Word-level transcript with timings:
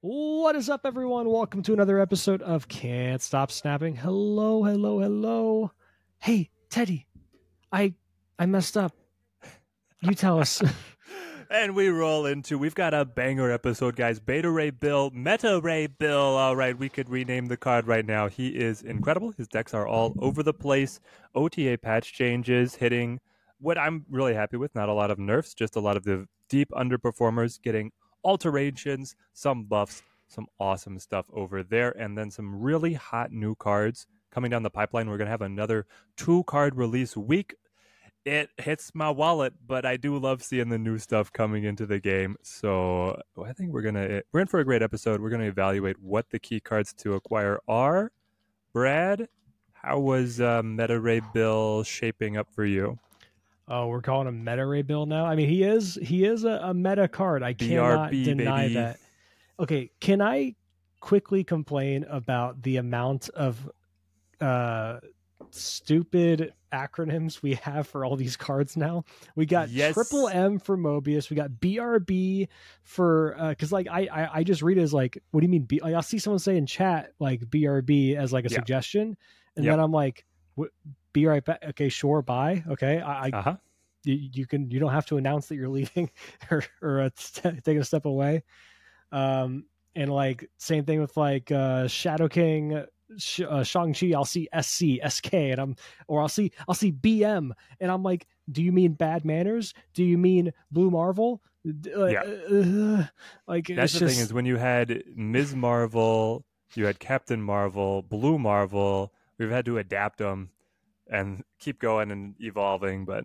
What 0.00 0.56
is 0.56 0.70
up, 0.70 0.82
everyone? 0.84 1.28
Welcome 1.28 1.62
to 1.64 1.74
another 1.74 2.00
episode 2.00 2.40
of 2.40 2.66
Can't 2.68 3.20
Stop 3.20 3.50
Snapping. 3.50 3.96
Hello, 3.96 4.64
hello, 4.64 5.00
hello. 5.00 5.72
Hey, 6.18 6.48
Teddy, 6.70 7.06
I 7.70 7.92
I 8.38 8.46
messed 8.46 8.78
up. 8.78 8.94
You 10.00 10.14
tell 10.14 10.40
us. 10.40 10.62
And 11.50 11.74
we 11.74 11.88
roll 11.88 12.26
into 12.26 12.58
we've 12.58 12.74
got 12.74 12.92
a 12.92 13.06
banger 13.06 13.50
episode, 13.50 13.96
guys. 13.96 14.20
Beta 14.20 14.50
Ray 14.50 14.68
Bill, 14.68 15.10
Meta 15.14 15.60
Ray 15.62 15.86
Bill. 15.86 16.18
All 16.18 16.54
right, 16.54 16.78
we 16.78 16.90
could 16.90 17.08
rename 17.08 17.46
the 17.46 17.56
card 17.56 17.86
right 17.86 18.04
now. 18.04 18.28
He 18.28 18.48
is 18.48 18.82
incredible. 18.82 19.32
His 19.32 19.48
decks 19.48 19.72
are 19.72 19.86
all 19.86 20.14
over 20.18 20.42
the 20.42 20.52
place. 20.52 21.00
OTA 21.34 21.78
patch 21.78 22.12
changes 22.12 22.74
hitting 22.74 23.18
what 23.60 23.78
I'm 23.78 24.04
really 24.10 24.34
happy 24.34 24.56
with. 24.56 24.74
Not 24.74 24.88
a 24.88 24.94
lot 24.94 25.10
of 25.10 25.18
nerfs, 25.18 25.54
just 25.54 25.76
a 25.76 25.80
lot 25.80 25.96
of 25.96 26.04
the 26.04 26.26
deep 26.48 26.70
underperformers 26.70 27.60
getting 27.60 27.92
alterations, 28.24 29.16
some 29.32 29.64
buffs, 29.64 30.02
some 30.28 30.46
awesome 30.58 30.98
stuff 30.98 31.26
over 31.32 31.62
there, 31.62 31.90
and 31.98 32.16
then 32.16 32.30
some 32.30 32.60
really 32.60 32.94
hot 32.94 33.32
new 33.32 33.54
cards 33.54 34.06
coming 34.30 34.50
down 34.50 34.62
the 34.62 34.70
pipeline. 34.70 35.08
We're 35.08 35.18
going 35.18 35.26
to 35.26 35.32
have 35.32 35.42
another 35.42 35.86
two 36.16 36.44
card 36.44 36.76
release 36.76 37.16
week 37.16 37.54
it 38.28 38.50
hits 38.58 38.94
my 38.94 39.10
wallet, 39.10 39.54
but 39.66 39.86
I 39.86 39.96
do 39.96 40.18
love 40.18 40.42
seeing 40.42 40.68
the 40.68 40.78
new 40.78 40.98
stuff 40.98 41.32
coming 41.32 41.64
into 41.64 41.86
the 41.86 41.98
game. 41.98 42.36
So 42.42 43.20
I 43.42 43.52
think 43.52 43.72
we're 43.72 43.82
gonna 43.82 44.22
we're 44.32 44.40
in 44.40 44.46
for 44.46 44.60
a 44.60 44.64
great 44.64 44.82
episode. 44.82 45.20
We're 45.20 45.30
gonna 45.30 45.44
evaluate 45.44 45.98
what 46.00 46.28
the 46.30 46.38
key 46.38 46.60
cards 46.60 46.92
to 46.98 47.14
acquire 47.14 47.60
are. 47.66 48.12
Brad, 48.72 49.28
how 49.72 50.00
was 50.00 50.40
uh, 50.40 50.62
Meta 50.62 51.00
Ray 51.00 51.22
Bill 51.32 51.82
shaping 51.84 52.36
up 52.36 52.52
for 52.52 52.64
you? 52.64 52.98
Oh, 53.70 53.88
we're 53.88 54.00
calling 54.00 54.26
him 54.28 54.44
Meta 54.44 54.64
Ray 54.64 54.82
Bill 54.82 55.04
now. 55.06 55.26
I 55.26 55.34
mean, 55.36 55.48
he 55.48 55.62
is 55.62 55.98
he 56.02 56.24
is 56.24 56.44
a, 56.44 56.60
a 56.62 56.74
meta 56.74 57.06
card. 57.06 57.42
I 57.42 57.52
cannot 57.52 58.12
BRB, 58.12 58.24
deny 58.24 58.62
baby. 58.62 58.74
that. 58.74 59.00
Okay, 59.60 59.90
can 60.00 60.22
I 60.22 60.54
quickly 61.00 61.44
complain 61.44 62.04
about 62.04 62.62
the 62.62 62.76
amount 62.76 63.28
of 63.30 63.70
uh 64.40 64.98
stupid 65.50 66.52
acronyms 66.72 67.42
we 67.42 67.54
have 67.54 67.86
for 67.86 68.04
all 68.04 68.16
these 68.16 68.36
cards 68.36 68.76
now. 68.76 69.04
We 69.34 69.46
got 69.46 69.70
Yes. 69.70 69.94
triple 69.94 70.28
M 70.28 70.58
for 70.58 70.76
Mobius. 70.76 71.30
We 71.30 71.36
got 71.36 71.50
BRB 71.50 72.48
for 72.82 73.34
because 73.50 73.72
like 73.72 73.88
I, 73.90 74.08
I 74.12 74.28
I 74.38 74.44
just 74.44 74.62
read 74.62 74.78
it 74.78 74.82
as 74.82 74.92
like 74.94 75.22
what 75.30 75.40
do 75.40 75.46
you 75.46 75.50
mean? 75.50 75.62
B, 75.62 75.80
like, 75.82 75.94
I'll 75.94 76.02
see 76.02 76.18
someone 76.18 76.38
say 76.38 76.56
in 76.56 76.66
chat 76.66 77.12
like 77.18 77.40
BRB 77.40 78.16
as 78.16 78.32
like 78.32 78.44
a 78.44 78.50
suggestion, 78.50 79.16
and 79.56 79.64
Yep. 79.64 79.72
then 79.72 79.80
I'm 79.80 79.92
like, 79.92 80.24
what, 80.54 80.70
be 81.12 81.26
right 81.26 81.44
back. 81.44 81.62
Okay, 81.70 81.88
sure, 81.88 82.22
bye. 82.22 82.62
Okay, 82.68 83.00
I, 83.00 83.26
I 83.26 83.30
Uh 83.32 83.42
huh. 83.42 83.56
you, 84.04 84.14
you 84.32 84.46
can 84.46 84.70
you 84.70 84.78
don't 84.80 84.92
have 84.92 85.06
to 85.06 85.16
announce 85.16 85.48
that 85.48 85.56
you're 85.56 85.68
leaving 85.78 86.10
or 86.50 86.64
or 86.82 87.00
uh, 87.02 87.10
st- 87.16 87.64
taking 87.64 87.80
a 87.80 87.84
step 87.84 88.04
away 88.04 88.42
um 89.12 89.64
and 89.96 90.12
like 90.12 90.48
same 90.58 90.84
thing 90.84 91.00
with 91.00 91.16
like 91.16 91.50
uh 91.50 91.86
shadow 91.86 92.28
king 92.28 92.84
Sh- 93.16 93.40
uh, 93.48 93.62
Shang-Chi, 93.64 94.12
I'll 94.14 94.26
see 94.26 94.50
SC, 94.52 95.00
SK, 95.08 95.32
and 95.32 95.58
I'm, 95.58 95.76
or 96.08 96.20
I'll 96.20 96.28
see, 96.28 96.52
I'll 96.68 96.74
see 96.74 96.92
BM, 96.92 97.52
and 97.80 97.90
I'm 97.90 98.02
like, 98.02 98.26
do 98.52 98.62
you 98.62 98.70
mean 98.70 98.92
bad 98.92 99.24
manners? 99.24 99.72
Do 99.94 100.04
you 100.04 100.18
mean 100.18 100.52
Blue 100.70 100.90
Marvel? 100.90 101.40
Like, 101.64 102.12
Yeah. 102.12 102.20
uh, 102.20 103.04
like 103.46 103.68
That's 103.68 103.94
the 103.94 104.00
just, 104.00 104.14
thing 104.14 104.22
is 104.22 104.34
when 104.34 104.44
you 104.44 104.56
had 104.58 105.04
Ms. 105.16 105.54
Marvel, 105.56 106.44
you 106.74 106.84
had 106.84 106.98
Captain 106.98 107.42
Marvel, 107.42 108.02
Blue 108.02 108.38
Marvel. 108.38 109.10
We've 109.38 109.50
had 109.50 109.64
to 109.64 109.78
adapt 109.78 110.18
them 110.18 110.50
and 111.10 111.42
keep 111.58 111.78
going 111.80 112.10
and 112.10 112.34
evolving. 112.40 113.04
But 113.04 113.24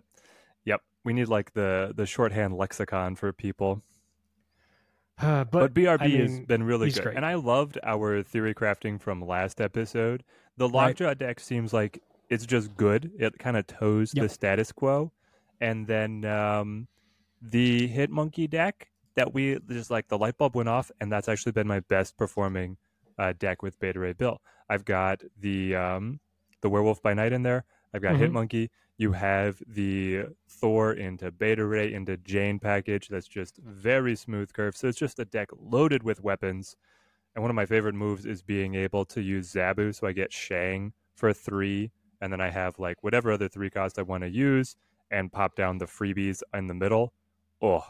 yep, 0.64 0.80
we 1.04 1.12
need 1.12 1.28
like 1.28 1.52
the 1.54 1.92
the 1.94 2.06
shorthand 2.06 2.56
lexicon 2.56 3.16
for 3.16 3.32
people. 3.32 3.82
uh, 5.18 5.44
But, 5.44 5.72
but, 5.72 5.74
BRB 5.74 6.00
I 6.00 6.08
has 6.22 6.40
been 6.40 6.62
really 6.62 6.90
good. 6.90 7.02
great. 7.02 7.16
And 7.16 7.24
I 7.26 7.34
loved 7.34 7.78
our 7.82 8.22
theory 8.22 8.54
crafting 8.54 9.00
from 9.00 9.20
last 9.24 9.60
episode. 9.60 10.24
The 10.56 10.66
Right. 10.66 10.74
Lockjaw 10.74 11.14
deck 11.14 11.40
seems 11.40 11.72
like 11.72 12.02
it's 12.28 12.46
just 12.46 12.74
good. 12.76 13.12
It 13.18 13.38
kind 13.38 13.56
of 13.56 13.66
toes 13.66 14.12
the 14.12 14.28
status 14.28 14.72
quo. 14.72 15.12
And 15.60 15.86
then 15.86 16.24
um, 16.24 16.88
the 17.40 17.88
Hitmonkey 17.88 18.48
deck 18.50 18.88
that 19.14 19.32
we 19.32 19.58
just 19.68 19.90
like 19.90 20.08
the 20.08 20.18
light 20.18 20.36
bulb 20.38 20.56
went 20.56 20.68
off, 20.68 20.90
and 21.00 21.10
that's 21.12 21.28
actually 21.28 21.52
been 21.52 21.66
my 21.68 21.80
best 21.80 22.16
performing 22.16 22.76
uh, 23.18 23.32
deck 23.38 23.62
with 23.62 23.78
Beta 23.78 24.00
Ray 24.00 24.12
Bill. 24.12 24.40
I've 24.68 24.84
got 24.84 25.22
the 25.38 25.76
um, 25.76 26.20
the 26.60 26.68
Werewolf 26.68 27.02
by 27.02 27.14
Night 27.14 27.32
in 27.32 27.42
there. 27.42 27.64
I've 27.94 28.02
got 28.02 28.16
Mhm. 28.16 28.32
Hitmonkey. 28.32 28.70
You 28.98 29.12
have 29.12 29.62
the 29.66 30.26
Thor 30.48 30.92
into 30.92 31.30
Beta 31.30 31.64
Ray 31.64 31.92
into 31.92 32.16
Jane 32.16 32.58
package. 32.58 33.08
That's 33.08 33.28
just 33.28 33.56
very 33.58 34.16
smooth 34.16 34.52
curve. 34.52 34.76
So 34.76 34.88
it's 34.88 34.98
just 34.98 35.18
a 35.18 35.24
deck 35.24 35.48
loaded 35.56 36.02
with 36.02 36.22
weapons. 36.22 36.76
And 37.34 37.42
one 37.42 37.50
of 37.50 37.56
my 37.56 37.66
favorite 37.66 37.94
moves 37.94 38.26
is 38.26 38.42
being 38.42 38.74
able 38.74 39.04
to 39.06 39.22
use 39.22 39.52
Zabu. 39.52 39.94
So 39.94 40.06
I 40.06 40.12
get 40.12 40.32
Shang 40.32 40.92
for 41.14 41.32
three, 41.32 41.90
and 42.20 42.32
then 42.32 42.40
I 42.40 42.50
have 42.50 42.78
like 42.78 43.02
whatever 43.02 43.32
other 43.32 43.48
three 43.48 43.70
cost 43.70 43.98
I 43.98 44.02
want 44.02 44.22
to 44.22 44.30
use, 44.30 44.76
and 45.10 45.32
pop 45.32 45.54
down 45.54 45.78
the 45.78 45.86
freebies 45.86 46.42
in 46.52 46.66
the 46.66 46.74
middle. 46.74 47.12
Oh, 47.62 47.84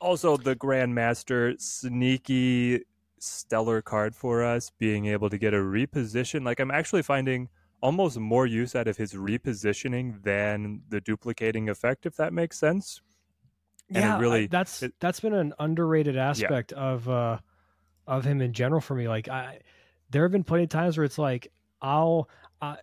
also 0.00 0.36
the 0.36 0.56
Grandmaster 0.56 1.60
sneaky 1.60 2.84
stellar 3.18 3.82
card 3.82 4.14
for 4.14 4.42
us, 4.42 4.70
being 4.70 5.06
able 5.06 5.28
to 5.30 5.38
get 5.38 5.52
a 5.54 5.58
reposition. 5.58 6.44
Like 6.44 6.58
I'm 6.58 6.70
actually 6.70 7.02
finding 7.02 7.48
almost 7.82 8.18
more 8.18 8.46
use 8.46 8.74
out 8.74 8.88
of 8.88 8.96
his 8.96 9.12
repositioning 9.14 10.22
than 10.22 10.82
the 10.88 11.00
duplicating 11.00 11.68
effect, 11.68 12.06
if 12.06 12.16
that 12.16 12.32
makes 12.32 12.58
sense. 12.58 13.00
And 13.88 13.98
it 13.98 14.00
yeah, 14.00 14.16
I- 14.16 14.20
really- 14.20 14.46
that's 14.46 14.82
it- 14.82 14.94
that's 15.00 15.20
been 15.20 15.34
an 15.34 15.52
underrated 15.58 16.16
aspect 16.16 16.72
of 16.72 17.08
uh 17.08 17.38
of 18.06 18.24
him 18.24 18.40
in 18.40 18.52
general 18.52 18.80
for 18.80 18.94
me. 18.94 19.08
Like 19.08 19.28
I, 19.28 19.60
there 20.10 20.22
have 20.22 20.32
been 20.32 20.44
plenty 20.44 20.64
of 20.64 20.70
times 20.70 20.96
where 20.98 21.04
it's 21.04 21.18
like 21.18 21.52
I'll, 21.80 22.28
uh, 22.60 22.76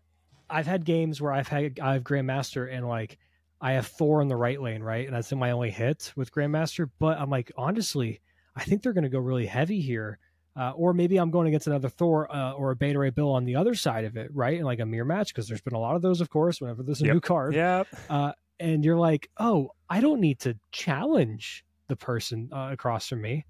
I've 0.50 0.66
had 0.68 0.86
games 0.86 1.20
where 1.22 1.34
I've 1.34 1.48
had 1.50 1.80
I've 1.80 2.04
Grandmaster 2.04 2.72
and 2.74 2.88
like 2.88 3.18
I 3.60 3.74
have 3.74 3.88
Thor 3.88 4.22
in 4.22 4.28
the 4.30 4.36
right 4.36 4.62
lane, 4.62 4.82
right, 4.82 5.06
and 5.06 5.16
that's 5.16 5.32
in 5.32 5.38
my 5.40 5.52
only 5.52 5.70
hit 5.72 6.14
with 6.16 6.32
Grandmaster. 6.32 6.90
But 7.00 7.20
I'm 7.20 7.30
like, 7.30 7.52
honestly, 7.58 8.22
I 8.56 8.64
think 8.64 8.82
they're 8.82 8.94
going 8.94 9.04
to 9.04 9.10
go 9.10 9.20
really 9.20 9.46
heavy 9.48 9.82
here. 9.82 10.20
Uh, 10.58 10.72
or 10.72 10.92
maybe 10.94 11.18
I'm 11.18 11.30
going 11.30 11.48
against 11.48 11.68
another 11.68 11.88
Thor 11.90 12.34
uh, 12.36 12.54
or 12.54 12.72
a 12.72 12.76
Beta 12.76 12.98
Ray 12.98 13.12
Bill 13.12 13.30
on 13.32 13.46
the 13.46 13.56
other 13.56 13.76
side 13.76 14.06
of 14.06 14.18
it, 14.18 14.32
right? 14.34 14.56
And 14.58 14.66
like 14.66 14.80
a 14.80 14.86
mirror 14.88 15.06
match, 15.06 15.32
because 15.34 15.48
there's 15.48 15.62
been 15.62 15.76
a 15.76 15.80
lot 15.80 15.96
of 15.96 16.02
those, 16.02 16.20
of 16.20 16.32
course, 16.32 16.60
whenever 16.60 16.82
there's 16.82 17.02
a 17.02 17.06
Yep. 17.06 17.14
new 17.14 17.22
card 17.22 17.54
Yep. 17.54 17.88
uh, 18.10 18.32
and 18.60 18.84
you're 18.84 18.98
like, 18.98 19.30
oh, 19.38 19.70
I 19.88 20.02
don't 20.02 20.20
need 20.20 20.40
to 20.40 20.58
challenge 20.72 21.64
the 21.90 21.96
person 21.96 22.50
uh, 22.52 22.70
across 22.72 23.08
from 23.08 23.22
me. 23.22 23.46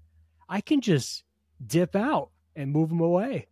I 0.50 0.60
can 0.60 0.82
just 0.82 1.24
dip 1.66 1.96
out 1.96 2.30
and 2.54 2.70
move 2.72 2.90
them 2.90 3.00
away 3.00 3.46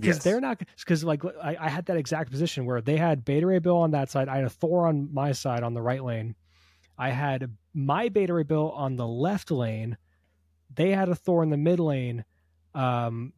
because 0.00 0.16
Yes. 0.16 0.24
they're 0.24 0.40
not 0.40 0.60
because 0.76 1.04
like 1.04 1.24
I, 1.24 1.56
I 1.60 1.68
had 1.68 1.86
that 1.86 1.96
exact 1.96 2.32
position 2.32 2.66
where 2.66 2.80
they 2.80 2.96
had 2.96 3.24
Beta 3.24 3.46
Ray 3.46 3.60
Bill 3.60 3.76
on 3.76 3.92
that 3.92 4.10
side, 4.10 4.28
I 4.28 4.36
had 4.36 4.44
a 4.46 4.50
Thor 4.50 4.88
on 4.88 5.14
my 5.14 5.30
side 5.30 5.62
on 5.62 5.74
the 5.74 5.80
right 5.82 6.02
lane, 6.02 6.34
I 6.98 7.10
had 7.10 7.52
my 7.72 8.08
Beta 8.08 8.34
Ray 8.34 8.42
Bill 8.42 8.72
on 8.72 8.96
the 8.96 9.06
left 9.06 9.50
lane, 9.52 9.96
they 10.74 10.90
had 10.90 11.08
a 11.08 11.14
Thor 11.14 11.42
in 11.44 11.50
the 11.50 11.56
mid 11.56 11.78
lane, 11.78 12.24
um, 12.76 13.32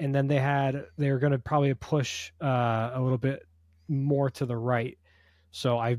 and 0.00 0.14
then 0.14 0.28
they 0.28 0.38
had 0.38 0.86
they 0.96 1.10
were 1.10 1.18
going 1.18 1.32
to 1.32 1.38
probably 1.38 1.74
push 1.74 2.32
uh, 2.40 2.92
a 2.94 3.00
little 3.02 3.18
bit 3.18 3.42
more 3.88 4.30
to 4.30 4.46
the 4.46 4.56
right, 4.56 4.96
so 5.50 5.78
I 5.78 5.98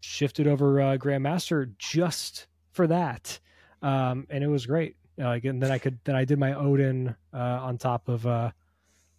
shifted 0.00 0.46
over 0.46 0.80
uh, 0.80 0.96
Grandmaster 0.96 1.72
just 1.78 2.46
for 2.72 2.86
that, 2.88 3.38
um, 3.82 4.26
and 4.30 4.42
it 4.42 4.48
was 4.48 4.66
great. 4.66 4.96
Uh, 5.20 5.24
Like, 5.26 5.44
and 5.44 5.62
then 5.62 5.70
I 5.70 5.78
could 5.78 5.98
then 6.04 6.16
I 6.16 6.24
did 6.24 6.38
my 6.38 6.54
Odin 6.54 7.14
uh, 7.32 7.38
on 7.38 7.78
top 7.78 8.08
of 8.08 8.26
uh, 8.26 8.50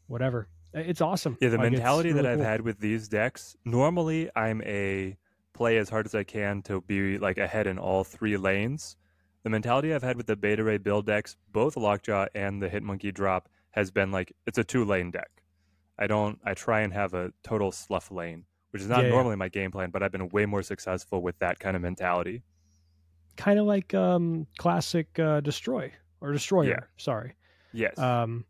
whatever. 0.08 0.48
It's 0.74 1.00
awesome. 1.00 1.38
Yeah, 1.40 1.50
the 1.50 1.58
Like, 1.58 1.72
mentality 1.72 2.12
that 2.12 2.26
I've 2.26 2.40
cool. 2.40 2.46
had 2.46 2.62
with 2.62 2.80
these 2.80 3.08
decks, 3.08 3.56
normally 3.64 4.30
I'm 4.36 4.62
a 4.64 5.16
play 5.54 5.78
as 5.78 5.88
hard 5.90 6.06
as 6.06 6.14
I 6.14 6.24
can 6.24 6.62
to 6.64 6.82
be 6.82 7.18
like 7.18 7.38
ahead 7.38 7.66
in 7.66 7.78
all 7.80 8.04
three 8.04 8.36
lanes. 8.36 8.98
The 9.46 9.52
mentality 9.52 9.94
I've 9.94 10.02
had 10.02 10.18
with 10.18 10.26
the 10.26 10.36
Beta 10.36 10.64
Ray 10.64 10.80
Bill 10.80 11.04
decks, 11.04 11.38
both 11.52 11.78
Lockjaw 11.78 12.26
and 12.34 12.60
the 12.60 12.68
Hitmonkey 12.68 13.14
drop, 13.14 13.48
has 13.72 13.92
been 13.92 14.12
like 14.12 14.34
it's 14.48 14.58
a 14.58 14.64
two 14.64 14.84
lane 14.84 15.12
deck. 15.12 15.30
I 16.00 16.08
don't 16.08 16.40
I 16.44 16.56
try 16.56 16.82
and 16.82 16.92
have 16.94 17.14
a 17.14 17.32
total 17.44 17.72
slough 17.72 18.10
lane, 18.10 18.46
which 18.72 18.82
is 18.82 18.90
not 18.90 19.02
Yeah, 19.02 19.04
yeah. 19.04 19.10
normally 19.12 19.36
my 19.36 19.50
game 19.50 19.70
plan, 19.70 19.92
but 19.92 20.02
I've 20.02 20.12
been 20.12 20.30
way 20.30 20.48
more 20.48 20.64
successful 20.64 21.22
with 21.22 21.38
that 21.40 21.60
kind 21.60 21.76
of 21.76 21.84
mentality. 21.84 22.42
kind 23.38 23.60
of 23.60 23.68
like 23.68 23.94
um, 23.94 24.48
classic 24.58 25.20
uh, 25.20 25.42
Destroy 25.42 25.92
or 26.22 26.32
Destroyer. 26.32 26.70
Yeah. 26.70 26.80
Sorry. 26.98 27.36
Yes. 27.72 28.00
Um, 28.00 28.46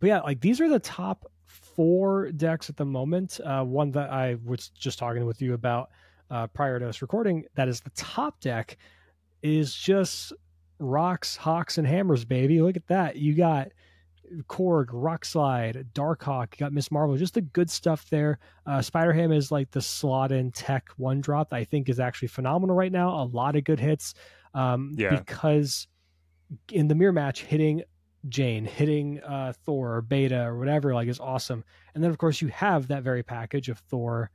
but 0.00 0.08
yeah, 0.08 0.20
like 0.22 0.40
these 0.40 0.60
are 0.60 0.68
the 0.68 0.80
top 0.80 1.30
four 1.44 2.32
decks 2.32 2.68
at 2.68 2.76
the 2.76 2.84
moment. 2.84 3.38
Uh, 3.44 3.62
one 3.62 3.92
that 3.92 4.10
I 4.10 4.38
was 4.44 4.70
just 4.70 4.98
talking 4.98 5.24
with 5.24 5.40
you 5.40 5.54
about 5.54 5.90
uh, 6.30 6.48
prior 6.48 6.80
to 6.80 6.88
us 6.88 7.00
recording, 7.00 7.44
that 7.54 7.68
is 7.68 7.80
the 7.80 7.90
top 7.90 8.40
deck, 8.40 8.76
is 9.46 9.74
just 9.74 10.32
rocks, 10.78 11.36
hawks, 11.36 11.78
and 11.78 11.86
hammers, 11.86 12.24
baby. 12.24 12.60
Look 12.60 12.76
at 12.76 12.86
that. 12.88 13.16
You 13.16 13.34
got 13.34 13.68
Korg, 14.48 14.86
Rock 14.92 15.24
Slide, 15.24 15.86
Darkhawk, 15.94 16.48
you 16.52 16.58
got 16.58 16.72
Miss 16.72 16.90
Marvel, 16.90 17.16
just 17.16 17.34
the 17.34 17.40
good 17.40 17.70
stuff 17.70 18.08
there. 18.10 18.38
Uh, 18.66 18.82
Spider 18.82 19.12
Ham 19.12 19.32
is 19.32 19.50
like 19.52 19.70
the 19.70 19.80
slot 19.80 20.32
in 20.32 20.50
tech 20.50 20.88
one 20.96 21.20
drop 21.20 21.50
that 21.50 21.56
I 21.56 21.64
think 21.64 21.88
is 21.88 22.00
actually 22.00 22.28
phenomenal 22.28 22.74
right 22.74 22.92
now. 22.92 23.22
A 23.22 23.24
lot 23.24 23.56
of 23.56 23.64
good 23.64 23.80
hits. 23.80 24.14
Um, 24.54 24.92
Yeah. 24.96 25.16
Because 25.16 25.86
in 26.72 26.88
the 26.88 26.94
mirror 26.94 27.12
match, 27.12 27.42
hitting 27.42 27.82
Jane, 28.28 28.64
hitting 28.64 29.20
uh, 29.22 29.52
Thor 29.64 29.96
or 29.96 30.02
Beta 30.02 30.42
or 30.42 30.58
whatever, 30.58 30.94
like 30.94 31.08
is 31.08 31.20
awesome. 31.20 31.64
And 31.94 32.02
then 32.02 32.10
of 32.10 32.18
course 32.18 32.42
you 32.42 32.48
have 32.48 32.88
that 32.88 33.02
very 33.02 33.22
package 33.22 33.68
of 33.68 33.78
Thor, 33.78 34.30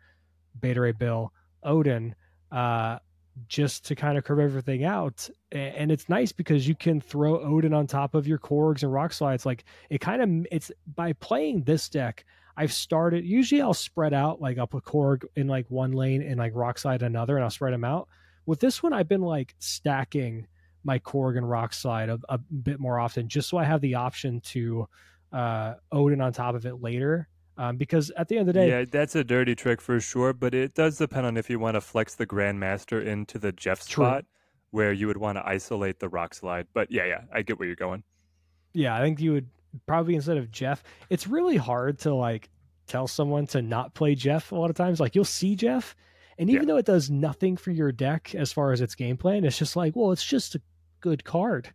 Beta 0.59 0.79
Ray 0.79 0.93
Bill, 0.93 1.33
Odin, 1.63 2.15
uh, 2.51 2.99
just 3.47 3.85
to 3.85 3.95
kind 3.95 4.17
of 4.17 4.23
curve 4.23 4.39
everything 4.39 4.83
out. 4.83 5.29
And 5.51 5.91
it's 5.91 6.09
nice 6.09 6.31
because 6.31 6.67
you 6.67 6.75
can 6.75 7.01
throw 7.01 7.39
Odin 7.39 7.73
on 7.73 7.87
top 7.87 8.15
of 8.15 8.27
your 8.27 8.37
Korgs 8.37 8.83
and 8.83 8.93
Rock 8.93 9.13
Slides. 9.13 9.45
Like 9.45 9.63
it 9.89 9.99
kind 9.99 10.21
of 10.21 10.47
it's 10.51 10.71
by 10.95 11.13
playing 11.13 11.63
this 11.63 11.89
deck. 11.89 12.25
I've 12.57 12.73
started. 12.73 13.25
Usually 13.25 13.61
I'll 13.61 13.73
spread 13.73 14.13
out. 14.13 14.41
Like 14.41 14.57
I'll 14.57 14.67
put 14.67 14.83
Korg 14.83 15.23
in 15.35 15.47
like 15.47 15.65
one 15.69 15.93
lane 15.93 16.21
and 16.21 16.37
like 16.37 16.53
Rock 16.55 16.77
Slide 16.77 17.01
another, 17.01 17.35
and 17.35 17.43
I'll 17.43 17.49
spread 17.49 17.73
them 17.73 17.83
out. 17.83 18.07
With 18.45 18.59
this 18.59 18.83
one, 18.83 18.93
I've 18.93 19.07
been 19.07 19.21
like 19.21 19.55
stacking 19.59 20.47
my 20.83 20.99
Korg 20.99 21.37
and 21.37 21.49
Rock 21.49 21.73
Slide 21.73 22.09
a, 22.09 22.19
a 22.29 22.37
bit 22.37 22.79
more 22.79 22.99
often, 22.99 23.27
just 23.27 23.49
so 23.49 23.57
I 23.57 23.63
have 23.63 23.81
the 23.81 23.95
option 23.95 24.41
to 24.41 24.87
uh, 25.31 25.75
Odin 25.91 26.21
on 26.21 26.33
top 26.33 26.55
of 26.55 26.65
it 26.65 26.81
later. 26.81 27.27
Um, 27.57 27.77
because 27.77 28.11
at 28.17 28.27
the 28.27 28.37
end 28.37 28.47
of 28.49 28.53
the 28.55 28.59
day, 28.59 28.69
Yeah, 28.69 28.85
that's 28.89 29.15
a 29.15 29.23
dirty 29.23 29.55
trick 29.55 29.81
for 29.81 29.99
sure, 29.99 30.33
but 30.33 30.53
it 30.53 30.73
does 30.73 30.97
depend 30.97 31.25
on 31.27 31.37
if 31.37 31.49
you 31.49 31.59
want 31.59 31.75
to 31.75 31.81
flex 31.81 32.15
the 32.15 32.25
Grandmaster 32.25 33.05
into 33.05 33.37
the 33.37 33.51
Jeff 33.51 33.85
True. 33.87 34.05
spot 34.05 34.25
where 34.71 34.93
you 34.93 35.05
would 35.07 35.17
want 35.17 35.37
to 35.37 35.45
isolate 35.45 35.99
the 35.99 36.07
rock 36.09 36.33
slide. 36.33 36.65
But 36.73 36.89
yeah, 36.91 37.05
yeah, 37.05 37.21
I 37.33 37.41
get 37.41 37.59
where 37.59 37.67
you're 37.67 37.75
going. 37.75 38.03
yeah, 38.73 38.95
I 38.95 39.01
think 39.01 39.19
you 39.19 39.33
would 39.33 39.49
probably 39.85 40.15
instead 40.15 40.37
of 40.37 40.49
Jeff. 40.51 40.81
It's 41.09 41.27
really 41.27 41.57
hard 41.57 41.99
to 41.99 42.13
like 42.13 42.49
tell 42.87 43.07
someone 43.07 43.47
to 43.47 43.61
not 43.61 43.93
play 43.93 44.15
Jeff 44.15 44.51
a 44.51 44.55
lot 44.55 44.69
of 44.69 44.75
times. 44.77 44.99
Like 45.01 45.13
you'll 45.13 45.25
see 45.25 45.55
Jeff, 45.57 45.93
and 46.39 46.49
even 46.49 46.67
though 46.67 46.77
it 46.77 46.85
does 46.85 47.09
nothing 47.09 47.57
for 47.57 47.71
your 47.71 47.91
deck 47.91 48.33
as 48.33 48.51
far 48.53 48.71
as 48.71 48.79
its 48.81 48.95
game 48.95 49.17
plan, 49.17 49.43
it's 49.43 49.57
just 49.57 49.75
like, 49.75 49.95
well, 49.95 50.11
it's 50.13 50.25
just 50.25 50.55
a 50.55 50.61
good 51.01 51.23
card. 51.25 51.73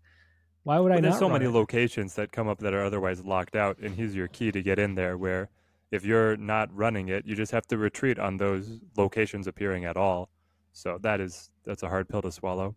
Why 0.65 0.81
would 0.81 0.91
I 0.91 0.97
But 0.97 1.03
not? 1.05 1.09
there's 1.11 1.19
so 1.21 1.29
many 1.29 1.45
it? 1.45 1.51
locations 1.51 2.15
that 2.15 2.33
come 2.33 2.49
up 2.49 2.59
that 2.61 2.73
are 2.75 2.83
otherwise 2.85 3.23
locked 3.25 3.55
out, 3.57 3.79
and 3.79 3.95
here's 3.95 4.17
your 4.17 4.27
key 4.29 4.51
to 4.53 4.63
get 4.63 4.79
in 4.79 4.95
there. 4.95 5.17
Where 5.19 5.49
if 5.97 6.05
you're 6.05 6.37
not 6.37 6.69
running 6.75 7.09
it, 7.09 7.27
you 7.27 7.35
just 7.35 7.53
have 7.53 7.67
to 7.69 7.77
retreat 7.79 8.19
on 8.19 8.37
those 8.37 8.79
locations 8.97 9.47
appearing 9.47 9.85
at 9.85 9.97
all. 9.97 10.29
So 10.73 10.99
that 11.03 11.21
is 11.21 11.51
that's 11.65 11.83
a 11.83 11.89
hard 11.89 12.09
pill 12.09 12.23
to 12.23 12.31
swallow. 12.31 12.77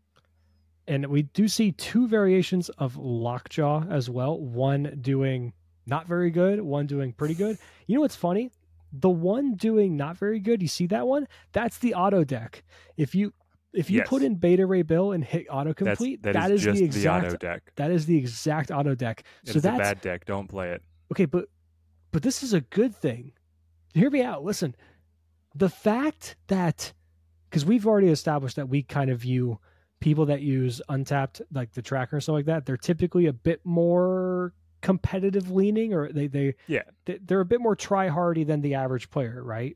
and 0.88 1.06
we 1.08 1.22
do 1.24 1.48
see 1.48 1.72
two 1.74 2.08
variations 2.08 2.70
of 2.80 2.98
Lockjaw 2.98 3.86
as 3.90 4.10
well. 4.10 4.40
One 4.40 4.98
doing 5.02 5.54
not 5.86 6.08
very 6.08 6.32
good, 6.32 6.62
one 6.62 6.88
doing 6.88 7.14
pretty 7.14 7.36
good. 7.36 7.58
You 7.88 7.96
know 7.96 8.02
what's 8.02 8.16
funny? 8.16 8.52
The 8.92 9.10
one 9.10 9.54
doing 9.56 9.96
not 9.98 10.18
very 10.18 10.40
good, 10.40 10.62
you 10.64 10.68
see 10.68 10.88
that 10.88 11.06
one? 11.08 11.28
That's 11.52 11.78
the 11.78 11.94
auto 11.94 12.24
deck. 12.24 12.64
If 12.98 13.14
you 13.14 13.34
if 13.72 13.92
you 13.92 13.98
Yes. 14.00 14.08
put 14.10 14.24
in 14.24 14.34
Beta 14.36 14.66
Ray 14.66 14.82
Bill 14.82 15.12
and 15.12 15.24
hit 15.24 15.46
That's 15.48 15.56
autocomplete, 15.80 16.24
that 16.24 16.34
that 16.34 16.50
is 16.52 16.62
is, 16.62 16.66
just 16.66 16.80
the 16.80 16.86
exact 16.86 17.26
auto 17.28 17.38
deck. 17.38 17.62
that 17.76 17.92
is 17.92 18.08
the 18.08 18.18
exact 18.18 18.72
auto 18.72 18.96
deck. 18.96 19.24
It's 19.44 19.52
so 19.54 19.60
a 19.60 19.62
that's 19.62 19.78
bad 19.78 20.02
deck. 20.02 20.26
Don't 20.26 20.48
play 20.48 20.72
it. 20.72 20.82
okay, 21.12 21.26
but 21.26 21.46
but 22.12 22.24
this 22.24 22.44
is 22.44 22.54
a 22.54 22.62
good 22.62 22.96
thing. 22.96 23.32
Hear 23.94 24.10
me 24.10 24.22
out. 24.22 24.44
Listen, 24.44 24.76
the 25.56 25.70
fact 25.70 26.36
that 26.48 26.94
because 27.50 27.66
we've 27.66 27.88
already 27.88 28.10
established 28.10 28.56
that 28.58 28.70
we 28.70 28.84
kind 28.84 29.10
of 29.10 29.20
view 29.22 29.60
people 30.00 30.26
that 30.28 30.42
use 30.42 30.82
untapped 30.90 31.42
like 31.52 31.74
the 31.74 31.82
tracker 31.82 32.16
and 32.16 32.24
stuff 32.24 32.34
like 32.34 32.46
that, 32.46 32.66
they're 32.66 32.78
typically 32.78 33.26
a 33.26 33.34
bit 33.34 33.60
more 33.66 34.54
competitive 34.82 35.52
leaning, 35.52 35.94
or 35.94 36.12
they 36.12 36.28
they 36.28 36.56
Yeah. 36.68 36.84
they- 37.06 37.18
they're 37.18 37.42
a 37.42 37.46
bit 37.46 37.60
more 37.60 37.76
try 37.76 38.08
hardy 38.08 38.44
than 38.44 38.62
the 38.62 38.76
average 38.76 39.10
player, 39.10 39.44
right? 39.44 39.76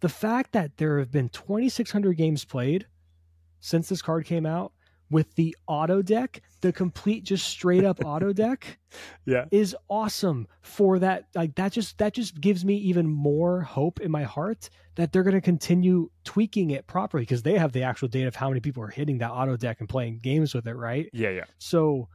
The 0.00 0.08
fact 0.08 0.52
that 0.52 0.76
there 0.76 0.98
have 1.00 1.10
been 1.10 1.28
2,600 1.28 2.16
games 2.16 2.44
played 2.44 2.86
since 3.58 3.88
this 3.88 4.00
card 4.02 4.26
came 4.26 4.46
out 4.46 4.72
with 5.10 5.34
the 5.36 5.56
auto 5.66 6.02
deck, 6.02 6.42
the 6.60 6.72
complete 6.72 7.24
just 7.24 7.46
straight 7.48 7.84
up 7.84 7.98
auto 8.04 8.32
deck 8.44 8.78
Yeah. 9.24 9.46
is 9.50 9.74
awesome 9.88 10.46
for 10.60 10.98
that 10.98 11.24
like 11.34 11.54
that 11.54 11.72
just 11.72 11.98
that 11.98 12.12
just 12.14 12.40
gives 12.40 12.64
me 12.64 12.76
even 12.76 13.06
more 13.08 13.60
hope 13.62 14.00
in 14.00 14.10
my 14.10 14.24
heart 14.24 14.68
that 14.96 15.12
they're 15.12 15.22
going 15.22 15.34
to 15.34 15.40
continue 15.40 16.10
tweaking 16.24 16.70
it 16.70 16.86
properly 16.86 17.22
because 17.22 17.42
they 17.42 17.56
have 17.56 17.72
the 17.72 17.84
actual 17.84 18.08
data 18.08 18.28
of 18.28 18.34
how 18.36 18.48
many 18.48 18.60
people 18.60 18.82
are 18.82 18.88
hitting 18.88 19.18
that 19.18 19.30
auto 19.30 19.56
deck 19.56 19.78
and 19.80 19.88
playing 19.88 20.18
games 20.18 20.54
with 20.54 20.66
it 20.66 20.74
right 20.74 21.08
Yeah, 21.12 21.30
yeah. 21.30 21.44
so 21.58 22.08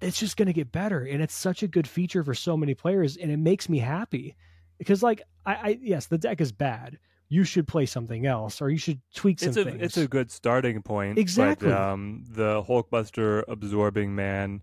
it's 0.00 0.18
just 0.20 0.36
going 0.36 0.46
to 0.46 0.52
get 0.52 0.70
better 0.72 1.04
and 1.04 1.20
it's 1.22 1.34
such 1.34 1.62
a 1.62 1.68
good 1.68 1.88
feature 1.88 2.22
for 2.22 2.34
so 2.34 2.56
many 2.56 2.74
players 2.74 3.16
and 3.16 3.30
it 3.32 3.38
makes 3.38 3.68
me 3.68 3.78
happy 3.78 4.36
because 4.78 5.02
like 5.02 5.22
i, 5.44 5.54
I 5.54 5.78
yes 5.82 6.06
the 6.06 6.18
deck 6.18 6.40
is 6.40 6.52
bad 6.52 6.98
you 7.28 7.44
should 7.44 7.66
play 7.66 7.86
something 7.86 8.26
else 8.26 8.60
or 8.62 8.70
you 8.70 8.78
should 8.78 9.00
tweak 9.14 9.40
some 9.40 9.48
It's 9.48 9.56
a 9.56 9.64
things 9.64 9.82
it's 9.82 9.96
a 9.96 10.06
good 10.08 10.30
starting 10.30 10.82
point. 10.82 11.18
Exactly. 11.18 11.70
But, 11.70 11.80
um, 11.80 12.24
the 12.28 12.62
Hulkbuster, 12.62 13.42
Absorbing 13.48 14.14
Man, 14.14 14.62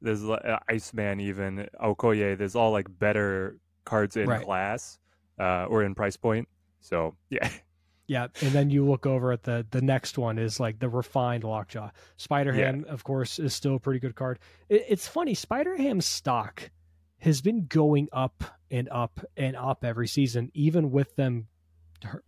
there's 0.00 0.22
uh, 0.24 0.58
Iceman, 0.68 1.20
even 1.20 1.68
Okoye. 1.82 2.36
There's 2.38 2.54
all 2.54 2.70
like 2.70 2.86
better 2.98 3.58
cards 3.84 4.16
in 4.16 4.28
Right. 4.28 4.44
class 4.44 4.98
uh, 5.38 5.64
or 5.64 5.82
in 5.82 5.94
price 5.94 6.16
point. 6.16 6.48
So 6.80 7.16
yeah, 7.30 7.48
Yeah, 8.06 8.26
and 8.42 8.52
then 8.52 8.68
you 8.68 8.84
look 8.84 9.06
over 9.06 9.32
at 9.32 9.44
the 9.44 9.66
the 9.70 9.80
next 9.80 10.18
one 10.18 10.38
is 10.38 10.60
like 10.60 10.78
the 10.78 10.90
refined 10.90 11.42
Lockjaw. 11.42 11.88
Spider 12.18 12.52
Ham, 12.52 12.84
of 12.86 13.02
course, 13.02 13.38
is 13.38 13.54
still 13.54 13.76
a 13.76 13.80
pretty 13.80 13.98
good 13.98 14.14
card. 14.14 14.38
It, 14.68 14.84
it's 14.90 15.08
funny, 15.08 15.32
Spider 15.32 15.74
Ham's 15.74 16.04
stock 16.06 16.70
has 17.20 17.40
been 17.40 17.64
going 17.66 18.08
up 18.12 18.44
and 18.70 18.90
up 18.90 19.20
and 19.38 19.56
up 19.56 19.84
every 19.86 20.06
season, 20.06 20.50
even 20.52 20.90
with 20.90 21.16
them 21.16 21.46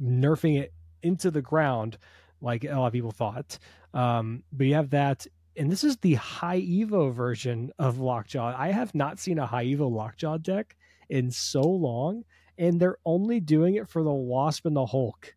nerfing 0.00 0.60
it 0.60 0.72
into 1.02 1.30
the 1.30 1.42
ground, 1.42 1.98
like 2.40 2.64
a 2.64 2.74
lot 2.74 2.88
of 2.88 2.92
people 2.92 3.10
thought. 3.10 3.58
Um, 3.94 4.42
but 4.52 4.66
you 4.66 4.74
have 4.74 4.90
that, 4.90 5.26
and 5.56 5.70
this 5.70 5.84
is 5.84 5.96
the 5.98 6.14
high 6.14 6.60
Evo 6.60 7.12
version 7.12 7.72
of 7.78 7.98
Lockjaw. 7.98 8.54
I 8.56 8.72
have 8.72 8.94
not 8.94 9.18
seen 9.18 9.38
a 9.38 9.46
high 9.46 9.66
Evo 9.66 9.90
Lockjaw 9.90 10.38
deck 10.38 10.76
in 11.08 11.30
so 11.30 11.62
long, 11.62 12.24
and 12.58 12.80
they're 12.80 12.98
only 13.04 13.40
doing 13.40 13.74
it 13.74 13.88
for 13.88 14.02
the 14.02 14.12
Wasp 14.12 14.66
and 14.66 14.76
the 14.76 14.86
Hulk. 14.86 15.34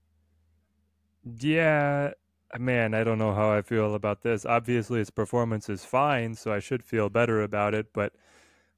yeah. 1.40 2.12
Man, 2.58 2.96
I 2.96 3.04
don't 3.04 3.20
know 3.20 3.34
how 3.36 3.52
I 3.52 3.62
feel 3.62 3.94
about 3.94 4.24
this. 4.24 4.44
Obviously, 4.46 5.02
its 5.02 5.12
performance 5.12 5.70
is 5.70 5.86
fine, 5.86 6.34
so 6.34 6.52
I 6.52 6.60
should 6.60 6.84
feel 6.84 7.10
better 7.10 7.44
about 7.44 7.76
it. 7.76 7.94
But, 7.94 8.14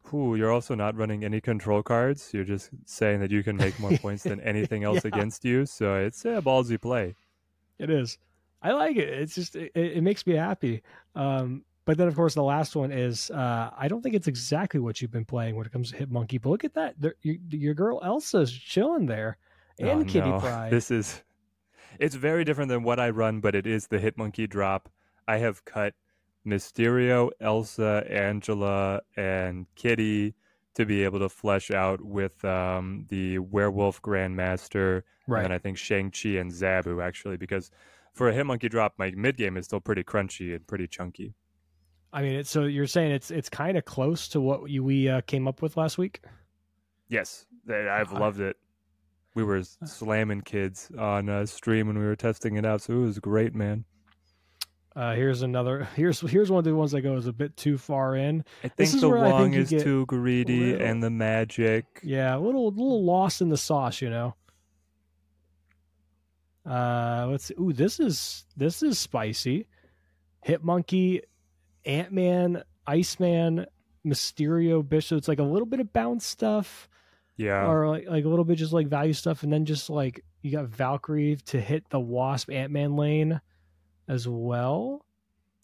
whew, 0.10 0.36
you're 0.36 0.52
also 0.52 0.76
not 0.76 0.96
running 0.96 1.24
any 1.24 1.40
control 1.42 1.84
cards. 1.84 2.32
You're 2.34 2.44
just 2.44 2.70
saying 2.86 3.20
that 3.22 3.32
you 3.32 3.44
can 3.44 3.56
make 3.58 3.80
more 3.80 3.92
points 3.98 4.24
than 4.24 4.40
anything 4.42 4.84
else 4.84 5.04
Yeah. 5.04 5.10
against 5.14 5.46
you. 5.46 5.66
So 5.66 5.96
it's 5.96 6.24
a 6.26 6.42
ballsy 6.42 6.80
play. 6.80 7.16
It 7.80 7.90
is. 7.90 8.18
I 8.62 8.72
like 8.74 8.96
it. 8.98 9.10
It's 9.10 9.34
just 9.36 9.56
it, 9.56 9.72
it 9.76 10.04
makes 10.04 10.26
me 10.28 10.36
happy. 10.36 10.84
Um, 11.16 11.64
but 11.86 11.98
then 11.98 12.08
of 12.08 12.16
course 12.16 12.36
the 12.36 12.44
last 12.44 12.76
one 12.76 12.92
is 12.92 13.32
uh, 13.32 13.72
I 13.76 13.88
don't 13.88 14.02
think 14.04 14.14
it's 14.16 14.28
exactly 14.28 14.80
what 14.80 15.02
you've 15.02 15.12
been 15.12 15.26
playing 15.26 15.56
when 15.56 15.66
it 15.66 15.72
comes 15.72 15.90
to 15.92 15.98
Hit 15.98 16.12
Monkey. 16.12 16.38
But 16.38 16.50
look 16.50 16.64
at 16.64 16.74
that, 16.76 16.94
there, 17.00 17.16
your, 17.24 17.36
your 17.50 17.74
girl 17.74 18.00
Elsa's 18.04 18.52
chilling 18.52 19.08
there, 19.08 19.38
and 19.80 20.02
Oh, 20.02 20.06
Kitty 20.06 20.30
no. 20.30 20.40
Pride. 20.40 20.72
This 20.72 20.92
is 20.92 21.24
it's 22.00 22.16
very 22.16 22.44
different 22.46 22.70
than 22.70 22.84
what 22.84 23.00
I 23.00 23.10
run, 23.10 23.40
but 23.42 23.56
it 23.56 23.66
is 23.66 23.88
the 23.88 24.00
Hit 24.00 24.18
Monkey 24.18 24.46
drop. 24.48 24.90
I 25.28 25.38
have 25.38 25.66
cut 25.66 25.94
Mysterio, 26.46 27.30
Elsa, 27.40 28.06
Angela, 28.10 29.02
and 29.16 29.66
Kitty 29.76 30.34
to 30.74 30.86
be 30.86 31.04
able 31.04 31.20
to 31.20 31.30
flesh 31.30 31.70
out 31.72 32.02
with 32.02 32.44
um, 32.46 33.06
the 33.10 33.40
Werewolf 33.40 34.02
Grandmaster, 34.02 35.04
right. 35.28 35.44
and 35.44 35.54
I 35.54 35.58
think 35.58 35.78
Shang-Chi 35.78 36.30
and 36.30 36.52
Zabu 36.52 37.04
actually, 37.04 37.38
because 37.38 37.72
for 38.14 38.30
a 38.30 38.34
Hitmonkey 38.34 38.70
drop, 38.70 38.94
my 38.98 39.12
mid 39.12 39.38
game 39.38 39.58
is 39.58 39.66
still 39.66 39.80
pretty 39.80 40.04
crunchy 40.04 40.56
and 40.56 40.66
pretty 40.66 40.88
chunky. 40.88 41.34
I 42.14 42.22
mean, 42.22 42.34
it's, 42.34 42.50
so 42.50 42.66
you're 42.66 42.88
saying 42.88 43.12
it's 43.12 43.32
it's 43.32 43.50
kind 43.50 43.78
of 43.78 43.86
close 43.86 44.28
to 44.30 44.42
what 44.42 44.70
you, 44.70 44.84
we 44.84 45.08
uh, 45.08 45.22
came 45.22 45.48
up 45.48 45.62
with 45.62 45.78
last 45.78 45.98
week. 45.98 46.22
Yes, 47.08 47.46
I've 47.70 48.12
loved 48.12 48.40
it. 48.40 48.58
We 49.34 49.44
were 49.44 49.64
slamming 49.64 50.42
kids 50.42 50.92
on 50.98 51.30
uh, 51.30 51.46
stream 51.46 51.88
when 51.88 51.98
we 51.98 52.06
were 52.06 52.18
testing 52.18 52.58
it 52.58 52.66
out, 52.66 52.82
so 52.82 52.94
it 52.94 52.98
was 52.98 53.20
great, 53.20 53.56
man. 53.56 53.86
Uh, 54.94 55.16
here's 55.16 55.42
another. 55.42 55.88
Here's 55.96 56.20
here's 56.20 56.52
one 56.52 56.60
of 56.60 56.66
the 56.66 56.76
ones 56.76 56.92
that 56.92 57.02
goes 57.02 57.26
a 57.26 57.32
bit 57.32 57.56
too 57.56 57.78
far 57.78 58.16
in. 58.18 58.44
I 58.64 58.68
think 58.68 58.92
the 59.00 59.08
where 59.08 59.20
I 59.20 59.30
think 59.30 59.34
Wong 59.40 59.54
is 59.54 59.70
too 59.70 60.06
greedy, 60.06 60.72
little- 60.74 60.86
and 60.86 61.02
the 61.02 61.10
magic. 61.10 61.86
Yeah, 62.04 62.36
a 62.36 62.40
little 62.40 62.68
little 62.72 63.04
lost 63.06 63.42
in 63.42 63.48
the 63.48 63.56
sauce, 63.58 64.02
you 64.02 64.10
know. 64.10 64.36
Uh, 66.66 67.28
let's 67.30 67.46
see. 67.46 67.56
Ooh, 67.60 67.74
this 67.74 68.00
is 68.00 68.46
this 68.58 68.84
is 68.84 69.00
spicy. 69.00 69.68
Hit 70.44 70.64
Monkey, 70.64 71.22
Ant 71.86 72.12
Man, 72.12 72.62
Iceman, 72.86 73.66
Mysterio, 74.06 74.88
Bishop. 74.88 75.18
It's 75.18 75.28
like 75.28 75.40
a 75.40 75.44
little 75.44 75.66
bit 75.66 75.80
of 75.80 75.92
bounce 75.94 76.26
stuff, 76.26 76.90
Yeah, 77.38 77.66
or 77.66 77.88
like 77.88 78.08
like 78.08 78.26
a 78.26 78.30
little 78.30 78.46
bit 78.46 78.58
just 78.58 78.74
like 78.74 78.88
value 78.88 79.14
stuff, 79.14 79.44
and 79.44 79.52
then 79.52 79.66
just 79.66 79.90
like 79.90 80.24
you 80.42 80.52
got 80.52 80.66
Valkyrie 80.66 81.38
to 81.48 81.60
hit 81.62 81.90
the 81.90 82.00
Wasp 82.00 82.52
Ant 82.52 82.72
Man 82.72 82.96
lane 82.96 83.40
as 84.12 84.28
well. 84.28 85.06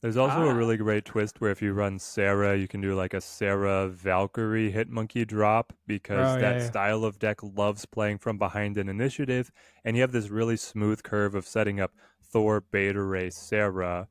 There's 0.02 0.18
also 0.18 0.48
Ah. 0.48 0.52
a 0.52 0.56
really 0.56 0.78
great 0.78 1.06
twist 1.06 1.42
where 1.42 1.52
if 1.52 1.62
you 1.62 1.74
run 1.74 1.98
Sarah, 2.00 2.56
you 2.56 2.68
can 2.68 2.82
do 2.82 2.96
like 2.96 3.14
a 3.14 3.22
Sarah 3.22 3.88
Valkyrie 3.90 4.72
hit 4.72 4.90
monkey 4.90 5.26
drop 5.26 5.74
because 5.88 6.38
Oh, 6.38 6.40
that 6.40 6.58
yeah. 6.60 6.68
style 6.68 7.04
of 7.04 7.20
deck 7.20 7.42
loves 7.44 7.86
playing 7.86 8.20
from 8.20 8.38
behind 8.38 8.78
an 8.78 8.90
initiative, 8.90 9.52
and 9.84 9.96
you 9.98 10.02
have 10.04 10.12
this 10.12 10.30
really 10.30 10.56
smooth 10.58 11.02
curve 11.04 11.36
of 11.36 11.48
setting 11.48 11.80
up 11.80 11.94
Thor, 12.24 12.62
Beta 12.62 13.02
Ray, 13.02 13.30
Sarah. 13.32 14.08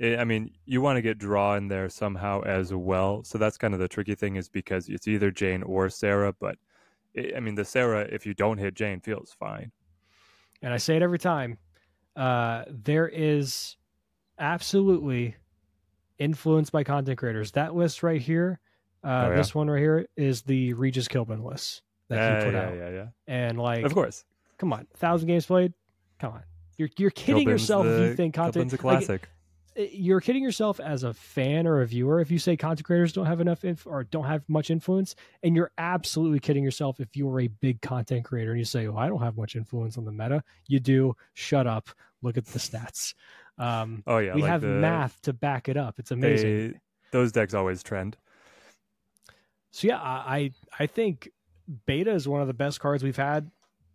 I 0.00 0.16
I 0.18 0.24
mean, 0.24 0.50
you 0.66 0.80
want 0.80 0.96
to 0.96 1.02
get 1.02 1.18
draw 1.18 1.54
in 1.56 1.68
there 1.68 1.88
somehow 1.88 2.42
as 2.42 2.74
well. 2.74 3.24
So 3.24 3.38
that's 3.38 3.58
kind 3.58 3.74
of 3.74 3.80
the 3.80 3.88
tricky 3.88 4.14
thing 4.16 4.36
is 4.36 4.48
because 4.48 4.88
it's 4.88 5.08
either 5.08 5.30
Jane 5.30 5.62
or 5.62 5.88
Sarah. 5.90 6.32
But 6.32 6.58
I 7.16 7.34
I 7.36 7.40
mean, 7.40 7.54
the 7.56 7.64
Sarah, 7.64 8.02
if 8.12 8.26
you 8.26 8.34
don't 8.34 8.58
hit 8.58 8.74
Jane, 8.74 9.00
feels 9.00 9.32
fine. 9.32 9.72
and 10.62 10.72
I 10.74 10.78
say 10.78 10.96
it 10.96 11.02
every 11.02 11.18
time. 11.18 11.58
Uh, 12.16 12.64
there 12.68 13.08
is 13.08 13.76
absolutely 14.38 15.36
influenced 16.18 16.72
by 16.72 16.84
content 16.84 17.18
creators. 17.18 17.52
That 17.52 17.74
list 17.74 18.02
right 18.02 18.20
here, 18.20 18.60
uh, 19.02 19.06
Oh, 19.26 19.30
yeah. 19.30 19.36
this 19.36 19.54
one 19.54 19.68
right 19.68 19.80
here, 19.80 20.06
is 20.16 20.42
the 20.42 20.72
Regis 20.74 21.08
Kilbin 21.08 21.42
list 21.44 21.82
that 22.08 22.16
yeah, 22.16 22.38
he 22.38 22.44
put 22.44 22.54
yeah, 22.54 22.60
out. 22.68 22.74
yeah, 22.76 22.90
yeah. 22.90 23.06
And 23.26 23.58
like, 23.58 23.84
Of 23.84 23.94
course, 23.94 24.24
come 24.58 24.72
on, 24.72 24.86
thousand 24.96 25.28
games 25.28 25.46
played. 25.46 25.72
Come 26.20 26.32
on, 26.34 26.42
you're 26.76 26.88
you're 26.98 27.10
kidding 27.10 27.42
Kilbin's 27.46 27.50
yourself 27.62 27.86
if 27.86 27.98
the- 27.98 28.04
you 28.08 28.14
think 28.14 28.34
content. 28.34 28.66
Kilbin's 28.66 28.72
a 28.72 28.76
like, 28.76 28.80
classic. 29.06 29.28
You're 29.76 30.20
kidding 30.20 30.42
yourself 30.42 30.78
as 30.78 31.02
a 31.02 31.12
fan 31.12 31.66
or 31.66 31.80
a 31.80 31.86
viewer 31.86 32.20
if 32.20 32.30
you 32.30 32.38
say 32.38 32.56
content 32.56 32.86
creators 32.86 33.12
don't 33.12 33.26
have 33.26 33.40
enough 33.40 33.64
inf- 33.64 33.86
or 33.86 34.04
don't 34.04 34.24
have 34.24 34.42
much 34.48 34.70
influence 34.70 35.14
and 35.42 35.56
you're 35.56 35.72
absolutely 35.78 36.38
kidding 36.38 36.62
yourself 36.62 37.00
if 37.00 37.16
you're 37.16 37.40
a 37.40 37.48
big 37.48 37.80
content 37.80 38.24
creator 38.24 38.50
and 38.52 38.58
you 38.58 38.64
say 38.64 38.86
oh 38.86 38.96
i 38.96 39.08
don't 39.08 39.20
have 39.20 39.36
much 39.36 39.56
influence 39.56 39.98
on 39.98 40.04
the 40.04 40.12
meta. 40.12 40.42
You 40.68 40.80
do. 40.80 41.16
Shut 41.34 41.66
up. 41.66 41.90
Look 42.22 42.36
at 42.36 42.46
the 42.46 42.58
stats. 42.58 43.14
Um, 43.58 44.02
oh 44.06 44.18
yeah, 44.18 44.34
we 44.34 44.42
like 44.42 44.50
have 44.50 44.60
the, 44.62 44.68
math 44.68 45.20
to 45.22 45.32
back 45.32 45.68
it 45.68 45.76
up. 45.76 45.98
It's 45.98 46.10
amazing. 46.10 46.72
They, 46.72 46.78
those 47.12 47.32
decks 47.32 47.54
always 47.54 47.82
trend. 47.82 48.16
so 49.70 49.86
yeah 49.88 50.00
I, 50.00 50.36
I 50.36 50.50
i 50.80 50.86
think 50.86 51.30
beta 51.86 52.12
is 52.12 52.26
one 52.26 52.40
of 52.40 52.46
the 52.46 52.54
best 52.54 52.80
cards 52.80 53.02
we've 53.02 53.16
had. 53.16 53.50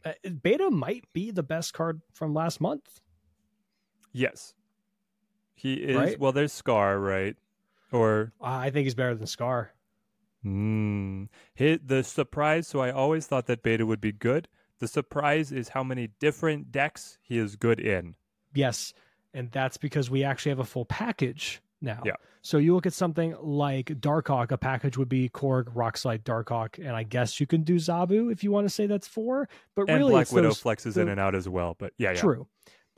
Uh, 0.05 0.13
beta 0.41 0.69
might 0.69 1.05
be 1.13 1.31
the 1.31 1.43
best 1.43 1.73
card 1.73 2.01
from 2.13 2.33
last 2.33 2.61
month. 2.61 3.01
Yes. 4.13 4.53
He 5.59 5.73
is 5.73 5.95
Right? 5.95 6.19
well 6.19 6.31
there's 6.31 6.53
Scar, 6.53 6.97
right? 6.99 7.35
Or 7.91 8.31
i 8.39 8.69
think 8.69 8.85
he's 8.85 8.95
better 8.95 9.15
than 9.15 9.25
scar 9.27 9.71
mm, 10.45 11.27
hit 11.53 11.87
the 11.87 12.03
surprise, 12.03 12.67
so 12.67 12.79
I 12.79 12.91
always 12.91 13.27
thought 13.27 13.47
that 13.47 13.63
beta 13.63 13.85
would 13.85 13.99
be 13.99 14.11
good. 14.11 14.47
The 14.79 14.87
surprise 14.87 15.51
is 15.51 15.69
how 15.69 15.83
many 15.83 16.09
different 16.19 16.71
decks 16.71 17.17
he 17.21 17.37
is 17.37 17.55
good 17.55 17.79
in. 17.79 18.15
Yes, 18.53 18.93
and 19.33 19.51
that's 19.51 19.77
because 19.77 20.09
we 20.09 20.23
actually 20.23 20.51
have 20.51 20.59
a 20.59 20.65
full 20.65 20.85
package 20.85 21.61
now. 21.81 22.01
Yeah. 22.05 22.13
So 22.41 22.57
you 22.57 22.73
look 22.73 22.85
at 22.85 22.93
something 22.93 23.35
like 23.41 23.87
Darkhawk, 23.87 24.51
a 24.51 24.57
package 24.57 24.97
would 24.97 25.09
be 25.09 25.27
Korg, 25.29 25.73
Rockslide, 25.73 26.23
Darkhawk, 26.23 26.77
and 26.77 26.95
I 26.95 27.03
guess 27.03 27.39
you 27.39 27.47
can 27.47 27.63
do 27.63 27.75
Zabu 27.75 28.31
if 28.31 28.43
you 28.43 28.51
want 28.51 28.65
to 28.65 28.69
say 28.69 28.87
that's 28.87 29.07
four. 29.07 29.49
But 29.75 29.89
And 29.89 29.97
really, 29.97 30.11
Black 30.11 30.31
Widow 30.31 30.49
those, 30.49 30.61
flexes 30.61 30.95
in 30.95 31.09
and 31.09 31.19
out 31.19 31.35
as 31.35 31.49
well. 31.49 31.75
But 31.77 31.93
yeah, 31.97 32.11
yeah. 32.11 32.19
true. 32.19 32.47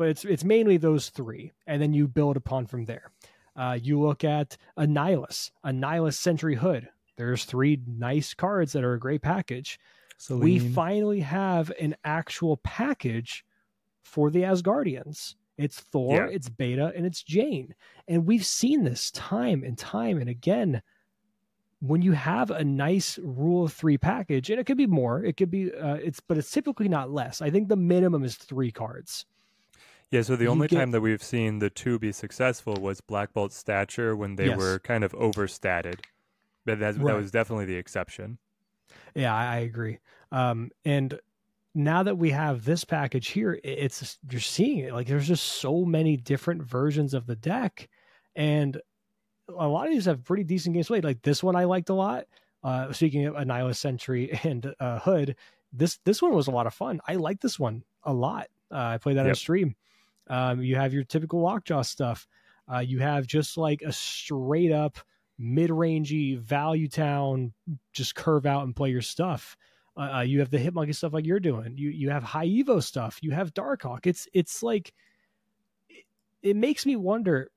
But 0.02 0.10
it's 0.10 0.26
it's 0.26 0.44
mainly 0.44 0.78
those 0.78 1.10
three, 1.10 1.52
and 1.68 1.80
then 1.80 1.94
you 1.94 2.08
build 2.08 2.36
upon 2.36 2.66
from 2.66 2.86
there. 2.86 3.12
Uh, 3.56 3.78
you 3.80 4.02
look 4.02 4.24
at 4.24 4.58
Annihilus, 4.76 5.52
a 5.64 5.70
Nihilus 5.70 6.16
Sentry 6.16 6.56
Hood. 6.56 6.90
There's 7.18 7.46
three 7.46 7.80
nice 7.86 8.34
cards 8.34 8.74
that 8.74 8.84
are 8.84 8.94
a 8.96 9.00
great 9.00 9.22
package. 9.22 9.80
So 10.18 10.38
we 10.38 10.58
finally 10.58 11.20
have 11.20 11.72
an 11.80 11.96
actual 12.04 12.58
package 12.64 13.46
for 14.02 14.32
the 14.32 14.42
Asgardians. 14.42 15.36
It's 15.60 15.80
Thor, 15.80 16.16
Yeah. 16.16 16.28
it's 16.32 16.50
Beta, 16.50 16.92
and 16.96 17.06
it's 17.06 17.22
Jane. 17.22 17.76
And 18.08 18.26
we've 18.26 18.44
seen 18.44 18.84
this 18.84 19.12
time 19.12 19.64
and 19.64 19.78
time 19.78 20.18
and 20.18 20.32
again. 20.32 20.82
When 21.80 22.02
you 22.02 22.14
have 22.14 22.50
a 22.50 22.64
nice 22.64 23.20
rule 23.20 23.66
of 23.66 23.74
three 23.74 24.00
package, 24.00 24.50
and 24.50 24.60
it 24.60 24.66
could 24.66 24.78
be 24.78 24.88
more, 24.88 25.24
it 25.24 25.38
could 25.38 25.52
be 25.52 25.72
uh, 25.72 25.98
it's, 26.02 26.20
but 26.20 26.40
it's 26.40 26.50
typically 26.50 26.90
not 26.90 27.12
less. 27.12 27.40
I 27.40 27.52
think 27.52 27.68
the 27.70 27.76
minimum 27.76 28.24
is 28.24 28.36
three 28.36 28.72
cards. 28.72 29.28
Yeah, 30.12 30.22
so 30.24 30.36
the 30.36 30.48
only 30.48 30.68
get- 30.68 30.78
time 30.78 30.92
that 30.92 31.02
we've 31.02 31.24
seen 31.24 31.60
the 31.60 31.70
two 31.70 31.98
be 31.98 32.12
successful 32.12 32.76
was 32.76 33.00
Black 33.02 33.34
Bolt 33.34 33.54
Stature 33.54 34.16
when 34.16 34.36
they 34.36 34.48
Yes. 34.48 34.58
were 34.58 34.80
kind 34.80 35.04
of 35.04 35.14
overstated. 35.16 36.02
But 36.66 36.80
that, 36.80 36.96
that 37.00 37.16
was 37.16 37.32
definitely 37.32 37.66
the 37.66 37.76
exception. 37.78 38.38
Yeah, 39.16 39.34
I, 39.34 39.58
agree. 39.60 40.00
Um, 40.32 40.70
and 40.86 41.18
now 41.74 42.04
that 42.04 42.18
we 42.18 42.32
have 42.32 42.66
this 42.66 42.84
package 42.84 43.30
here, 43.30 43.60
it's 43.64 44.20
you're 44.30 44.42
seeing 44.42 44.80
it 44.80 44.94
like 44.94 45.08
there's 45.08 45.28
just 45.28 45.46
so 45.46 45.86
many 45.86 46.18
different 46.18 46.62
versions 46.62 47.14
of 47.14 47.26
the 47.26 47.36
deck, 47.36 47.88
and 48.36 48.80
a 49.48 49.68
lot 49.68 49.88
of 49.88 49.94
these 49.94 50.06
have 50.06 50.24
pretty 50.24 50.44
decent 50.44 50.74
games 50.76 50.88
played. 50.88 51.04
Like 51.06 51.22
this 51.24 51.42
one, 51.42 51.56
I 51.56 51.64
liked 51.64 51.90
a 51.90 51.94
lot. 51.94 52.26
Uh, 52.64 52.92
speaking 52.94 53.26
of 53.26 53.34
Annihilus 53.36 53.78
Sentry 53.78 54.38
and 54.44 54.74
uh, 54.80 55.00
Hood, 55.00 55.36
this 55.74 55.98
this 56.04 56.22
one 56.22 56.34
was 56.34 56.48
a 56.48 56.52
lot 56.52 56.68
of 56.68 56.74
fun. 56.74 57.00
I 57.08 57.16
like 57.16 57.40
this 57.42 57.58
one 57.58 57.84
a 58.04 58.14
lot. 58.14 58.48
Uh, 58.70 58.76
I 58.78 58.98
played 58.98 59.18
that 59.18 59.26
on 59.28 59.36
stream. 59.36 59.76
Um, 60.30 60.62
you 60.62 60.76
have 60.76 60.94
your 60.94 61.04
typical 61.04 61.42
lockjaw 61.42 61.82
stuff. 61.82 62.28
Uh, 62.72 62.80
you 62.80 63.00
have 63.00 63.28
just 63.28 63.58
like 63.58 63.82
a 63.82 63.92
straight 63.92 64.72
up 64.72 64.98
mid-rangey 65.38 66.38
value 66.38 66.88
town 66.88 67.52
just 67.94 68.14
curve 68.16 68.46
out 68.46 68.64
and 68.64 68.76
play 68.76 68.90
your 68.90 69.02
stuff. 69.02 69.58
Uh, 69.98 70.18
uh, 70.18 70.22
you 70.22 70.40
have 70.40 70.52
the 70.52 70.58
Hitmonkey 70.58 70.96
stuff 70.96 71.14
like 71.14 71.26
you're 71.26 71.40
doing. 71.40 71.76
You 71.78 71.90
you 71.90 72.10
have 72.12 72.24
high 72.24 72.48
Evo 72.48 72.82
stuff. 72.82 73.20
You 73.22 73.32
have 73.32 73.54
Darkhawk. 73.54 74.06
It's 74.06 74.28
it's 74.34 74.64
like 74.64 74.94
it, 75.90 76.06
it 76.42 76.56
makes 76.56 76.86
me 76.86 76.96
wonder, 76.96 77.50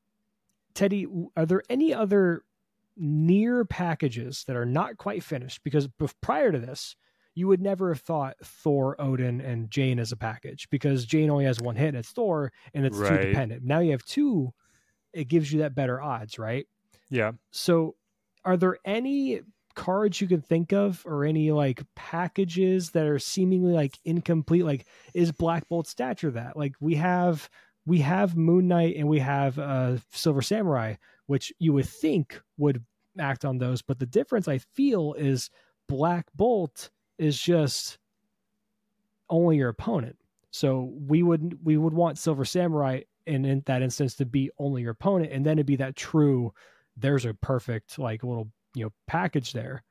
Teddy. 0.75 1.06
Are 1.37 1.47
there 1.47 1.62
any 1.68 1.94
other 1.94 2.42
near 2.97 3.64
packages 3.64 4.44
that 4.47 4.56
are 4.56 4.66
not 4.66 4.97
quite 4.97 5.23
finished? 5.23 5.62
Because 5.62 5.88
prior 6.21 6.50
to 6.50 6.59
this, 6.59 6.97
you 7.35 7.49
would 7.49 7.61
never 7.61 7.88
have 7.93 8.00
thought 8.00 8.37
Thor, 8.43 9.00
Odin, 9.00 9.41
and 9.41 9.71
Jane 9.71 9.99
as 9.99 10.12
a 10.12 10.17
package 10.17 10.69
because 10.71 11.05
Jane 11.05 11.31
only 11.31 11.45
has 11.45 11.61
one 11.61 11.76
hit 11.76 11.88
and 11.88 11.97
it's 11.99 12.11
Thor, 12.11 12.53
and 12.75 12.87
it's 12.87 12.97
two 12.97 13.03
Right. 13.05 13.21
dependent. 13.29 13.64
Now 13.64 13.81
you 13.81 13.91
have 13.93 14.05
two, 14.05 14.53
it 15.12 15.29
gives 15.29 15.53
you 15.53 15.61
that 15.61 15.75
better 15.75 16.00
odds, 16.00 16.38
right? 16.38 16.67
Yeah. 17.11 17.33
So, 17.50 17.97
are 18.45 18.57
there 18.57 18.79
any 18.85 19.41
cards 19.75 20.21
you 20.21 20.29
can 20.29 20.41
think 20.43 20.73
of, 20.73 21.03
or 21.07 21.25
any 21.25 21.50
like 21.50 21.83
packages 21.97 22.91
that 22.93 23.07
are 23.07 23.19
seemingly 23.19 23.73
like 23.73 23.99
incomplete? 24.05 24.64
Like, 24.64 24.87
is 25.14 25.33
Black 25.33 25.69
Bolt 25.69 25.87
Stature 25.88 26.31
that? 26.33 26.57
Like, 26.57 26.75
we 26.81 26.95
have 26.97 27.49
we 27.87 27.99
have 27.99 28.37
Moon 28.37 28.69
Knight 28.69 28.97
and 28.97 29.09
we 29.09 29.19
have 29.19 29.59
uh, 29.59 29.97
Silver 30.11 30.41
Samurai, 30.43 30.95
which 31.26 31.53
you 31.59 31.73
would 31.73 31.88
think 31.88 32.41
would 32.57 32.85
act 33.19 33.45
on 33.45 33.59
those, 33.59 33.83
but 33.83 33.99
the 33.99 34.07
difference 34.07 34.49
I 34.49 34.59
feel 34.59 35.14
is 35.14 35.50
Black 35.88 36.26
Bolt 36.35 36.91
is 37.18 37.38
just 37.38 37.99
only 39.30 39.56
your 39.56 39.68
opponent. 39.68 40.16
So 40.50 40.92
we 41.09 41.23
would 41.23 41.59
we 41.64 41.76
would 41.76 41.94
want 41.94 42.18
Silver 42.18 42.44
Samurai 42.44 43.00
in, 43.26 43.44
in 43.44 43.62
that 43.66 43.83
instance 43.83 44.14
to 44.16 44.26
be 44.26 44.50
only 44.59 44.83
your 44.83 44.92
opponent, 44.92 45.33
and 45.33 45.44
then 45.44 45.54
it'd 45.54 45.66
be 45.66 45.76
that 45.76 45.97
true. 45.97 46.52
There's 46.97 47.25
a 47.25 47.35
perfect 47.35 47.99
like 47.99 48.23
little 48.23 48.49
you 48.75 48.85
know 48.85 48.92
package 49.06 49.52
there. 49.52 49.83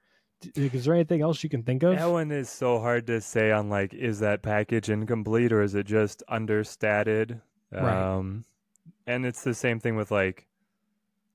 Is 0.55 0.85
there 0.85 0.93
anything 0.93 1.21
else 1.21 1.43
you 1.43 1.49
can 1.49 1.63
think 1.63 1.83
of? 1.83 1.97
That 1.97 2.05
one 2.05 2.31
is 2.31 2.49
so 2.49 2.79
hard 2.79 3.07
to 3.07 3.21
say 3.21 3.51
on 3.51 3.69
like 3.69 3.93
is 3.93 4.19
that 4.19 4.41
package 4.41 4.89
incomplete 4.89 5.51
or 5.51 5.61
is 5.61 5.75
it 5.75 5.85
just 5.85 6.23
understated? 6.27 7.41
Right. 7.71 8.15
Um 8.17 8.45
and 9.07 9.25
it's 9.25 9.43
the 9.43 9.53
same 9.53 9.79
thing 9.79 9.95
with 9.95 10.11
like 10.11 10.47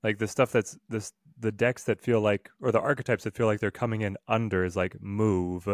like 0.02 0.18
the 0.18 0.28
stuff 0.28 0.52
that's 0.52 0.78
this 0.88 1.12
the 1.38 1.52
decks 1.52 1.84
that 1.84 2.00
feel 2.00 2.20
like 2.20 2.50
or 2.60 2.72
the 2.72 2.80
archetypes 2.80 3.24
that 3.24 3.34
feel 3.34 3.46
like 3.46 3.60
they're 3.60 3.70
coming 3.70 4.00
in 4.02 4.16
under 4.26 4.64
is 4.64 4.76
like 4.76 5.00
move. 5.00 5.68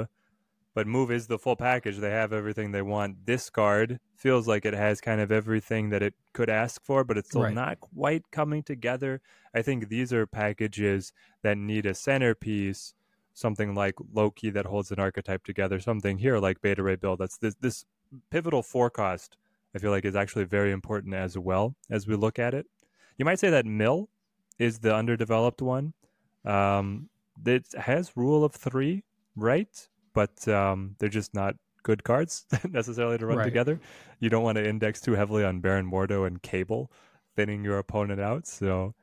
But 0.75 0.87
move 0.89 1.11
is 1.13 1.29
the 1.29 1.39
full 1.39 1.55
package. 1.57 1.99
They 1.99 2.11
have 2.11 2.33
everything 2.33 2.73
they 2.73 2.83
want. 2.83 3.27
This 3.27 3.49
card 3.49 4.01
feels 4.17 4.49
like 4.49 4.65
it 4.65 4.75
has 4.75 5.01
kind 5.01 5.21
of 5.21 5.31
everything 5.31 5.91
that 5.91 6.03
it 6.03 6.15
could 6.33 6.51
ask 6.51 6.83
for, 6.83 7.05
but 7.05 7.17
it's 7.17 7.29
still 7.29 7.43
Right. 7.43 7.55
not 7.55 7.81
quite 7.81 8.31
coming 8.33 8.63
together. 8.65 9.21
I 9.55 9.63
think 9.63 9.89
these 9.89 10.13
are 10.13 10.27
packages 10.27 11.13
that 11.43 11.57
need 11.59 11.87
a 11.87 11.95
centerpiece 11.95 12.95
something 13.37 13.75
like 13.75 13.95
Loki 14.13 14.49
that 14.51 14.65
holds 14.67 14.93
an 14.93 15.01
archetype 15.01 15.45
together, 15.45 15.81
something 15.81 16.19
here 16.19 16.39
like 16.39 16.61
Beta 16.63 16.83
Ray 16.83 16.97
Bill. 16.97 17.17
That's 17.17 17.37
this 17.39 17.57
this 17.61 17.85
pivotal 18.31 18.63
forecast. 18.63 19.37
I 19.75 19.79
feel 19.81 19.91
like 19.91 20.05
is 20.05 20.15
actually 20.17 20.45
very 20.45 20.71
important 20.71 21.15
as 21.15 21.37
well 21.37 21.75
as 21.91 22.07
we 22.07 22.15
look 22.15 22.39
at 22.39 22.55
it. 22.55 22.67
You 23.19 23.25
might 23.25 23.41
say 23.41 23.51
that 23.51 23.67
Mill 23.67 24.09
is 24.59 24.79
the 24.81 24.95
underdeveloped 24.95 25.63
one. 25.63 25.93
Um, 26.45 27.09
it 27.45 27.67
has 27.79 28.17
rule 28.17 28.45
of 28.45 28.53
three, 28.55 29.03
right? 29.37 29.89
But 30.15 30.47
um, 30.49 30.97
they're 30.99 31.09
just 31.09 31.35
not 31.35 31.57
good 31.83 32.05
cards 32.05 32.47
necessarily 32.71 33.19
to 33.19 33.27
run 33.27 33.39
Right. 33.39 33.45
together. 33.45 33.81
You 34.21 34.31
don't 34.31 34.43
want 34.45 34.57
to 34.57 34.67
index 34.67 35.01
too 35.01 35.13
heavily 35.15 35.45
on 35.45 35.61
Baron 35.61 35.91
Mordo 35.91 36.27
and 36.27 36.41
Cable, 36.43 36.91
thinning 37.37 37.65
your 37.65 37.79
opponent 37.79 38.21
out. 38.21 38.47
So 38.47 38.95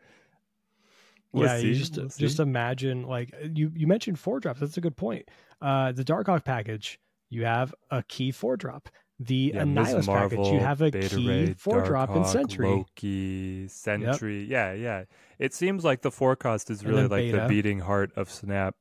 we'll 1.33 1.45
yeah, 1.45 1.57
you 1.57 1.73
just 1.75 1.97
we'll 1.97 2.09
see. 2.09 2.21
just 2.21 2.39
imagine 2.39 3.03
like 3.03 3.33
you 3.53 3.71
you 3.75 3.87
mentioned 3.87 4.19
four 4.19 4.39
drops. 4.39 4.59
That's 4.59 4.77
a 4.77 4.81
good 4.81 4.97
point. 4.97 5.29
Uh, 5.61 5.91
the 5.91 6.03
Darkhawk 6.03 6.43
package, 6.43 6.99
you 7.29 7.43
have 7.45 7.73
a 7.89 8.03
key 8.03 8.31
four 8.31 8.57
drop. 8.57 8.89
The 9.23 9.51
Yeah. 9.53 9.63
Annihilus 9.63 10.05
package. 10.07 10.47
You 10.47 10.59
have 10.59 10.81
a 10.81 10.89
Beta 10.89 11.15
key 11.15 11.27
Ray, 11.29 11.53
four 11.53 11.81
drop 11.83 12.09
Darkhawk, 12.09 12.27
Sentry. 12.27 12.67
Loki, 12.67 13.67
Sentry. 13.67 14.43
Yeah, 14.45 14.73
yeah. 14.73 15.03
It 15.37 15.53
seems 15.53 15.83
like 15.83 16.01
the 16.01 16.11
forecast 16.11 16.69
is 16.69 16.83
really 16.83 17.07
like 17.07 17.31
the 17.31 17.45
beating 17.47 17.79
heart 17.79 18.11
of 18.15 18.29
Snap. 18.29 18.75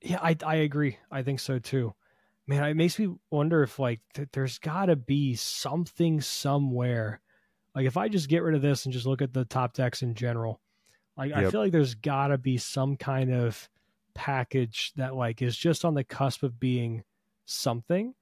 Yeah, 0.00 0.18
I 0.22 0.36
I 0.44 0.56
agree. 0.56 0.98
I 1.10 1.22
think 1.22 1.40
so 1.40 1.58
too. 1.58 1.94
Man, 2.46 2.62
it 2.64 2.74
makes 2.76 2.98
me 2.98 3.14
wonder 3.30 3.62
if 3.62 3.78
like 3.78 4.00
th- 4.14 4.28
there's 4.32 4.58
got 4.58 4.86
to 4.86 4.96
be 4.96 5.34
something 5.34 6.20
somewhere. 6.20 7.20
Like 7.74 7.86
if 7.86 7.96
I 7.96 8.08
just 8.08 8.28
get 8.28 8.42
rid 8.42 8.54
of 8.54 8.62
this 8.62 8.84
and 8.84 8.92
just 8.92 9.06
look 9.06 9.20
at 9.22 9.34
the 9.34 9.44
top 9.44 9.74
decks 9.74 10.02
in 10.02 10.14
general, 10.14 10.60
like 11.16 11.32
I 11.32 11.50
feel 11.50 11.60
like 11.60 11.72
there's 11.72 11.94
got 11.94 12.28
to 12.28 12.38
be 12.38 12.56
some 12.56 12.96
kind 12.96 13.32
of 13.34 13.68
package 14.14 14.92
that 14.96 15.14
like 15.14 15.42
is 15.42 15.56
just 15.56 15.84
on 15.84 15.94
the 15.94 16.04
cusp 16.04 16.42
of 16.42 16.58
being 16.58 17.02
something, 17.44 18.14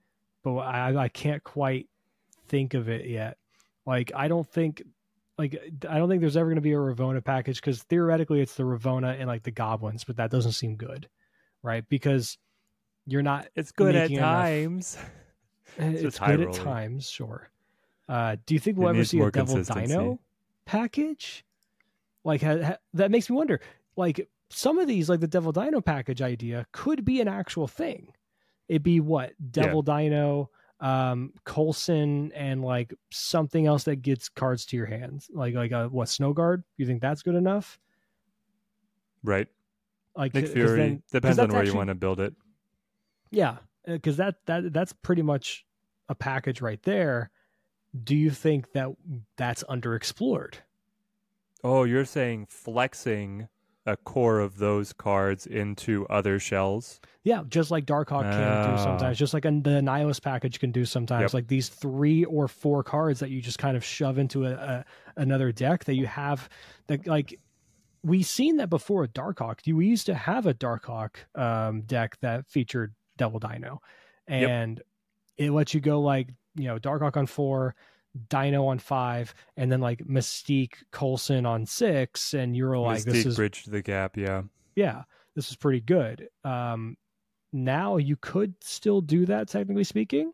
but 0.54 0.58
I 0.58 0.94
I 0.96 1.08
can't 1.08 1.42
quite 1.42 1.88
think 2.46 2.74
of 2.74 2.88
it 2.88 3.06
yet. 3.06 3.36
Like 3.84 4.12
I 4.14 4.28
don't 4.28 4.48
think 4.48 4.82
like 5.36 5.60
I 5.88 5.98
don't 5.98 6.08
think 6.08 6.20
there's 6.20 6.36
ever 6.36 6.46
going 6.46 6.54
to 6.56 6.60
be 6.62 6.72
a 6.72 6.76
Ravonna 6.76 7.22
package 7.22 7.60
because 7.60 7.82
theoretically 7.82 8.40
it's 8.40 8.54
the 8.54 8.62
Ravonna 8.62 9.18
and 9.18 9.26
like 9.26 9.42
the 9.42 9.50
goblins, 9.50 10.04
but 10.04 10.16
that 10.16 10.30
doesn't 10.30 10.52
seem 10.52 10.76
good, 10.76 11.08
right? 11.64 11.84
Because 11.88 12.38
you're 13.06 13.22
not 13.22 13.48
It's 13.56 13.72
good 13.72 13.96
at 13.96 14.10
enough- 14.10 14.20
times. 14.20 14.98
it's, 15.78 16.02
just 16.02 16.20
good 16.20 16.40
high 16.40 16.46
at 16.46 16.52
times, 16.54 17.08
sure. 17.10 17.50
Uh, 18.08 18.36
do 18.46 18.54
you 18.54 18.60
think 18.60 18.78
we'll 18.78 18.88
ever 18.90 19.04
see 19.04 19.18
a 19.18 19.30
Devil. 19.32 19.62
Dino 19.64 20.20
package? 20.64 21.44
Like 22.24 22.40
ha, 22.42 22.62
ha, 22.62 22.76
that 22.94 23.10
makes 23.10 23.28
me 23.28 23.36
wonder. 23.36 23.60
Like 23.96 24.28
some 24.50 24.78
of 24.78 24.86
these, 24.86 25.08
like 25.08 25.18
the 25.18 25.26
Devil 25.26 25.50
Dino 25.50 25.80
package 25.80 26.22
idea, 26.22 26.66
could 26.70 27.04
be 27.04 27.20
an 27.20 27.26
actual 27.26 27.66
thing. 27.66 28.12
It'd 28.68 28.82
be 28.82 29.00
what 29.00 29.32
Devil 29.50 29.82
Dino, 29.82 30.50
um, 30.80 31.32
Coulson, 31.44 32.32
and 32.32 32.62
like 32.64 32.92
something 33.10 33.66
else 33.66 33.84
that 33.84 33.96
gets 34.02 34.28
cards 34.28 34.66
to 34.66 34.76
your 34.76 34.86
hands, 34.86 35.28
like 35.32 35.54
like 35.54 35.70
a 35.72 35.88
what 35.88 36.08
Snowguard. 36.08 36.62
You 36.76 36.86
think 36.86 37.00
that's 37.00 37.22
good 37.22 37.34
enough? 37.36 37.78
Right. 39.22 39.48
Like 40.16 40.34
Nick 40.34 40.48
Fury. 40.48 40.78
then- 40.78 41.02
Depends 41.12 41.38
on 41.38 41.50
where 41.52 41.64
you 41.64 41.74
want 41.74 41.88
to 41.88 41.94
build 41.94 42.20
it. 42.20 42.34
Yeah, 43.30 43.58
because 43.84 44.16
that 44.18 44.36
that 44.46 44.72
that's 44.72 44.92
pretty 44.92 45.22
much 45.22 45.64
a 46.08 46.14
package 46.14 46.60
right 46.60 46.82
there. 46.82 47.30
Do 48.04 48.14
you 48.16 48.30
think 48.30 48.72
that 48.72 48.88
that's 49.36 49.62
underexplored? 49.64 50.54
Oh, 51.64 51.84
you're 51.84 52.04
saying 52.04 52.46
flexing 52.50 53.48
a 53.86 53.96
core 53.96 54.40
of 54.40 54.58
those 54.58 54.92
cards 54.92 55.46
into 55.46 56.06
other 56.08 56.38
shells? 56.38 57.00
Yeah, 57.24 57.42
just 57.48 57.70
like 57.70 57.86
Darkhawk 57.86 58.22
can 58.22 58.66
do 58.66 58.72
Ah. 58.72 58.76
sometimes, 58.84 59.18
just 59.18 59.34
like 59.34 59.44
an- 59.44 59.62
the 59.62 59.70
Annihilus 59.80 60.20
package 60.22 60.60
can 60.60 60.70
do 60.72 60.84
sometimes. 60.84 61.22
Yep. 61.22 61.34
Like 61.34 61.48
these 61.48 61.68
three 61.68 62.24
or 62.24 62.46
four 62.48 62.82
cards 62.84 63.20
that 63.20 63.30
you 63.30 63.40
just 63.40 63.58
kind 63.58 63.76
of 63.76 63.84
shove 63.84 64.18
into 64.18 64.44
a, 64.46 64.52
a 64.52 64.84
another 65.16 65.50
deck 65.52 65.84
that 65.84 65.94
you 65.94 66.06
have 66.06 66.48
that 66.88 67.06
like 67.06 67.38
we've 68.04 68.26
seen 68.26 68.56
that 68.58 68.70
before 68.70 69.00
with 69.00 69.12
Darkhawk. 69.12 69.66
We 69.72 69.86
used 69.86 70.06
to 70.06 70.14
have 70.14 70.46
a 70.46 70.54
Darkhawk 70.54 71.16
um, 71.34 71.82
deck 71.82 72.16
that 72.20 72.46
featured 72.46 72.94
Devil 73.16 73.40
Dino, 73.40 73.80
Yep. 74.28 74.48
and 74.48 74.82
it 75.36 75.50
lets 75.50 75.74
you 75.74 75.80
go 75.80 76.00
like 76.00 76.28
you 76.54 76.64
know 76.64 76.78
Darkhawk 76.78 77.16
on 77.16 77.26
four, 77.26 77.74
Dino 78.28 78.66
on 78.66 78.78
five, 78.78 79.34
and 79.56 79.70
then 79.70 79.80
like 79.80 80.04
Mystique 80.06 80.74
Coulson 80.92 81.46
on 81.46 81.66
six, 81.66 82.34
and 82.34 82.56
you're 82.56 82.78
like, 82.78 83.00
Mystique 83.00 83.12
this 83.12 83.26
is 83.26 83.36
bridged 83.36 83.70
the 83.70 83.82
gap, 83.82 84.16
yeah. 84.16 84.42
yeah, 84.74 85.02
this 85.34 85.50
is 85.50 85.56
pretty 85.56 85.80
good. 85.80 86.28
Um, 86.44 86.96
now 87.52 87.96
you 87.96 88.16
could 88.16 88.54
still 88.62 89.00
do 89.00 89.26
that, 89.26 89.48
technically 89.48 89.84
speaking. 89.84 90.32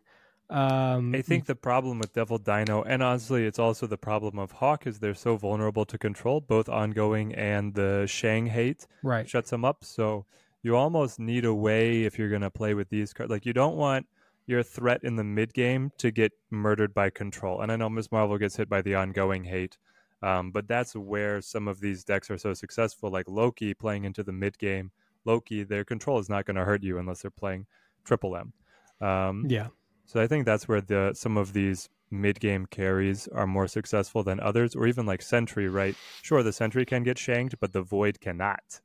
Um, 0.50 1.14
I 1.14 1.22
think 1.22 1.46
the 1.46 1.54
problem 1.54 1.98
with 1.98 2.12
Devil 2.12 2.36
Dino, 2.36 2.82
and 2.82 3.02
honestly, 3.02 3.46
it's 3.46 3.58
also 3.58 3.86
the 3.86 3.96
problem 3.96 4.38
of 4.38 4.52
Hawk, 4.52 4.86
is 4.86 4.98
they're 4.98 5.14
so 5.14 5.36
vulnerable 5.36 5.86
to 5.86 5.96
control, 5.96 6.42
both 6.42 6.68
ongoing 6.68 7.34
and 7.34 7.72
the 7.74 8.06
Shang 8.06 8.46
hate 8.46 8.86
right. 9.02 9.26
shuts 9.26 9.48
them 9.48 9.64
up. 9.64 9.82
So 9.82 10.26
you 10.62 10.76
almost 10.76 11.18
need 11.18 11.46
a 11.46 11.54
way 11.54 12.04
if 12.04 12.18
you're 12.18 12.28
going 12.28 12.42
to 12.42 12.50
play 12.50 12.74
with 12.74 12.90
these 12.90 13.14
cards. 13.14 13.30
Like, 13.30 13.46
you 13.46 13.54
don't 13.54 13.76
want 13.76 14.06
your 14.46 14.62
threat 14.62 15.00
in 15.02 15.16
the 15.16 15.24
mid 15.24 15.54
game 15.54 15.92
to 15.98 16.10
get 16.10 16.32
murdered 16.50 16.92
by 16.94 17.10
control. 17.10 17.60
And 17.60 17.70
I 17.70 17.76
know 17.76 17.88
Miss 17.88 18.10
Marvel 18.10 18.38
gets 18.38 18.56
hit 18.56 18.68
by 18.68 18.82
the 18.82 18.94
ongoing 18.94 19.44
hate, 19.44 19.78
um, 20.22 20.50
but 20.50 20.68
that's 20.68 20.94
where 20.94 21.40
some 21.40 21.68
of 21.68 21.80
these 21.80 22.04
decks 22.04 22.30
are 22.30 22.38
so 22.38 22.54
successful. 22.54 23.10
Like 23.10 23.28
Loki 23.28 23.74
playing 23.74 24.04
into 24.04 24.22
the 24.22 24.32
mid 24.32 24.58
game. 24.58 24.90
Loki, 25.24 25.62
their 25.62 25.84
control 25.84 26.18
is 26.18 26.28
not 26.28 26.46
going 26.46 26.56
to 26.56 26.64
hurt 26.64 26.82
you 26.82 26.98
unless 26.98 27.22
they're 27.22 27.30
playing 27.30 27.66
triple 28.04 28.36
M. 28.36 28.52
Um, 29.00 29.46
Yeah, 29.48 29.68
so 30.06 30.20
I 30.20 30.26
think 30.26 30.44
that's 30.44 30.68
where 30.68 30.80
the 30.80 31.12
some 31.14 31.36
of 31.36 31.52
these 31.52 31.88
mid 32.10 32.38
game 32.40 32.66
carries 32.66 33.28
are 33.28 33.46
more 33.46 33.66
successful 33.66 34.22
than 34.22 34.40
others, 34.40 34.74
or 34.74 34.86
even 34.86 35.06
like 35.06 35.22
Sentry, 35.22 35.68
right? 35.68 35.96
Sure, 36.22 36.42
the 36.42 36.52
Sentry 36.52 36.84
can 36.84 37.02
get 37.02 37.18
shanked, 37.18 37.58
but 37.60 37.72
the 37.72 37.82
Void 37.82 38.20
cannot. 38.20 38.80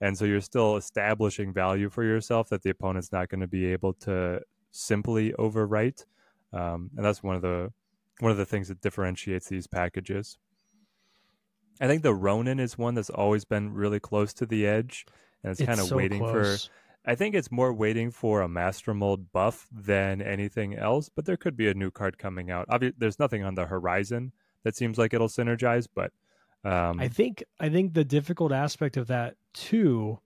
And 0.00 0.16
so 0.16 0.24
you're 0.24 0.40
still 0.40 0.76
establishing 0.76 1.52
value 1.52 1.90
for 1.90 2.04
yourself 2.04 2.48
that 2.50 2.62
the 2.62 2.70
opponent's 2.70 3.10
not 3.10 3.28
going 3.28 3.40
to 3.40 3.48
be 3.48 3.66
able 3.66 3.94
to 3.94 4.40
simply 4.70 5.32
overwrite. 5.38 6.04
Um, 6.52 6.90
and 6.96 7.04
that's 7.04 7.22
one 7.22 7.36
of 7.36 7.42
the 7.42 7.72
one 8.20 8.32
of 8.32 8.38
the 8.38 8.46
things 8.46 8.68
that 8.68 8.80
differentiates 8.80 9.48
these 9.48 9.66
packages. 9.66 10.38
I 11.80 11.86
think 11.86 12.02
the 12.02 12.14
Ronin 12.14 12.58
is 12.58 12.76
one 12.76 12.94
that's 12.94 13.10
always 13.10 13.44
been 13.44 13.72
really 13.72 14.00
close 14.00 14.32
to 14.34 14.46
the 14.46 14.66
edge, 14.66 15.06
and 15.44 15.52
it's, 15.52 15.62
kind 15.62 15.78
of 15.78 15.86
so 15.86 15.96
waiting 15.96 16.18
for. 16.18 16.56
I 17.04 17.14
think 17.14 17.34
it's 17.34 17.50
more 17.50 17.72
waiting 17.72 18.10
for 18.10 18.42
a 18.42 18.48
master 18.48 18.92
mold 18.92 19.32
buff 19.32 19.66
than 19.72 20.20
anything 20.20 20.76
else, 20.76 21.08
but 21.08 21.24
there 21.24 21.36
could 21.36 21.56
be 21.56 21.68
a 21.68 21.74
new 21.74 21.90
card 21.90 22.18
coming 22.18 22.50
out. 22.50 22.68
Obvi- 22.68 22.94
there's 22.98 23.18
nothing 23.18 23.44
on 23.44 23.54
the 23.54 23.66
horizon 23.66 24.32
that 24.64 24.76
seems 24.76 24.98
like 24.98 25.14
it'll 25.14 25.28
synergize, 25.28 25.86
but 25.94 26.12
um, 26.64 26.98
I 26.98 27.08
think 27.08 27.44
I 27.60 27.68
think 27.68 27.94
the 27.94 28.04
difficult 28.04 28.52
aspect 28.52 28.96
of 28.96 29.06
that 29.06 29.36
too 29.54 30.18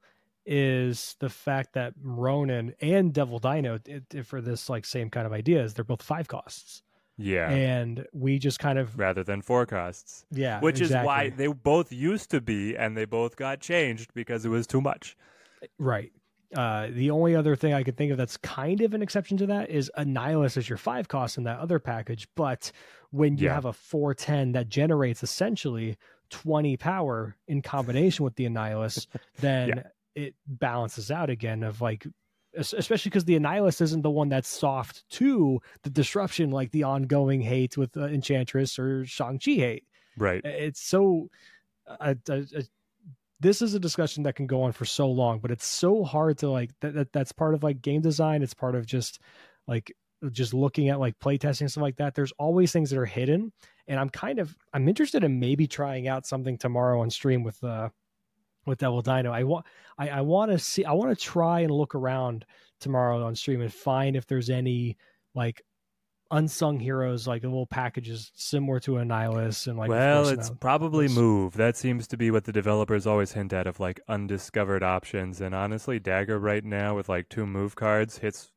is 0.46 1.16
the 1.20 1.28
fact 1.28 1.74
that 1.74 1.94
Ronin 2.02 2.74
and 2.80 3.12
Devil 3.12 3.38
Dino, 3.38 3.78
it, 3.86 4.04
it- 4.14 4.26
for 4.26 4.40
this 4.40 4.68
like 4.68 4.84
same 4.84 5.10
kind 5.10 5.26
of 5.26 5.32
ideas, 5.32 5.74
they're 5.74 5.84
both 5.84 6.02
five 6.02 6.28
costs, 6.28 6.82
yeah, 7.16 7.48
and 7.50 8.06
we 8.12 8.38
just 8.38 8.58
kind 8.58 8.78
of 8.78 8.98
rather 8.98 9.22
than 9.22 9.42
forecasts, 9.42 10.24
yeah, 10.30 10.60
which 10.60 10.80
is 10.80 10.90
why 10.92 11.28
they 11.30 11.46
both 11.46 11.92
used 11.92 12.30
to 12.30 12.40
be, 12.40 12.76
and 12.76 12.96
they 12.96 13.04
both 13.04 13.36
got 13.36 13.60
changed 13.60 14.12
because 14.14 14.44
it 14.44 14.48
was 14.48 14.66
too 14.66 14.80
much. 14.80 15.16
Right. 15.78 16.12
Uh, 16.56 16.88
the 16.90 17.10
only 17.10 17.34
other 17.34 17.56
thing 17.56 17.72
I 17.72 17.82
could 17.82 17.96
think 17.96 18.12
of 18.12 18.18
that's 18.18 18.36
kind 18.36 18.82
of 18.82 18.92
an 18.92 19.00
exception 19.00 19.38
to 19.38 19.46
that 19.46 19.70
is 19.70 19.90
Annihilus 19.96 20.58
as 20.58 20.68
your 20.68 20.76
five 20.76 21.08
cost 21.08 21.38
in 21.38 21.44
that 21.44 21.58
other 21.60 21.78
package. 21.78 22.28
But 22.34 22.70
when 23.10 23.38
you 23.38 23.46
Yeah. 23.46 23.54
have 23.54 23.64
a 23.64 23.72
410 23.72 24.52
that 24.52 24.68
generates 24.68 25.22
essentially 25.22 25.96
20 26.28 26.76
power 26.76 27.36
in 27.48 27.62
combination 27.62 28.24
with 28.26 28.34
the 28.36 28.44
Annihilus, 28.44 29.06
then 29.40 29.84
it 30.14 30.34
balances 30.46 31.10
out 31.10 31.30
again 31.30 31.62
of 31.62 31.80
like, 31.80 32.06
especially 32.54 33.10
because 33.10 33.24
the 33.24 33.38
Annihilus 33.38 33.80
isn't 33.80 34.02
the 34.02 34.10
one 34.10 34.28
that's 34.28 34.48
soft 34.48 35.08
to 35.10 35.60
the 35.82 35.90
disruption 35.90 36.50
like 36.50 36.70
the 36.70 36.82
ongoing 36.82 37.40
hate 37.40 37.76
with 37.76 37.96
uh, 37.96 38.06
Enchantress 38.06 38.78
or 38.78 39.04
Shang-Chi 39.06 39.52
hate. 39.52 39.84
Right. 40.18 40.42
it's 40.44 40.82
so 40.82 41.30
uh, 41.86 42.14
uh, 42.28 42.34
uh, 42.34 42.62
this 43.40 43.62
is 43.62 43.72
a 43.72 43.80
discussion 43.80 44.24
that 44.24 44.34
can 44.34 44.46
go 44.46 44.64
on 44.64 44.72
for 44.72 44.84
so 44.84 45.10
long 45.10 45.38
but 45.38 45.50
it's 45.50 45.64
so 45.64 46.04
hard 46.04 46.36
to 46.38 46.50
like 46.50 46.70
that, 46.82 46.92
that 46.92 47.12
that's 47.14 47.32
part 47.32 47.54
of 47.54 47.62
like 47.62 47.80
game 47.80 48.02
design. 48.02 48.42
It's 48.42 48.52
part 48.52 48.74
of 48.74 48.84
just 48.84 49.20
like 49.66 49.90
just 50.30 50.52
looking 50.52 50.90
at 50.90 51.00
like 51.00 51.18
playtesting 51.18 51.62
and 51.62 51.70
stuff 51.70 51.82
like 51.82 51.96
that. 51.96 52.14
There's 52.14 52.32
always 52.32 52.72
things 52.72 52.90
that 52.90 52.98
are 52.98 53.06
hidden 53.06 53.52
and 53.88 53.98
i'm 53.98 54.08
kind 54.08 54.38
of 54.38 54.56
i'm 54.72 54.88
interested 54.88 55.24
in 55.24 55.40
maybe 55.40 55.66
trying 55.66 56.08
out 56.08 56.26
something 56.26 56.58
tomorrow 56.58 57.00
on 57.00 57.10
stream 57.10 57.42
with 57.42 57.62
uh 57.64 57.88
with 58.66 58.78
devil 58.78 59.02
dino 59.02 59.32
i 59.32 59.42
want 59.42 59.66
i, 59.98 60.08
I 60.08 60.20
want 60.20 60.50
to 60.50 60.58
see 60.58 60.84
i 60.84 60.92
want 60.92 61.16
to 61.16 61.24
try 61.24 61.60
and 61.60 61.70
look 61.70 61.94
around 61.94 62.44
tomorrow 62.80 63.24
on 63.24 63.34
stream 63.34 63.60
and 63.60 63.72
find 63.72 64.16
if 64.16 64.26
there's 64.26 64.50
any 64.50 64.96
like 65.34 65.62
unsung 66.32 66.80
heroes 66.80 67.26
like 67.26 67.42
little 67.42 67.66
packages 67.66 68.32
similar 68.34 68.80
to 68.80 68.92
Annihilus 68.92 69.66
and 69.66 69.78
like 69.78 69.90
well, 69.90 70.28
it's 70.28 70.48
now- 70.48 70.56
probably 70.60 71.06
move. 71.06 71.54
That 71.54 71.76
seems 71.76 72.06
to 72.08 72.16
be 72.16 72.30
what 72.30 72.44
the 72.44 72.52
developers 72.52 73.06
always 73.06 73.32
hint 73.32 73.52
at 73.52 73.66
of 73.66 73.78
like 73.78 74.00
undiscovered 74.08 74.82
options. 74.82 75.40
And 75.40 75.54
honestly, 75.54 76.00
Dagger 76.00 76.38
right 76.38 76.64
now 76.64 76.96
with 76.96 77.08
like 77.08 77.28
two 77.28 77.46
move 77.46 77.76
cards 77.76 78.18
hits 78.18 78.50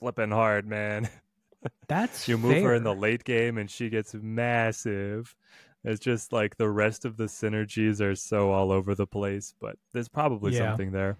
flipping 0.00 0.32
hard, 0.32 0.66
man. 0.66 1.08
that's 1.88 2.28
you 2.28 2.36
move 2.36 2.62
her 2.64 2.74
in 2.74 2.82
the 2.82 2.94
late 2.94 3.22
game 3.22 3.56
and 3.56 3.70
she 3.70 3.88
gets 3.88 4.14
massive. 4.14 5.34
It's 5.84 6.00
just 6.00 6.32
like 6.32 6.56
the 6.56 6.70
rest 6.70 7.04
of 7.04 7.16
the 7.16 7.24
synergies 7.24 8.00
are 8.00 8.14
so 8.14 8.50
all 8.52 8.70
over 8.70 8.94
the 8.94 9.06
place, 9.06 9.54
but 9.60 9.76
there's 9.92 10.08
probably 10.08 10.52
Yeah. 10.52 10.68
something 10.70 10.92
there. 10.92 11.16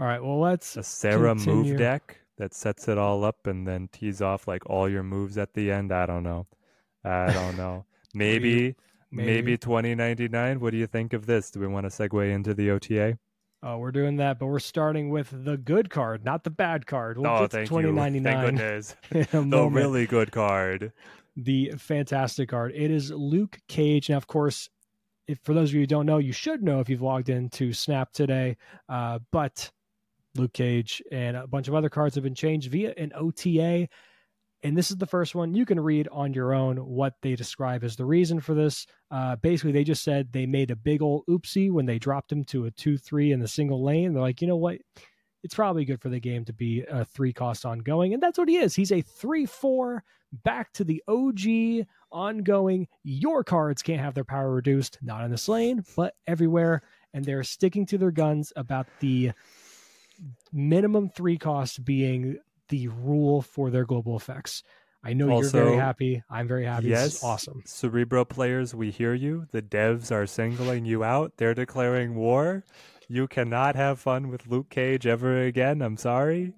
all 0.00 0.06
right 0.06 0.22
well 0.22 0.40
let's 0.40 0.76
A 0.76 0.82
Sarah 0.82 1.34
Continue. 1.34 1.64
move 1.72 1.78
deck 1.78 2.18
that 2.38 2.54
sets 2.54 2.88
it 2.88 2.98
all 2.98 3.24
up 3.24 3.46
and 3.46 3.66
then 3.68 3.88
tees 3.92 4.20
off 4.22 4.48
like 4.48 4.68
all 4.68 4.88
your 4.88 5.02
moves 5.02 5.36
at 5.38 5.52
the 5.54 5.70
end. 5.70 5.92
I 5.92 6.06
don't 6.06 6.22
know. 6.22 6.46
I 7.04 7.32
don't 7.32 7.56
know. 7.56 7.84
Maybe, 8.14 8.74
maybe, 9.10 9.26
maybe. 9.32 9.58
2099. 9.58 10.60
What 10.60 10.70
do 10.72 10.76
you 10.76 10.86
think 10.86 11.12
of 11.12 11.24
this? 11.26 11.50
Do 11.50 11.60
we 11.60 11.66
want 11.66 11.90
to 11.90 12.08
segue 12.08 12.30
into 12.30 12.52
the 12.54 12.70
OTA? 12.70 13.18
Oh, 13.62 13.78
we're 13.78 13.92
doing 13.92 14.16
that, 14.16 14.38
but 14.38 14.46
we're 14.46 14.58
starting 14.58 15.08
with 15.10 15.28
the 15.44 15.56
good 15.56 15.88
card, 15.88 16.24
not 16.24 16.42
the 16.44 16.50
bad 16.50 16.84
card. 16.86 17.16
We'll 17.16 17.28
oh, 17.30 17.46
thank 17.46 17.70
you. 17.70 17.94
Thank 17.94 18.22
goodness. 18.24 18.96
the 19.10 19.42
moment. 19.44 19.74
really 19.76 20.06
good 20.06 20.32
card. 20.32 20.92
The 21.36 21.72
fantastic 21.78 22.48
card. 22.48 22.72
It 22.74 22.90
is 22.90 23.10
Luke 23.10 23.58
Cage. 23.68 24.10
Now, 24.10 24.16
of 24.16 24.26
course, 24.26 24.68
if 25.26 25.38
for 25.42 25.54
those 25.54 25.70
of 25.70 25.74
you 25.74 25.80
who 25.80 25.86
don't 25.86 26.06
know, 26.06 26.18
you 26.18 26.32
should 26.32 26.62
know 26.62 26.80
if 26.80 26.88
you've 26.88 27.02
logged 27.02 27.28
into 27.28 27.72
Snap 27.72 28.12
today. 28.12 28.56
Uh, 28.88 29.18
but 29.30 29.70
Luke 30.34 30.52
Cage 30.52 31.02
and 31.10 31.36
a 31.36 31.46
bunch 31.46 31.68
of 31.68 31.74
other 31.74 31.88
cards 31.88 32.14
have 32.14 32.24
been 32.24 32.34
changed 32.34 32.70
via 32.70 32.92
an 32.96 33.12
OTA. 33.14 33.88
And 34.64 34.76
this 34.76 34.90
is 34.90 34.96
the 34.96 35.06
first 35.06 35.34
one. 35.34 35.54
You 35.54 35.66
can 35.66 35.80
read 35.80 36.08
on 36.12 36.32
your 36.32 36.54
own 36.54 36.76
what 36.76 37.14
they 37.20 37.34
describe 37.34 37.82
as 37.82 37.96
the 37.96 38.04
reason 38.04 38.40
for 38.40 38.54
this. 38.54 38.86
Uh, 39.10 39.34
basically, 39.36 39.72
they 39.72 39.84
just 39.84 40.04
said 40.04 40.32
they 40.32 40.46
made 40.46 40.70
a 40.70 40.76
big 40.76 41.02
old 41.02 41.24
oopsie 41.28 41.70
when 41.70 41.86
they 41.86 41.98
dropped 41.98 42.30
him 42.30 42.44
to 42.44 42.66
a 42.66 42.70
2 42.70 42.96
3 42.96 43.32
in 43.32 43.40
the 43.40 43.48
single 43.48 43.82
lane. 43.82 44.12
They're 44.12 44.22
like, 44.22 44.40
you 44.40 44.46
know 44.46 44.56
what? 44.56 44.78
It's 45.42 45.54
probably 45.54 45.84
good 45.84 46.00
for 46.00 46.08
the 46.08 46.20
game 46.20 46.44
to 46.44 46.52
be 46.52 46.84
a 46.88 47.04
three 47.04 47.32
cost 47.32 47.66
ongoing. 47.66 48.14
And 48.14 48.22
that's 48.22 48.38
what 48.38 48.48
he 48.48 48.56
is. 48.56 48.76
He's 48.76 48.92
a 48.92 49.00
3 49.00 49.46
4 49.46 50.04
back 50.32 50.72
to 50.74 50.84
the 50.84 51.02
OG 51.08 51.86
ongoing. 52.10 52.88
Your 53.04 53.44
cards 53.44 53.82
can't 53.82 54.00
have 54.00 54.14
their 54.14 54.24
power 54.24 54.52
reduced, 54.52 54.98
not 55.02 55.24
in 55.24 55.30
this 55.30 55.48
lane, 55.48 55.84
but 55.96 56.14
everywhere. 56.26 56.82
And 57.14 57.24
they're 57.24 57.44
sticking 57.44 57.86
to 57.86 57.98
their 57.98 58.10
guns 58.10 58.52
about 58.56 58.86
the 59.00 59.32
minimum 60.52 61.10
three 61.10 61.38
cost 61.38 61.84
being 61.84 62.38
the 62.68 62.88
rule 62.88 63.42
for 63.42 63.70
their 63.70 63.84
global 63.84 64.16
effects. 64.16 64.62
I 65.04 65.14
know 65.14 65.40
you're 65.40 65.50
very 65.50 65.76
happy. 65.76 66.22
I'm 66.30 66.46
very 66.46 66.64
happy. 66.64 66.86
Yes, 66.86 67.24
awesome. 67.24 67.62
Cerebro 67.66 68.24
players, 68.24 68.72
we 68.72 68.90
hear 68.92 69.14
you. 69.14 69.46
The 69.50 69.60
devs 69.60 70.12
are 70.12 70.26
singling 70.26 70.84
you 70.84 71.02
out. 71.02 71.32
They're 71.38 71.54
declaring 71.54 72.14
war. 72.14 72.64
You 73.08 73.26
cannot 73.26 73.74
have 73.74 73.98
fun 73.98 74.28
with 74.28 74.46
Luke 74.46 74.70
Cage 74.70 75.06
ever 75.06 75.42
again. 75.42 75.82
I'm 75.82 75.96
sorry. 75.96 76.52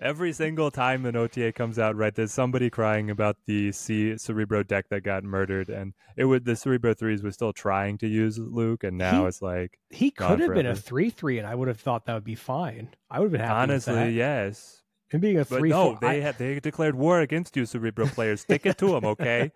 Every 0.00 0.32
single 0.32 0.70
time 0.70 1.06
an 1.06 1.14
OTA 1.16 1.52
comes 1.52 1.78
out, 1.78 1.94
right, 1.96 2.14
there's 2.14 2.32
somebody 2.32 2.68
crying 2.68 3.10
about 3.10 3.36
the 3.46 3.70
C 3.72 4.18
Cerebro 4.18 4.62
deck 4.62 4.86
that 4.90 5.02
got 5.02 5.22
murdered, 5.24 5.68
and 5.68 5.94
it 6.16 6.24
would 6.24 6.44
the 6.44 6.56
Cerebro 6.56 6.94
threes 6.94 7.22
was 7.22 7.34
still 7.34 7.52
trying 7.52 7.98
to 7.98 8.08
use 8.08 8.38
Luke, 8.38 8.82
and 8.84 8.98
now 8.98 9.22
He- 9.22 9.28
it's 9.28 9.40
like 9.42 9.78
He 9.90 10.10
could 10.10 10.40
have 10.40 10.54
been 10.54 10.66
a 10.66 10.74
three 10.74 11.10
three, 11.10 11.38
and 11.38 11.46
I 11.46 11.54
would 11.54 11.68
have 11.68 11.78
thought 11.80 12.06
that 12.06 12.14
would 12.14 12.24
be 12.24 12.34
fine. 12.34 12.88
I 13.10 13.20
would 13.20 13.26
have 13.26 13.32
been 13.32 13.40
happy. 13.40 13.54
honestly, 13.72 14.10
yes. 14.10 14.82
And 15.12 15.20
being 15.22 15.36
a 15.38 15.44
But 15.44 15.58
three 15.60 15.70
no, 15.70 15.90
four. 15.92 15.98
they 16.00 16.18
I- 16.18 16.20
have 16.20 16.38
they 16.38 16.58
declared 16.58 16.96
war 16.96 17.20
against 17.20 17.56
you, 17.56 17.64
Cerebro 17.64 18.06
players. 18.06 18.40
Stick 18.40 18.66
it 18.66 18.78
to 18.78 18.86
them, 18.88 19.04
okay? 19.04 19.52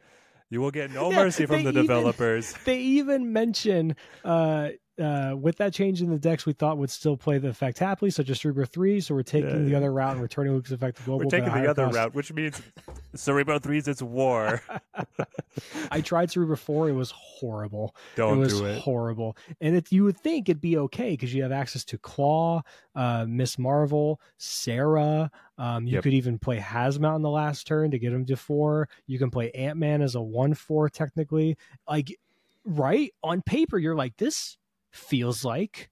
You 0.50 0.60
will 0.60 0.70
get 0.70 0.92
no 0.92 1.10
Yeah, 1.10 1.16
mercy 1.24 1.46
from 1.46 1.64
the 1.64 1.70
even- 1.70 1.82
developers. 1.86 2.54
they 2.64 2.78
even 2.78 3.32
mention 3.32 3.96
uh 4.24 4.68
uh 5.00 5.34
with 5.36 5.56
that 5.56 5.72
change 5.72 6.02
in 6.02 6.10
the 6.10 6.18
decks 6.18 6.44
we 6.46 6.52
thought 6.52 6.76
would 6.78 6.90
still 6.90 7.16
play 7.16 7.38
the 7.38 7.48
effect 7.48 7.78
happily 7.78 8.10
such 8.10 8.28
as 8.30 8.40
Cerebro 8.40 8.64
3 8.66 9.00
so 9.00 9.14
we're 9.14 9.22
taking 9.22 9.50
Yeah. 9.50 9.68
the 9.70 9.74
other 9.76 9.92
route 9.92 10.12
and 10.12 10.22
returning 10.22 10.52
Luke's 10.54 10.70
effect 10.72 10.96
to 10.98 11.02
global 11.04 11.24
We're 11.26 11.30
taking 11.30 11.52
the 11.52 11.68
other 11.70 11.84
cost. 11.84 11.96
route, 11.96 12.14
which 12.14 12.32
means 12.32 12.60
Cerebro 13.14 13.58
threes. 13.58 13.88
It's 13.88 14.02
war. 14.02 14.60
I 15.90 16.00
tried 16.00 16.30
Cerebro 16.30 16.56
4 16.56 16.90
it 16.90 16.92
was 16.92 17.10
horrible 17.12 17.94
Don't 18.16 18.34
it 18.36 18.40
was 18.40 18.58
do 18.60 18.66
it. 18.66 18.78
horrible 18.80 19.36
and 19.60 19.74
it 19.76 19.90
you 19.90 20.04
would 20.04 20.18
think 20.18 20.48
it'd 20.48 20.60
be 20.60 20.76
okay 20.78 21.10
because 21.12 21.32
you 21.34 21.42
have 21.42 21.52
access 21.52 21.84
to 21.86 21.98
Claw 21.98 22.62
uh 22.94 23.24
Miss 23.28 23.58
Marvel 23.58 24.20
Sarah 24.36 25.30
um 25.58 25.86
you 25.86 25.94
Yep. 25.94 26.02
could 26.04 26.14
even 26.14 26.38
play 26.38 26.58
Hazmat 26.58 27.10
on 27.14 27.22
the 27.22 27.30
last 27.30 27.66
turn 27.66 27.90
to 27.92 27.98
get 27.98 28.12
him 28.12 28.24
to 28.26 28.36
4 28.36 28.88
you 29.06 29.18
can 29.18 29.30
play 29.30 29.50
Ant-Man 29.52 30.02
as 30.02 30.14
a 30.14 30.18
1-4 30.18 30.90
technically 30.90 31.56
like 31.88 32.16
right 32.64 33.12
on 33.22 33.40
paper 33.42 33.78
you're 33.78 33.96
like 33.96 34.16
this 34.18 34.57
feels 34.90 35.44
like 35.44 35.90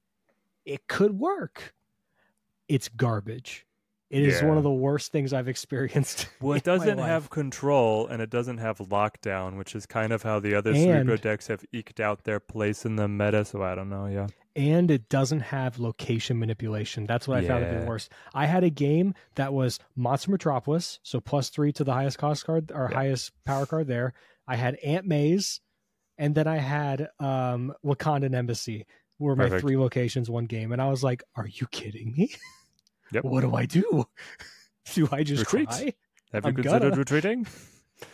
it 0.64 0.86
could 0.88 1.18
work 1.18 1.74
it's 2.68 2.88
garbage 2.88 3.64
it 4.08 4.22
is 4.22 4.40
one 4.42 4.56
of 4.56 4.62
the 4.62 4.70
worst 4.72 5.10
things 5.12 5.32
i've 5.32 5.48
experienced 5.48 6.28
Well, 6.40 6.52
it 6.54 6.66
in 6.66 6.74
doesn't 6.78 6.98
life. 6.98 7.06
have 7.08 7.30
control 7.30 8.06
and 8.06 8.22
it 8.22 8.30
doesn't 8.30 8.58
have 8.58 8.78
lockdown, 8.78 9.56
which 9.58 9.74
is 9.74 9.84
kind 9.86 10.12
of 10.12 10.22
how 10.22 10.38
the 10.38 10.54
other 10.54 10.74
Cerebro 10.74 11.16
decks 11.16 11.46
have 11.48 11.64
eked 11.72 11.98
out 11.98 12.22
their 12.24 12.38
place 12.38 12.84
in 12.84 12.96
the 12.96 13.08
meta. 13.08 13.44
So 13.44 13.62
I 13.62 13.74
don't 13.74 13.88
know. 13.88 14.06
Yeah. 14.06 14.26
and 14.54 14.90
it 14.90 15.08
doesn't 15.08 15.40
have 15.40 15.78
location 15.80 16.38
manipulation. 16.38 17.04
That's 17.06 17.26
what 17.26 17.38
I 17.38 17.46
found 17.48 17.64
to 17.64 17.70
be 17.72 17.76
Yeah. 17.78 17.86
worse. 17.88 18.08
I 18.34 18.46
had 18.46 18.62
a 18.64 18.70
game 18.70 19.14
that 19.34 19.52
was 19.54 19.80
Monster 19.96 20.30
Metropolis, 20.30 21.00
so 21.02 21.20
plus 21.20 21.48
three 21.50 21.72
to 21.72 21.82
the 21.84 21.92
highest 21.94 22.18
cost 22.18 22.44
card 22.46 22.70
or 22.72 22.88
Yeah. 22.90 22.96
highest 22.96 23.32
power 23.44 23.66
card 23.66 23.86
there. 23.88 24.12
I 24.46 24.56
had 24.56 24.76
Ant 24.84 25.06
Maze, 25.06 25.60
and 26.18 26.34
then 26.34 26.46
I 26.46 26.56
had 26.58 27.08
um 27.20 27.72
Wakandan 27.84 28.34
Embassy, 28.34 28.86
were 29.18 29.36
my 29.36 29.44
Perfect. 29.44 29.60
three 29.62 29.76
locations 29.76 30.28
one 30.30 30.46
game, 30.46 30.72
and 30.72 30.80
I 30.82 30.88
was 30.88 31.02
like, 31.04 31.22
"Are 31.36 31.46
you 31.46 31.66
kidding 31.68 32.14
me? 32.16 32.30
Yep. 33.12 33.24
What 33.24 33.42
do 33.42 33.54
I 33.54 33.66
do? 33.66 34.04
do 34.94 35.08
I 35.12 35.22
just 35.22 35.40
Retreat. 35.40 35.68
cry?" 35.68 35.94
Have 36.32 36.44
you 36.44 36.48
I'm 36.48 36.54
considered 36.54 36.80
gonna. 36.90 36.96
retreating? 36.96 37.46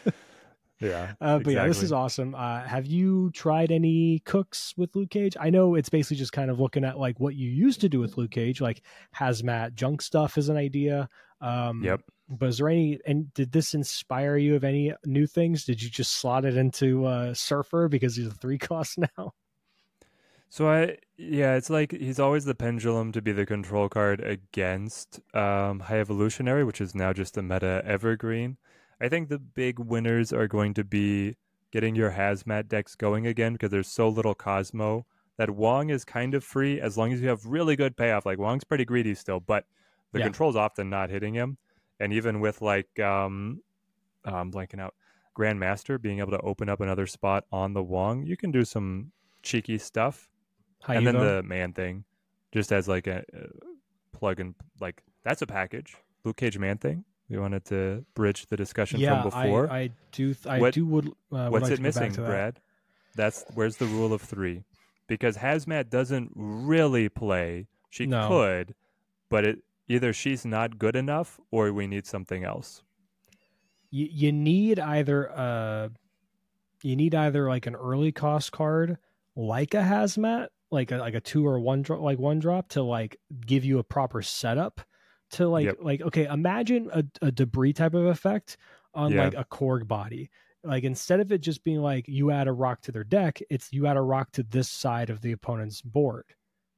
yeah. 0.80 1.12
Uh, 1.20 1.38
but 1.38 1.52
yeah, 1.52 1.66
this 1.66 1.82
is 1.82 1.92
awesome. 1.92 2.34
Uh, 2.34 2.60
have 2.62 2.86
you 2.86 3.30
tried 3.32 3.72
any 3.72 4.18
cooks 4.24 4.74
with 4.76 4.94
Luke 4.94 5.10
Cage? 5.10 5.36
I 5.40 5.50
know 5.50 5.74
it's 5.76 5.88
basically 5.88 6.16
just 6.18 6.32
kind 6.32 6.50
of 6.50 6.60
looking 6.60 6.84
at 6.84 6.98
like 6.98 7.20
what 7.20 7.34
you 7.34 7.48
used 7.48 7.80
to 7.82 7.88
do 7.88 8.00
with 8.00 8.16
Luke 8.18 8.32
Cage, 8.32 8.60
like 8.60 8.82
hazmat 9.16 9.74
junk 9.74 10.02
stuff 10.02 10.36
is 10.36 10.48
an 10.48 10.56
idea. 10.56 11.08
Um, 11.40 11.82
Yep. 11.82 12.02
But 12.38 12.48
is 12.50 12.58
there 12.58 12.68
any? 12.68 12.98
And 13.06 13.32
did 13.34 13.52
this 13.52 13.74
inspire 13.74 14.36
you 14.36 14.56
of 14.56 14.64
any 14.64 14.94
new 15.04 15.26
things? 15.26 15.64
Did 15.64 15.82
you 15.82 15.90
just 15.90 16.12
slot 16.14 16.44
it 16.44 16.56
into 16.56 17.04
uh, 17.06 17.34
Surfer 17.34 17.88
because 17.88 18.16
he's 18.16 18.26
a 18.28 18.32
three 18.32 18.58
cost 18.58 18.98
now? 19.18 19.32
So 20.48 20.68
I 20.68 20.98
yeah, 21.16 21.54
it's 21.54 21.70
like 21.70 21.92
he's 21.92 22.18
always 22.20 22.44
the 22.44 22.54
pendulum 22.54 23.12
to 23.12 23.22
be 23.22 23.32
the 23.32 23.46
control 23.46 23.88
card 23.88 24.20
against 24.20 25.20
um, 25.34 25.80
High 25.80 26.00
Evolutionary, 26.00 26.64
which 26.64 26.80
is 26.80 26.94
now 26.94 27.12
just 27.12 27.36
a 27.36 27.42
meta 27.42 27.82
evergreen. 27.84 28.58
I 29.00 29.08
think 29.08 29.28
the 29.28 29.38
big 29.38 29.78
winners 29.78 30.32
are 30.32 30.46
going 30.48 30.74
to 30.74 30.84
be 30.84 31.36
getting 31.72 31.94
your 31.96 32.12
hazmat 32.12 32.68
decks 32.68 32.94
going 32.94 33.26
again 33.26 33.54
because 33.54 33.70
there's 33.70 33.88
so 33.88 34.08
little 34.08 34.34
Cosmo 34.34 35.06
that 35.38 35.50
Wong 35.50 35.88
is 35.90 36.04
kind 36.04 36.34
of 36.34 36.44
free 36.44 36.80
as 36.80 36.98
long 36.98 37.12
as 37.12 37.20
you 37.20 37.28
have 37.28 37.46
really 37.46 37.74
good 37.76 37.96
payoff. 37.96 38.26
Like 38.26 38.38
Wong's 38.38 38.64
pretty 38.64 38.84
greedy 38.84 39.14
still, 39.14 39.40
but 39.40 39.64
the 40.12 40.18
Yeah. 40.18 40.24
control's 40.24 40.56
often 40.56 40.90
not 40.90 41.08
hitting 41.10 41.34
him. 41.34 41.56
And 42.02 42.12
even 42.12 42.40
with 42.40 42.60
like 42.60 42.98
um 42.98 43.62
I'm 44.24 44.50
blanking 44.52 44.80
out 44.80 44.94
Grandmaster 45.38 46.00
being 46.00 46.18
able 46.18 46.32
to 46.32 46.40
open 46.40 46.68
up 46.68 46.80
another 46.80 47.06
spot 47.06 47.44
on 47.52 47.72
the 47.72 47.82
Wong, 47.82 48.26
you 48.26 48.36
can 48.36 48.50
do 48.50 48.64
some 48.64 49.12
cheeky 49.42 49.78
stuff 49.78 50.28
How 50.82 50.94
and 50.94 51.06
then 51.06 51.14
the 51.18 51.42
man 51.42 51.72
thing, 51.72 52.04
just 52.52 52.70
as 52.72 52.86
like 52.88 53.06
a, 53.06 53.18
uh 53.34 53.46
plug 54.12 54.40
and 54.40 54.54
like 54.80 55.02
that's 55.24 55.42
a 55.42 55.46
package. 55.46 55.96
Luke 56.24 56.36
Cage 56.36 56.58
man 56.58 56.78
thing. 56.78 57.04
We 57.28 57.38
wanted 57.38 57.64
to 57.66 58.04
bridge 58.14 58.46
the 58.46 58.56
discussion 58.56 59.00
yeah, 59.00 59.22
from 59.22 59.30
before. 59.30 59.70
I, 59.70 59.78
I 59.78 59.90
do. 60.10 60.34
I 60.46 60.58
What- 60.58 60.74
do 60.74 60.84
would. 60.86 61.08
Uh, 61.32 61.48
What's 61.48 61.64
like 61.64 61.72
it 61.72 61.76
to 61.76 61.82
missing, 61.82 62.12
that. 62.12 62.26
Brad? 62.26 62.60
That's 63.14 63.44
where's 63.54 63.76
the 63.78 63.86
rule 63.86 64.12
of 64.12 64.20
three? 64.22 64.64
Because 65.06 65.36
Hazmat 65.36 65.88
doesn't 65.88 66.32
really 66.34 67.08
play. 67.08 67.68
She 67.90 68.06
No. 68.06 68.28
could, 68.28 68.74
but 69.30 69.44
it 69.44 69.58
either 69.92 70.12
she's 70.12 70.44
not 70.44 70.78
good 70.78 70.96
enough 70.96 71.38
or 71.50 71.72
we 71.72 71.86
need 71.86 72.06
something 72.06 72.44
else. 72.44 72.82
you, 73.90 74.08
you 74.10 74.32
need 74.32 74.78
either 74.78 75.30
uh 75.32 75.88
you 76.82 76.96
need 76.96 77.14
either 77.14 77.48
like 77.48 77.66
an 77.66 77.74
early 77.76 78.12
cost 78.12 78.52
card 78.52 78.96
like 79.36 79.74
a 79.74 79.82
hazmat 79.82 80.48
like 80.70 80.90
a 80.90 80.96
like 80.96 81.14
a 81.14 81.20
two 81.20 81.46
or 81.46 81.60
one 81.60 81.82
drop 81.82 82.00
like 82.00 82.18
one 82.18 82.38
drop 82.38 82.68
to 82.68 82.82
like 82.82 83.16
give 83.46 83.64
you 83.64 83.78
a 83.78 83.84
proper 83.84 84.22
setup 84.22 84.80
to 85.30 85.48
like 85.48 85.66
Yep. 85.66 85.76
like 85.80 86.00
okay 86.02 86.24
imagine 86.26 86.90
a, 86.92 87.04
a 87.22 87.30
debris 87.30 87.72
type 87.72 87.94
of 87.94 88.06
effect 88.06 88.56
on 88.94 89.12
Yeah. 89.12 89.24
like 89.24 89.34
a 89.34 89.44
korg 89.44 89.86
body 89.86 90.30
like 90.64 90.84
instead 90.84 91.20
of 91.20 91.32
it 91.32 91.38
just 91.40 91.64
being 91.64 91.80
like 91.80 92.06
you 92.08 92.30
add 92.30 92.48
a 92.48 92.52
rock 92.52 92.80
to 92.82 92.92
their 92.92 93.04
deck 93.04 93.40
it's 93.50 93.72
you 93.72 93.86
add 93.86 93.96
a 93.96 94.02
rock 94.02 94.32
to 94.32 94.42
this 94.42 94.70
side 94.70 95.10
of 95.10 95.20
the 95.20 95.32
opponent's 95.32 95.82
board 95.82 96.24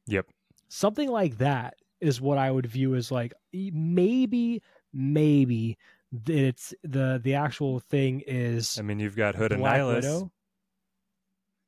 Yep. 0.06 0.26
something 0.68 1.08
like 1.10 1.38
that 1.38 1.74
is 2.04 2.20
what 2.20 2.38
I 2.38 2.50
would 2.50 2.66
view 2.66 2.94
as 2.94 3.10
like 3.10 3.32
maybe 3.52 4.62
maybe 4.92 5.78
it's 6.28 6.74
the 6.82 7.20
the 7.22 7.34
actual 7.34 7.80
thing 7.80 8.22
is 8.26 8.78
I 8.78 8.82
mean, 8.82 9.00
you've 9.00 9.16
got 9.16 9.34
Hood 9.34 9.52
and 9.52 9.60
Black 9.60 9.80
Nihilus. 9.80 9.94
Widow. 9.96 10.32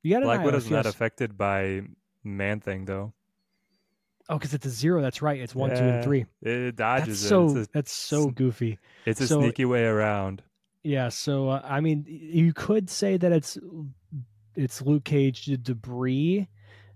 You 0.02 0.14
got 0.14 0.22
Black 0.22 0.44
Widow's 0.44 0.70
not 0.70 0.86
affected 0.86 1.36
by 1.36 1.82
Man 2.22 2.60
Thing 2.60 2.84
though. 2.84 3.12
Oh, 4.28 4.38
because 4.38 4.54
it's 4.54 4.66
a 4.66 4.70
zero. 4.70 5.02
That's 5.02 5.22
right. 5.22 5.40
It's 5.40 5.54
one, 5.54 5.70
two, 5.70 5.76
and 5.76 6.02
three. 6.04 6.26
It 6.42 6.76
That's 6.76 7.00
dodges 7.06 7.28
so. 7.28 7.44
it. 7.48 7.58
It's 7.58 7.68
a, 7.68 7.72
that's 7.72 7.92
so 7.92 8.26
goofy. 8.26 8.78
it's 9.04 9.20
a 9.20 9.26
so- 9.26 9.40
sneaky 9.40 9.64
way 9.64 9.84
around. 9.84 10.42
Yeah. 10.82 11.08
So 11.08 11.48
uh, 11.48 11.62
I 11.64 11.80
mean, 11.80 12.04
you 12.08 12.52
could 12.52 12.88
say 12.90 13.16
that 13.16 13.32
it's 13.32 13.58
it's 14.54 14.82
Luke 14.82 15.04
Cage 15.04 15.46
debris 15.62 16.48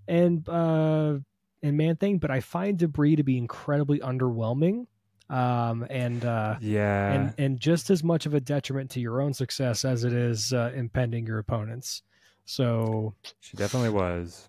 and 0.09 0.49
uh 0.49 1.19
and 1.63 1.77
Man 1.77 1.97
Thing, 1.97 2.19
but 2.19 2.31
I 2.31 2.41
find 2.41 2.79
debris 2.79 3.17
to 3.17 3.23
be 3.23 3.37
incredibly 3.39 3.99
underwhelming. 4.01 4.87
Um 5.29 5.87
and 5.91 6.25
uh 6.25 6.57
Yeah. 6.61 7.13
and 7.13 7.35
and 7.39 7.61
just 7.61 7.89
as 7.91 8.03
much 8.03 8.27
of 8.27 8.35
a 8.35 8.41
detriment 8.41 8.91
to 8.93 9.01
your 9.01 9.21
own 9.21 9.33
success 9.33 9.85
as 9.85 10.03
it 10.05 10.13
is 10.13 10.53
uh, 10.53 10.73
impending 10.75 11.27
your 11.27 11.39
opponents. 11.39 12.03
So 12.47 13.15
She 13.39 13.57
definitely 13.57 13.91
was. 13.91 14.49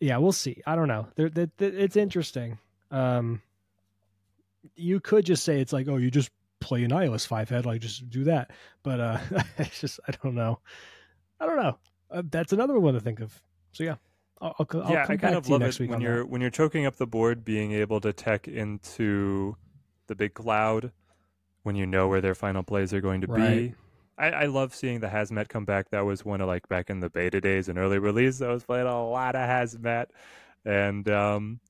yeah, 0.00 0.16
we'll 0.16 0.32
see. 0.32 0.60
I 0.66 0.74
don't 0.74 0.88
know. 0.88 1.06
There, 1.14 1.28
there, 1.28 1.50
there- 1.58 1.72
it's 1.72 1.96
interesting. 1.96 2.58
Um, 2.90 3.42
you 4.74 4.98
could 5.00 5.24
just 5.24 5.44
say 5.44 5.60
it's 5.60 5.72
like, 5.72 5.86
oh, 5.88 5.96
you 5.98 6.10
just 6.10 6.30
play 6.60 6.82
Annihilus 6.84 7.26
five 7.26 7.48
head, 7.48 7.64
like 7.64 7.80
just 7.80 8.10
do 8.10 8.24
that. 8.24 8.50
But 8.82 9.00
uh, 9.00 9.18
it's 9.58 9.80
just 9.80 10.00
I 10.08 10.12
don't 10.22 10.34
know. 10.34 10.58
I 11.38 11.46
don't 11.46 11.56
know. 11.56 11.78
Uh, 12.10 12.22
that's 12.28 12.52
another 12.52 12.78
one 12.80 12.94
to 12.94 13.00
think 13.00 13.20
of. 13.20 13.40
So 13.72 13.84
yeah, 13.84 13.94
I'll, 14.40 14.54
I'll, 14.58 14.92
yeah, 14.92 15.04
I 15.08 15.16
kind 15.16 15.34
of 15.34 15.48
love 15.48 15.62
it 15.62 15.78
when 15.80 16.00
you're 16.00 16.18
that. 16.22 16.30
when 16.30 16.40
you're 16.40 16.50
choking 16.50 16.86
up 16.86 16.96
the 16.96 17.06
board, 17.06 17.44
being 17.44 17.72
able 17.72 18.00
to 18.00 18.12
tech 18.12 18.48
into 18.48 19.56
the 20.06 20.14
big 20.14 20.34
cloud 20.34 20.92
when 21.62 21.76
you 21.76 21.86
know 21.86 22.08
where 22.08 22.20
their 22.22 22.34
final 22.34 22.62
plays 22.62 22.94
are 22.94 23.00
going 23.02 23.20
to 23.20 23.26
Right. 23.26 23.70
be. 23.70 23.74
I, 24.16 24.30
I 24.30 24.46
love 24.46 24.74
seeing 24.74 25.00
the 25.00 25.08
hazmat 25.08 25.48
come 25.48 25.64
back. 25.64 25.90
That 25.90 26.04
was 26.04 26.24
one 26.24 26.40
of 26.40 26.46
like 26.46 26.68
back 26.68 26.90
in 26.90 27.00
the 27.00 27.10
beta 27.10 27.40
days 27.40 27.68
and 27.68 27.78
early 27.78 27.98
release. 27.98 28.40
I 28.42 28.48
was 28.48 28.64
playing 28.64 28.86
a 28.86 29.08
lot 29.08 29.34
of 29.34 29.42
hazmat, 29.42 30.06
and 30.64 31.08
um, 31.08 31.60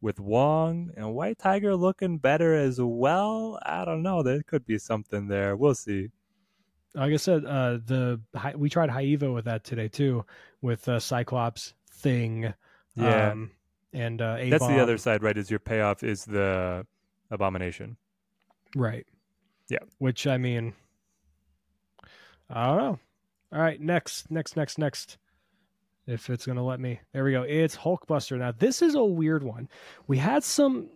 with 0.00 0.18
Wong 0.20 0.90
and 0.96 1.14
White 1.14 1.38
Tiger 1.38 1.74
looking 1.76 2.18
better 2.18 2.54
as 2.54 2.80
well. 2.80 3.58
I 3.64 3.84
don't 3.84 4.02
know. 4.02 4.22
There 4.22 4.42
could 4.42 4.66
be 4.66 4.78
something 4.78 5.28
there. 5.28 5.56
We'll 5.56 5.74
see. 5.74 6.10
Like 6.94 7.12
I 7.12 7.16
said, 7.16 7.44
uh, 7.44 7.78
the 7.84 8.20
we 8.56 8.70
tried 8.70 8.90
evo 8.90 9.34
with 9.34 9.46
that 9.46 9.64
today 9.64 9.88
too, 9.88 10.24
with 10.62 10.88
uh, 10.88 11.00
Cyclops 11.00 11.74
thing. 12.04 12.54
Yeah. 12.94 13.32
um, 13.32 13.50
and 13.92 14.20
uh, 14.20 14.36
That's 14.48 14.66
the 14.66 14.80
other 14.80 14.98
side, 14.98 15.22
right? 15.22 15.36
Is 15.36 15.50
your 15.50 15.58
payoff 15.58 16.02
is 16.02 16.24
the 16.24 16.86
abomination. 17.30 17.96
Right. 18.76 19.06
Yeah. 19.68 19.78
Which 19.98 20.26
I 20.26 20.36
mean, 20.36 20.74
I 22.50 22.66
don't 22.66 22.78
know. 22.78 22.98
All 23.52 23.60
right, 23.60 23.80
next, 23.80 24.30
next, 24.30 24.56
next, 24.56 24.78
next. 24.78 25.18
If 26.06 26.28
it's 26.28 26.44
gonna 26.44 26.64
let 26.64 26.80
me, 26.80 27.00
there 27.12 27.24
we 27.24 27.32
go. 27.32 27.42
It's 27.42 27.76
Hulkbuster. 27.76 28.38
Now 28.38 28.52
this 28.52 28.82
is 28.82 28.94
a 28.94 29.04
weird 29.04 29.42
one. 29.42 29.68
We 30.06 30.18
had 30.18 30.44
some 30.44 30.90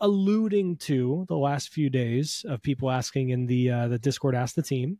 alluding 0.00 0.76
to 0.76 1.24
the 1.28 1.36
last 1.36 1.68
few 1.68 1.88
days 1.88 2.44
of 2.48 2.60
people 2.60 2.90
asking 2.90 3.28
in 3.28 3.46
the 3.46 3.70
uh, 3.70 3.88
the 3.88 3.98
Discord, 3.98 4.34
ask 4.34 4.56
the 4.56 4.62
team 4.62 4.98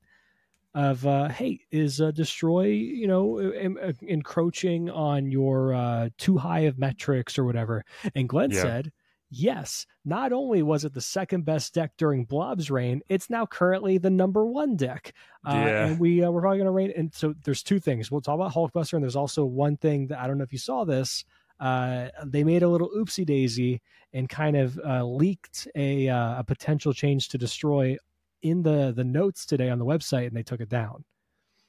of 0.75 1.07
uh, 1.07 1.29
hey, 1.29 1.61
is 1.71 2.01
uh, 2.01 2.11
destroy 2.11 2.65
you 2.67 3.07
know 3.07 3.39
em- 3.39 3.79
em- 3.81 3.95
encroaching 4.03 4.91
on 4.91 5.31
your 5.31 5.75
uh, 5.75 6.09
too 6.19 6.37
high 6.37 6.61
of 6.61 6.79
metrics 6.79 7.39
or 7.39 7.45
whatever? 7.45 7.85
And 8.15 8.29
Glenn 8.29 8.51
Yeah. 8.51 8.63
said 8.63 8.93
yes, 9.31 9.85
not 10.05 10.33
only 10.33 10.63
was 10.63 10.85
it 10.85 10.93
the 10.95 11.01
second 11.01 11.45
best 11.45 11.75
deck 11.75 11.91
during 11.97 12.25
Blob's 12.25 12.71
reign, 12.71 13.03
it's 13.09 13.29
now 13.29 13.45
currently 13.47 13.99
the 13.99 14.11
number 14.11 14.47
one 14.47 14.77
deck. 14.77 15.13
Uh, 15.45 15.55
Yeah. 15.55 15.87
And 15.87 15.99
we 15.99 16.23
uh, 16.23 16.31
we're 16.31 16.41
probably 16.41 16.59
going 16.59 16.67
to 16.67 16.71
reign. 16.73 16.93
And 16.97 17.13
so 17.13 17.35
there's 17.45 17.63
two 17.63 17.81
things. 17.81 18.11
We'll 18.11 18.21
talk 18.21 18.37
about 18.37 18.53
Hulkbuster, 18.53 18.93
and 18.95 19.03
there's 19.03 19.17
also 19.17 19.45
one 19.45 19.77
thing 19.77 20.07
that 20.09 20.19
I 20.21 20.27
don't 20.27 20.39
know 20.39 20.45
if 20.45 20.53
you 20.53 20.59
saw 20.59 20.85
this. 20.85 21.25
Uh, 21.61 22.09
they 22.25 22.43
made 22.45 22.63
a 22.65 22.69
little 22.69 22.91
oopsie 22.97 23.25
daisy 23.25 23.81
and 24.13 24.29
kind 24.29 24.57
of 24.57 24.79
uh, 24.85 25.05
leaked 25.05 25.69
a 25.77 26.09
uh, 26.09 26.41
a 26.41 26.45
potential 26.45 26.93
change 26.93 27.29
to 27.31 27.39
destroy 27.39 27.97
in 28.45 28.63
the 28.63 28.93
the 28.95 29.03
notes 29.05 29.45
today 29.47 29.71
on 29.71 29.79
the 29.81 29.85
website, 29.85 30.29
and 30.29 30.37
they 30.37 30.43
took 30.45 30.61
it 30.61 30.69
down. 30.69 31.05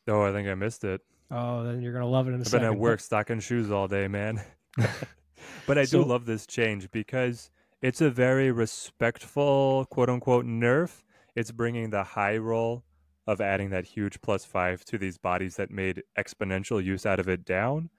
Oh, 0.08 0.22
I 0.22 0.32
think 0.32 0.48
I 0.48 0.54
missed 0.54 0.84
it. 0.84 1.02
Oh, 1.32 1.64
then 1.64 1.82
you're 1.82 1.94
gonna 1.94 2.06
love 2.08 2.28
it 2.28 2.32
in 2.32 2.36
a 2.38 2.40
I've 2.42 2.48
second. 2.48 2.68
been 2.68 2.74
at 2.76 2.80
work 2.80 3.00
stocking 3.00 3.40
shoes 3.40 3.72
all 3.72 3.88
day, 3.88 4.08
man. 4.08 4.44
but 5.66 5.78
I 5.78 5.86
So- 5.86 6.04
do 6.04 6.10
love 6.10 6.26
this 6.26 6.46
change 6.46 6.92
because 6.92 7.50
it's 7.82 8.02
a 8.02 8.10
very 8.12 8.52
respectful, 8.52 9.86
quote 9.90 10.10
unquote, 10.10 10.46
nerf. 10.46 11.04
It's 11.36 11.52
bringing 11.52 11.90
the 11.90 12.04
high 12.04 12.38
roll 12.38 12.84
of 13.28 13.42
adding 13.42 13.72
that 13.72 13.86
huge 13.86 14.22
plus 14.22 14.46
five 14.46 14.86
to 14.86 14.98
these 14.98 15.18
bodies 15.18 15.56
that 15.56 15.72
made 15.72 16.04
exponential 16.18 16.84
use 16.84 17.06
out 17.06 17.20
of 17.20 17.28
it 17.28 17.44
down. 17.44 17.90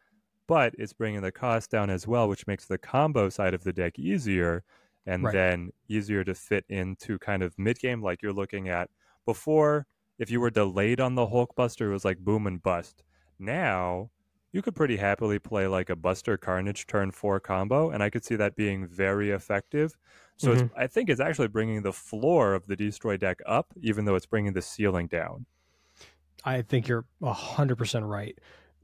But 0.46 0.74
it's 0.78 0.92
bringing 0.92 1.22
the 1.22 1.32
cost 1.32 1.70
down 1.70 1.90
as 1.90 2.06
well, 2.06 2.28
which 2.28 2.46
makes 2.46 2.66
the 2.66 2.78
combo 2.78 3.28
side 3.28 3.52
of 3.52 3.64
the 3.64 3.72
deck 3.72 3.98
easier 3.98 4.62
and 5.06 5.24
Right. 5.24 5.32
then 5.32 5.72
easier 5.88 6.24
to 6.24 6.34
fit 6.34 6.64
into 6.68 7.18
kind 7.18 7.42
of 7.42 7.58
mid 7.58 7.78
game, 7.78 8.02
like 8.02 8.22
you're 8.22 8.32
looking 8.32 8.68
at 8.68 8.90
before. 9.24 9.86
If 10.18 10.30
you 10.30 10.40
were 10.40 10.50
delayed 10.50 11.00
on 11.00 11.14
the 11.14 11.26
Hulkbuster, 11.26 11.82
it 11.88 11.92
was 11.92 12.04
like 12.04 12.18
boom 12.18 12.46
and 12.46 12.62
bust. 12.62 13.02
Now 13.38 14.10
you 14.52 14.62
could 14.62 14.74
pretty 14.74 14.96
happily 14.96 15.38
play 15.38 15.66
like 15.66 15.90
a 15.90 15.96
Buster 15.96 16.38
Carnage 16.38 16.86
turn 16.86 17.10
four 17.10 17.38
combo, 17.38 17.90
and 17.90 18.02
I 18.02 18.08
could 18.08 18.24
see 18.24 18.36
that 18.36 18.56
being 18.56 18.86
very 18.86 19.30
effective. 19.30 19.98
So 20.38 20.52
it's, 20.52 20.62
mm-hmm. 20.62 20.78
I 20.78 20.86
think 20.86 21.10
it's 21.10 21.20
actually 21.20 21.48
bringing 21.48 21.82
the 21.82 21.92
floor 21.92 22.54
of 22.54 22.66
the 22.66 22.76
Destroy 22.76 23.16
deck 23.18 23.40
up, 23.46 23.72
even 23.82 24.04
though 24.06 24.14
it's 24.14 24.24
bringing 24.26 24.54
the 24.54 24.62
ceiling 24.62 25.06
down. 25.08 25.44
I 26.44 26.62
think 26.62 26.88
you're 26.88 27.04
hundred 27.22 27.76
percent 27.76 28.04
right. 28.06 28.38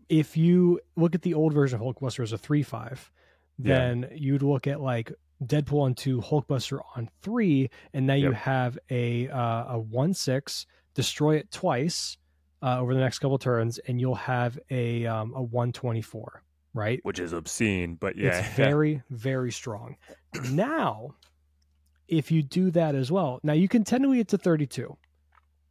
If 0.08 0.36
you 0.36 0.80
look 0.96 1.14
at 1.14 1.22
the 1.22 1.32
old 1.34 1.54
version 1.54 1.80
of 1.80 1.86
Hulkbuster 1.86 2.22
as 2.22 2.32
a 2.32 2.38
three 2.38 2.62
five, 2.62 3.10
Yeah. 3.58 3.78
then 3.78 4.10
you'd 4.14 4.42
look 4.42 4.66
at 4.66 4.80
like 4.80 5.12
Deadpool 5.46 5.82
on 5.82 5.94
two, 5.94 6.20
Hulkbuster 6.20 6.80
on 6.96 7.08
three, 7.22 7.70
and 7.92 8.06
now 8.06 8.14
you 8.14 8.32
have 8.32 8.78
a 8.90 9.28
uh, 9.28 9.74
a 9.74 9.78
one 9.78 10.14
six, 10.14 10.66
destroy 10.94 11.36
it 11.36 11.50
twice 11.50 12.16
uh, 12.62 12.78
over 12.80 12.94
the 12.94 13.00
next 13.00 13.18
couple 13.18 13.38
turns, 13.38 13.78
and 13.78 14.00
you'll 14.00 14.14
have 14.14 14.58
a 14.70 15.06
um, 15.06 15.32
a 15.34 15.42
one 15.42 15.72
twenty 15.72 16.02
four, 16.02 16.42
right? 16.74 17.00
Which 17.02 17.18
is 17.18 17.32
obscene, 17.32 17.96
but 17.96 18.16
yeah. 18.16 18.38
It's 18.38 18.48
very, 18.56 19.02
very 19.10 19.52
strong. 19.52 19.96
now, 20.50 21.14
if 22.08 22.30
you 22.30 22.42
do 22.42 22.70
that 22.72 22.94
as 22.94 23.10
well, 23.10 23.40
now 23.42 23.54
you 23.54 23.68
can 23.68 23.84
technically 23.84 24.18
get 24.18 24.28
to 24.28 24.38
32 24.38 24.96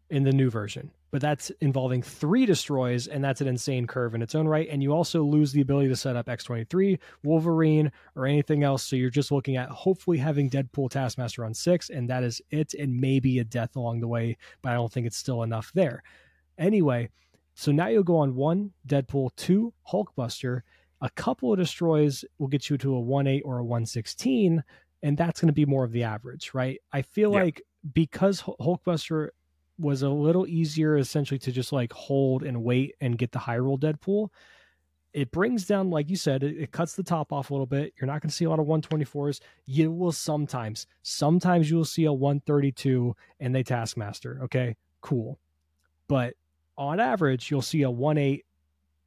in 0.09 0.23
the 0.23 0.31
new 0.31 0.49
version, 0.49 0.91
but 1.11 1.21
that's 1.21 1.49
involving 1.61 2.01
three 2.01 2.45
destroys, 2.45 3.07
and 3.07 3.23
that's 3.23 3.41
an 3.41 3.47
insane 3.47 3.85
curve 3.85 4.15
in 4.15 4.21
its 4.21 4.33
own 4.33 4.47
right. 4.47 4.67
And 4.71 4.81
you 4.81 4.93
also 4.93 5.23
lose 5.23 5.51
the 5.51 5.61
ability 5.61 5.89
to 5.89 5.95
set 5.95 6.15
up 6.15 6.27
X23, 6.27 6.97
Wolverine, 7.23 7.91
or 8.15 8.25
anything 8.25 8.63
else. 8.63 8.83
So 8.83 8.95
you're 8.95 9.09
just 9.09 9.31
looking 9.31 9.57
at 9.57 9.69
hopefully 9.69 10.17
having 10.17 10.49
Deadpool 10.49 10.89
Taskmaster 10.89 11.45
on 11.45 11.53
six, 11.53 11.89
and 11.89 12.09
that 12.09 12.23
is 12.23 12.41
it, 12.49 12.73
and 12.73 12.99
maybe 12.99 13.39
a 13.39 13.43
death 13.43 13.75
along 13.75 13.99
the 13.99 14.07
way, 14.07 14.37
but 14.61 14.71
I 14.71 14.75
don't 14.75 14.91
think 14.91 15.05
it's 15.05 15.17
still 15.17 15.43
enough 15.43 15.71
there. 15.75 16.01
Anyway, 16.57 17.09
so 17.55 17.71
now 17.71 17.87
you'll 17.87 18.03
go 18.03 18.17
on 18.17 18.35
one 18.35 18.71
Deadpool, 18.87 19.29
two 19.35 19.73
Hulkbuster, 19.91 20.61
a 21.01 21.09
couple 21.11 21.51
of 21.51 21.57
destroys 21.59 22.23
will 22.37 22.47
get 22.47 22.69
you 22.69 22.77
to 22.77 22.95
a 22.95 23.01
1-8 23.01 23.41
or 23.43 23.57
a 23.57 23.63
116 23.63 24.63
and 25.03 25.17
that's 25.17 25.41
going 25.41 25.47
to 25.47 25.51
be 25.53 25.65
more 25.65 25.83
of 25.83 25.91
the 25.93 26.03
average 26.03 26.51
right 26.53 26.79
i 26.93 27.01
feel 27.01 27.33
Yeah. 27.33 27.41
like 27.41 27.61
because 27.95 28.39
Hul- 28.41 28.55
hulkbuster 28.61 29.29
was 29.81 30.01
a 30.03 30.09
little 30.09 30.47
easier 30.47 30.97
essentially 30.97 31.39
to 31.39 31.51
just 31.51 31.71
like 31.71 31.91
hold 31.91 32.43
and 32.43 32.63
wait 32.63 32.95
and 33.01 33.17
get 33.17 33.31
the 33.31 33.39
high 33.39 33.57
roll 33.57 33.77
deadpool. 33.77 34.29
It 35.13 35.31
brings 35.31 35.65
down 35.65 35.89
like 35.89 36.09
you 36.09 36.15
said 36.15 36.43
it, 36.43 36.57
it 36.57 36.71
cuts 36.71 36.95
the 36.95 37.03
top 37.03 37.33
off 37.33 37.49
a 37.49 37.53
little 37.53 37.65
bit. 37.65 37.93
You're 37.99 38.07
not 38.07 38.21
going 38.21 38.29
to 38.29 38.35
see 38.35 38.45
a 38.45 38.49
lot 38.49 38.59
of 38.59 38.67
124s 38.67 39.41
you 39.65 39.91
will 39.91 40.11
sometimes 40.11 40.87
sometimes 41.01 41.69
you 41.69 41.77
will 41.77 41.85
see 41.85 42.05
a 42.05 42.13
132 42.13 43.15
and 43.39 43.53
they 43.53 43.63
taskmaster 43.63 44.39
okay? 44.43 44.77
Cool. 45.01 45.39
But 46.07 46.35
on 46.77 46.99
average 46.99 47.51
you'll 47.51 47.61
see 47.61 47.83
a 47.83 47.89
1-8 47.89 48.41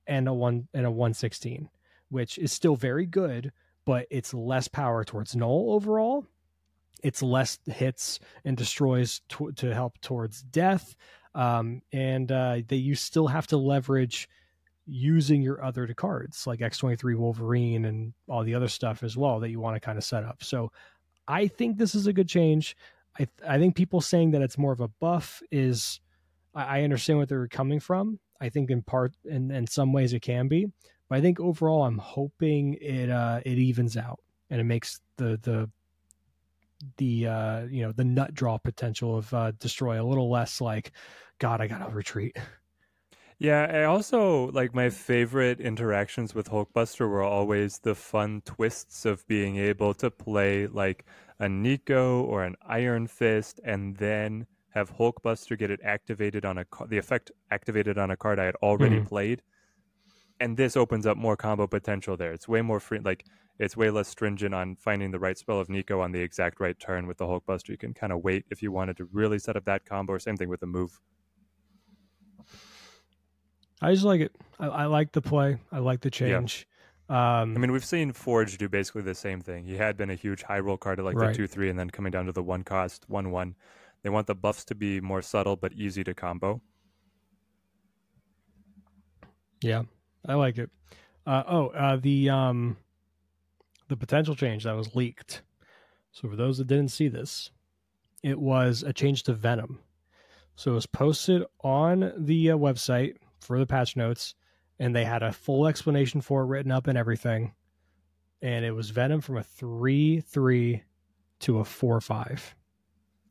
and 0.06 0.28
a 0.28 0.34
1 0.34 0.68
and 0.74 0.86
a 0.86 0.90
116 0.90 1.70
which 2.10 2.38
is 2.38 2.52
still 2.52 2.76
very 2.76 3.06
good, 3.06 3.50
but 3.84 4.06
it's 4.10 4.32
less 4.32 4.68
power 4.68 5.02
towards 5.04 5.34
Knull 5.34 5.72
overall. 5.72 6.26
It's 7.04 7.22
less 7.22 7.58
hits 7.66 8.18
and 8.44 8.56
destroys 8.56 9.20
to, 9.28 9.52
to 9.52 9.72
help 9.72 10.00
towards 10.00 10.42
death, 10.42 10.96
um, 11.34 11.82
and 11.92 12.32
uh, 12.32 12.62
that 12.66 12.76
you 12.76 12.96
still 12.96 13.28
have 13.28 13.46
to 13.48 13.56
leverage 13.56 14.28
using 14.86 15.40
your 15.40 15.64
other 15.64 15.86
cards 15.94 16.46
like 16.46 16.60
X23 16.60 17.16
Wolverine 17.16 17.84
and 17.84 18.12
all 18.28 18.42
the 18.42 18.54
other 18.54 18.68
stuff 18.68 19.02
as 19.02 19.16
well 19.16 19.40
that 19.40 19.50
you 19.50 19.60
want 19.60 19.76
to 19.76 19.80
kind 19.80 19.96
of 19.96 20.04
set 20.04 20.24
up. 20.24 20.42
So 20.42 20.72
I 21.26 21.46
think 21.46 21.78
this 21.78 21.94
is 21.94 22.06
a 22.06 22.12
good 22.12 22.28
change. 22.28 22.76
I 23.18 23.28
I 23.46 23.58
think 23.58 23.76
people 23.76 24.00
saying 24.00 24.32
that 24.32 24.42
it's 24.42 24.58
more 24.58 24.72
of 24.72 24.80
a 24.80 24.88
buff 25.00 25.42
is 25.50 26.00
I, 26.54 26.80
I 26.80 26.82
understand 26.82 27.18
what 27.18 27.28
they're 27.28 27.48
coming 27.48 27.80
from. 27.80 28.18
I 28.40 28.48
think 28.48 28.70
in 28.70 28.82
part 28.82 29.14
in, 29.24 29.50
in 29.50 29.66
some 29.66 29.92
ways 29.92 30.12
it 30.12 30.20
can 30.20 30.48
be. 30.48 30.66
But 31.08 31.18
I 31.18 31.20
think 31.20 31.40
overall, 31.40 31.84
I'm 31.84 31.98
hoping 31.98 32.74
it 32.80 33.10
uh, 33.10 33.40
it 33.44 33.58
evens 33.58 33.96
out 33.96 34.20
and 34.50 34.60
it 34.60 34.64
makes 34.64 35.00
the 35.16 35.38
the 35.42 35.70
the 36.96 37.26
uh, 37.26 37.64
you 37.66 37.82
know 37.82 37.92
the 37.92 38.04
nut 38.04 38.34
draw 38.34 38.58
potential 38.58 39.16
of 39.16 39.32
uh, 39.34 39.52
destroy 39.52 40.00
a 40.02 40.04
little 40.04 40.30
less 40.30 40.60
like, 40.60 40.92
God, 41.38 41.60
I 41.60 41.66
gotta 41.68 41.90
retreat. 41.94 42.36
Yeah, 43.38 43.64
I 43.64 43.84
also 43.84 44.50
like 44.52 44.74
my 44.74 44.90
favorite 44.90 45.60
interactions 45.60 46.34
with 46.34 46.48
Hulkbuster 46.48 47.08
were 47.08 47.22
always 47.22 47.78
the 47.78 47.94
fun 47.94 48.42
twists 48.44 49.04
of 49.04 49.26
being 49.26 49.56
able 49.56 49.92
to 49.94 50.10
play 50.10 50.66
like 50.66 51.04
a 51.38 51.48
Nico 51.48 52.22
or 52.22 52.44
an 52.44 52.56
Iron 52.62 53.06
Fist 53.06 53.60
and 53.64 53.96
then 53.96 54.46
have 54.68 54.92
Hulkbuster 54.92 55.58
get 55.58 55.70
it 55.70 55.80
activated 55.82 56.44
on 56.44 56.58
a 56.58 56.66
the 56.86 56.98
effect 56.98 57.30
activated 57.50 57.98
on 57.98 58.10
a 58.10 58.16
card 58.16 58.38
I 58.38 58.44
had 58.44 58.56
already 58.56 58.98
Mhm. 58.98 59.00
played. 59.00 59.42
And 60.40 60.56
this 60.56 60.76
opens 60.76 61.06
up 61.06 61.16
more 61.16 61.36
combo 61.36 61.66
potential 61.66 62.16
there. 62.16 62.32
It's 62.32 62.48
way 62.48 62.62
more 62.62 62.80
free 62.80 62.98
like 63.00 63.26
it's 63.58 63.76
way 63.76 63.90
less 63.90 64.08
stringent 64.08 64.54
on 64.54 64.76
finding 64.76 65.10
the 65.10 65.18
right 65.18 65.38
spell 65.38 65.60
of 65.60 65.68
Nico 65.68 66.00
on 66.00 66.12
the 66.12 66.20
exact 66.20 66.60
right 66.60 66.78
turn 66.78 67.06
with 67.06 67.18
the 67.18 67.24
Hulkbuster. 67.24 67.68
You 67.68 67.76
can 67.78 67.94
kind 67.94 68.12
of 68.12 68.22
wait 68.22 68.44
if 68.50 68.62
you 68.62 68.72
wanted 68.72 68.96
to 68.98 69.04
really 69.12 69.38
set 69.38 69.56
up 69.56 69.64
that 69.66 69.84
combo 69.84 70.14
or 70.14 70.18
same 70.18 70.36
thing 70.36 70.48
with 70.48 70.60
the 70.60 70.66
move. 70.66 71.00
I 73.80 73.92
just 73.92 74.04
like 74.04 74.20
it. 74.20 74.34
I, 74.58 74.66
I 74.66 74.84
like 74.86 75.12
the 75.12 75.20
play. 75.22 75.58
I 75.70 75.78
like 75.78 76.00
the 76.00 76.10
change. 76.10 76.66
Um, 77.08 77.16
I 77.54 77.58
mean, 77.58 77.70
we've 77.70 77.84
seen 77.84 78.12
Forge 78.12 78.56
do 78.56 78.68
basically 78.68 79.02
the 79.02 79.14
same 79.14 79.40
thing. 79.42 79.64
He 79.64 79.76
had 79.76 79.96
been 79.96 80.08
a 80.08 80.14
huge 80.14 80.42
high 80.42 80.60
roll 80.60 80.78
card 80.78 80.98
at 80.98 81.04
like 81.04 81.16
Right. 81.16 81.28
the 81.28 81.34
two 81.34 81.46
three, 81.46 81.68
and 81.68 81.78
then 81.78 81.90
coming 81.90 82.10
down 82.10 82.26
to 82.26 82.32
the 82.32 82.42
one 82.42 82.62
cost 82.64 83.04
one 83.08 83.30
one. 83.30 83.56
They 84.02 84.10
want 84.10 84.26
the 84.26 84.34
buffs 84.34 84.64
to 84.66 84.74
be 84.74 85.00
more 85.00 85.20
subtle 85.22 85.56
but 85.56 85.72
easy 85.74 86.02
to 86.04 86.14
combo. 86.14 86.62
Yeah, 89.60 89.82
I 90.26 90.34
like 90.34 90.58
it. 90.58 90.70
Uh, 91.26 91.42
oh, 91.46 91.66
uh, 91.68 91.96
the 91.96 92.30
um, 92.30 92.76
the 93.94 94.06
potential 94.06 94.34
change 94.34 94.64
that 94.64 94.74
was 94.74 94.96
leaked. 94.96 95.42
So 96.10 96.28
for 96.28 96.34
those 96.34 96.58
that 96.58 96.66
didn't 96.66 96.88
see 96.88 97.06
this, 97.06 97.50
it 98.24 98.40
was 98.40 98.82
a 98.82 98.92
change 98.92 99.22
to 99.24 99.32
Venom. 99.32 99.78
So 100.56 100.72
it 100.72 100.74
was 100.74 100.86
posted 100.86 101.44
on 101.60 102.12
the 102.16 102.50
uh, 102.50 102.56
website 102.56 103.16
for 103.38 103.58
the 103.58 103.66
patch 103.66 103.96
notes, 103.96 104.34
and 104.80 104.94
they 104.94 105.04
had 105.04 105.22
a 105.22 105.32
full 105.32 105.68
explanation 105.68 106.20
for 106.20 106.42
it 106.42 106.46
written 106.46 106.72
up 106.72 106.88
and 106.88 106.98
everything. 106.98 107.52
And 108.42 108.64
it 108.64 108.72
was 108.72 108.90
Venom 108.90 109.20
from 109.20 109.36
a 109.36 109.44
three 109.44 110.20
three 110.20 110.82
to 111.40 111.60
a 111.60 111.64
four 111.64 112.00
five. 112.00 112.54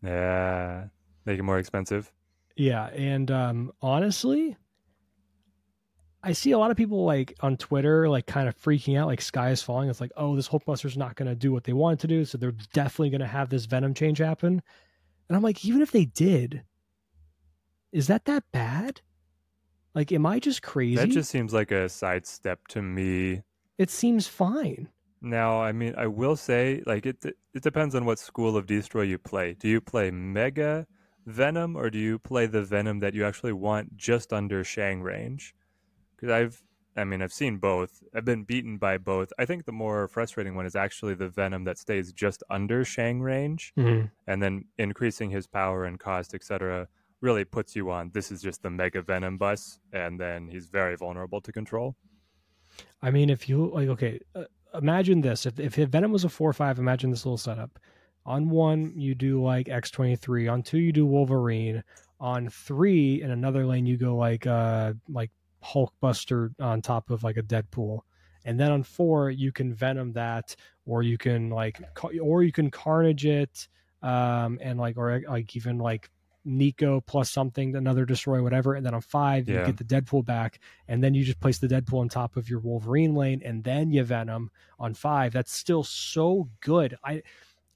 Yeah, 0.02 0.86
make 1.26 1.40
it 1.40 1.44
more 1.44 1.60
expensive. 1.60 2.10
Yeah, 2.56 2.88
and 2.88 3.30
um, 3.32 3.72
honestly, 3.82 4.56
I 6.26 6.32
see 6.32 6.52
a 6.52 6.58
lot 6.58 6.72
of 6.72 6.78
people 6.78 7.04
like 7.04 7.36
on 7.42 7.58
Twitter, 7.58 8.08
like 8.08 8.26
kind 8.26 8.48
of 8.48 8.58
freaking 8.58 8.98
out, 8.98 9.08
like 9.08 9.22
sky 9.22 9.50
is 9.52 9.62
falling. 9.62 9.90
It's 9.90 10.00
like, 10.00 10.14
oh, 10.16 10.36
this 10.38 10.48
Hulkbuster's 10.48 10.96
not 10.96 11.16
going 11.16 11.28
to 11.28 11.36
do 11.36 11.52
what 11.52 11.66
they 11.66 11.74
want 11.74 12.00
it 12.00 12.02
to 12.02 12.08
do, 12.08 12.24
so 12.24 12.38
they're 12.38 12.54
definitely 12.74 13.10
going 13.10 13.22
to 13.22 13.28
have 13.28 13.50
this 13.50 13.66
Venom 13.66 13.94
change 13.94 14.20
happen. 14.20 14.62
And 15.28 15.36
I'm 15.36 15.44
like, 15.44 15.66
even 15.66 15.82
if 15.82 15.92
they 15.92 16.06
did, 16.06 16.64
is 17.92 18.08
that 18.08 18.26
that 18.26 18.44
bad? 18.54 19.02
Like, 19.94 20.12
am 20.14 20.26
I 20.26 20.40
just 20.40 20.62
crazy? 20.62 20.96
That 20.96 21.10
just 21.10 21.30
seems 21.30 21.54
like 21.54 21.72
a 21.72 21.90
sidestep 21.90 22.68
to 22.70 22.82
me. 22.82 23.44
It 23.78 23.90
seems 23.90 24.26
fine. 24.26 24.90
Now, 25.22 25.62
I 25.62 25.72
mean, 25.72 25.94
I 25.98 26.08
will 26.08 26.36
say, 26.36 26.84
like 26.86 27.06
it 27.06 27.24
it 27.54 27.64
depends 27.64 27.96
on 27.96 28.06
what 28.06 28.20
school 28.20 28.58
of 28.58 28.66
destroy 28.66 29.04
you 29.04 29.18
play. 29.18 29.54
Do 29.54 29.68
you 29.68 29.80
play 29.82 30.10
Mega 30.10 30.88
Venom 31.26 31.76
or 31.76 31.90
do 31.90 31.98
you 31.98 32.20
play 32.20 32.46
the 32.46 32.62
Venom 32.62 33.00
that 33.00 33.14
you 33.14 33.26
actually 33.26 33.54
want 33.54 33.96
just 33.96 34.34
under 34.34 34.64
Shang 34.64 35.02
range? 35.02 35.54
Because 36.24 36.34
I've, 36.42 36.64
I 36.96 37.04
mean, 37.04 37.22
I've 37.22 37.34
seen 37.34 37.58
both. 37.58 38.02
I've 38.16 38.24
been 38.24 38.44
beaten 38.46 38.78
by 38.78 38.98
both. 38.98 39.34
I 39.38 39.44
think 39.44 39.66
the 39.66 39.74
more 39.74 40.08
frustrating 40.08 40.56
one 40.56 40.66
is 40.66 40.74
actually 40.74 41.16
the 41.16 41.28
Venom 41.28 41.66
that 41.66 41.78
stays 41.78 42.14
just 42.14 42.44
under 42.50 42.86
Shang 42.86 43.20
range, 43.20 43.74
Mm-hmm. 43.78 44.06
and 44.28 44.42
then 44.42 44.64
increasing 44.78 45.30
his 45.30 45.46
power 45.48 45.84
and 45.84 46.00
cost, 46.00 46.34
etc. 46.34 46.88
Really 47.20 47.44
puts 47.44 47.76
you 47.76 47.92
on. 47.92 48.10
This 48.14 48.32
is 48.32 48.42
just 48.42 48.64
the 48.64 48.70
Mega 48.70 49.02
Venom 49.02 49.38
bus, 49.38 49.80
and 49.92 50.18
then 50.18 50.48
he's 50.48 50.68
very 50.68 50.96
vulnerable 50.96 51.42
to 51.42 51.52
control. 51.52 51.98
I 53.02 53.12
mean, 53.12 53.30
if 53.30 53.50
you 53.50 53.70
like, 53.74 53.90
okay, 53.90 54.22
uh, 54.34 54.46
imagine 54.74 55.20
this: 55.20 55.46
if 55.46 55.60
if 55.60 55.76
Venom 55.76 56.14
was 56.14 56.24
a 56.24 56.30
four 56.30 56.50
or 56.50 56.54
five, 56.54 56.80
imagine 56.80 57.10
this 57.10 57.26
little 57.26 57.38
setup. 57.38 57.80
On 58.26 58.50
one, 58.50 58.94
you 58.96 59.14
do 59.14 59.44
like 59.44 59.68
X 59.68 59.92
twenty 59.92 60.16
three. 60.16 60.48
On 60.48 60.64
two, 60.64 60.80
you 60.80 60.94
do 60.94 61.06
Wolverine. 61.06 61.84
On 62.22 62.48
three, 62.48 63.22
in 63.22 63.32
another 63.32 63.66
lane, 63.66 63.86
you 63.86 63.98
go 63.98 64.16
like 64.16 64.48
uh 64.48 64.94
like 65.10 65.30
Hulkbuster 65.64 66.54
on 66.60 66.82
top 66.82 67.10
of 67.10 67.24
like 67.24 67.38
a 67.38 67.44
Deadpool. 67.44 68.02
And 68.46 68.60
then 68.60 68.72
on 68.72 68.84
four, 68.84 69.30
you 69.30 69.52
can 69.52 69.74
Venom 69.74 70.12
that, 70.14 70.56
or 70.86 71.02
you 71.02 71.18
can 71.18 71.50
like, 71.50 71.82
or 72.22 72.44
you 72.44 72.52
can 72.52 72.70
Carnage 72.70 73.26
it, 73.26 73.68
um, 74.02 74.60
and 74.62 74.78
like, 74.78 74.98
or 74.98 75.22
like 75.30 75.56
even 75.56 75.78
like 75.78 76.10
Nico 76.44 77.00
plus 77.00 77.32
something, 77.32 77.74
another 77.78 78.06
destroy, 78.06 78.44
whatever. 78.44 78.74
And 78.74 78.86
then 78.86 78.94
on 78.94 79.00
five, 79.00 79.48
you 79.48 79.56
Yeah. 79.56 79.66
get 79.66 79.78
the 79.78 79.86
Deadpool 79.86 80.26
back, 80.26 80.60
and 80.90 81.02
then 81.02 81.14
you 81.14 81.24
just 81.24 81.40
place 81.40 81.58
the 81.58 81.68
Deadpool 81.68 82.02
on 82.02 82.10
top 82.10 82.36
of 82.36 82.50
your 82.50 82.60
Wolverine 82.60 83.16
lane, 83.16 83.42
and 83.46 83.64
then 83.64 83.92
you 83.92 84.04
Venom 84.04 84.52
on 84.78 84.94
five. 84.94 85.32
That's 85.32 85.54
still 85.54 85.84
so 85.86 86.50
good. 86.60 86.98
I 87.02 87.24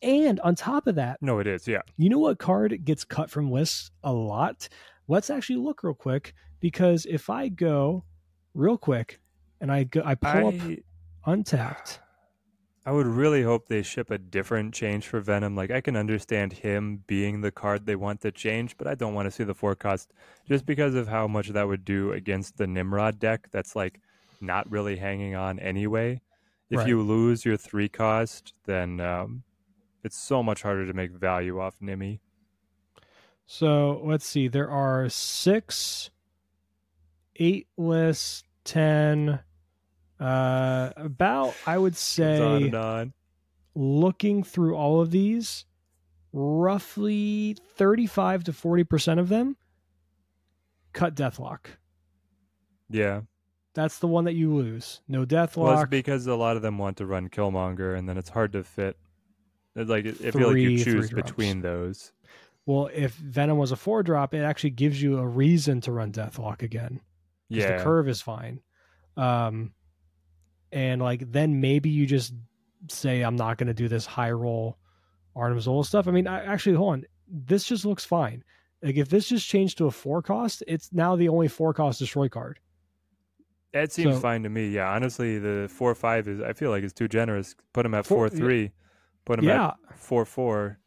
and 0.01 0.39
on 0.41 0.55
top 0.55 0.87
of 0.87 0.95
that, 0.95 1.17
No, 1.21 1.39
it 1.39 1.47
is. 1.47 1.67
Yeah. 1.67 1.81
you 1.97 2.09
know 2.09 2.19
what 2.19 2.39
card 2.39 2.83
gets 2.85 3.03
cut 3.03 3.29
from 3.29 3.51
lists 3.51 3.91
a 4.03 4.11
lot? 4.13 4.69
Let's 5.07 5.29
actually 5.29 5.57
look 5.57 5.83
real 5.83 5.93
quick 5.93 6.33
because 6.59 7.05
if 7.05 7.29
I 7.29 7.47
go 7.49 8.03
real 8.53 8.77
quick 8.77 9.19
and 9.61 9.71
I 9.71 9.83
go, 9.85 10.01
I 10.05 10.15
pull 10.15 10.47
up 10.47 10.53
untapped. 11.25 11.99
I 12.85 12.91
would 12.91 13.07
really 13.07 13.43
hope 13.43 13.67
they 13.67 13.81
ship 13.81 14.11
a 14.11 14.17
different 14.17 14.73
change 14.73 15.07
for 15.07 15.19
Venom. 15.19 15.57
Like 15.57 15.71
I 15.71 15.81
can 15.81 15.97
understand 15.97 16.53
him 16.53 17.03
being 17.05 17.41
the 17.41 17.51
card 17.51 17.85
they 17.85 17.97
want 17.97 18.21
to 18.21 18.31
change, 18.31 18.77
but 18.77 18.87
I 18.87 18.95
don't 18.95 19.13
want 19.13 19.25
to 19.25 19.31
see 19.31 19.43
the 19.43 19.53
forecast 19.53 20.13
just 20.47 20.65
because 20.65 20.95
of 20.95 21.05
how 21.09 21.27
much 21.27 21.49
that 21.49 21.67
would 21.67 21.83
do 21.83 22.13
against 22.13 22.55
the 22.57 22.65
Nimrod 22.65 23.19
deck 23.19 23.49
that's 23.51 23.75
like 23.75 23.99
not 24.39 24.71
really 24.71 24.95
hanging 24.95 25.35
on 25.35 25.59
anyway. 25.59 26.21
If 26.69 26.77
Right. 26.79 26.87
you 26.87 27.01
lose 27.01 27.43
your 27.43 27.57
three 27.57 27.89
cost, 27.89 28.53
then 28.65 29.01
um, 29.01 29.43
it's 30.03 30.17
so 30.17 30.41
much 30.43 30.61
harder 30.61 30.85
to 30.85 30.93
make 30.93 31.11
value 31.11 31.59
off 31.59 31.75
Nimmy. 31.81 32.19
So 33.45 34.01
let's 34.03 34.25
see. 34.25 34.47
There 34.47 34.69
are 34.69 35.07
six, 35.09 36.09
eight 37.37 37.67
lists, 37.77 38.43
ten. 38.63 39.39
Uh, 40.19 40.89
about 40.97 41.53
I 41.65 41.77
would 41.77 41.93
Goes 41.93 42.19
on 42.19 42.25
say 42.25 42.63
and 42.65 42.75
on. 42.75 43.13
looking 43.75 44.43
through 44.43 44.75
all 44.75 44.99
of 44.99 45.11
these, 45.11 45.65
roughly 46.33 47.55
thirty-five 47.75 48.43
to 48.45 48.53
forty 48.53 48.83
percent 48.83 49.19
of 49.19 49.29
them 49.29 49.55
cut 50.93 51.15
Deathlok. 51.15 51.65
Yeah. 52.89 53.21
That's 53.75 53.99
the 53.99 54.07
one 54.07 54.23
that 54.25 54.33
you 54.33 54.51
lose. 54.55 55.01
No 55.07 55.19
Well, 55.19 55.27
Deathlok. 55.27 55.81
it's 55.83 55.89
because 55.91 56.25
a 56.25 56.33
lot 56.33 56.55
of 56.55 56.63
them 56.63 56.79
want 56.79 56.97
to 56.97 57.05
run 57.05 57.29
Killmonger, 57.29 57.95
and 57.95 58.09
then 58.09 58.17
it's 58.17 58.29
hard 58.29 58.53
to 58.53 58.63
fit. 58.63 58.97
Like 59.85 60.07
I 60.07 60.31
feel 60.31 60.47
like 60.49 60.57
you 60.57 60.83
choose 60.83 61.11
between 61.11 61.61
those. 61.61 62.11
Well, 62.65 62.89
if 62.93 63.13
Venom 63.13 63.57
was 63.57 63.71
a 63.71 63.75
four 63.77 64.03
drop, 64.03 64.33
it 64.33 64.41
actually 64.41 64.71
gives 64.71 65.01
you 65.01 65.19
a 65.19 65.27
reason 65.27 65.79
to 65.81 65.91
run 65.91 66.11
Deathlok 66.11 66.63
again. 66.63 66.99
Yeah. 67.47 67.77
The 67.77 67.83
curve 67.83 68.09
is 68.09 68.21
fine. 68.21 68.59
Um, 69.15 69.71
and 70.71 71.01
like 71.01 71.31
then 71.31 71.61
maybe 71.61 71.89
you 71.89 72.05
just 72.05 72.33
say 72.89 73.21
I'm 73.21 73.35
not 73.37 73.57
going 73.57 73.67
to 73.67 73.73
do 73.73 73.87
this 73.87 74.05
high 74.05 74.31
roll 74.31 74.77
Arnim 75.35 75.59
Zola 75.61 75.85
stuff. 75.85 76.07
I 76.07 76.11
mean, 76.11 76.27
I, 76.27 76.43
actually, 76.43 76.75
hold 76.75 76.93
on. 76.93 77.05
This 77.29 77.63
just 77.63 77.85
looks 77.85 78.03
fine. 78.03 78.43
Like 78.81 78.95
if 78.97 79.09
this 79.09 79.29
just 79.29 79.47
changed 79.47 79.77
to 79.77 79.85
a 79.85 79.91
four 79.91 80.21
cost, 80.21 80.63
it's 80.67 80.89
now 80.91 81.15
the 81.15 81.29
only 81.29 81.47
four 81.47 81.73
cost 81.73 81.99
destroy 81.99 82.27
card. 82.29 82.59
That 83.73 83.91
seems 83.91 84.15
So- 84.15 84.21
fine 84.21 84.43
to 84.43 84.49
me. 84.49 84.69
Yeah, 84.69 84.89
honestly, 84.91 85.39
the 85.39 85.67
four 85.71 85.93
five 85.95 86.27
is 86.27 86.41
I 86.41 86.53
feel 86.53 86.69
like 86.71 86.83
it's 86.83 86.93
too 86.93 87.07
generous. 87.07 87.55
Put 87.73 87.85
him 87.85 87.93
at 87.93 88.05
Four- 88.05 88.29
four 88.29 88.37
three. 88.37 88.71
Put 89.27 89.39
him 89.39 89.45
Yeah, 89.45 89.67
at 89.67 89.99
four 89.99 90.23
four. 90.25 90.79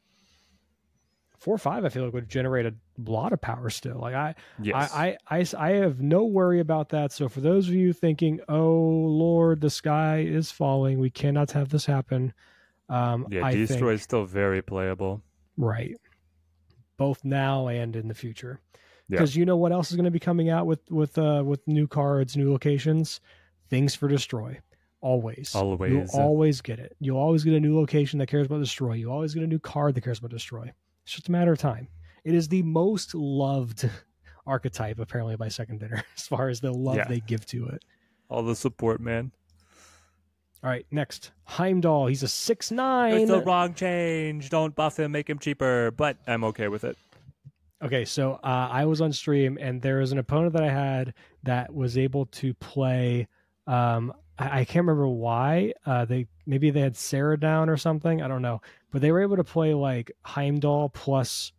four 1.38 1.58
five. 1.58 1.84
I 1.84 1.88
feel 1.90 2.04
like 2.04 2.12
would 2.14 2.28
generate 2.28 2.66
a 2.66 2.74
lot 2.98 3.32
of 3.32 3.40
power 3.40 3.70
still. 3.70 3.98
Like 3.98 4.14
I, 4.14 4.34
Yes. 4.60 4.90
I, 4.92 5.16
I, 5.30 5.38
I, 5.40 5.46
I 5.58 5.70
have 5.76 6.00
no 6.00 6.24
worry 6.24 6.60
about 6.60 6.88
that. 6.90 7.12
So 7.12 7.28
for 7.28 7.40
those 7.40 7.68
of 7.68 7.74
you 7.74 7.92
thinking, 7.92 8.40
"Oh 8.48 8.72
Lord, 8.78 9.60
the 9.60 9.70
sky 9.70 10.20
is 10.26 10.50
falling. 10.50 10.98
We 10.98 11.10
cannot 11.10 11.50
have 11.52 11.68
this 11.68 11.84
happen," 11.86 12.32
um, 12.88 13.26
yeah, 13.30 13.44
I 13.44 13.54
destroy 13.54 13.92
is 13.92 14.02
still 14.02 14.24
very 14.24 14.62
playable. 14.62 15.22
right, 15.56 15.94
both 16.96 17.24
now 17.24 17.68
and 17.68 17.94
in 17.96 18.08
the 18.08 18.14
future. 18.14 18.60
Yeah. 19.08 19.16
Because 19.18 19.34
you 19.36 19.44
know 19.44 19.56
what 19.56 19.72
else 19.72 19.90
is 19.90 19.96
going 19.96 20.04
to 20.04 20.10
be 20.10 20.18
coming 20.20 20.48
out 20.50 20.66
with 20.66 20.80
with 20.90 21.18
uh, 21.18 21.42
with 21.44 21.66
new 21.68 21.86
cards, 21.86 22.36
new 22.36 22.50
locations, 22.50 23.20
things 23.68 23.94
for 23.94 24.08
destroy. 24.08 24.58
Always, 25.02 25.54
Always. 25.54 25.92
you'll 25.92 26.08
always 26.22 26.60
get 26.60 26.78
it. 26.78 26.94
You'll 27.00 27.16
always 27.18 27.42
get 27.42 27.54
a 27.54 27.60
new 27.60 27.74
location 27.78 28.18
that 28.18 28.26
cares 28.26 28.46
about 28.46 28.58
destroy. 28.58 28.92
You 28.94 29.10
always 29.10 29.32
get 29.32 29.42
a 29.42 29.46
new 29.46 29.58
card 29.58 29.94
that 29.94 30.02
cares 30.02 30.18
about 30.18 30.30
destroy. 30.30 30.70
It's 31.04 31.12
just 31.14 31.28
a 31.28 31.32
matter 31.32 31.52
of 31.52 31.58
time. 31.58 31.88
It 32.24 32.34
is 32.34 32.48
the 32.48 32.62
most 32.62 33.14
loved 33.14 33.88
archetype 34.46 34.98
apparently 34.98 35.36
by 35.36 35.48
second 35.48 35.80
dinner 35.80 36.04
as 36.16 36.26
far 36.26 36.48
as 36.50 36.60
the 36.60 36.70
love 36.72 36.96
Yeah. 36.96 37.08
they 37.08 37.20
give 37.20 37.46
to 37.46 37.66
it. 37.68 37.82
All 38.28 38.42
the 38.42 38.54
support, 38.54 39.00
man. 39.00 39.32
All 40.62 40.68
right, 40.68 40.84
next 40.90 41.30
Heimdall. 41.44 42.06
He's 42.08 42.22
a 42.22 42.28
six 42.28 42.70
nine. 42.70 43.14
It's 43.22 43.30
the 43.30 43.40
wrong 43.40 43.72
change. 43.72 44.50
Don't 44.50 44.74
buff 44.76 44.98
him. 44.98 45.12
Make 45.12 45.30
him 45.30 45.38
cheaper. 45.38 45.90
But 45.92 46.18
I'm 46.26 46.44
okay 46.44 46.68
with 46.68 46.84
it. 46.84 46.98
Okay, 47.82 48.04
so 48.04 48.34
uh, 48.44 48.68
I 48.70 48.84
was 48.84 49.00
on 49.00 49.10
stream 49.14 49.56
and 49.58 49.80
there 49.80 50.00
was 50.00 50.12
an 50.12 50.18
opponent 50.18 50.52
that 50.52 50.62
I 50.62 50.68
had 50.68 51.14
that 51.44 51.74
was 51.74 51.96
able 51.96 52.26
to 52.26 52.52
play. 52.52 53.26
Um, 53.66 54.12
I, 54.40 54.60
I 54.60 54.64
can't 54.64 54.86
remember 54.86 55.06
why. 55.08 55.72
Uh, 55.86 56.04
they 56.04 56.26
maybe 56.46 56.70
they 56.70 56.80
had 56.80 56.96
Sera 56.96 57.38
down 57.38 57.68
or 57.68 57.76
something. 57.76 58.22
I 58.22 58.28
don't 58.28 58.42
know, 58.42 58.60
but 58.90 59.02
they 59.02 59.12
were 59.12 59.22
able 59.22 59.36
to 59.36 59.44
play 59.44 59.74
like 59.74 60.10
Heimdall 60.24 60.88
plus 60.88 61.52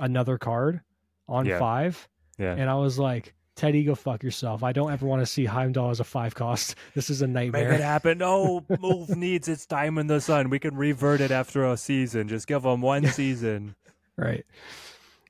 another 0.00 0.38
card 0.38 0.80
on 1.28 1.46
Yeah. 1.46 1.58
five, 1.58 2.08
Yeah. 2.38 2.54
and 2.58 2.68
I 2.68 2.74
was 2.74 2.98
like, 2.98 3.34
Teddy, 3.56 3.84
go 3.84 3.94
fuck 3.94 4.22
yourself. 4.24 4.64
I 4.64 4.72
don't 4.72 4.90
ever 4.92 5.06
want 5.06 5.22
to 5.22 5.26
see 5.26 5.44
Heimdall 5.44 5.90
as 5.90 6.00
a 6.00 6.04
five 6.04 6.34
cost. 6.34 6.74
This 6.94 7.08
is 7.08 7.22
a 7.22 7.26
nightmare. 7.26 7.62
Make 7.62 7.70
nightmare. 7.70 7.78
it 7.80 7.82
happen. 7.84 8.18
No, 8.18 8.64
move 8.80 9.08
needs 9.16 9.46
its 9.48 9.64
time 9.64 9.96
in 9.98 10.08
the 10.08 10.20
sun. 10.20 10.50
We 10.50 10.58
can 10.58 10.74
revert 10.76 11.20
it 11.20 11.30
after 11.30 11.64
a 11.64 11.76
season. 11.76 12.26
Just 12.28 12.46
give 12.48 12.62
them 12.62 12.80
one 12.80 13.06
season. 13.20 13.74
right 14.16 14.44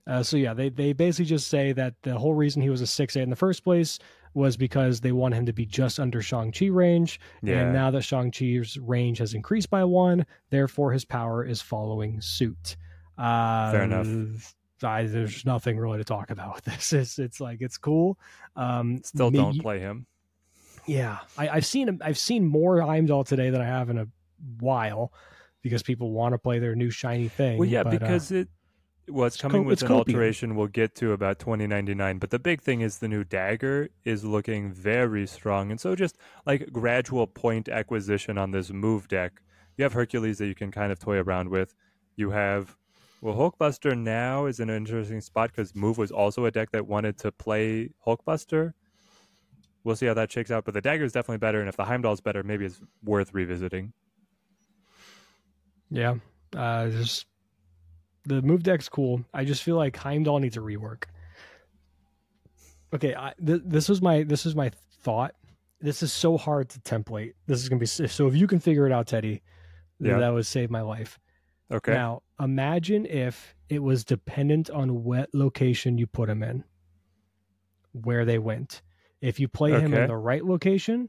uh, 0.07 0.23
so 0.23 0.37
yeah 0.37 0.53
they, 0.53 0.69
they 0.69 0.93
basically 0.93 1.25
just 1.25 1.49
say 1.49 1.73
that 1.73 1.95
the 2.03 2.19
whole 2.19 2.35
reason 2.35 2.61
he 2.61 2.69
was 2.69 2.83
a 2.83 2.85
6-8 2.85 3.23
in 3.23 3.31
the 3.31 3.37
first 3.37 3.65
place 3.65 3.99
was 4.35 4.57
because 4.57 5.01
they 5.01 5.13
want 5.13 5.35
him 5.35 5.47
to 5.47 5.53
be 5.53 5.65
just 5.65 5.99
under 6.01 6.21
Shang-Chi 6.21 6.67
range. 6.67 7.21
Yeah. 7.43 7.61
And 7.61 7.73
now 7.73 7.91
that 7.93 8.03
Shang-Chi's 8.03 8.79
range 8.79 9.19
has 9.19 9.33
increased 9.33 9.71
by 9.71 9.85
one, 9.85 10.27
therefore 10.51 10.93
his 10.93 11.05
power 11.05 11.45
is 11.45 11.63
following 11.63 12.21
suit. 12.21 12.77
Uh, 13.17 13.71
Fair 13.73 13.83
enough. 13.85 14.55
I, 14.83 15.05
there's 15.05 15.47
nothing 15.47 15.79
really 15.79 15.99
to 15.99 16.05
talk 16.05 16.31
about 16.31 16.57
with 16.57 16.65
this. 16.65 16.93
It's, 17.01 17.19
it's 17.19 17.41
like, 17.41 17.59
it's 17.61 17.79
cool. 17.79 18.19
Um, 18.57 19.01
Still 19.05 19.31
may- 19.31 19.39
don't 19.39 19.61
play 19.61 19.79
him. 19.79 20.07
yeah, 20.87 21.19
I, 21.39 21.49
I've 21.49 21.65
seen 21.67 22.01
I've 22.03 22.19
seen 22.19 22.45
more 22.45 22.81
Heimdall 22.83 23.25
today 23.25 23.51
than 23.51 23.61
I 23.61 23.67
have 23.67 23.89
in 23.89 23.99
a 23.99 24.07
while 24.61 25.13
because 25.63 25.83
people 25.83 26.11
want 26.11 26.35
to 26.35 26.39
play 26.39 26.59
their 26.59 26.75
new 26.75 26.91
shiny 26.91 27.29
thing. 27.29 27.57
Well, 27.59 27.69
yeah, 27.69 27.85
but, 27.85 27.95
uh, 27.95 27.99
because 28.01 28.31
it 28.33 28.49
it's 29.07 29.37
coming 29.37 29.63
co- 29.63 29.69
with 29.69 29.83
an 29.83 29.89
copium. 29.89 29.97
alteration 29.97 30.57
we'll 30.57 30.67
get 30.67 30.95
to 30.97 31.13
about 31.13 31.39
twenty 31.39 31.67
ninety 31.67 31.95
nine. 31.95 32.19
But 32.19 32.31
the 32.31 32.39
big 32.39 32.61
thing 32.63 32.81
is 32.81 32.99
the 32.99 33.09
new 33.09 33.25
dagger 33.25 33.91
is 34.05 34.25
looking 34.25 34.73
very 34.73 35.27
strong, 35.27 35.71
and 35.71 35.81
so 35.81 35.95
just 35.95 36.17
like 36.47 36.73
gradual 36.73 37.27
point 37.27 37.69
acquisition 37.69 38.39
on 38.39 38.51
this 38.51 38.71
move 38.71 39.09
deck. 39.09 39.43
You 39.77 39.83
have 39.85 39.93
Hercules 39.93 40.39
that 40.39 40.47
you 40.47 40.55
can 40.55 40.71
kind 40.71 40.93
of 40.93 40.99
toy 40.99 41.19
around 41.19 41.49
with. 41.51 41.75
You 42.17 42.31
have 42.31 42.77
well, 43.21 43.35
Hulkbuster 43.35 43.97
now 43.97 44.47
is 44.47 44.61
an 44.61 44.69
interesting 44.69 45.21
spot 45.23 45.51
because 45.51 45.75
Move 45.75 45.97
was 45.97 46.11
also 46.11 46.45
a 46.45 46.51
deck 46.51 46.73
that 46.73 46.87
wanted 46.87 47.17
to 47.19 47.33
play 47.33 47.89
Hulkbuster. 48.07 48.75
We'll 49.83 49.97
see 49.97 50.07
how 50.07 50.15
that 50.15 50.31
shakes 50.31 50.51
out, 50.51 50.65
but 50.67 50.75
the 50.75 50.81
dagger 50.83 51.05
is 51.05 51.13
definitely 51.13 51.39
better, 51.39 51.61
and 51.61 51.69
if 51.69 51.77
the 51.77 51.85
Heimdall's 51.85 52.21
better, 52.21 52.43
maybe 52.43 52.67
it's 52.67 52.81
worth 53.03 53.33
revisiting. 53.33 53.93
yeah, 55.91 56.17
uh, 56.57 56.89
just 56.91 57.27
the 58.27 58.43
move 58.43 58.63
deck's 58.63 58.89
cool. 58.89 59.25
I 59.35 59.45
just 59.45 59.63
feel 59.63 59.77
like 59.77 59.97
Heimdall 59.97 60.39
needs 60.41 60.57
a 60.57 60.61
rework. 60.61 61.05
Okay, 62.95 63.15
I, 63.15 63.33
th- 63.45 63.63
this 63.65 63.89
was 63.89 64.01
my 64.01 64.23
this 64.23 64.47
is 64.47 64.55
my 64.55 64.71
thought. 65.03 65.35
This 65.81 66.03
is 66.03 66.13
so 66.13 66.37
hard 66.39 66.69
to 66.71 66.81
template. 66.81 67.33
This 67.47 67.63
is 67.63 67.69
gonna 67.69 67.81
be 67.81 67.87
so. 67.87 68.27
If 68.27 68.37
you 68.37 68.47
can 68.47 68.61
figure 68.61 68.87
it 68.87 68.93
out, 68.93 69.07
Teddy, 69.07 69.43
Yeah. 70.01 70.19
that 70.19 70.33
would 70.33 70.47
save 70.47 70.71
my 70.71 70.81
life. 70.81 71.19
Okay. 71.71 71.93
Now, 71.93 72.23
imagine 72.41 73.05
if 73.07 73.55
it 73.69 73.83
was 73.83 74.05
dependent 74.05 74.71
on 74.71 75.03
what 75.03 75.31
location 75.35 75.99
you 75.99 76.07
put 76.07 76.29
him 76.29 76.43
in, 76.43 76.65
where 77.93 78.25
they 78.25 78.39
went. 78.39 78.83
If 79.21 79.41
you 79.41 79.49
play 79.49 79.73
him 79.73 79.93
in 79.95 80.07
the 80.09 80.17
right 80.17 80.45
location, 80.45 81.09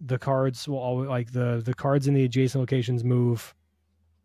the 0.00 0.18
cards 0.18 0.66
will 0.68 0.78
always 0.78 1.08
like 1.08 1.32
the 1.32 1.60
the 1.64 1.74
cards 1.74 2.06
in 2.06 2.14
the 2.14 2.24
adjacent 2.24 2.60
locations 2.62 3.04
move 3.04 3.54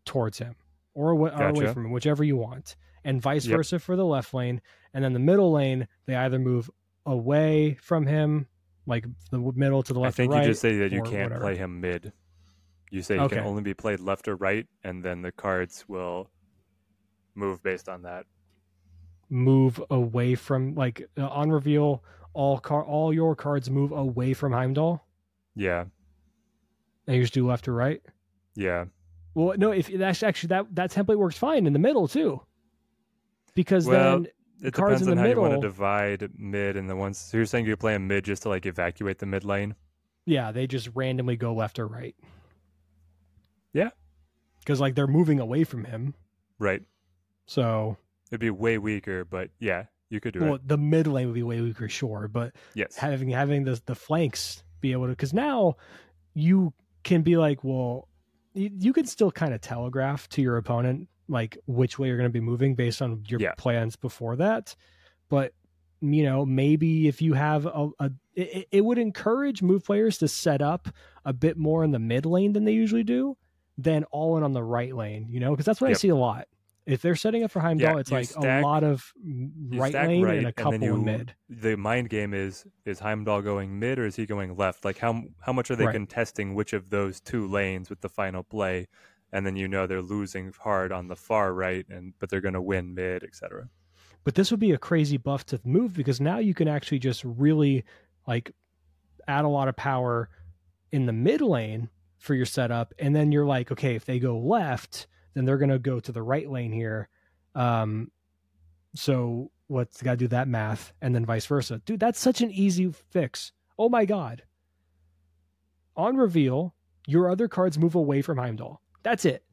towards 0.06 0.38
him 0.38 0.54
or, 0.94 1.12
awa- 1.12 1.30
or 1.30 1.48
away 1.48 1.66
from 1.72 1.86
him, 1.86 1.92
whichever 1.92 2.24
you 2.24 2.36
want, 2.36 2.76
and 3.04 3.20
vice 3.22 3.46
Yep. 3.46 3.56
versa 3.56 3.78
for 3.78 3.96
the 3.96 4.04
left 4.04 4.34
lane. 4.34 4.60
And 4.94 5.04
then 5.04 5.12
the 5.12 5.18
middle 5.20 5.52
lane, 5.52 5.86
they 6.06 6.14
either 6.16 6.38
move 6.38 6.70
away 7.06 7.74
from 7.74 8.06
him, 8.06 8.46
like 8.86 9.06
the 9.30 9.38
middle 9.38 9.82
to 9.82 9.92
the 9.92 10.00
left. 10.00 10.14
I 10.14 10.16
think 10.16 10.32
right, 10.32 10.42
you 10.44 10.50
just 10.50 10.60
say 10.60 10.78
that 10.78 10.92
you 10.92 11.02
can't 11.02 11.30
whatever. 11.30 11.40
play 11.40 11.56
him 11.56 11.80
mid. 11.80 12.12
You 12.90 13.02
say 13.02 13.14
he 13.14 13.20
Okay. 13.20 13.36
can 13.36 13.44
only 13.46 13.62
be 13.62 13.74
played 13.74 14.00
left 14.00 14.26
or 14.26 14.34
right, 14.36 14.66
and 14.82 15.04
then 15.04 15.22
the 15.22 15.30
cards 15.32 15.84
will 15.88 16.28
move 17.34 17.62
based 17.62 17.88
on 17.88 18.02
that. 18.02 18.26
move 19.32 19.80
away 19.90 20.34
from 20.34 20.74
like 20.74 21.08
uh, 21.16 21.28
on 21.28 21.50
reveal 21.50 22.02
all 22.32 22.58
car 22.58 22.82
all 22.84 23.14
your 23.14 23.36
cards 23.36 23.70
move 23.70 23.92
away 23.92 24.34
from 24.34 24.52
Heimdall 24.52 25.06
Yeah, 25.54 25.84
and 27.06 27.16
you 27.16 27.22
just 27.22 27.32
do 27.34 27.46
left 27.46 27.68
or 27.68 27.72
right. 27.74 28.02
yeah. 28.56 28.86
Well, 29.34 29.56
no, 29.56 29.70
if 29.70 29.86
that's 29.88 30.22
actually 30.22 30.48
that 30.48 30.74
that 30.74 30.90
template 30.90 31.16
works 31.18 31.36
fine 31.38 31.66
in 31.66 31.72
the 31.72 31.78
middle 31.78 32.08
too, 32.08 32.42
because 33.54 33.86
Well, 33.86 34.20
then 34.22 34.26
It 34.62 34.74
cards 34.74 35.00
depends 35.00 35.02
in 35.02 35.10
on 35.10 35.16
the 35.16 35.22
how 35.22 35.28
you 35.28 35.40
want 35.40 35.54
to 35.54 35.60
divide 35.60 36.30
mid 36.36 36.76
and 36.76 36.90
the 36.90 36.96
ones. 36.96 37.16
So 37.18 37.36
you're 37.36 37.46
saying 37.46 37.66
you 37.66 37.76
play 37.76 37.94
him 37.94 38.06
mid 38.08 38.24
just 38.24 38.42
to 38.42 38.48
like 38.48 38.66
evacuate 38.66 39.18
the 39.18 39.26
mid 39.26 39.44
lane? 39.44 39.74
yeah, 40.26 40.52
they 40.52 40.66
just 40.66 40.88
randomly 40.94 41.34
go 41.36 41.52
left 41.54 41.78
or 41.78 41.86
right. 41.88 42.14
Yeah. 43.72 43.90
because 44.60 44.80
like 44.80 44.94
they're 44.94 45.06
moving 45.06 45.40
away 45.40 45.64
from 45.64 45.84
him, 45.84 46.14
Right. 46.58 46.82
so 47.46 47.96
It'd 48.30 48.40
be 48.40 48.50
way 48.50 48.78
weaker, 48.78 49.24
but 49.24 49.50
yeah, 49.58 49.84
you 50.10 50.20
could 50.20 50.34
do 50.34 50.40
it. 50.40 50.44
well 50.44 50.54
it. 50.56 50.68
the 50.68 50.76
mid 50.76 51.06
lane 51.06 51.26
would 51.26 51.34
be 51.34 51.42
way 51.42 51.60
weaker, 51.60 51.88
sure, 51.88 52.28
but 52.28 52.54
Yes. 52.74 52.96
having 52.96 53.30
having 53.30 53.64
the 53.64 53.80
the 53.86 53.94
flanks 53.94 54.62
be 54.80 54.92
able 54.92 55.04
to 55.06 55.10
because 55.12 55.32
now 55.32 55.76
you 56.34 56.72
can 57.04 57.22
be 57.22 57.36
like 57.36 57.64
well 57.64 58.08
you, 58.54 58.70
you 58.78 58.92
can 58.92 59.06
still 59.06 59.30
kind 59.30 59.54
of 59.54 59.60
telegraph 59.60 60.28
to 60.30 60.42
your 60.42 60.56
opponent 60.56 61.08
like 61.28 61.56
which 61.66 61.98
way 61.98 62.08
you're 62.08 62.16
going 62.16 62.28
to 62.28 62.32
be 62.32 62.40
moving 62.40 62.74
based 62.74 63.00
on 63.00 63.22
your 63.28 63.40
Yeah. 63.40 63.52
plans 63.56 63.96
before 63.96 64.36
that. 64.36 64.74
But 65.28 65.54
you 66.02 66.22
know 66.24 66.46
maybe 66.46 67.08
if 67.08 67.20
you 67.20 67.34
have 67.34 67.66
a, 67.66 67.90
a 67.98 68.10
it, 68.34 68.66
it 68.72 68.84
would 68.84 68.96
encourage 68.98 69.60
move 69.60 69.84
players 69.84 70.16
to 70.18 70.28
set 70.28 70.62
up 70.62 70.88
a 71.26 71.32
bit 71.34 71.58
more 71.58 71.84
in 71.84 71.90
the 71.90 71.98
mid 71.98 72.24
lane 72.24 72.54
than 72.54 72.64
they 72.64 72.72
usually 72.72 73.04
do 73.04 73.36
than 73.76 74.04
all 74.04 74.38
in 74.38 74.42
on 74.42 74.54
the 74.54 74.62
right 74.62 74.94
lane 74.96 75.26
you 75.28 75.40
know? 75.40 75.50
Because 75.50 75.66
that's 75.66 75.78
what 75.80 75.88
i 75.88 75.90
see 75.98 76.08
a 76.08 76.16
lot 76.16 76.48
if 76.86 77.02
they're 77.02 77.14
setting 77.16 77.42
up 77.44 77.50
for 77.50 77.60
Heimdall, 77.60 77.94
Yeah, 77.94 78.00
it's 78.00 78.10
like 78.10 78.24
stack- 78.26 78.62
a 78.62 78.66
lot 78.66 78.82
of 78.84 79.12
right 79.70 79.92
lane 79.94 80.24
right, 80.24 80.38
and 80.38 80.46
a 80.46 80.52
couple 80.52 80.72
then 80.72 80.82
you, 80.82 80.96
mid. 80.98 81.34
The 81.48 81.76
mind 81.76 82.08
game 82.10 82.34
is 82.34 82.64
is 82.84 82.98
Heimdall 83.00 83.42
going 83.42 83.78
mid 83.78 83.98
or 83.98 84.06
is 84.06 84.16
he 84.16 84.26
going 84.26 84.56
left? 84.56 84.84
Like 84.84 84.98
how 84.98 85.22
how 85.40 85.52
much 85.52 85.70
are 85.70 85.76
they 85.76 85.86
Right. 85.86 85.92
contesting 85.94 86.54
which 86.54 86.72
of 86.72 86.90
those 86.90 87.20
two 87.20 87.46
lanes 87.46 87.90
with 87.90 88.00
the 88.00 88.08
final 88.08 88.42
play? 88.42 88.88
And 89.32 89.46
then 89.46 89.54
you 89.56 89.68
know 89.68 89.86
they're 89.86 90.02
losing 90.02 90.52
hard 90.58 90.90
on 90.90 91.06
the 91.08 91.16
far 91.16 91.52
right, 91.54 91.86
and 91.88 92.14
but 92.18 92.30
they're 92.30 92.40
going 92.40 92.54
to 92.54 92.62
win 92.62 92.94
mid, 92.94 93.22
etc. 93.22 93.68
But 94.24 94.34
this 94.34 94.50
would 94.50 94.58
be 94.60 94.72
a 94.72 94.78
crazy 94.78 95.16
buff 95.18 95.46
to 95.46 95.60
move 95.64 95.94
because 95.94 96.20
now 96.20 96.38
you 96.38 96.52
can 96.54 96.66
actually 96.68 96.98
just 96.98 97.22
really 97.24 97.84
like 98.26 98.50
add 99.28 99.44
a 99.44 99.48
lot 99.48 99.68
of 99.68 99.76
power 99.76 100.28
in 100.92 101.06
the 101.06 101.12
mid 101.12 101.40
lane 101.40 101.88
for 102.18 102.34
your 102.34 102.44
setup. 102.46 102.92
And 102.98 103.14
then 103.14 103.30
you're 103.32 103.46
like, 103.46 103.70
okay, 103.70 103.94
if 103.94 104.04
they 104.04 104.18
go 104.18 104.36
left, 104.38 105.06
then 105.34 105.44
they're 105.44 105.58
going 105.58 105.70
to 105.70 105.78
go 105.78 106.00
to 106.00 106.12
the 106.12 106.22
right 106.22 106.50
lane 106.50 106.72
here. 106.72 107.08
Um, 107.54 108.10
so 108.94 109.50
what's 109.68 110.02
got 110.02 110.12
to 110.12 110.16
do 110.16 110.28
that 110.28 110.48
math 110.48 110.92
and 111.00 111.14
then 111.14 111.24
vice 111.24 111.46
versa. 111.46 111.80
Dude, 111.84 112.00
that's 112.00 112.18
such 112.18 112.40
an 112.40 112.50
easy 112.50 112.92
fix. 113.10 113.52
Oh 113.78 113.88
my 113.88 114.04
God. 114.04 114.42
On 115.96 116.16
reveal, 116.16 116.74
your 117.06 117.30
other 117.30 117.48
cards 117.48 117.78
move 117.78 117.94
away 117.94 118.22
from 118.22 118.38
Heimdall. 118.38 118.80
That's 119.02 119.24
it. 119.24 119.44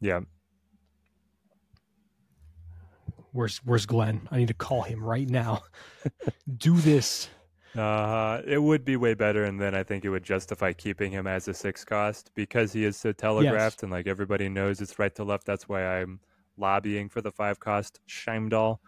Yeah, 0.00 0.20
Where's 3.32 3.58
where's 3.58 3.86
Glenn? 3.86 4.28
I 4.30 4.38
need 4.38 4.48
to 4.48 4.54
call 4.54 4.82
him 4.82 5.04
right 5.04 5.28
now. 5.28 5.62
do 6.56 6.76
this. 6.76 7.28
Uh, 7.76 8.40
it 8.46 8.62
would 8.62 8.84
be 8.84 8.96
way 8.96 9.14
better, 9.14 9.44
and 9.44 9.60
then 9.60 9.74
I 9.74 9.82
think 9.82 10.04
it 10.04 10.10
would 10.10 10.24
justify 10.24 10.72
keeping 10.72 11.12
him 11.12 11.26
as 11.26 11.46
a 11.48 11.54
six 11.54 11.84
cost 11.84 12.30
because 12.34 12.72
he 12.72 12.84
is 12.84 12.96
so 12.96 13.12
telegraphed, 13.12 13.82
and 13.82 13.92
like 13.92 14.06
everybody 14.06 14.48
knows 14.48 14.80
it's 14.80 14.98
right 14.98 15.14
to 15.14 15.24
left. 15.24 15.46
That's 15.46 15.68
why 15.68 15.84
I'm 15.84 16.20
lobbying 16.56 17.08
for 17.08 17.20
the 17.20 17.30
five 17.30 17.60
cost 17.60 18.00
Scheimdall, 18.08 18.78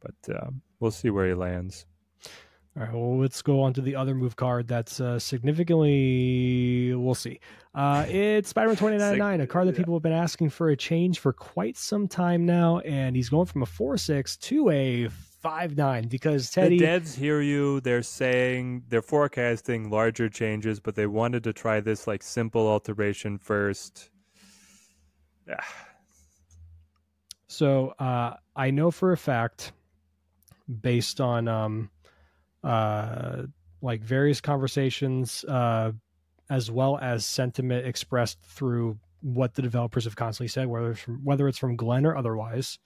but 0.00 0.36
um, 0.40 0.62
we'll 0.80 0.90
see 0.90 1.10
where 1.10 1.26
he 1.26 1.34
lands. 1.34 1.86
All 2.76 2.84
right, 2.84 2.94
well, 2.94 3.18
let's 3.18 3.42
go 3.42 3.60
on 3.60 3.72
to 3.72 3.80
the 3.80 3.96
other 3.96 4.14
move 4.14 4.36
card 4.36 4.68
that's 4.68 5.00
uh, 5.00 5.18
significantly. 5.18 6.94
We'll 6.94 7.16
see. 7.16 7.40
Uh, 7.74 8.04
it's 8.08 8.50
Spider 8.50 8.68
Man 8.68 8.76
2099, 8.76 9.40
a 9.40 9.46
card 9.48 9.66
that 9.66 9.72
yeah. 9.72 9.78
people 9.78 9.94
have 9.94 10.02
been 10.02 10.12
asking 10.12 10.50
for 10.50 10.68
a 10.68 10.76
change 10.76 11.18
for 11.18 11.32
quite 11.32 11.76
some 11.76 12.06
time 12.06 12.46
now, 12.46 12.78
and 12.80 13.16
he's 13.16 13.28
going 13.28 13.46
from 13.46 13.62
a 13.62 13.66
4 13.66 13.96
6 13.96 14.36
to 14.36 14.70
a 14.70 15.08
5 15.40 15.76
9 15.76 16.08
because 16.08 16.50
Teddy. 16.50 16.78
The 16.78 16.84
devs 16.84 17.14
hear 17.14 17.40
you. 17.40 17.80
They're 17.80 18.02
saying 18.02 18.84
they're 18.88 19.02
forecasting 19.02 19.90
larger 19.90 20.28
changes, 20.28 20.80
but 20.80 20.94
they 20.94 21.06
wanted 21.06 21.44
to 21.44 21.52
try 21.52 21.80
this 21.80 22.06
like 22.06 22.22
simple 22.22 22.66
alteration 22.66 23.38
first. 23.38 24.10
Yeah. 25.46 25.60
So 27.50 27.94
uh, 27.98 28.34
I 28.54 28.70
know 28.70 28.90
for 28.90 29.12
a 29.12 29.16
fact, 29.16 29.72
based 30.82 31.18
on 31.18 31.48
um, 31.48 31.90
uh, 32.62 33.44
like 33.80 34.02
various 34.02 34.42
conversations, 34.42 35.44
uh, 35.44 35.92
as 36.50 36.70
well 36.70 36.98
as 37.00 37.24
sentiment 37.24 37.86
expressed 37.86 38.38
through 38.42 38.98
what 39.20 39.54
the 39.54 39.62
developers 39.62 40.04
have 40.04 40.14
constantly 40.14 40.48
said, 40.48 40.66
whether 40.66 40.90
it's 40.90 41.00
from 41.00 41.24
whether 41.24 41.48
it's 41.48 41.56
from 41.56 41.74
Glenn 41.74 42.04
or 42.04 42.16
otherwise, 42.16 42.78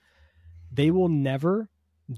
they 0.70 0.92
will 0.92 1.08
never 1.08 1.68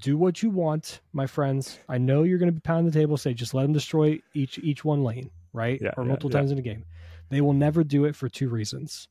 do 0.01 0.17
what 0.17 0.43
you 0.43 0.51
want, 0.51 1.01
my 1.13 1.27
friends. 1.27 1.79
I 1.89 1.99
know 1.99 2.23
you're 2.23 2.39
going 2.39 2.49
to 2.49 2.53
be 2.53 2.61
pounding 2.61 2.91
the 2.91 2.99
table, 2.99 3.17
say 3.17 3.35
just 3.35 3.55
let 3.55 3.63
them 3.63 3.73
destroy 3.73 4.21
each 4.35 4.59
each 4.59 4.85
one 4.85 5.03
lane, 5.05 5.31
right, 5.53 5.81
Yeah, 5.81 5.93
or 5.97 6.05
yeah, 6.05 6.09
multiple 6.09 6.31
yeah. 6.31 6.39
times 6.39 6.51
in 6.53 6.59
a 6.59 6.63
game. 6.63 6.85
They 7.31 7.41
will 7.41 7.53
never 7.53 7.85
do 7.85 8.05
it 8.05 8.15
for 8.15 8.29
two 8.29 8.49
reasons. 8.49 9.09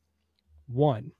One, 0.66 1.12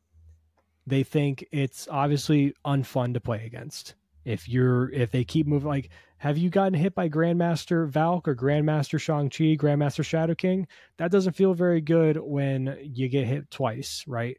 they 0.86 1.02
think 1.02 1.46
it's 1.52 1.88
obviously 1.90 2.54
unfun 2.64 3.14
to 3.14 3.20
play 3.20 3.44
against. 3.44 3.94
If 4.24 4.48
you're 4.48 4.90
if 4.90 5.10
they 5.10 5.24
keep 5.24 5.46
moving 5.46 5.68
like 5.68 5.90
have 6.18 6.38
you 6.38 6.48
gotten 6.48 6.72
hit 6.72 6.94
by 6.94 7.10
Grandmaster 7.10 7.86
Valk 7.86 8.26
or 8.26 8.34
Grandmaster 8.34 8.98
Shang-Chi, 8.98 9.56
Grandmaster 9.56 10.02
Shadow 10.02 10.34
King? 10.34 10.66
That 10.96 11.10
doesn't 11.10 11.34
feel 11.34 11.52
very 11.52 11.82
good 11.82 12.16
when 12.16 12.78
you 12.80 13.10
get 13.10 13.26
hit 13.26 13.50
twice, 13.50 14.02
right? 14.06 14.38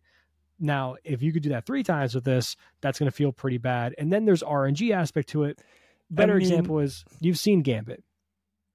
Now, 0.59 0.95
if 1.03 1.21
you 1.21 1.33
could 1.33 1.43
do 1.43 1.49
that 1.49 1.65
three 1.65 1.83
times 1.83 2.15
with 2.15 2.23
this, 2.23 2.55
that's 2.81 2.99
going 2.99 3.09
to 3.09 3.15
feel 3.15 3.31
pretty 3.31 3.57
bad. 3.57 3.93
And 3.97 4.11
then 4.11 4.25
there's 4.25 4.43
RNG 4.43 4.91
aspect 4.91 5.29
to 5.29 5.43
it. 5.43 5.59
Better 6.09 6.33
mean- 6.35 6.41
example 6.41 6.79
is 6.79 7.03
you've 7.19 7.39
seen 7.39 7.61
Gambit. 7.61 8.03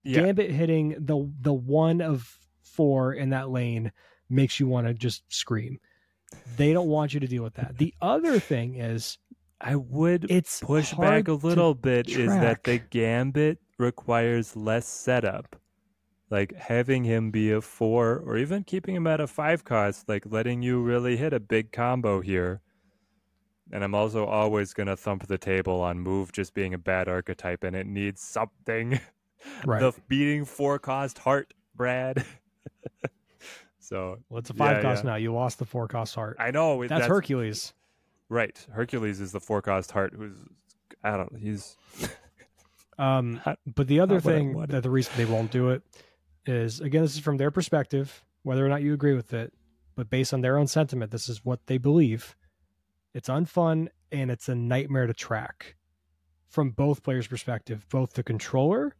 Yeah. 0.03 0.22
Gambit 0.22 0.51
hitting 0.51 0.97
the 0.99 1.31
the 1.41 1.53
one 1.53 2.01
of 2.01 2.39
four 2.62 3.12
in 3.12 3.31
that 3.31 3.51
lane 3.51 3.93
makes 4.28 4.59
you 4.59 4.66
want 4.66 4.87
to 4.87 4.95
just 4.95 5.22
scream. 5.28 5.78
They 6.57 6.72
don't 6.72 6.89
want 6.89 7.12
you 7.12 7.20
to 7.20 7.26
deal 7.26 7.43
with 7.43 7.55
that. 7.55 7.76
The 7.76 7.95
other 8.01 8.39
thing 8.39 8.76
is 8.76 9.18
I 9.61 9.76
would 9.76 10.31
it's 10.31 10.61
push 10.61 10.95
back 10.95 11.28
a 11.28 11.33
little 11.35 11.74
bit 11.74 12.09
is 12.09 12.31
that 12.31 12.64
the 12.64 12.78
gambit 12.78 13.59
requires 13.78 14.57
less 14.57 14.87
setup. 14.87 15.60
Like 16.31 16.55
having 16.55 17.03
him 17.05 17.31
be 17.31 17.51
a 17.51 17.61
four 17.61 18.22
or 18.24 18.37
even 18.37 18.62
keeping 18.62 18.95
him 18.95 19.07
at 19.07 19.20
a 19.20 19.26
five 19.26 19.64
cost, 19.64 20.09
like 20.09 20.24
letting 20.26 20.62
you 20.62 20.81
really 20.81 21.16
hit 21.16 21.33
a 21.33 21.41
big 21.41 21.72
combo 21.72 22.20
here. 22.20 22.61
And 23.72 23.83
I'm 23.83 23.95
also 23.95 24.26
always 24.26 24.72
gonna 24.72 24.97
thump 24.97 25.26
the 25.26 25.39
table 25.39 25.81
on 25.81 25.99
move 25.99 26.33
just 26.33 26.55
being 26.55 26.72
a 26.72 26.78
bad 26.78 27.09
archetype 27.09 27.64
and 27.64 27.74
it 27.74 27.87
needs 27.87 28.22
something. 28.22 29.01
Right. 29.64 29.81
the 29.81 29.95
beating 30.07 30.45
four 30.45 30.78
cost 30.78 31.16
heart, 31.16 31.55
Brad. 31.74 32.26
so 33.78 34.18
well, 34.28 34.41
it's 34.41 34.51
a 34.51 34.53
five 34.53 34.76
yeah, 34.76 34.83
cost 34.83 35.03
yeah. 35.03 35.12
now. 35.12 35.16
You 35.16 35.33
lost 35.33 35.59
the 35.59 35.64
four 35.64 35.89
cost 35.89 36.14
heart. 36.14 36.37
I 36.39 36.51
know 36.51 36.87
That's, 36.87 37.07
Hercules. 37.07 37.72
Right. 38.28 38.62
Hercules 38.70 39.18
is 39.18 39.33
the 39.33 39.41
four 39.41 39.62
cost 39.62 39.93
heart 39.93 40.12
who's 40.14 40.37
I 41.03 41.16
don't 41.16 41.33
know, 41.33 41.39
he's 41.39 41.76
Um, 42.99 43.41
but 43.74 43.87
the 43.87 44.01
other 44.01 44.16
not 44.16 44.24
what 44.24 44.33
I 44.33 44.37
thing 44.37 44.66
that 44.68 44.83
the 44.83 44.91
reason 44.91 45.14
they 45.16 45.24
won't 45.24 45.51
do 45.51 45.70
it 45.70 45.83
is 46.51 46.81
again, 46.81 47.03
this 47.03 47.15
is 47.15 47.21
from 47.21 47.37
their 47.37 47.51
perspective, 47.51 48.25
whether 48.43 48.65
or 48.65 48.69
not 48.69 48.83
you 48.83 48.93
agree 48.93 49.15
with 49.15 49.33
it, 49.33 49.53
but 49.97 50.11
based 50.11 50.35
on 50.35 50.41
their 50.41 50.59
own 50.59 50.67
sentiment, 50.67 51.11
this 51.11 51.29
is 51.29 51.45
what 51.45 51.67
they 51.67 51.79
believe. 51.79 52.37
It's 53.15 53.29
unfun 53.29 53.89
and 54.13 54.31
it's 54.31 54.49
a 54.49 54.55
nightmare 54.55 55.07
to 55.07 55.15
track 55.15 55.77
from 56.49 56.71
both 56.71 57.03
players' 57.03 57.27
perspective, 57.27 57.87
both 57.91 58.13
the 58.13 58.23
controller 58.23 58.95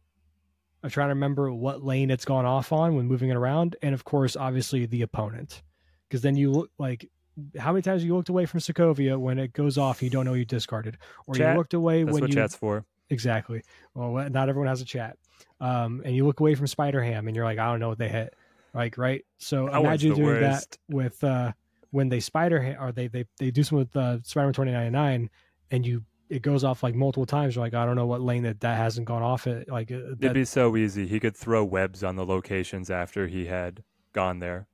of 0.83 0.91
trying 0.91 1.09
to 1.09 1.13
remember 1.13 1.51
what 1.51 1.83
lane 1.83 2.09
it's 2.09 2.25
gone 2.25 2.45
off 2.45 2.71
on 2.71 2.95
when 2.95 3.07
moving 3.07 3.29
it 3.29 3.35
around, 3.35 3.75
and 3.81 3.93
of 3.93 4.03
course, 4.03 4.35
obviously 4.35 4.85
the 4.85 5.01
opponent. 5.01 5.61
Because 6.07 6.21
then 6.21 6.35
you 6.35 6.51
look 6.51 6.71
like 6.77 7.09
how 7.57 7.71
many 7.71 7.81
times 7.81 8.03
you 8.03 8.15
looked 8.15 8.29
away 8.29 8.45
from 8.45 8.59
Sokovia 8.59 9.17
when 9.17 9.39
it 9.39 9.53
goes 9.53 9.77
off, 9.77 10.01
you 10.01 10.09
don't 10.09 10.25
know 10.25 10.33
you 10.33 10.45
discarded, 10.45 10.97
or 11.27 11.35
Chat. 11.35 11.51
you 11.53 11.57
looked 11.57 11.73
away 11.73 12.03
that's 12.03 12.13
when 12.13 12.21
what 12.21 12.29
you 12.29 12.35
chat's 12.35 12.55
for. 12.55 12.85
Exactly. 13.11 13.61
Well, 13.93 14.29
not 14.29 14.49
everyone 14.49 14.67
has 14.67 14.81
a 14.81 14.85
chat. 14.85 15.17
Um, 15.59 16.01
and 16.03 16.15
you 16.15 16.25
look 16.25 16.39
away 16.39 16.55
from 16.55 16.65
Spider 16.65 17.03
Ham, 17.03 17.27
and 17.27 17.35
you're 17.35 17.45
like, 17.45 17.59
I 17.59 17.69
don't 17.69 17.79
know 17.79 17.89
what 17.89 17.99
they 17.99 18.09
hit. 18.09 18.33
Like, 18.73 18.97
right? 18.97 19.23
So 19.37 19.67
That 19.67 19.81
imagine 19.81 20.13
doing 20.15 20.25
worst. 20.27 20.71
that 20.71 20.77
with 20.95 21.23
uh, 21.23 21.51
when 21.91 22.09
they 22.09 22.19
Spider 22.19 22.59
Ham, 22.61 22.77
or 22.81 22.91
they 22.91 23.07
they 23.07 23.25
they 23.37 23.51
do 23.51 23.61
something 23.63 23.79
with 23.79 23.95
uh, 23.95 24.17
Spider 24.23 24.47
Man 24.47 24.53
twenty 24.53 24.71
ninety 24.71 24.89
nine, 24.91 25.29
and 25.69 25.85
you 25.85 26.03
it 26.29 26.41
goes 26.41 26.63
off 26.63 26.81
like 26.81 26.95
multiple 26.95 27.25
times. 27.25 27.55
You're 27.55 27.65
like, 27.65 27.73
I 27.73 27.85
don't 27.85 27.97
know 27.97 28.07
what 28.07 28.21
lane 28.21 28.43
that 28.43 28.61
that 28.61 28.77
hasn't 28.77 29.05
gone 29.05 29.21
off 29.21 29.45
it. 29.45 29.67
Like, 29.69 29.91
uh, 29.91 30.13
It'd 30.21 30.33
be 30.33 30.45
so 30.45 30.77
easy. 30.77 31.05
He 31.05 31.19
could 31.19 31.35
throw 31.35 31.63
webs 31.65 32.01
on 32.03 32.15
the 32.15 32.25
locations 32.25 32.89
after 32.89 33.27
he 33.27 33.45
had 33.45 33.83
gone 34.13 34.39
there. 34.39 34.67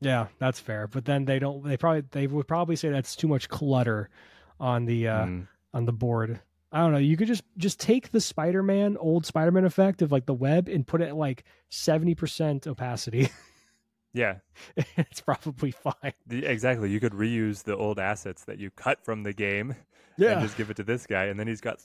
yeah, 0.00 0.26
that's 0.38 0.60
fair. 0.60 0.86
But 0.86 1.04
then 1.04 1.24
they 1.24 1.38
don't. 1.38 1.64
They 1.64 1.76
probably 1.76 2.02
they 2.12 2.26
would 2.26 2.46
probably 2.46 2.76
say 2.76 2.90
that's 2.90 3.16
too 3.16 3.28
much 3.28 3.48
clutter 3.48 4.10
on 4.60 4.84
the 4.84 5.08
uh, 5.08 5.24
Mm. 5.26 5.48
On 5.76 5.84
the 5.84 5.92
board. 5.92 6.40
I 6.72 6.78
don't 6.80 6.92
know. 6.92 6.98
You 6.98 7.16
could 7.16 7.28
just 7.28 7.44
just 7.56 7.78
take 7.78 8.10
the 8.10 8.20
Spider-Man 8.20 8.96
old 8.96 9.24
Spider-Man 9.24 9.64
effect 9.64 10.02
of 10.02 10.10
like 10.10 10.26
the 10.26 10.34
web 10.34 10.68
and 10.68 10.86
put 10.86 11.00
it 11.00 11.08
at 11.08 11.16
like 11.16 11.44
seventy 11.68 12.14
percent 12.14 12.66
opacity. 12.66 13.28
Yeah, 14.12 14.36
it's 14.96 15.20
probably 15.20 15.72
fine. 15.72 16.14
exactly. 16.30 16.90
You 16.90 17.00
could 17.00 17.12
reuse 17.12 17.64
the 17.64 17.76
old 17.76 17.98
assets 17.98 18.44
that 18.44 18.58
you 18.58 18.70
cut 18.70 19.04
from 19.04 19.24
the 19.24 19.34
game 19.34 19.76
and 20.32 20.40
just 20.42 20.56
give 20.56 20.70
it 20.70 20.76
to 20.78 20.84
this 20.84 21.06
guy, 21.06 21.24
and 21.26 21.38
then 21.38 21.46
he's 21.46 21.60
got. 21.60 21.80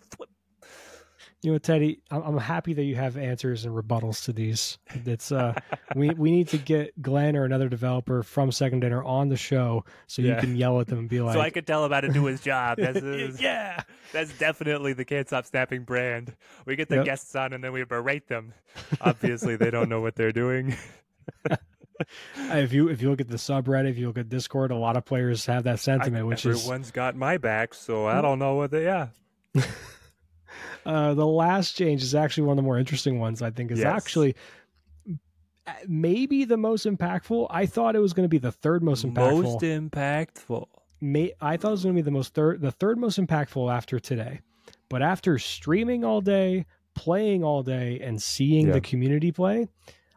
You 1.43 1.51
know, 1.53 1.57
Teddy, 1.57 2.01
I'm, 2.11 2.21
I'm 2.21 2.37
happy 2.37 2.73
that 2.73 2.83
you 2.83 2.95
have 2.95 3.17
answers 3.17 3.65
and 3.65 3.73
rebuttals 3.75 4.25
to 4.25 4.33
these. 4.33 4.77
It's 5.05 5.31
uh, 5.31 5.53
we 5.95 6.11
we 6.11 6.29
need 6.29 6.47
to 6.49 6.57
get 6.59 7.01
Glenn 7.01 7.35
or 7.35 7.45
another 7.45 7.67
developer 7.67 8.21
from 8.21 8.51
Second 8.51 8.81
Dinner 8.81 9.03
on 9.03 9.29
the 9.29 9.37
show 9.37 9.83
so 10.05 10.21
you 10.21 10.35
can 10.35 10.55
yell 10.55 10.79
at 10.81 10.87
them 10.87 10.99
and 10.99 11.09
be 11.09 11.19
like, 11.19 11.33
so 11.33 11.41
I 11.41 11.49
could 11.49 11.65
tell 11.65 11.83
him 11.83 11.91
how 11.91 12.01
to 12.01 12.09
do 12.09 12.25
his 12.25 12.41
job. 12.41 12.77
That's, 12.77 13.01
yeah, 13.41 13.81
that's 14.13 14.31
definitely 14.37 14.93
the 14.93 15.03
Can't 15.03 15.27
Stop 15.27 15.45
Snapping 15.47 15.83
brand. 15.83 16.35
We 16.65 16.75
get 16.75 16.89
the 16.89 16.97
Yep. 16.97 17.05
guests 17.05 17.35
on 17.35 17.53
and 17.53 17.63
then 17.63 17.71
we 17.73 17.83
berate 17.85 18.27
them. 18.27 18.53
Obviously, 19.01 19.55
they 19.55 19.71
don't 19.71 19.89
know 19.89 20.01
what 20.01 20.15
they're 20.15 20.31
doing. 20.31 20.75
if 22.37 22.71
you 22.73 22.87
if 22.89 23.01
you 23.01 23.09
look 23.09 23.21
at 23.21 23.29
the 23.29 23.37
subreddit, 23.37 23.89
if 23.89 23.97
you 23.97 24.07
look 24.07 24.17
at 24.19 24.29
Discord, 24.29 24.69
a 24.69 24.75
lot 24.75 24.95
of 24.95 25.05
players 25.05 25.45
have 25.47 25.63
that 25.63 25.79
sentiment, 25.79 26.21
I- 26.21 26.23
which 26.23 26.45
is 26.45 26.59
everyone's 26.61 26.91
got 26.91 27.15
my 27.15 27.37
back, 27.37 27.73
so 27.73 28.05
I 28.05 28.21
don't 28.21 28.37
know 28.39 28.55
what 28.55 28.69
they. 28.71 28.83
Yeah, 28.83 29.07
Uh, 30.86 31.14
the 31.14 31.26
last 31.26 31.76
change 31.76 32.04
is 32.04 32.16
actually 32.16 32.43
one 32.43 32.54
of 32.54 32.58
the 32.58 32.64
more 32.64 32.78
interesting 32.78 33.20
ones. 33.20 33.41
I 33.41 33.52
think 33.52 33.72
is 33.72 33.80
Yes. 33.80 33.88
actually 33.88 34.36
uh, 35.68 35.74
maybe 35.88 36.43
the 36.45 36.58
most 36.58 36.86
impactful. 36.86 37.47
I 37.49 37.66
thought 37.66 37.95
it 37.95 37.99
was 37.99 38.14
going 38.14 38.26
to 38.26 38.30
be 38.30 38.38
the 38.39 38.52
third 38.52 38.84
most 38.84 39.06
impactful. 39.06 39.43
most 39.43 39.62
impactful. 39.64 40.68
May, 41.02 41.34
I 41.41 41.58
thought 41.58 41.70
it 41.70 41.72
was 41.72 41.84
going 41.84 41.95
to 41.95 42.02
be 42.02 42.06
the 42.06 42.12
most 42.12 42.34
third, 42.34 42.62
the 42.62 42.72
third 42.72 42.97
most 42.97 43.20
impactful 43.20 43.72
after 43.72 43.99
today. 43.99 44.41
But 44.89 45.02
after 45.02 45.38
streaming 45.39 46.04
all 46.04 46.22
day, 46.22 46.66
playing 46.95 47.43
all 47.43 47.64
day, 47.64 47.99
and 48.02 48.22
seeing 48.22 48.68
Yeah. 48.68 48.74
the 48.74 48.82
community 48.82 49.32
play, 49.32 49.68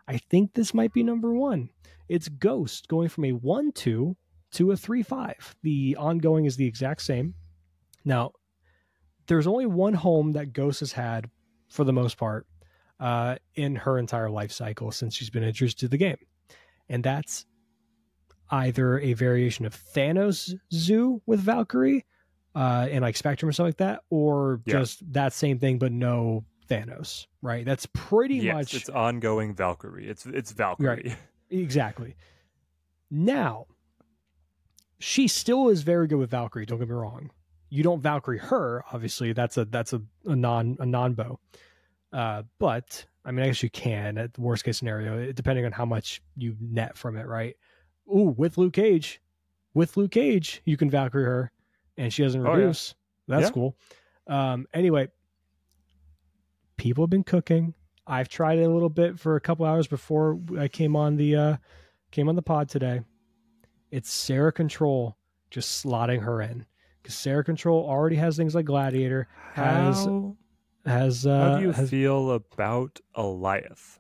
I 0.08 0.18
think 0.18 0.54
this 0.54 0.74
might 0.74 0.92
be 0.92 1.02
number 1.02 1.32
one. 1.32 1.70
It's 2.08 2.28
Ghost 2.28 2.88
going 2.88 3.08
from 3.08 3.24
a 3.26 3.32
one 3.32 3.72
two 3.72 4.16
to 4.52 4.72
a 4.72 4.76
three 4.76 5.02
five. 5.02 5.54
The 5.62 5.96
ongoing 5.98 6.44
is 6.44 6.56
the 6.56 6.66
exact 6.66 7.02
same. 7.02 7.34
Now, 8.04 8.32
there's 9.26 9.46
only 9.46 9.66
one 9.66 9.94
home 9.94 10.32
that 10.32 10.52
Ghost 10.52 10.80
has 10.80 10.92
had 10.92 11.30
for 11.68 11.84
the 11.84 11.92
most 11.92 12.16
part 12.16 12.46
uh, 13.00 13.36
in 13.54 13.76
her 13.76 13.98
entire 13.98 14.30
life 14.30 14.52
cycle 14.52 14.90
since 14.92 15.14
she's 15.14 15.30
been 15.30 15.42
introduced 15.44 15.78
to 15.80 15.88
the 15.88 15.96
game, 15.96 16.18
and 16.88 17.02
that's 17.02 17.46
either 18.50 18.98
a 19.00 19.14
variation 19.14 19.64
of 19.64 19.74
Thanos 19.74 20.54
Zoo 20.72 21.22
with 21.26 21.40
Valkyrie 21.40 22.04
uh, 22.54 22.86
and 22.90 23.02
like 23.02 23.16
Spectrum 23.16 23.48
or 23.48 23.52
something 23.52 23.68
like 23.70 23.78
that, 23.78 24.02
or 24.10 24.60
Yeah. 24.66 24.80
just 24.80 25.12
that 25.12 25.32
same 25.32 25.58
thing 25.58 25.78
but 25.78 25.90
no 25.92 26.44
Thanos. 26.68 27.26
Right? 27.42 27.64
That's 27.64 27.86
pretty 27.92 28.36
yes, 28.36 28.54
much 28.54 28.74
it's 28.74 28.88
ongoing 28.88 29.54
Valkyrie. 29.54 30.08
It's 30.08 30.26
it's 30.26 30.52
Valkyrie. 30.52 31.14
Exactly. 31.50 32.16
Now, 33.10 33.66
she 34.98 35.28
still 35.28 35.68
is 35.68 35.82
very 35.82 36.08
good 36.08 36.16
with 36.18 36.30
Valkyrie. 36.30 36.66
Don't 36.66 36.78
get 36.78 36.88
me 36.88 36.94
wrong. 36.94 37.30
You 37.74 37.82
don't 37.82 38.00
Valkyrie 38.00 38.38
her, 38.38 38.84
obviously. 38.92 39.32
That's 39.32 39.56
a 39.56 39.64
that's 39.64 39.92
a, 39.92 40.00
a 40.26 40.36
non 40.36 40.76
a 40.78 40.86
non 40.86 41.14
bow. 41.14 41.40
Uh, 42.12 42.44
but 42.60 43.04
I 43.24 43.32
mean, 43.32 43.44
I 43.44 43.48
guess 43.48 43.64
you 43.64 43.70
can 43.70 44.16
at 44.16 44.34
the 44.34 44.40
worst 44.42 44.64
case 44.64 44.78
scenario, 44.78 45.32
depending 45.32 45.64
on 45.64 45.72
how 45.72 45.84
much 45.84 46.22
you 46.36 46.56
net 46.60 46.96
from 46.96 47.16
it, 47.16 47.26
right? 47.26 47.56
Ooh, 48.08 48.32
with 48.36 48.58
Luke 48.58 48.74
Cage, 48.74 49.20
with 49.74 49.96
Luke 49.96 50.12
Cage, 50.12 50.62
you 50.64 50.76
can 50.76 50.88
Valkyrie 50.88 51.24
her, 51.24 51.50
and 51.96 52.12
she 52.12 52.22
doesn't 52.22 52.46
Oh, 52.46 52.50
yeah. 52.52 52.58
reduce. 52.58 52.94
That's 53.26 53.46
Yeah. 53.46 53.50
cool. 53.50 53.76
Um, 54.28 54.68
anyway, 54.72 55.08
people 56.76 57.02
have 57.04 57.10
been 57.10 57.24
cooking. 57.24 57.74
I've 58.06 58.28
tried 58.28 58.58
it 58.58 58.64
a 58.64 58.68
little 58.72 58.88
bit 58.90 59.18
for 59.18 59.34
a 59.34 59.40
couple 59.40 59.66
hours 59.66 59.86
before 59.88 60.38
I 60.58 60.68
came 60.68 60.94
on 60.94 61.16
the 61.16 61.34
uh, 61.36 61.56
came 62.12 62.28
on 62.28 62.36
the 62.36 62.42
pod 62.42 62.68
today. 62.68 63.00
It's 63.90 64.12
Sera 64.12 64.52
Control 64.52 65.16
just 65.50 65.84
slotting 65.84 66.22
her 66.22 66.40
in 66.42 66.66
because 67.04 67.14
Sera 67.16 67.44
Control 67.44 67.86
already 67.86 68.16
has 68.16 68.36
things 68.36 68.54
like 68.54 68.64
Gladiator, 68.64 69.28
Has- 69.52 70.06
How, 70.06 70.36
has 70.86 71.24
how 71.24 71.30
uh, 71.30 71.56
do 71.58 71.62
you 71.62 71.70
has 71.72 71.90
feel 71.90 72.30
about 72.32 72.98
Alioth? 73.16 73.98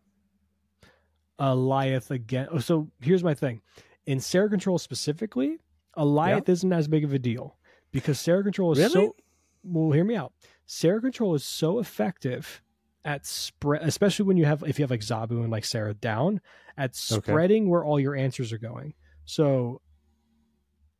Alioth 1.38 2.10
again. 2.10 2.48
Oh, 2.50 2.58
so 2.58 2.88
here's 3.00 3.22
my 3.22 3.34
thing: 3.34 3.60
in 4.06 4.20
Sera 4.20 4.48
Control 4.48 4.78
specifically, 4.78 5.58
Alioth 5.96 6.48
isn't 6.48 6.72
as 6.72 6.88
big 6.88 7.04
of 7.04 7.12
a 7.12 7.18
deal 7.18 7.56
because 7.92 8.18
Sera 8.20 8.42
Control 8.42 8.72
is 8.72 8.78
Really? 8.78 8.92
so. 8.92 9.16
Well, 9.64 9.92
hear 9.92 10.04
me 10.04 10.14
out. 10.16 10.32
Sera 10.66 11.00
Control 11.00 11.34
is 11.34 11.44
so 11.44 11.78
effective 11.78 12.62
at 13.04 13.26
spread, 13.26 13.82
especially 13.82 14.24
when 14.26 14.36
you 14.36 14.44
have 14.46 14.62
if 14.66 14.78
you 14.78 14.82
have 14.82 14.90
like 14.90 15.00
Zabu 15.00 15.42
and 15.42 15.50
like 15.50 15.64
Sera 15.64 15.92
down 15.94 16.40
at 16.78 16.90
Okay. 17.12 17.20
spreading 17.22 17.68
where 17.68 17.84
all 17.84 17.98
your 18.00 18.14
answers 18.14 18.52
are 18.52 18.58
going. 18.58 18.94
So 19.26 19.80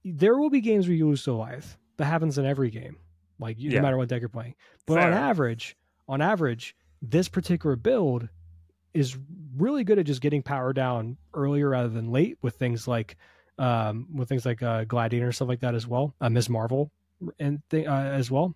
there 0.04 0.36
will 0.38 0.50
be 0.50 0.60
games 0.60 0.86
where 0.86 0.96
you 0.96 1.08
lose 1.08 1.24
to 1.24 1.30
Alioth. 1.30 1.76
That 1.96 2.06
happens 2.06 2.38
in 2.38 2.44
every 2.46 2.70
game, 2.70 2.96
like 3.38 3.58
you, 3.58 3.70
Yeah. 3.70 3.78
no 3.78 3.82
matter 3.82 3.96
what 3.96 4.08
deck 4.08 4.20
you're 4.20 4.28
playing. 4.28 4.54
But 4.86 4.94
Fair. 4.94 5.06
on 5.06 5.12
average, 5.12 5.76
on 6.08 6.20
average, 6.20 6.74
this 7.02 7.28
particular 7.28 7.76
build 7.76 8.28
is 8.94 9.16
really 9.56 9.84
good 9.84 9.98
at 9.98 10.06
just 10.06 10.20
getting 10.20 10.42
power 10.42 10.72
down 10.72 11.16
earlier 11.34 11.68
rather 11.70 11.88
than 11.88 12.10
late 12.10 12.38
with 12.42 12.54
things 12.56 12.86
like 12.88 13.16
um 13.58 14.08
with 14.12 14.28
things 14.28 14.44
like 14.44 14.62
uh 14.64 14.82
gladiator 14.84 15.26
and 15.26 15.34
stuff 15.34 15.46
like 15.48 15.60
that 15.60 15.74
as 15.76 15.86
well 15.86 16.12
uh, 16.20 16.28
miss 16.28 16.48
marvel 16.48 16.90
and 17.38 17.62
th- 17.70 17.86
uh, 17.86 17.90
as 17.92 18.28
well 18.28 18.52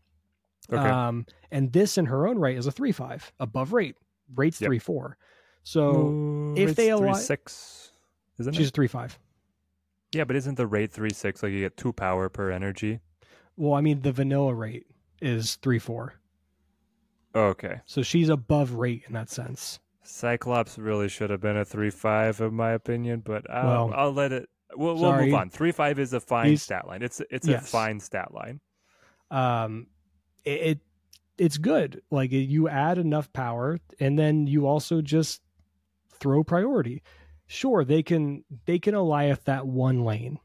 Okay. 0.72 0.82
um 0.88 1.24
and 1.52 1.72
this 1.72 1.98
in 1.98 2.06
her 2.06 2.26
own 2.26 2.36
right 2.38 2.56
is 2.56 2.66
a 2.66 2.72
3-5 2.72 3.30
above 3.38 3.72
rate 3.72 3.94
rates 4.34 4.60
Yep. 4.60 4.70
3-4 4.72 5.12
so 5.62 5.90
Ooh, 6.08 6.54
if 6.56 6.74
they 6.74 6.88
allow- 6.90 7.12
three 7.14 7.22
six, 7.22 7.92
isn't 8.40 8.54
she's 8.54 8.68
it? 8.68 8.76
a 8.78 8.80
3-5 8.80 9.18
Yeah, 10.14 10.24
but 10.24 10.34
isn't 10.34 10.56
the 10.56 10.66
rate 10.66 10.90
three 10.92 11.10
six 11.12 11.42
like 11.44 11.52
you 11.52 11.60
get 11.60 11.76
two 11.76 11.92
power 11.92 12.28
per 12.28 12.50
energy? 12.50 12.98
Well 13.58 13.74
i 13.74 13.82
mean 13.82 14.00
the 14.00 14.12
vanilla 14.12 14.54
rate 14.54 14.86
is 15.20 15.58
3-4 15.62 16.12
Okay. 17.34 17.80
So 17.84 18.02
she's 18.02 18.30
above 18.30 18.72
rate 18.74 19.02
in 19.06 19.12
that 19.12 19.28
sense. 19.28 19.78
Cyclops 20.02 20.78
really 20.78 21.08
should 21.10 21.28
have 21.30 21.42
been 21.42 21.58
a 21.58 21.64
three 21.64 21.90
five, 21.90 22.40
in 22.40 22.54
my 22.54 22.72
opinion, 22.72 23.20
but 23.20 23.48
I'll, 23.50 23.66
Well, 23.88 23.92
I'll 23.94 24.12
let 24.12 24.32
it. 24.32 24.48
We'll, 24.74 24.96
we'll 24.96 25.14
move 25.20 25.34
on. 25.34 25.50
Three 25.50 25.70
five 25.70 25.98
is 25.98 26.14
a 26.14 26.20
fine 26.20 26.46
He's- 26.48 26.62
stat 26.62 26.86
line. 26.88 27.02
It's 27.02 27.20
it's 27.30 27.46
Yes. 27.46 27.64
a 27.64 27.66
fine 27.66 28.00
stat 28.00 28.32
line. 28.32 28.60
um 29.30 29.88
it, 30.44 30.60
it 30.60 30.78
it's 31.36 31.58
good 31.58 32.00
like 32.10 32.32
you 32.32 32.66
add 32.68 32.96
enough 32.96 33.30
power 33.34 33.78
and 34.00 34.18
then 34.18 34.46
you 34.46 34.66
also 34.66 35.02
just 35.02 35.42
throw 36.10 36.42
priority 36.42 37.02
sure 37.46 37.84
they 37.84 38.02
can 38.02 38.42
they 38.64 38.78
can 38.78 38.94
Alioth 38.94 39.44
that 39.44 39.66
one 39.66 40.02
lane 40.02 40.38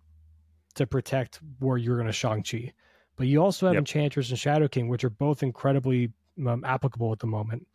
to 0.76 0.86
protect 0.86 1.39
where 1.59 1.78
you're 1.78 1.95
going 1.95 2.07
to 2.07 2.14
Shang-Chi 2.14 2.74
but 3.16 3.28
you 3.28 3.41
also 3.43 3.66
have 3.68 3.74
Yep. 3.76 3.82
Enchantress 3.82 4.30
and 4.30 4.39
Shadow 4.39 4.68
King 4.68 4.88
which 4.88 5.03
are 5.03 5.09
both 5.09 5.43
incredibly 5.43 6.11
um, 6.47 6.64
applicable 6.66 7.11
at 7.11 7.20
the 7.20 7.28
moment 7.28 7.68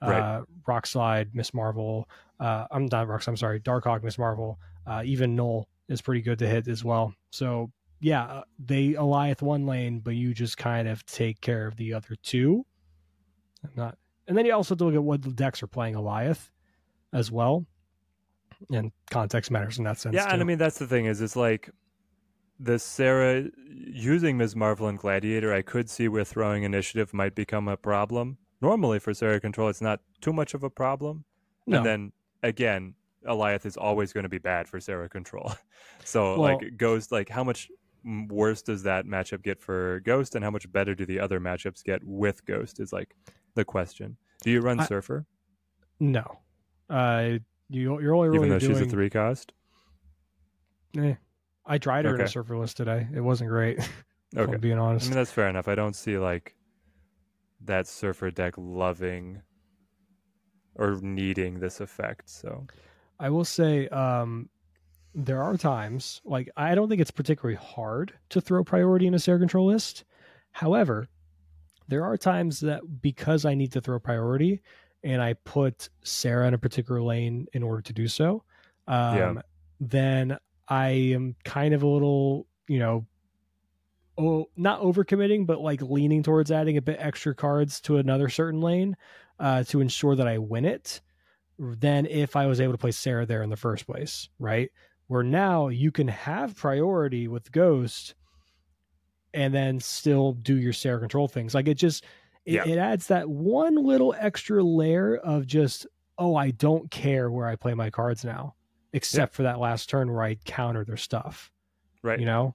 Right. 0.00 0.18
uh 0.20 0.42
Rock 0.66 0.86
Slide 0.86 1.34
Miss 1.34 1.54
Marvel 1.54 2.08
uh 2.40 2.66
I'm 2.70 2.86
not 2.86 3.06
Rock 3.08 3.26
I'm 3.26 3.36
sorry 3.36 3.60
Darkhawk 3.60 4.02
Miss 4.02 4.18
Marvel 4.18 4.58
uh 4.86 5.02
even 5.04 5.36
Knull 5.36 5.68
is 5.88 6.02
pretty 6.02 6.22
good 6.22 6.38
to 6.40 6.46
hit 6.48 6.66
as 6.68 6.82
well 6.84 7.14
so 7.30 7.70
yeah, 8.04 8.24
uh, 8.24 8.42
they 8.58 8.94
Alioth 8.94 9.42
one 9.42 9.64
lane, 9.64 10.00
but 10.00 10.16
you 10.16 10.34
just 10.34 10.56
kind 10.58 10.88
of 10.88 11.06
take 11.06 11.40
care 11.40 11.68
of 11.68 11.76
the 11.76 11.94
other 11.94 12.16
two. 12.24 12.66
I'm 13.62 13.70
not, 13.76 13.96
and 14.26 14.36
then 14.36 14.44
you 14.44 14.52
also 14.52 14.74
have 14.74 14.78
to 14.78 14.86
look 14.86 14.94
at 14.96 15.04
what 15.04 15.22
the 15.22 15.30
decks 15.30 15.62
are 15.62 15.68
playing 15.68 15.94
Alioth 15.94 16.50
as 17.12 17.30
well, 17.30 17.64
and 18.72 18.90
context 19.12 19.52
matters 19.52 19.78
in 19.78 19.84
that 19.84 19.98
sense. 19.98 20.16
Yeah, 20.16 20.32
and 20.32 20.42
I 20.42 20.44
mean 20.44 20.58
that's 20.58 20.78
the 20.80 20.86
thing 20.88 21.04
is 21.06 21.20
it's 21.20 21.36
like 21.36 21.70
the 22.62 22.78
Sera 22.78 23.44
using 23.68 24.38
Ms. 24.38 24.54
Marvel 24.54 24.86
and 24.88 24.98
Gladiator. 24.98 25.52
I 25.52 25.62
could 25.62 25.90
see 25.90 26.08
where 26.08 26.24
throwing 26.24 26.62
initiative 26.62 27.12
might 27.12 27.34
become 27.34 27.66
a 27.68 27.76
problem. 27.76 28.38
Normally 28.60 28.98
for 29.00 29.12
Sera 29.12 29.40
control, 29.40 29.68
it's 29.68 29.80
not 29.80 30.00
too 30.20 30.32
much 30.32 30.54
of 30.54 30.62
a 30.62 30.70
problem. 30.70 31.24
no, 31.66 31.78
And 31.78 31.86
then 31.86 32.12
again, 32.42 32.94
Alioth 33.26 33.66
is 33.66 33.76
always 33.76 34.12
going 34.12 34.22
to 34.22 34.28
be 34.28 34.38
bad 34.38 34.68
for 34.68 34.78
Sera 34.80 35.08
control. 35.08 35.52
so 36.04 36.38
Well- 36.38 36.54
like 36.60 36.76
Ghost, 36.76 37.10
like 37.10 37.28
how 37.28 37.42
much 37.44 37.68
worse 38.28 38.62
does 38.62 38.82
that 38.84 39.06
matchup 39.06 39.42
get 39.42 39.60
for 39.60 40.00
Ghost, 40.04 40.34
and 40.34 40.44
how 40.44 40.50
much 40.50 40.70
better 40.72 40.94
do 40.94 41.04
the 41.06 41.18
other 41.20 41.40
matchups 41.40 41.82
get 41.84 42.02
with 42.04 42.44
Ghost? 42.46 42.78
Is 42.80 42.92
like 42.92 43.14
the 43.54 43.64
question. 43.64 44.16
Do 44.42 44.50
you 44.50 44.60
run 44.60 44.80
I- 44.80 44.86
Surfer 44.86 45.26
no, 46.00 46.38
uh, 46.90 47.38
you 47.70 48.00
you're 48.00 48.14
only 48.14 48.34
even 48.36 48.48
though 48.48 48.58
doing. 48.58 48.72
she's 48.72 48.80
a 48.80 48.90
three 48.90 49.08
cost? 49.10 49.52
eh. 50.98 51.14
I 51.64 51.78
tried 51.78 52.04
her 52.04 52.14
in 52.14 52.20
a 52.20 52.24
Okay. 52.24 52.30
surfer 52.30 52.56
list 52.56 52.76
today. 52.76 53.06
It 53.14 53.20
wasn't 53.20 53.50
great. 53.50 53.78
if 54.32 54.38
Okay. 54.38 54.52
I'm 54.54 54.60
being 54.60 54.78
honest. 54.78 55.06
I 55.06 55.08
mean 55.08 55.16
that's 55.16 55.32
fair 55.32 55.48
enough. 55.48 55.68
I 55.68 55.74
don't 55.74 55.94
see 55.96 56.18
like 56.18 56.54
that 57.64 57.86
surfer 57.86 58.30
deck 58.30 58.54
loving 58.56 59.42
or 60.74 60.98
needing 61.00 61.60
this 61.60 61.80
effect. 61.80 62.28
So 62.28 62.66
I 63.20 63.30
will 63.30 63.44
say 63.44 63.88
um, 63.88 64.48
there 65.14 65.42
are 65.42 65.56
times 65.56 66.20
like 66.24 66.48
I 66.56 66.74
don't 66.74 66.88
think 66.88 67.00
it's 67.00 67.10
particularly 67.10 67.56
hard 67.56 68.14
to 68.30 68.40
throw 68.40 68.64
priority 68.64 69.06
in 69.06 69.14
a 69.14 69.18
Sera 69.18 69.38
control 69.38 69.66
list. 69.66 70.04
However, 70.52 71.08
there 71.88 72.04
are 72.04 72.16
times 72.16 72.60
that 72.60 73.02
because 73.02 73.44
I 73.44 73.54
need 73.54 73.72
to 73.72 73.80
throw 73.80 73.98
priority 73.98 74.62
and 75.04 75.20
I 75.20 75.34
put 75.34 75.88
Sera 76.04 76.48
in 76.48 76.54
a 76.54 76.58
particular 76.58 77.02
lane 77.02 77.46
in 77.52 77.62
order 77.62 77.82
to 77.82 77.92
do 77.92 78.08
so, 78.08 78.44
um, 78.86 79.16
Yeah. 79.16 79.42
then 79.80 80.38
I 80.68 80.88
am 80.88 81.36
kind 81.44 81.74
of 81.74 81.82
a 81.82 81.86
little, 81.86 82.46
you 82.68 82.78
know, 82.78 83.06
oh, 84.18 84.46
not 84.56 84.80
overcommitting, 84.80 85.46
but 85.46 85.60
like 85.60 85.82
leaning 85.82 86.22
towards 86.22 86.50
adding 86.50 86.76
a 86.76 86.82
bit 86.82 86.98
extra 87.00 87.34
cards 87.34 87.80
to 87.82 87.96
another 87.96 88.28
certain 88.28 88.60
lane 88.60 88.96
uh, 89.38 89.64
to 89.64 89.80
ensure 89.80 90.14
that 90.16 90.28
I 90.28 90.38
win 90.38 90.64
it 90.64 91.00
than 91.58 92.06
if 92.06 92.36
I 92.36 92.46
was 92.46 92.60
able 92.60 92.72
to 92.72 92.78
play 92.78 92.90
Sera 92.90 93.26
there 93.26 93.42
in 93.42 93.50
the 93.50 93.56
first 93.56 93.86
place, 93.86 94.28
right? 94.38 94.70
Where 95.08 95.22
now 95.22 95.68
you 95.68 95.90
can 95.90 96.08
have 96.08 96.56
priority 96.56 97.28
with 97.28 97.52
Ghost 97.52 98.14
and 99.34 99.54
then 99.54 99.80
still 99.80 100.32
do 100.32 100.56
your 100.58 100.72
Sera 100.72 101.00
control 101.00 101.28
things. 101.28 101.54
Like 101.54 101.68
it 101.68 101.74
just 101.74 102.04
it, 102.44 102.54
Yeah. 102.54 102.64
it 102.66 102.78
adds 102.78 103.06
that 103.08 103.28
one 103.28 103.76
little 103.76 104.14
extra 104.18 104.62
layer 104.62 105.16
of 105.16 105.46
just, 105.46 105.86
oh, 106.18 106.34
I 106.34 106.50
don't 106.50 106.90
care 106.90 107.30
where 107.30 107.46
I 107.46 107.56
play 107.56 107.74
my 107.74 107.88
cards 107.90 108.24
now, 108.24 108.54
except 108.92 109.34
for 109.34 109.44
that 109.44 109.58
last 109.58 109.88
turn 109.88 110.12
where 110.12 110.22
I 110.22 110.34
counter 110.44 110.84
their 110.84 110.96
stuff 110.96 111.50
right. 112.02 112.20
you 112.20 112.26
know? 112.26 112.54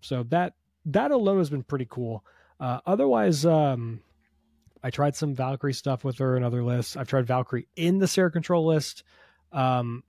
So 0.00 0.24
that 0.24 0.54
that 0.86 1.10
alone 1.10 1.38
has 1.38 1.50
been 1.50 1.62
pretty 1.62 1.86
cool. 1.88 2.24
Uh 2.60 2.80
otherwise 2.86 3.46
um 3.46 4.00
i 4.84 4.90
tried 4.90 5.14
some 5.14 5.34
valkyrie 5.34 5.72
stuff 5.72 6.04
with 6.04 6.18
her 6.18 6.36
in 6.36 6.42
other 6.42 6.62
lists. 6.62 6.96
I've 6.96 7.08
tried 7.08 7.26
valkyrie 7.26 7.68
in 7.76 7.98
the 7.98 8.08
sera 8.08 8.30
control 8.30 8.66
list. 8.66 9.04
Um 9.52 10.04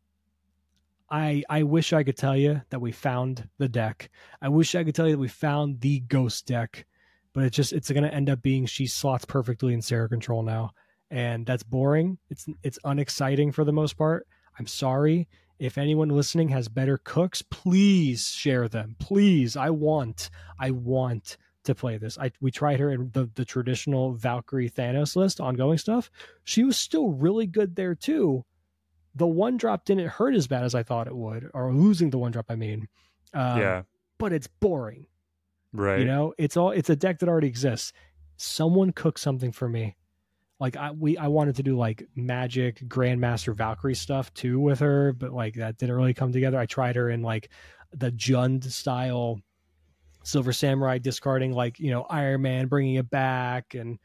i 1.10 1.44
i 1.50 1.64
wish 1.64 1.94
i 1.94 2.04
could 2.04 2.18
tell 2.18 2.36
you 2.36 2.62
that 2.70 2.80
we 2.80 2.92
found 2.92 3.48
the 3.58 3.70
deck. 3.70 4.10
I 4.42 4.50
wish 4.50 4.76
i 4.76 4.84
could 4.84 4.96
tell 4.96 5.06
you 5.06 5.14
that 5.14 5.20
we 5.20 5.28
found 5.28 5.82
the 5.82 6.00
ghost 6.02 6.48
deck 6.48 6.86
but 7.34 7.46
it's 7.46 7.56
just 7.56 7.74
it's 7.74 7.92
going 7.92 8.04
to 8.04 8.14
end 8.14 8.30
up 8.30 8.42
being 8.42 8.66
she 8.66 8.86
slots 8.86 9.26
perfectly 9.26 9.74
in 9.74 9.82
sera 9.82 10.08
control 10.08 10.44
now. 10.44 10.72
And 11.10 11.46
that's 11.46 11.64
boring. 11.64 12.18
It's 12.30 12.48
it's 12.64 12.80
unexciting 12.86 13.52
for 13.52 13.64
the 13.64 13.74
most 13.74 13.98
part. 13.98 14.28
I'm 14.58 14.68
sorry 14.68 15.28
if 15.64 15.78
anyone 15.78 16.10
listening 16.10 16.50
has 16.50 16.68
better 16.68 17.00
cooks, 17.06 17.42
please 17.42 18.28
share 18.28 18.68
them. 18.68 18.98
Please, 19.00 19.56
I 19.56 19.70
want, 19.70 20.30
I 20.60 20.72
want 20.72 21.38
to 21.64 21.74
play 21.74 21.98
this. 21.98 22.18
I 22.18 22.34
we 22.42 22.52
tried 22.52 22.82
her 22.82 22.92
in 22.92 23.12
the 23.14 23.30
the 23.36 23.46
traditional 23.46 24.14
Valkyrie 24.14 24.70
Thanos 24.70 25.16
list, 25.16 25.40
ongoing 25.40 25.78
stuff. 25.78 26.12
She 26.44 26.66
was 26.66 26.76
still 26.76 27.12
really 27.12 27.48
good 27.48 27.78
there 27.78 27.96
too. 27.96 28.44
The 29.16 29.26
one 29.26 29.56
drop 29.56 29.86
didn't 29.86 30.08
hurt 30.08 30.36
as 30.36 30.48
bad 30.48 30.66
as 30.66 30.76
I 30.76 30.84
thought 30.84 31.08
it 31.08 31.16
would, 31.16 31.50
or 31.54 31.74
losing 31.74 32.10
the 32.10 32.18
one 32.18 32.34
drop. 32.34 32.48
I 32.50 32.56
mean, 32.56 32.90
um, 33.34 33.58
yeah. 33.58 33.84
but 34.18 34.34
it's 34.34 34.48
boring. 34.48 35.06
Right. 35.72 36.00
You 36.00 36.06
know, 36.06 36.34
it's 36.38 36.58
all 36.58 36.72
it's 36.72 36.90
a 36.90 36.96
deck 36.98 37.20
that 37.20 37.30
already 37.30 37.48
exists. 37.48 37.94
Someone 38.36 38.92
cook 38.92 39.18
something 39.18 39.54
for 39.54 39.70
me. 39.70 39.96
Like 40.64 40.78
I 40.78 40.92
we 40.92 41.18
I 41.18 41.28
wanted 41.28 41.58
to 41.58 41.64
do 41.64 41.76
like 41.76 42.08
Magik 42.18 42.88
grandmaster 42.88 43.54
Valkyrie 43.54 43.96
stuff 43.96 44.34
too 44.34 44.62
with 44.62 44.80
her, 44.80 45.12
but 45.12 45.34
like 45.34 45.56
that 45.56 45.78
didn't 45.78 45.94
really 45.94 46.14
come 46.14 46.32
together. 46.32 46.58
I 46.58 46.66
tried 46.66 46.96
her 46.96 47.10
in 47.10 47.22
like 47.22 47.50
the 47.92 48.14
Jund 48.14 48.64
style 48.64 49.42
Silver 50.24 50.54
Samurai 50.54 51.00
discarding 51.00 51.52
like, 51.52 51.82
you 51.82 51.92
know, 51.92 52.04
Iron 52.04 52.44
Man 52.44 52.68
bringing 52.68 52.96
it 52.96 53.10
back 53.10 53.74
and 53.74 54.00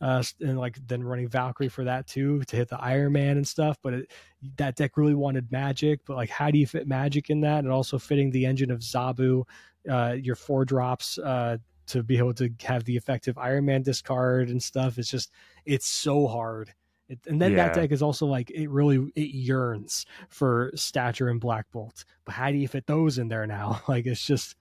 uh 0.00 0.22
and 0.40 0.56
like 0.56 0.78
then 0.86 1.02
running 1.02 1.26
Valkyrie 1.26 1.68
for 1.68 1.82
that 1.82 2.06
too 2.06 2.44
to 2.44 2.54
hit 2.54 2.68
the 2.68 2.80
Iron 2.80 3.10
Man 3.10 3.36
and 3.36 3.48
stuff, 3.48 3.76
but 3.82 3.94
it, 3.94 4.12
that 4.56 4.76
deck 4.76 4.96
really 4.96 5.14
wanted 5.14 5.50
Magik, 5.50 5.98
but 6.06 6.14
like 6.14 6.30
how 6.30 6.48
do 6.48 6.58
you 6.58 6.66
fit 6.68 6.88
Magik 6.88 7.28
in 7.28 7.40
that 7.40 7.64
and 7.64 7.72
also 7.72 7.98
fitting 7.98 8.30
the 8.30 8.46
engine 8.46 8.70
of 8.70 8.82
Zabu 8.82 9.42
uh, 9.90 10.14
your 10.16 10.36
four 10.36 10.64
drops 10.64 11.18
uh, 11.18 11.56
to 11.86 12.02
be 12.02 12.18
able 12.18 12.34
to 12.34 12.50
have 12.62 12.84
the 12.84 12.96
effective 12.96 13.36
Iron 13.38 13.66
Man 13.66 13.82
discard 13.82 14.48
and 14.48 14.62
stuff. 14.62 14.98
It's 14.98 15.10
just 15.10 15.30
it's 15.64 15.86
so 15.86 16.26
hard. 16.26 16.74
It, 17.08 17.18
and 17.26 17.40
then 17.40 17.54
that 17.56 17.74
deck 17.74 17.92
is 17.92 18.02
also 18.02 18.26
like 18.26 18.50
it 18.50 18.68
really 18.70 19.12
it 19.14 19.34
yearns 19.34 20.06
for 20.30 20.70
stature 20.74 21.28
and 21.28 21.40
Black 21.40 21.66
Bolt. 21.70 22.04
But 22.24 22.34
how 22.34 22.50
do 22.50 22.56
you 22.56 22.66
fit 22.68 22.86
those 22.86 23.18
in 23.18 23.28
there 23.28 23.46
now? 23.46 23.82
Like 23.88 24.06
it's 24.06 24.24
just 24.24 24.56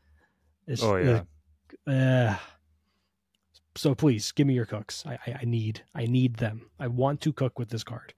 it's 0.67 0.83
Oh 0.83 0.97
yeah. 0.97 1.23
uh, 1.87 2.37
so 3.75 3.95
please 3.95 4.31
give 4.33 4.45
me 4.45 4.53
your 4.53 4.65
cooks. 4.65 5.03
I, 5.05 5.17
I 5.25 5.37
I 5.41 5.45
need 5.45 5.83
I 5.95 6.05
need 6.05 6.35
them. 6.35 6.69
I 6.79 6.87
want 6.87 7.21
to 7.21 7.33
cook 7.33 7.57
with 7.57 7.69
this 7.69 7.83
card. 7.83 8.13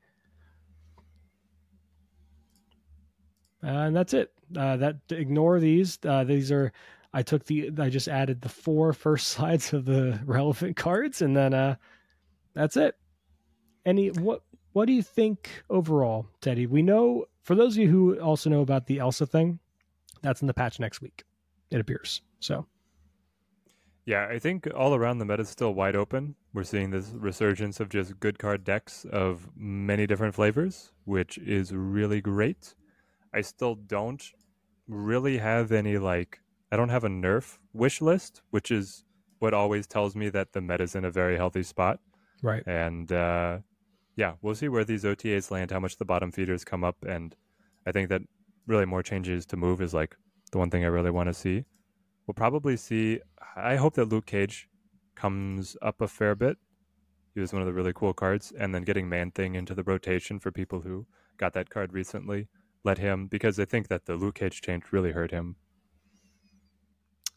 Uh, 3.64 3.88
and 3.88 3.96
that's 3.96 4.14
it. 4.14 4.32
Uh, 4.56 4.78
that 4.78 4.98
ignore 5.10 5.60
these. 5.60 5.98
Uh, 6.06 6.24
these 6.24 6.52
are 6.52 6.72
I 7.16 7.22
took 7.22 7.46
the 7.46 7.72
I 7.80 7.90
just 7.90 8.10
added 8.10 8.42
the 8.42 8.50
four 8.50 8.92
first 8.92 9.28
slides 9.30 9.72
of 9.72 9.86
the 9.86 10.20
relevant 10.26 10.76
cards, 10.76 11.22
and 11.22 11.36
then 11.36 11.54
uh, 11.54 11.76
that's 12.54 12.76
it. 12.76 12.96
Any 13.86 14.10
what 14.10 14.44
what 14.74 14.86
do 14.86 14.94
you 14.94 15.02
think 15.02 15.50
overall, 15.70 16.28
Teddy? 16.42 16.68
We 16.68 16.82
know 16.82 17.26
for 17.42 17.56
those 17.56 17.78
of 17.78 17.84
you 17.84 17.90
who 17.90 18.20
also 18.20 18.50
know 18.50 18.60
about 18.60 18.88
the 18.88 19.00
Elsa 19.00 19.26
thing, 19.26 19.60
that's 20.22 20.42
in 20.42 20.48
the 20.48 20.54
patch 20.54 20.78
next 20.78 21.02
week. 21.02 21.24
It 21.72 21.80
appears 21.80 22.22
so. 22.42 22.68
Yeah, 24.06 24.28
I 24.30 24.38
think 24.38 24.68
all 24.76 24.94
around 24.94 25.18
the 25.18 25.26
meta 25.26 25.42
is 25.42 25.50
still 25.50 25.74
wide 25.74 25.96
open. 25.96 26.36
We're 26.54 26.64
seeing 26.64 26.92
this 26.92 27.12
resurgence 27.16 27.80
of 27.80 27.90
just 27.90 28.20
good 28.20 28.38
card 28.38 28.64
decks 28.64 29.06
of 29.12 29.50
many 29.56 30.06
different 30.06 30.36
flavors, 30.36 30.92
which 31.06 31.38
is 31.40 31.74
really 31.74 32.22
great. 32.22 32.76
I 33.34 33.42
still 33.42 33.74
don't 33.74 34.24
really 34.88 35.38
have 35.38 35.72
any 35.72 35.98
like 35.98 36.40
I 36.72 36.78
don't 36.78 36.90
have 36.90 37.04
a 37.04 37.10
nerf 37.10 37.58
wish 37.74 38.02
list, 38.02 38.42
which 38.52 38.72
is 38.72 39.04
what 39.40 39.54
always 39.54 39.88
tells 39.88 40.16
me 40.16 40.30
that 40.30 40.54
the 40.54 40.62
meta's 40.62 40.96
in 40.96 41.06
a 41.06 41.12
very 41.12 41.38
healthy 41.38 41.64
spot. 41.64 42.00
Right. 42.42 42.64
And 42.68 43.12
uh, 43.12 43.60
yeah, 44.16 44.34
we'll 44.42 44.56
see 44.56 44.70
where 44.70 44.86
these 44.86 45.04
OTAs 45.04 45.52
land, 45.52 45.72
how 45.72 45.80
much 45.80 45.98
the 45.98 46.06
bottom 46.06 46.32
feeders 46.32 46.64
come 46.66 46.84
up, 46.84 46.98
and 47.08 47.36
I 47.86 47.92
think 47.92 48.10
that 48.10 48.22
really 48.68 48.86
more 48.86 49.04
changes 49.04 49.46
to 49.48 49.58
move 49.58 49.82
is 49.82 49.94
like 49.94 50.16
the 50.52 50.58
one 50.58 50.70
thing 50.70 50.84
I 50.84 50.88
really 50.88 51.12
want 51.12 51.30
to 51.30 51.34
see. 51.34 51.66
We'll 52.28 52.36
probably 52.36 52.78
see. 52.78 53.22
I 53.56 53.76
hope 53.76 53.96
that 53.96 54.06
Luke 54.10 54.26
Cage 54.26 54.68
comes 55.16 55.78
up 55.82 56.02
a 56.02 56.08
fair 56.08 56.36
bit 56.36 56.58
He 57.34 57.42
was 57.42 57.54
one 57.54 57.62
of 57.62 57.68
the 57.68 57.74
really 57.74 57.94
cool 57.94 58.14
cards, 58.14 58.54
and 58.58 58.74
then 58.74 58.84
getting 58.84 59.10
Man 59.10 59.32
Thing 59.32 59.56
into 59.56 59.76
the 59.76 59.84
rotation 59.84 60.40
for 60.40 60.52
people 60.52 60.82
who 60.82 61.06
got 61.38 61.54
that 61.54 61.70
card 61.70 61.94
recently 61.94 62.48
let 62.84 62.98
him 63.00 63.28
because 63.28 63.60
I 63.60 63.66
think 63.66 63.88
that 63.90 64.06
the 64.06 64.16
Luke 64.16 64.36
Cage 64.36 64.62
change 64.62 64.86
really 64.92 65.12
hurt 65.12 65.32
him. 65.32 65.58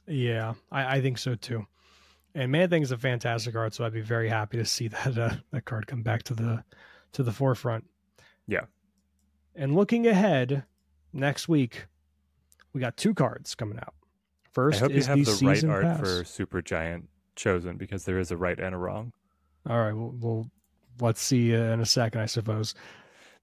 Yeah, 0.08 0.54
I, 0.72 0.96
I 0.96 1.00
think 1.00 1.18
so 1.18 1.34
too. 1.34 1.66
And 2.34 2.52
Man 2.52 2.70
Thing 2.70 2.82
is 2.82 2.92
a 2.92 2.98
fantastic 2.98 3.54
card, 3.54 3.74
so 3.74 3.84
I'd 3.84 3.92
be 3.92 4.00
very 4.00 4.28
happy 4.28 4.58
to 4.58 4.64
see 4.64 4.88
that 5.04 5.18
uh, 5.18 5.34
that 5.52 5.64
card 5.64 5.86
come 5.86 6.02
back 6.02 6.22
to 6.24 6.34
the 6.34 6.64
to 7.12 7.22
the 7.22 7.32
forefront. 7.32 7.84
Yeah. 8.46 8.64
And 9.54 9.74
looking 9.74 10.06
ahead, 10.06 10.64
next 11.12 11.48
week 11.48 11.86
we 12.72 12.80
got 12.80 12.96
two 12.96 13.14
cards 13.14 13.54
coming 13.54 13.78
out. 13.78 13.94
First 14.52 14.78
I 14.78 14.80
hope 14.80 14.90
you 14.92 14.98
is 14.98 15.06
have 15.06 15.24
the, 15.24 15.32
the, 15.32 15.46
right 15.46 15.64
art 15.64 15.84
pass. 15.84 16.00
for 16.00 16.24
Super 16.24 16.62
Giant 16.62 17.08
chosen 17.36 17.76
because 17.76 18.04
there 18.04 18.18
is 18.18 18.30
a 18.30 18.36
right 18.36 18.58
and 18.58 18.74
a 18.74 18.78
wrong. 18.78 19.12
All 19.68 19.78
right, 19.78 19.92
well, 19.92 20.14
well 20.20 20.50
let's 21.00 21.22
see 21.22 21.54
uh, 21.54 21.60
in 21.72 21.80
a 21.80 21.86
second, 21.86 22.20
I 22.20 22.26
suppose. 22.26 22.74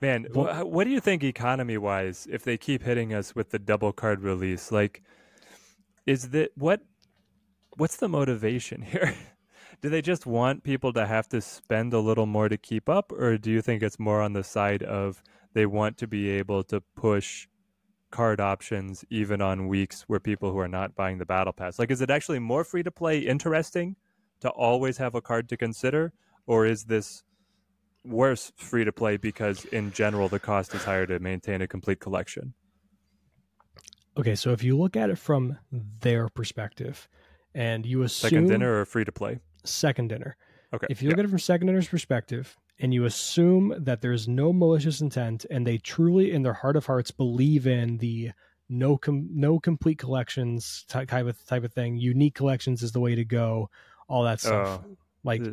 Man, 0.01 0.27
Well- 0.33 0.69
what 0.69 0.83
do 0.83 0.89
you 0.89 0.99
think 0.99 1.23
economy 1.23 1.77
wise 1.77 2.27
if 2.29 2.43
they 2.43 2.57
keep 2.57 2.83
hitting 2.83 3.13
us 3.13 3.35
with 3.35 3.51
the 3.51 3.59
double 3.59 3.93
card 3.93 4.21
release? 4.21 4.71
Like 4.71 5.01
is 6.05 6.29
that 6.29 6.51
what 6.55 6.81
what's 7.77 7.97
the 7.97 8.09
motivation 8.09 8.81
here? 8.93 9.15
do 9.81 9.89
they 9.89 10.01
just 10.01 10.25
want 10.25 10.63
people 10.63 10.93
to 10.93 11.05
have 11.05 11.27
to 11.29 11.41
spend 11.41 11.93
a 11.93 11.99
little 11.99 12.25
more 12.25 12.49
to 12.49 12.57
keep 12.57 12.87
up 12.89 13.11
or 13.11 13.37
do 13.37 13.51
you 13.51 13.61
think 13.61 13.83
it's 13.83 13.99
more 13.99 14.21
on 14.21 14.33
the 14.33 14.43
side 14.43 14.83
of 14.83 15.21
they 15.53 15.65
want 15.65 15.97
to 15.97 16.07
be 16.07 16.29
able 16.29 16.63
to 16.63 16.81
push 16.95 17.47
card 18.11 18.39
options 18.39 19.03
even 19.09 19.41
on 19.41 19.67
weeks 19.67 20.03
where 20.07 20.19
people 20.19 20.51
who 20.51 20.59
are 20.59 20.67
not 20.67 20.95
buying 20.95 21.17
the 21.17 21.25
battle 21.25 21.53
pass? 21.53 21.77
Like 21.79 21.91
is 21.91 22.01
it 22.01 22.09
actually 22.09 22.39
more 22.39 22.63
free 22.63 22.83
to 22.83 22.91
play 22.91 23.19
interesting 23.19 23.95
to 24.41 24.49
always 24.49 24.97
have 24.97 25.15
a 25.15 25.21
card 25.21 25.49
to 25.49 25.57
consider 25.57 26.13
or 26.47 26.65
is 26.65 26.85
this 26.85 27.23
worse 28.03 28.51
free 28.55 28.85
to 28.85 28.91
play 28.91 29.17
because 29.17 29.65
in 29.65 29.91
general 29.91 30.29
the 30.29 30.39
cost 30.39 30.73
is 30.73 30.83
higher 30.83 31.05
to 31.07 31.19
maintain 31.19 31.61
a 31.61 31.67
complete 31.67 31.99
collection. 31.99 32.53
Okay, 34.17 34.35
so 34.35 34.51
if 34.51 34.63
you 34.63 34.77
look 34.77 34.95
at 34.95 35.09
it 35.09 35.17
from 35.17 35.57
their 35.71 36.29
perspective, 36.29 37.07
and 37.53 37.85
you 37.85 38.03
assume 38.03 38.29
Second 38.29 38.47
dinner 38.47 38.79
or 38.81 38.85
free 38.85 39.03
to 39.05 39.11
play? 39.11 39.39
second 39.63 40.09
dinner, 40.09 40.37
Okay. 40.73 40.87
if 40.89 41.01
you 41.01 41.09
look 41.09 41.19
at 41.19 41.25
it 41.25 41.29
from 41.29 41.39
second 41.39 41.67
dinner's 41.67 41.87
perspective, 41.87 42.55
and 42.79 42.93
you 42.93 43.05
assume 43.05 43.73
that 43.77 44.01
there's 44.01 44.27
no 44.27 44.51
malicious 44.53 45.01
intent, 45.01 45.45
and 45.49 45.65
they 45.65 45.77
truly, 45.77 46.31
in 46.31 46.43
their 46.43 46.53
heart 46.53 46.75
of 46.75 46.85
hearts, 46.85 47.11
believe 47.11 47.65
in 47.67 47.97
the 47.97 48.31
no 48.69 48.97
com- 48.97 49.29
no 49.31 49.59
complete 49.59 49.97
collections 49.99 50.85
type 50.87 51.11
of 51.13 51.45
type 51.45 51.63
of 51.63 51.71
thing, 51.73 51.95
unique 51.97 52.35
collections 52.35 52.83
is 52.83 52.91
the 52.91 52.99
way 52.99 53.15
to 53.15 53.23
go, 53.25 53.69
all 54.07 54.23
that 54.23 54.39
stuff, 54.39 54.81
Oh, 54.83 54.97
like 55.23 55.41
uh, 55.41 55.51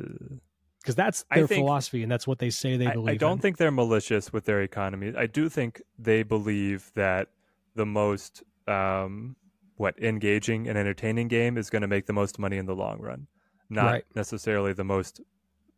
because 0.80 0.94
that's 0.96 1.24
their 1.34 1.46
think- 1.46 1.60
philosophy, 1.64 2.02
and 2.02 2.10
that's 2.10 2.26
what 2.26 2.38
they 2.38 2.50
say 2.50 2.76
they 2.76 2.86
I, 2.88 2.92
believe. 2.94 3.14
I 3.14 3.16
don't 3.16 3.32
in. 3.32 3.38
think 3.38 3.56
they're 3.58 3.70
malicious 3.70 4.32
with 4.32 4.44
their 4.44 4.62
economy. 4.62 5.12
I 5.16 5.26
do 5.26 5.48
think 5.48 5.80
they 5.98 6.22
believe 6.22 6.90
that 6.94 7.28
the 7.74 7.86
most 7.86 8.42
um, 8.68 9.36
what 9.76 9.98
engaging 9.98 10.68
and 10.68 10.78
entertaining 10.78 11.28
game 11.28 11.56
is 11.58 11.70
going 11.70 11.82
to 11.82 11.88
make 11.88 12.06
the 12.06 12.12
most 12.12 12.38
money 12.38 12.56
in 12.56 12.66
the 12.66 12.74
long 12.74 13.00
run, 13.00 13.26
not 13.70 13.86
Right. 13.86 14.04
necessarily 14.14 14.72
the 14.72 14.84
most 14.84 15.20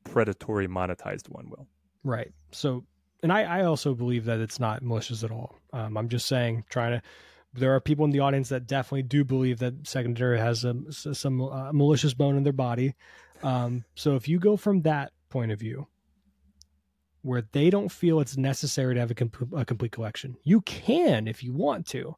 predatory 0.04 0.68
monetized 0.68 1.28
one 1.28 1.48
will. 1.48 1.66
Right. 2.02 2.32
So, 2.52 2.84
and 3.22 3.32
I, 3.32 3.42
I 3.42 3.64
also 3.64 3.94
believe 3.94 4.26
that 4.26 4.40
it's 4.40 4.60
not 4.60 4.82
malicious 4.82 5.24
at 5.24 5.30
all. 5.30 5.56
Um, 5.72 5.96
I'm 5.96 6.08
just 6.08 6.26
saying, 6.26 6.64
trying 6.68 7.00
to. 7.00 7.02
There 7.56 7.72
are 7.74 7.80
people 7.80 8.04
in 8.04 8.10
the 8.10 8.18
audience 8.18 8.48
that 8.48 8.66
definitely 8.66 9.04
do 9.04 9.24
believe 9.24 9.60
that 9.60 9.86
Second 9.86 10.16
Dinner 10.16 10.36
has 10.36 10.64
a, 10.64 10.74
some 10.92 11.40
uh, 11.40 11.72
malicious 11.72 12.12
bone 12.12 12.36
in 12.36 12.42
their 12.42 12.52
body. 12.52 12.94
Um, 13.44 13.84
so 13.94 14.16
if 14.16 14.26
you 14.28 14.40
go 14.40 14.56
from 14.56 14.82
that 14.82 15.12
point 15.30 15.52
of 15.52 15.60
view, 15.60 15.86
where 17.22 17.44
they 17.52 17.70
don't 17.70 17.90
feel 17.92 18.20
it's 18.20 18.36
necessary 18.36 18.94
to 18.94 19.00
have 19.00 19.10
a, 19.12 19.14
com- 19.14 19.30
a 19.56 19.64
complete 19.64 19.92
collection, 19.92 20.36
you 20.42 20.60
can 20.62 21.26
if 21.28 21.42
you 21.42 21.52
want 21.52 21.86
to. 21.86 22.16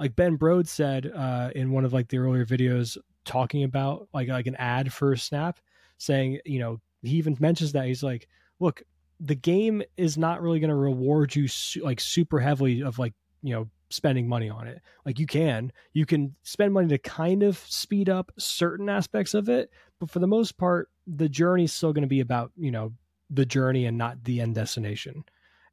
Like 0.00 0.16
Ben 0.16 0.36
Brode 0.36 0.66
said 0.66 1.12
uh, 1.14 1.50
in 1.54 1.70
one 1.70 1.84
of 1.84 1.92
like 1.92 2.08
the 2.08 2.18
earlier 2.18 2.44
videos, 2.46 2.96
talking 3.24 3.62
about 3.64 4.08
like 4.12 4.28
like 4.28 4.46
an 4.46 4.56
ad 4.56 4.92
for 4.92 5.14
Snap, 5.14 5.60
saying 5.98 6.40
you 6.44 6.58
know 6.58 6.80
he 7.02 7.16
even 7.16 7.36
mentions 7.38 7.72
that 7.72 7.86
he's 7.86 8.02
like, 8.02 8.26
look, 8.58 8.82
the 9.20 9.34
game 9.34 9.82
is 9.96 10.16
not 10.18 10.40
really 10.42 10.58
going 10.58 10.70
to 10.70 10.74
reward 10.74 11.36
you 11.36 11.46
su- 11.46 11.84
like 11.84 12.00
super 12.00 12.40
heavily 12.40 12.82
of 12.82 12.98
like 12.98 13.12
you 13.42 13.54
know 13.54 13.68
spending 13.90 14.26
money 14.28 14.48
on 14.48 14.66
it. 14.66 14.80
Like 15.04 15.18
you 15.18 15.26
can 15.26 15.70
you 15.92 16.06
can 16.06 16.34
spend 16.42 16.72
money 16.72 16.88
to 16.88 16.98
kind 16.98 17.42
of 17.42 17.58
speed 17.58 18.08
up 18.08 18.32
certain 18.38 18.88
aspects 18.88 19.34
of 19.34 19.48
it 19.48 19.70
but 19.98 20.08
for 20.10 20.18
the 20.20 20.26
most 20.26 20.56
part 20.56 20.88
the 21.06 21.28
journey 21.28 21.64
is 21.64 21.72
still 21.72 21.92
going 21.92 22.02
to 22.02 22.08
be 22.08 22.20
about 22.20 22.52
you 22.56 22.70
know 22.70 22.92
the 23.28 23.44
journey 23.44 23.84
and 23.86 23.98
not 23.98 24.24
the 24.24 24.40
end 24.40 24.54
destination. 24.54 25.24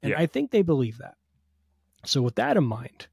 And 0.02 0.12
Yeah. 0.12 0.20
i 0.20 0.26
think 0.26 0.52
they 0.52 0.64
believe 0.64 0.98
that. 0.98 1.16
So 2.06 2.22
with 2.22 2.36
that 2.36 2.58
in 2.58 2.64
mind 2.66 3.08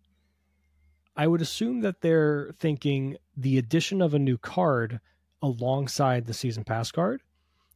i 1.17 1.27
would 1.27 1.41
assume 1.41 1.81
that 1.81 2.01
they're 2.01 2.53
thinking 2.59 3.17
the 3.37 3.59
addition 3.59 4.01
of 4.03 4.15
a 4.15 4.19
new 4.19 4.37
card 4.39 5.01
alongside 5.43 6.25
the 6.27 6.35
season 6.35 6.65
pass 6.65 6.91
card 6.91 7.23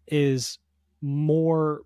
is 0.07 0.59
more 1.03 1.83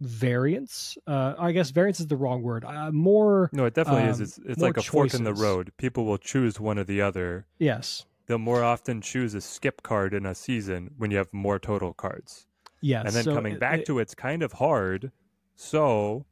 variance. 0.00 0.96
Uh, 1.08 1.34
I 1.38 1.50
guess 1.52 1.70
variance 1.70 1.98
is 2.00 2.06
the 2.06 2.16
wrong 2.16 2.42
word. 2.42 2.64
Uh, 2.64 2.92
more, 2.92 3.50
No, 3.52 3.64
it 3.64 3.74
definitely 3.74 4.04
is. 4.08 4.18
Um, 4.18 4.22
It's, 4.22 4.38
it's 4.38 4.60
like 4.62 4.76
a 4.76 4.82
fork 4.82 5.12
in 5.14 5.24
the 5.24 5.34
road. 5.34 5.72
People 5.76 6.04
will 6.04 6.18
choose 6.18 6.60
one 6.60 6.78
or 6.78 6.84
the 6.84 7.02
other. 7.02 7.46
yes, 7.58 8.06
They'll 8.26 8.38
more 8.38 8.62
often 8.62 9.00
choose 9.00 9.34
a 9.34 9.40
skip 9.40 9.82
card 9.82 10.12
in 10.14 10.26
a 10.26 10.34
season 10.34 10.90
when 10.98 11.10
you 11.10 11.16
have 11.16 11.32
more 11.32 11.58
total 11.58 11.94
cards. 11.94 12.46
yes. 12.80 13.06
and 13.06 13.14
then 13.14 13.24
So 13.24 13.34
coming 13.34 13.54
it- 13.54 13.60
back 13.60 13.80
it- 13.80 13.86
to 13.86 13.98
it's 13.98 14.14
kind 14.14 14.42
of 14.42 14.52
hard. 14.52 15.10
So 15.56 16.26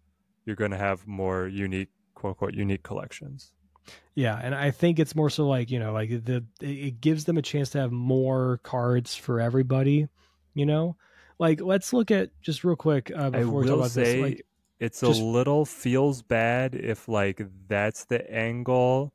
you're 0.44 0.56
going 0.56 0.70
to 0.70 0.76
have 0.76 1.06
more 1.08 1.48
unique, 1.48 1.88
quote 2.14 2.32
unquote, 2.32 2.54
unique 2.54 2.82
collections. 2.84 3.52
Yeah, 4.14 4.38
and 4.42 4.54
I 4.54 4.70
think 4.70 4.98
it's 4.98 5.14
more 5.14 5.30
so 5.30 5.46
like 5.46 5.70
you 5.70 5.78
know, 5.78 5.92
like 5.92 6.08
the 6.24 6.44
it 6.60 7.00
gives 7.00 7.24
them 7.24 7.36
a 7.38 7.42
chance 7.42 7.70
to 7.70 7.78
have 7.78 7.92
more 7.92 8.60
cards 8.62 9.14
for 9.14 9.40
everybody. 9.40 10.08
You 10.54 10.66
know, 10.66 10.96
like 11.38 11.60
let's 11.60 11.92
look 11.92 12.10
at 12.10 12.30
just 12.40 12.64
real 12.64 12.76
quick 12.76 13.12
uh, 13.14 13.30
before 13.30 13.60
we 13.60 13.66
talk 13.66 13.70
will 13.72 13.78
about 13.80 13.90
say 13.90 14.02
this. 14.04 14.22
Like, 14.22 14.46
it's 14.80 15.00
just- 15.00 15.20
a 15.20 15.24
little 15.24 15.64
feels 15.64 16.22
bad 16.22 16.74
if 16.74 17.08
like 17.08 17.42
that's 17.68 18.04
the 18.04 18.28
angle. 18.30 19.12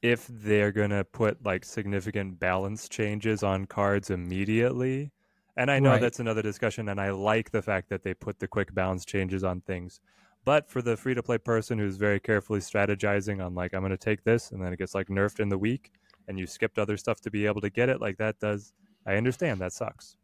If 0.00 0.28
they're 0.28 0.70
gonna 0.72 1.02
put 1.04 1.44
like 1.44 1.64
significant 1.64 2.38
balance 2.38 2.88
changes 2.88 3.42
on 3.42 3.66
cards 3.66 4.10
immediately, 4.10 5.10
and 5.56 5.70
I 5.72 5.80
know 5.80 5.90
Right. 5.90 6.00
that's 6.00 6.20
another 6.20 6.40
discussion, 6.42 6.88
and 6.88 7.00
I 7.00 7.10
like 7.10 7.50
the 7.50 7.62
fact 7.62 7.88
that 7.88 8.04
they 8.04 8.14
put 8.14 8.38
the 8.38 8.46
quick 8.46 8.72
balance 8.72 9.04
changes 9.04 9.42
on 9.42 9.60
things. 9.62 10.00
But 10.48 10.66
for 10.66 10.80
the 10.80 10.96
free 10.96 11.12
to 11.12 11.22
play 11.22 11.36
person 11.36 11.78
who's 11.78 11.96
very 11.96 12.18
carefully 12.18 12.60
strategizing 12.60 13.44
on 13.44 13.54
like 13.54 13.74
I'm 13.74 13.82
gonna 13.82 13.98
take 13.98 14.24
this, 14.24 14.50
and 14.50 14.64
then 14.64 14.72
it 14.72 14.78
gets 14.78 14.94
like 14.94 15.08
nerfed 15.08 15.40
in 15.40 15.50
the 15.50 15.58
week, 15.58 15.92
and 16.26 16.38
you 16.38 16.46
skipped 16.46 16.78
other 16.78 16.96
stuff 16.96 17.20
to 17.20 17.30
be 17.30 17.44
able 17.44 17.60
to 17.60 17.68
get 17.68 17.90
it, 17.90 18.00
like 18.00 18.16
that 18.16 18.40
does. 18.40 18.72
I 19.04 19.16
understand 19.16 19.60
that 19.60 19.74
sucks. 19.74 20.16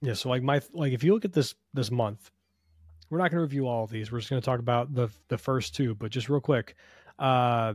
Yeah, 0.00 0.14
so 0.14 0.30
like 0.30 0.42
my 0.42 0.62
like 0.72 0.94
if 0.94 1.04
you 1.04 1.12
look 1.12 1.26
at 1.26 1.34
this 1.34 1.54
this 1.74 1.90
month, 1.90 2.30
we're 3.10 3.18
not 3.18 3.32
going 3.32 3.36
to 3.36 3.42
review 3.42 3.68
all 3.68 3.84
of 3.84 3.90
these. 3.90 4.10
We're 4.10 4.20
just 4.20 4.30
going 4.30 4.40
to 4.40 4.46
talk 4.46 4.60
about 4.60 4.94
the 4.94 5.10
the 5.28 5.36
first 5.36 5.74
two, 5.74 5.94
but 5.94 6.10
just 6.10 6.30
real 6.30 6.40
quick. 6.40 6.74
Uh 7.18 7.74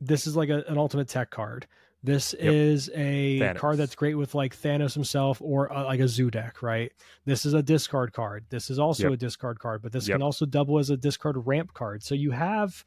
this 0.00 0.28
is 0.28 0.36
like 0.36 0.50
a, 0.50 0.62
an 0.68 0.78
ultimate 0.78 1.08
tech 1.08 1.30
card. 1.30 1.66
This 2.02 2.34
Yep. 2.38 2.52
is 2.52 2.90
a 2.94 3.40
Thanos. 3.40 3.56
card 3.56 3.76
that's 3.78 3.94
great 3.96 4.14
with 4.14 4.34
like 4.34 4.56
Thanos 4.56 4.94
himself 4.94 5.40
or 5.42 5.72
uh, 5.72 5.84
like 5.84 5.98
a 6.00 6.06
zoo 6.06 6.30
deck, 6.30 6.62
right? 6.62 6.92
This 7.24 7.44
is 7.44 7.54
a 7.54 7.62
discard 7.62 8.12
card. 8.12 8.44
This 8.48 8.70
is 8.70 8.78
also 8.78 9.04
Yep. 9.04 9.12
a 9.12 9.16
discard 9.16 9.58
card, 9.58 9.82
but 9.82 9.92
this 9.92 10.06
Yep. 10.08 10.16
can 10.16 10.22
also 10.22 10.46
double 10.46 10.78
as 10.78 10.90
a 10.90 10.96
discard 10.96 11.36
ramp 11.46 11.72
card. 11.74 12.02
So 12.02 12.14
you 12.14 12.30
have 12.30 12.84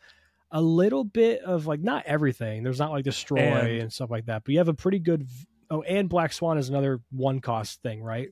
a 0.51 0.61
little 0.61 1.03
bit 1.03 1.41
of 1.41 1.67
like 1.67 1.81
not 1.81 2.05
everything. 2.05 2.63
There's 2.63 2.79
not 2.79 2.91
like 2.91 3.03
destroy 3.03 3.39
And- 3.39 3.81
and, 3.81 3.93
stuff 3.93 4.09
like 4.09 4.25
that, 4.27 4.43
but 4.45 4.51
you 4.53 4.57
have 4.59 4.69
a 4.69 4.73
pretty 4.73 4.99
good. 4.99 5.23
v- 5.23 5.45
Oh, 5.71 5.83
and 5.83 6.09
Black 6.09 6.33
Swan 6.33 6.57
is 6.57 6.69
another 6.69 6.99
one 7.11 7.41
cost 7.41 7.83
thing, 7.83 8.01
right? 8.01 8.29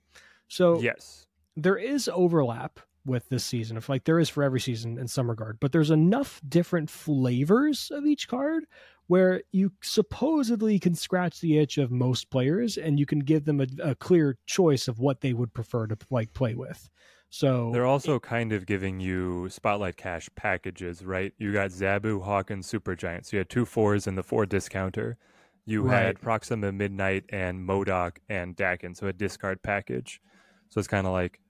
So 0.48 0.80
Yes. 0.82 1.28
there 1.56 1.78
is 1.78 2.10
overlap 2.12 2.80
with 3.06 3.30
this 3.30 3.46
season 3.46 3.78
if 3.78 3.88
like 3.90 4.04
there 4.06 4.20
is 4.20 4.28
for 4.28 4.42
every 4.44 4.60
season 4.60 4.98
in 4.98 5.08
some 5.08 5.30
regard 5.30 5.58
but 5.62 5.72
there's 5.72 5.92
enough 5.92 6.42
different 6.50 6.90
flavors 6.90 7.90
of 7.90 8.06
each 8.06 8.28
card 8.28 8.66
where 9.08 9.42
you 9.52 9.72
supposedly 9.82 10.80
can 10.80 10.94
scratch 10.94 11.40
the 11.40 11.58
itch 11.58 11.78
of 11.78 11.92
most 11.92 12.30
players 12.30 12.78
and 12.78 13.00
you 13.00 13.06
can 13.06 13.20
give 13.20 13.46
them 13.46 13.62
a, 13.62 13.68
a 13.84 13.96
clear 13.96 14.38
choice 14.46 14.88
of 14.88 15.00
what 15.00 15.22
they 15.22 15.34
would 15.34 15.54
prefer 15.54 15.88
to 15.88 15.98
like 16.10 16.34
play 16.34 16.56
with 16.56 16.90
so 17.30 17.72
They're 17.74 17.86
also 17.86 18.20
kind 18.20 18.54
of 18.54 18.66
giving 18.66 19.00
you 19.00 19.50
Spotlight 19.50 19.98
Cache 19.98 20.30
packages, 20.36 21.04
right? 21.04 21.34
You 21.38 21.52
got 21.52 21.72
Zabu, 21.72 22.24
Hawk, 22.24 22.52
and 22.52 22.64
Supergiant. 22.64 23.26
So 23.26 23.36
you 23.36 23.40
had 23.40 23.50
two 23.50 23.66
fours 23.66 24.08
and 24.08 24.18
the 24.18 24.24
four 24.24 24.46
discounter. 24.46 25.18
You 25.66 25.88
had 25.88 26.22
Proxima 26.22 26.72
Midnight 26.72 27.26
and 27.30 27.68
MODOK 27.68 28.20
and 28.30 28.56
Daken, 28.56 28.96
so 28.96 29.08
a 29.08 29.14
discard 29.14 29.62
package. 29.62 30.22
So 30.70 30.80
it's 30.80 30.88
kind 30.88 31.06
of 31.06 31.12
like 31.12 31.42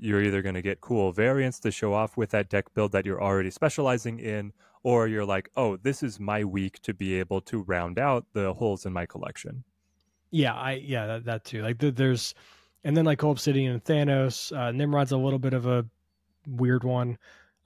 you're 0.00 0.22
either 0.22 0.42
going 0.42 0.56
to 0.56 0.62
get 0.62 0.80
cool 0.80 1.12
variants 1.12 1.60
to 1.60 1.70
show 1.70 1.94
off 1.94 2.16
with 2.16 2.30
that 2.30 2.48
deck 2.48 2.74
build 2.74 2.90
that 2.92 3.06
you're 3.06 3.22
already 3.22 3.50
specializing 3.50 4.18
in, 4.18 4.52
or 4.84 5.08
you're 5.08 5.24
like, 5.24 5.50
oh, 5.56 5.76
this 5.78 6.02
is 6.04 6.20
my 6.20 6.44
week 6.44 6.80
to 6.82 6.94
be 6.94 7.14
able 7.18 7.40
to 7.40 7.62
round 7.62 7.98
out 7.98 8.24
the 8.32 8.54
holes 8.54 8.86
in 8.86 8.92
my 8.92 9.04
collection. 9.06 9.64
yeah 10.30 10.54
i 10.54 10.72
yeah 10.74 11.06
that, 11.06 11.24
that 11.24 11.44
too 11.44 11.62
like 11.62 11.78
th- 11.78 11.94
there's 11.96 12.34
and 12.86 12.96
then 12.96 13.04
like 13.06 13.22
Obsidian 13.22 13.72
and 13.72 13.82
Thanos. 13.84 14.54
Uh, 14.54 14.70
Nimrod's 14.70 15.12
a 15.12 15.16
little 15.16 15.38
bit 15.38 15.54
of 15.54 15.64
a 15.66 15.86
weird 16.46 16.84
one. 16.84 17.16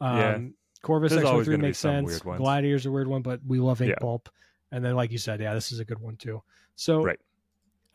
Um, 0.01 0.17
Yeah. 0.17 0.39
Corvus 0.83 1.13
X 1.13 1.29
three 1.45 1.57
makes 1.57 1.79
sense. 1.79 2.21
Gladiator's 2.21 2.87
a 2.87 2.91
weird 2.93 3.09
one, 3.09 3.23
but 3.23 3.41
we 3.45 3.59
love 3.59 3.83
Ink 3.83 3.91
Yeah. 3.91 3.99
Pulp. 4.01 4.29
And 4.71 4.85
then, 4.85 4.95
like 4.95 5.11
you 5.11 5.19
said, 5.19 5.41
yeah, 5.41 5.55
this 5.55 5.73
is 5.73 5.81
a 5.81 5.85
good 5.85 5.99
one 5.99 6.15
too. 6.17 6.41
So, 6.77 7.03
Right. 7.03 7.19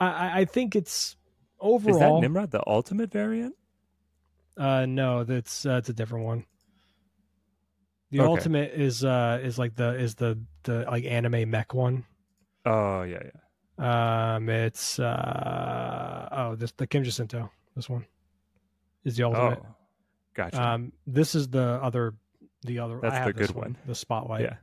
I, 0.01 0.41
I- 0.41 0.45
think 0.45 0.75
it's 0.75 0.91
Is 1.11 1.15
that 1.61 1.65
overall. 1.65 2.19
Nimrod 2.19 2.51
the 2.51 2.61
ultimate 2.67 3.09
variant? 3.09 3.55
uh, 4.57 4.85
no, 4.85 5.23
that's 5.23 5.65
uh, 5.65 5.75
it's 5.77 5.87
a 5.87 5.93
different 5.93 6.25
one. 6.25 6.45
The 8.13 8.19
Okay. 8.19 8.29
ultimate 8.29 8.71
is 8.73 9.03
uh 9.03 9.39
is 9.41 9.57
like 9.57 9.75
the 9.75 9.95
is 9.95 10.13
the 10.13 10.39
the 10.63 10.85
like 10.87 11.03
anime 11.03 11.49
mech 11.49 11.73
one. 11.73 12.05
Oh 12.63 13.01
yeah, 13.01 13.23
yeah. 13.79 14.35
Um, 14.35 14.49
it's 14.49 14.99
uh 14.99 16.29
oh 16.31 16.55
this 16.55 16.71
the 16.73 16.85
Kim 16.85 17.03
Jacinto. 17.03 17.49
This 17.75 17.89
one 17.89 18.05
is 19.03 19.17
the 19.17 19.23
ultimate. 19.23 19.59
Oh, 19.63 19.75
gotcha. 20.35 20.61
Um, 20.63 20.91
this 21.07 21.33
is 21.33 21.47
the 21.47 21.79
other, 21.81 22.13
the 22.61 22.77
other. 22.77 22.99
That's 23.01 23.15
I 23.15 23.17
have 23.17 23.27
the 23.27 23.33
this 23.33 23.47
good 23.47 23.55
one. 23.55 23.77
the 23.87 23.95
spotlight. 23.95 24.41
yeah. 24.41 24.55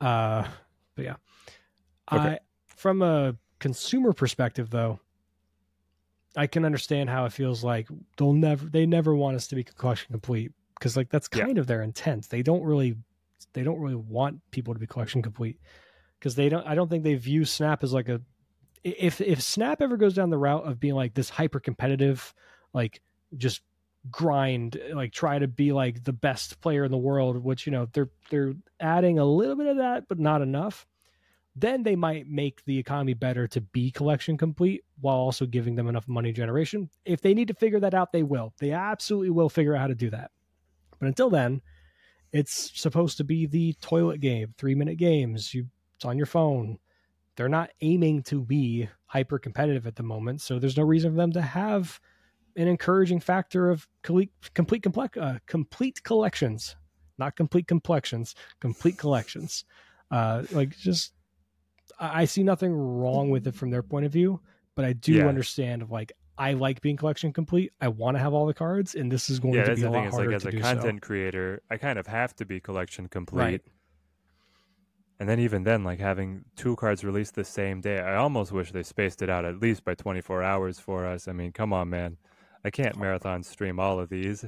Uh, 0.00 0.46
but 0.94 1.04
yeah, 1.04 1.16
Okay. 2.12 2.34
I 2.34 2.38
from 2.68 3.02
a 3.02 3.34
consumer 3.58 4.12
perspective 4.12 4.70
though, 4.70 5.00
I 6.36 6.46
can 6.46 6.64
understand 6.64 7.10
how 7.10 7.24
it 7.24 7.32
feels 7.32 7.64
like 7.64 7.88
they'll 8.16 8.32
never, 8.32 8.64
they 8.64 8.86
never 8.86 9.16
want 9.16 9.34
us 9.34 9.48
to 9.48 9.56
be 9.56 9.64
collection 9.64 10.12
complete 10.12 10.52
because 10.78 10.96
like 10.96 11.10
that's 11.10 11.28
Yeah. 11.34 11.44
kind 11.44 11.58
of 11.58 11.66
their 11.66 11.82
intent. 11.82 12.28
They 12.30 12.42
don't 12.42 12.62
really, 12.62 12.96
they 13.52 13.62
don't 13.62 13.78
really 13.80 13.94
want 13.94 14.40
people 14.50 14.74
to 14.74 14.80
be 14.80 14.86
collection 14.86 15.22
complete 15.22 15.58
because 16.18 16.34
they 16.34 16.48
don't. 16.48 16.66
I 16.66 16.74
don't 16.74 16.88
think 16.88 17.04
they 17.04 17.14
view 17.14 17.44
Snap 17.44 17.82
as 17.82 17.92
like 17.92 18.08
a. 18.08 18.20
If 18.84 19.20
if 19.20 19.42
Snap 19.42 19.82
ever 19.82 19.96
goes 19.96 20.14
down 20.14 20.30
the 20.30 20.38
route 20.38 20.64
of 20.66 20.80
being 20.80 20.94
like 20.94 21.14
this 21.14 21.28
hyper 21.30 21.60
competitive, 21.60 22.34
like 22.72 23.00
just 23.36 23.62
grind 24.10 24.80
like 24.94 25.12
try 25.12 25.38
to 25.38 25.48
be 25.48 25.72
like 25.72 26.04
the 26.04 26.12
best 26.12 26.60
player 26.60 26.84
in 26.84 26.90
the 26.90 26.96
world 26.96 27.36
which 27.42 27.66
you 27.66 27.72
know 27.72 27.86
they're 27.92 28.08
they're 28.30 28.54
adding 28.80 29.18
a 29.18 29.24
little 29.24 29.56
bit 29.56 29.66
of 29.66 29.76
that 29.76 30.06
but 30.08 30.18
not 30.18 30.40
enough 30.40 30.86
then 31.56 31.82
they 31.82 31.96
might 31.96 32.28
make 32.28 32.64
the 32.64 32.78
economy 32.78 33.12
better 33.12 33.46
to 33.48 33.60
be 33.60 33.90
collection 33.90 34.38
complete 34.38 34.84
while 35.00 35.16
also 35.16 35.44
giving 35.44 35.74
them 35.74 35.88
enough 35.88 36.06
money 36.08 36.32
generation 36.32 36.88
if 37.04 37.20
they 37.20 37.34
need 37.34 37.48
to 37.48 37.54
figure 37.54 37.80
that 37.80 37.92
out 37.92 38.12
they 38.12 38.22
will 38.22 38.54
they 38.58 38.70
absolutely 38.70 39.30
will 39.30 39.48
figure 39.48 39.74
out 39.74 39.80
how 39.80 39.86
to 39.88 39.94
do 39.96 40.08
that 40.08 40.30
but 40.98 41.06
until 41.06 41.30
then 41.30 41.60
it's 42.32 42.78
supposed 42.80 43.16
to 43.16 43.24
be 43.24 43.46
the 43.46 43.72
toilet 43.80 44.20
game 44.20 44.54
three 44.58 44.74
minute 44.74 44.96
games 44.96 45.54
you 45.54 45.66
it's 45.96 46.04
on 46.04 46.16
your 46.16 46.26
phone 46.26 46.78
they're 47.36 47.48
not 47.48 47.70
aiming 47.80 48.22
to 48.22 48.42
be 48.44 48.88
hyper 49.06 49.38
competitive 49.38 49.86
at 49.86 49.96
the 49.96 50.02
moment 50.02 50.40
so 50.40 50.58
there's 50.58 50.76
no 50.76 50.82
reason 50.84 51.12
for 51.12 51.16
them 51.16 51.32
to 51.32 51.42
have 51.42 52.00
an 52.56 52.68
encouraging 52.68 53.20
factor 53.20 53.70
of 53.70 53.88
complete 54.02 54.30
complete 54.54 54.82
complex 54.82 55.16
uh, 55.16 55.38
complete 55.46 56.02
collections, 56.02 56.76
not 57.18 57.36
complete 57.36 57.66
complexions, 57.68 58.34
complete 58.60 58.98
collections. 58.98 59.64
Uh, 60.10 60.44
like 60.50 60.76
just, 60.76 61.14
I 62.00 62.22
I 62.22 62.24
see 62.24 62.42
nothing 62.42 62.72
wrong 62.74 63.30
with 63.30 63.46
it 63.46 63.54
from 63.54 63.70
their 63.70 63.82
point 63.82 64.06
of 64.06 64.12
view, 64.12 64.40
but 64.74 64.84
I 64.84 64.92
do 64.92 65.14
Yeah. 65.14 65.28
understand 65.28 65.82
of 65.82 65.90
like 65.90 66.12
I 66.38 66.52
like 66.52 66.80
being 66.80 66.96
collection 66.96 67.32
complete. 67.32 67.72
I 67.80 67.88
want 67.88 68.16
to 68.16 68.20
have 68.20 68.32
all 68.32 68.46
the 68.46 68.54
cards, 68.54 68.94
and 68.94 69.10
this 69.10 69.28
is 69.28 69.40
going 69.40 69.54
Yeah, 69.54 69.64
to 69.64 69.74
be 69.74 69.82
a 69.82 69.84
the 69.84 69.90
lot 69.90 69.98
thing. 69.98 70.04
Is 70.04 70.14
harder 70.14 70.30
like 70.30 70.36
as 70.36 70.42
to 70.42 70.48
a 70.48 70.52
do 70.52 70.60
content 70.60 71.02
creator, 71.02 71.62
I 71.70 71.76
kind 71.76 71.98
of 71.98 72.06
have 72.06 72.34
to 72.36 72.46
be 72.46 72.60
collection 72.60 73.08
complete. 73.08 73.38
Right. 73.38 73.62
And 75.20 75.28
then 75.28 75.40
even 75.40 75.64
then, 75.64 75.82
like 75.82 75.98
having 75.98 76.44
two 76.56 76.76
cards 76.76 77.04
released 77.04 77.34
the 77.34 77.44
same 77.44 77.80
day, 77.80 77.98
I 78.00 78.14
almost 78.16 78.52
wish 78.52 78.70
they 78.70 78.84
spaced 78.84 79.20
it 79.20 79.28
out 79.28 79.44
at 79.44 79.58
least 79.58 79.84
by 79.84 79.94
24 79.94 80.42
hours 80.44 80.78
for 80.78 81.06
us. 81.06 81.26
I 81.26 81.32
mean, 81.32 81.52
come 81.52 81.72
on, 81.72 81.90
man. 81.90 82.18
I 82.64 82.70
can't 82.70 82.96
marathon 82.96 83.42
stream 83.42 83.78
all 83.80 83.98
of 84.00 84.08
these, 84.10 84.44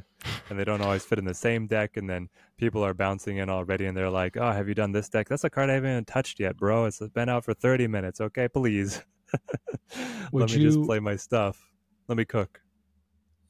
and 0.48 0.58
they 0.58 0.64
don't 0.64 0.80
always 0.80 1.04
fit 1.04 1.18
in 1.18 1.24
the 1.24 1.34
same 1.34 1.66
deck. 1.66 1.96
And 1.96 2.08
then 2.10 2.28
people 2.56 2.84
are 2.84 2.94
bouncing 2.94 3.38
in 3.38 3.48
already, 3.48 3.86
and 3.86 3.96
they're 3.96 4.10
like, 4.10 4.36
"Oh, 4.36 4.50
have 4.52 4.68
you 4.68 4.74
done 4.74 4.92
this 4.92 5.08
deck? 5.08 5.28
That's 5.28 5.44
a 5.44 5.50
card 5.50 5.70
I 5.70 5.74
haven't 5.74 5.90
even 5.90 6.04
touched 6.04 6.38
yet, 6.40 6.56
bro. 6.56 6.84
It's 6.86 7.00
been 7.00 7.28
out 7.28 7.44
for 7.44 7.54
30 7.54 7.86
minutes. 7.88 8.20
Okay, 8.20 8.48
please. 8.48 9.02
Let 10.32 10.50
me 10.50 10.58
just 10.58 10.82
play 10.82 10.98
my 11.00 11.16
stuff. 11.16 11.69
Let 12.10 12.16
me 12.16 12.24
cook." 12.24 12.60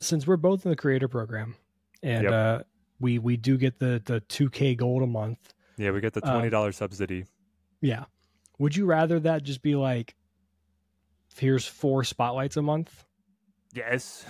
Since 0.01 0.27
we're 0.27 0.37
both 0.37 0.67
in 0.67 0.71
the 0.71 0.77
creator 0.77 1.09
program, 1.09 1.57
and 2.03 2.25
Yep. 2.25 2.33
uh, 2.33 2.63
we 3.01 3.19
we 3.19 3.39
do 3.39 3.57
get 3.57 3.79
the 3.79 4.03
the 4.05 4.21
two 4.21 4.51
K 4.51 4.75
gold 4.75 5.03
a 5.03 5.07
month. 5.07 5.55
Yeah, 5.79 5.93
we 5.93 6.01
get 6.03 6.13
the 6.13 6.23
Um, 6.23 6.33
twenty 6.35 6.51
dollars 6.51 6.77
subsidy. 6.77 7.25
Yeah, 7.81 8.05
would 8.59 8.77
you 8.77 8.85
rather 8.85 9.19
that 9.21 9.43
just 9.45 9.63
be 9.63 9.77
like, 9.77 10.15
here's 11.39 11.67
four 11.67 12.05
spotlights 12.05 12.59
a 12.59 12.63
month? 12.63 13.05
Yes, 13.73 14.27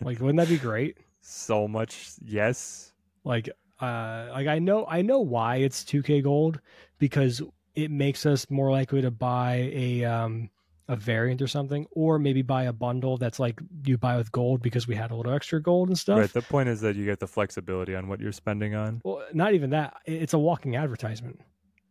Like, 0.00 0.18
wouldn't 0.20 0.38
that 0.38 0.48
be 0.48 0.56
great? 0.58 0.96
so 1.20 1.68
much. 1.68 2.12
Yes. 2.24 2.94
like 3.24 3.50
uh 3.80 4.28
like 4.32 4.46
i 4.48 4.58
know 4.58 4.86
i 4.88 5.02
know 5.02 5.20
why 5.20 5.56
it's 5.56 5.84
2k 5.84 6.20
gold 6.22 6.60
because 6.98 7.42
it 7.76 7.90
makes 7.92 8.24
us 8.26 8.48
more 8.50 8.72
likely 8.72 9.00
to 9.02 9.10
buy 9.10 9.70
a 9.72 10.04
um 10.04 10.50
a 10.88 10.96
variant 10.96 11.42
or 11.42 11.46
something 11.46 11.86
or 11.92 12.18
maybe 12.18 12.40
buy 12.40 12.64
a 12.64 12.72
bundle 12.72 13.16
that's 13.18 13.38
like 13.38 13.60
you 13.84 13.98
buy 13.98 14.16
with 14.16 14.32
gold 14.32 14.62
because 14.62 14.88
we 14.88 14.94
had 14.94 15.10
a 15.10 15.14
little 15.14 15.32
extra 15.32 15.60
gold 15.60 15.88
and 15.88 15.98
stuff 15.98 16.18
Right. 16.18 16.32
The 16.32 16.40
point 16.42 16.68
is 16.70 16.80
that 16.80 16.96
you 16.96 17.04
get 17.04 17.20
the 17.20 17.26
flexibility 17.26 17.94
on 17.94 18.08
what 18.08 18.20
you're 18.20 18.32
spending 18.32 18.74
on. 18.74 19.00
well 19.04 19.22
not 19.34 19.52
even 19.54 19.70
that 19.70 19.94
it's 20.06 20.32
a 20.32 20.38
walking 20.38 20.76
advertisement 20.76 21.40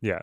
Yeah. 0.01 0.21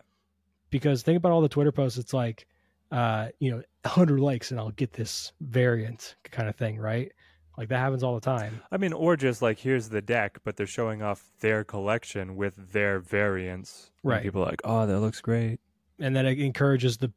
because 0.71 1.03
think 1.03 1.17
about 1.17 1.31
all 1.33 1.41
the 1.41 1.49
twitter 1.49 1.73
posts 1.73 1.99
it's 1.99 2.13
like 2.13 2.47
uh 2.91 3.29
you 3.39 3.51
know 3.51 3.63
100 3.83 4.19
likes 4.21 4.51
and 4.51 4.59
i'll 4.59 4.71
get 4.73 4.93
this 4.93 5.33
variant 5.41 6.17
kind 6.31 6.49
of 6.49 6.57
thing 6.57 6.77
right 6.79 7.13
like 7.57 7.69
that 7.69 7.79
happens 7.79 8.03
all 8.03 8.15
the 8.17 8.21
time 8.21 8.61
I 8.73 8.77
mean, 8.79 8.93
or 8.93 9.17
just 9.17 9.41
like 9.41 9.61
here's 9.61 9.89
the 9.89 10.03
deck, 10.03 10.39
but 10.43 10.57
they're 10.57 10.67
showing 10.67 11.03
off 11.03 11.23
their 11.39 11.63
collection 11.63 12.35
with 12.35 12.73
their 12.73 12.99
variants. 12.99 13.93
And 14.03 14.11
Right. 14.11 14.23
people 14.25 14.43
are 14.43 14.47
like, 14.47 14.61
oh, 14.65 14.87
that 14.87 14.99
looks 14.99 15.21
great. 15.21 15.61
and 16.01 16.17
then 16.17 16.27
it 16.27 16.41
encourages 16.41 16.97
the 16.97 17.13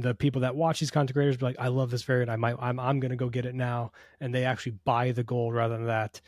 the 0.00 0.14
people 0.14 0.40
that 0.40 0.56
watch 0.56 0.80
these 0.80 0.90
content 0.90 1.14
creators 1.14 1.36
be 1.36 1.44
like, 1.44 1.56
I 1.58 1.68
love 1.68 1.90
this 1.90 2.02
variant. 2.02 2.30
I 2.30 2.36
might 2.36 2.56
I'm 2.58 2.80
I'm 2.80 2.98
gonna 2.98 3.16
go 3.16 3.28
get 3.28 3.46
it 3.46 3.54
now, 3.54 3.92
and 4.20 4.34
they 4.34 4.44
actually 4.44 4.76
buy 4.84 5.12
the 5.12 5.22
gold 5.22 5.54
rather 5.54 5.76
than 5.76 5.86
that. 5.86 6.20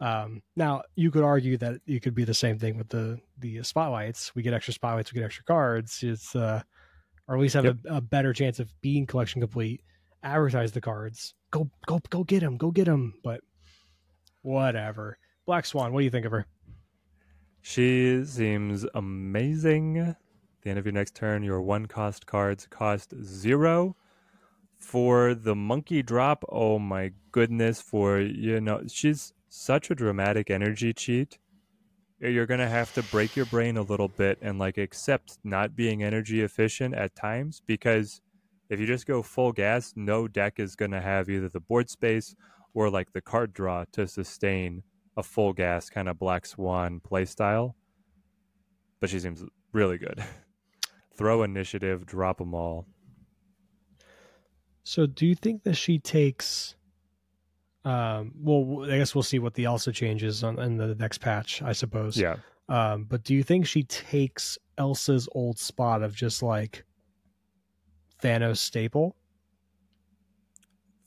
Um, 0.00 0.42
now 0.54 0.82
you 0.94 1.10
could 1.10 1.24
argue 1.24 1.56
that 1.58 1.80
it 1.86 2.02
could 2.02 2.14
be 2.14 2.24
the 2.24 2.34
same 2.34 2.58
thing 2.58 2.76
with 2.76 2.88
the 2.88 3.18
the 3.38 3.62
spotlights. 3.62 4.34
We 4.34 4.42
get 4.42 4.52
extra 4.52 4.74
spotlights, 4.74 5.12
we 5.12 5.18
get 5.18 5.24
extra 5.24 5.44
cards. 5.44 6.02
It's 6.02 6.36
uh, 6.36 6.62
or 7.26 7.36
at 7.36 7.40
least 7.40 7.54
have 7.54 7.64
a, 7.64 7.76
a 7.88 8.00
better 8.00 8.32
chance 8.32 8.60
of 8.60 8.72
being 8.80 9.06
collection 9.06 9.40
complete. 9.40 9.82
Advertise 10.22 10.72
the 10.72 10.80
cards. 10.80 11.34
Go 11.50 11.70
go 11.86 12.00
go 12.10 12.24
get 12.24 12.40
them. 12.40 12.56
Go 12.56 12.70
get 12.70 12.84
them. 12.84 13.14
But 13.24 13.40
whatever. 14.42 15.18
Black 15.46 15.64
Swan. 15.64 15.92
What 15.92 16.00
do 16.00 16.04
you 16.04 16.10
think 16.10 16.26
of 16.26 16.32
her? 16.32 16.46
She 17.62 18.24
seems 18.24 18.86
amazing. 18.94 20.14
The 20.68 20.72
end 20.72 20.80
of 20.80 20.84
your 20.84 20.92
next 20.92 21.14
turn, 21.14 21.42
your 21.44 21.62
one 21.62 21.86
cost 21.86 22.26
cards 22.26 22.66
cost 22.68 23.14
zero. 23.22 23.96
For 24.76 25.34
the 25.34 25.54
monkey 25.54 26.02
drop, 26.02 26.44
oh 26.50 26.78
my 26.78 27.12
goodness, 27.32 27.80
for 27.80 28.20
you 28.20 28.60
know, 28.60 28.82
she's 28.86 29.32
such 29.48 29.90
a 29.90 29.94
dramatic 29.94 30.50
energy 30.50 30.92
cheat. 30.92 31.38
You're 32.20 32.44
gonna 32.44 32.68
have 32.68 32.92
to 32.92 33.02
break 33.04 33.34
your 33.34 33.46
brain 33.46 33.78
a 33.78 33.82
little 33.82 34.08
bit 34.08 34.36
and 34.42 34.58
like 34.58 34.76
accept 34.76 35.38
not 35.42 35.74
being 35.74 36.02
energy 36.02 36.42
efficient 36.42 36.94
at 36.94 37.16
times 37.16 37.62
because 37.66 38.20
if 38.68 38.78
you 38.78 38.86
just 38.86 39.06
go 39.06 39.22
full 39.22 39.52
gas, 39.52 39.94
no 39.96 40.28
deck 40.28 40.60
is 40.60 40.76
gonna 40.76 41.00
have 41.00 41.30
either 41.30 41.48
the 41.48 41.60
board 41.60 41.88
space 41.88 42.36
or 42.74 42.90
like 42.90 43.14
the 43.14 43.22
card 43.22 43.54
draw 43.54 43.86
to 43.92 44.06
sustain 44.06 44.82
a 45.16 45.22
full 45.22 45.54
gas 45.54 45.88
kind 45.88 46.10
of 46.10 46.18
black 46.18 46.44
swan 46.44 47.00
playstyle. 47.00 47.72
But 49.00 49.08
she 49.08 49.18
seems 49.18 49.42
really 49.72 49.96
good. 49.96 50.22
Throw 51.18 51.42
initiative, 51.42 52.06
drop 52.06 52.38
them 52.38 52.54
all. 52.54 52.86
So, 54.84 55.04
do 55.06 55.26
you 55.26 55.34
think 55.34 55.64
that 55.64 55.74
she 55.74 55.98
takes? 55.98 56.76
Um, 57.84 58.32
well, 58.40 58.84
I 58.90 58.96
guess 58.98 59.14
we'll 59.14 59.22
see 59.22 59.38
what 59.38 59.54
the 59.54 59.64
Elsa 59.64 59.92
changes 59.92 60.42
on 60.44 60.58
in 60.58 60.76
the 60.76 60.94
next 60.94 61.18
patch, 61.18 61.60
I 61.62 61.72
suppose. 61.72 62.16
Yeah. 62.16 62.36
Um, 62.68 63.04
but 63.04 63.24
do 63.24 63.34
you 63.34 63.42
think 63.42 63.66
she 63.66 63.82
takes 63.82 64.56
Elsa's 64.78 65.28
old 65.32 65.58
spot 65.58 66.02
of 66.02 66.14
just 66.14 66.42
like 66.42 66.84
Thanos 68.22 68.58
staple? 68.58 69.16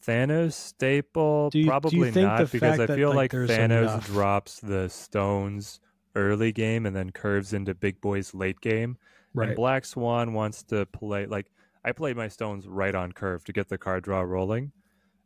Thanos 0.06 0.54
staple 0.54 1.52
you- 1.54 1.68
probably 1.68 2.12
not 2.12 2.52
because 2.52 2.80
I 2.80 2.86
that, 2.88 2.96
feel 2.96 3.10
like, 3.10 3.34
like, 3.34 3.50
Thanos 3.50 3.82
enough- 3.84 4.06
drops 4.08 4.60
the 4.60 4.90
stones 4.90 5.80
early 6.16 6.52
game 6.52 6.86
and 6.86 6.96
then 6.96 7.12
curves 7.12 7.54
into 7.54 7.74
big 7.76 8.02
boys 8.02 8.34
late 8.34 8.60
game. 8.62 8.98
And 9.36 9.56
Black 9.56 9.86
Swan 9.86 10.34
wants 10.34 10.64
to 10.64 10.86
play 10.88 11.26
like 11.26 11.52
I 11.84 11.92
play 11.92 12.14
my 12.14 12.28
stones 12.28 12.68
right 12.68 12.94
on 12.94 13.12
curve 13.12 13.44
to 13.46 13.54
get 13.54 13.70
the 13.70 13.78
card 13.78 14.04
draw 14.04 14.22
rolling. 14.22 14.72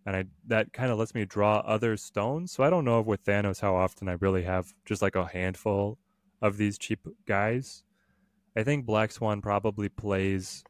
And 0.05 0.15
I 0.15 0.25
that 0.47 0.73
kind 0.73 0.91
of 0.91 0.99
lets 0.99 1.15
me 1.15 1.25
draw 1.25 1.59
other 1.59 1.97
stones. 1.97 2.51
So 2.51 2.63
I 2.63 2.69
don't 2.69 2.85
know 2.85 2.99
if 2.99 3.05
with 3.05 3.23
Thanos 3.23 3.61
how 3.61 3.75
often 3.75 4.07
I 4.07 4.13
really 4.13 4.43
have 4.43 4.73
just 4.85 5.01
like 5.01 5.15
a 5.15 5.25
handful 5.25 5.97
of 6.41 6.57
these 6.57 6.77
cheap 6.77 7.07
guys. 7.25 7.83
I 8.55 8.63
think 8.63 8.85
Black 8.85 9.11
Swan 9.11 9.41
probably 9.41 9.89
plays 9.89 10.63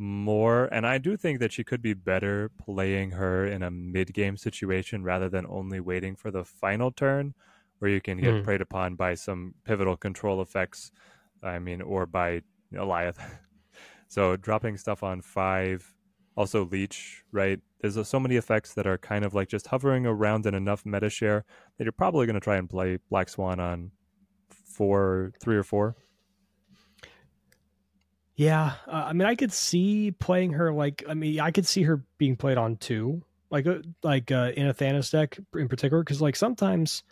more. 0.00 0.64
And 0.72 0.86
I 0.86 0.98
do 0.98 1.16
think 1.16 1.38
that 1.40 1.52
she 1.52 1.62
could 1.62 1.82
be 1.82 1.94
better 1.94 2.50
playing 2.60 3.12
her 3.12 3.46
in 3.46 3.62
a 3.62 3.70
mid 3.70 4.12
game 4.14 4.36
situation 4.36 5.04
rather 5.04 5.28
than 5.28 5.46
only 5.48 5.78
waiting 5.78 6.16
for 6.16 6.30
the 6.30 6.44
final 6.44 6.90
turn 6.90 7.34
where 7.78 7.90
you 7.90 8.00
can 8.00 8.18
get 8.18 8.34
mm. 8.34 8.44
preyed 8.44 8.60
upon 8.60 8.94
by 8.94 9.14
some 9.14 9.54
pivotal 9.64 9.96
control 9.96 10.40
effects. 10.40 10.90
I 11.42 11.58
mean, 11.58 11.82
or 11.82 12.06
by 12.06 12.42
Goliath. 12.72 13.18
so 14.08 14.36
dropping 14.36 14.76
stuff 14.76 15.02
on 15.02 15.20
five, 15.20 15.94
also 16.36 16.64
leech, 16.64 17.22
right? 17.32 17.60
There's 17.80 18.08
so 18.08 18.20
many 18.20 18.36
effects 18.36 18.74
that 18.74 18.86
are 18.86 18.98
kind 18.98 19.24
of 19.24 19.34
like 19.34 19.48
just 19.48 19.68
hovering 19.68 20.06
around 20.06 20.46
in 20.46 20.54
enough 20.54 20.84
meta 20.84 21.10
share 21.10 21.44
that 21.78 21.84
you're 21.84 21.92
probably 21.92 22.26
going 22.26 22.34
to 22.34 22.40
try 22.40 22.56
and 22.56 22.68
play 22.68 22.98
Black 23.08 23.28
Swan 23.28 23.58
on 23.58 23.90
four, 24.50 25.32
three 25.40 25.56
or 25.56 25.62
four. 25.62 25.96
Yeah, 28.40 28.72
uh, 28.86 29.04
I 29.08 29.12
mean, 29.12 29.28
I 29.28 29.34
could 29.34 29.52
see 29.52 30.12
playing 30.12 30.54
her 30.54 30.72
like. 30.72 31.04
I 31.06 31.12
mean, 31.12 31.40
I 31.40 31.50
could 31.50 31.66
see 31.66 31.82
her 31.82 32.02
being 32.16 32.36
played 32.36 32.56
on 32.56 32.76
two, 32.76 33.22
like 33.50 33.66
uh, 33.66 33.80
like 34.02 34.32
uh, 34.32 34.52
in 34.56 34.66
a 34.66 34.72
Thanos 34.72 35.10
deck 35.10 35.38
in 35.54 35.68
particular, 35.68 36.02
because 36.02 36.22
like 36.22 36.36
sometimes, 36.36 37.02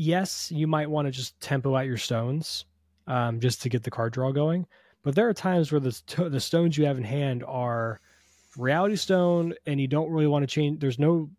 yes, 0.00 0.50
you 0.50 0.66
might 0.66 0.88
want 0.88 1.06
to 1.06 1.12
just 1.12 1.38
tempo 1.40 1.76
out 1.76 1.86
your 1.86 1.96
stones, 1.96 2.64
um, 3.06 3.40
just 3.40 3.62
to 3.62 3.68
get 3.68 3.82
the 3.82 3.90
card 3.90 4.12
draw 4.12 4.32
going. 4.32 4.66
But 5.02 5.14
there 5.14 5.28
are 5.28 5.34
times 5.34 5.72
where 5.72 5.80
the 5.80 6.28
the 6.30 6.40
stones 6.40 6.76
you 6.76 6.86
have 6.86 6.98
in 6.98 7.04
hand 7.04 7.44
are 7.44 8.00
reality 8.56 8.96
stone, 8.96 9.54
and 9.66 9.80
you 9.80 9.88
don't 9.88 10.10
really 10.10 10.26
want 10.26 10.42
to 10.42 10.46
change. 10.46 10.80
There's 10.80 10.98
no 10.98 11.30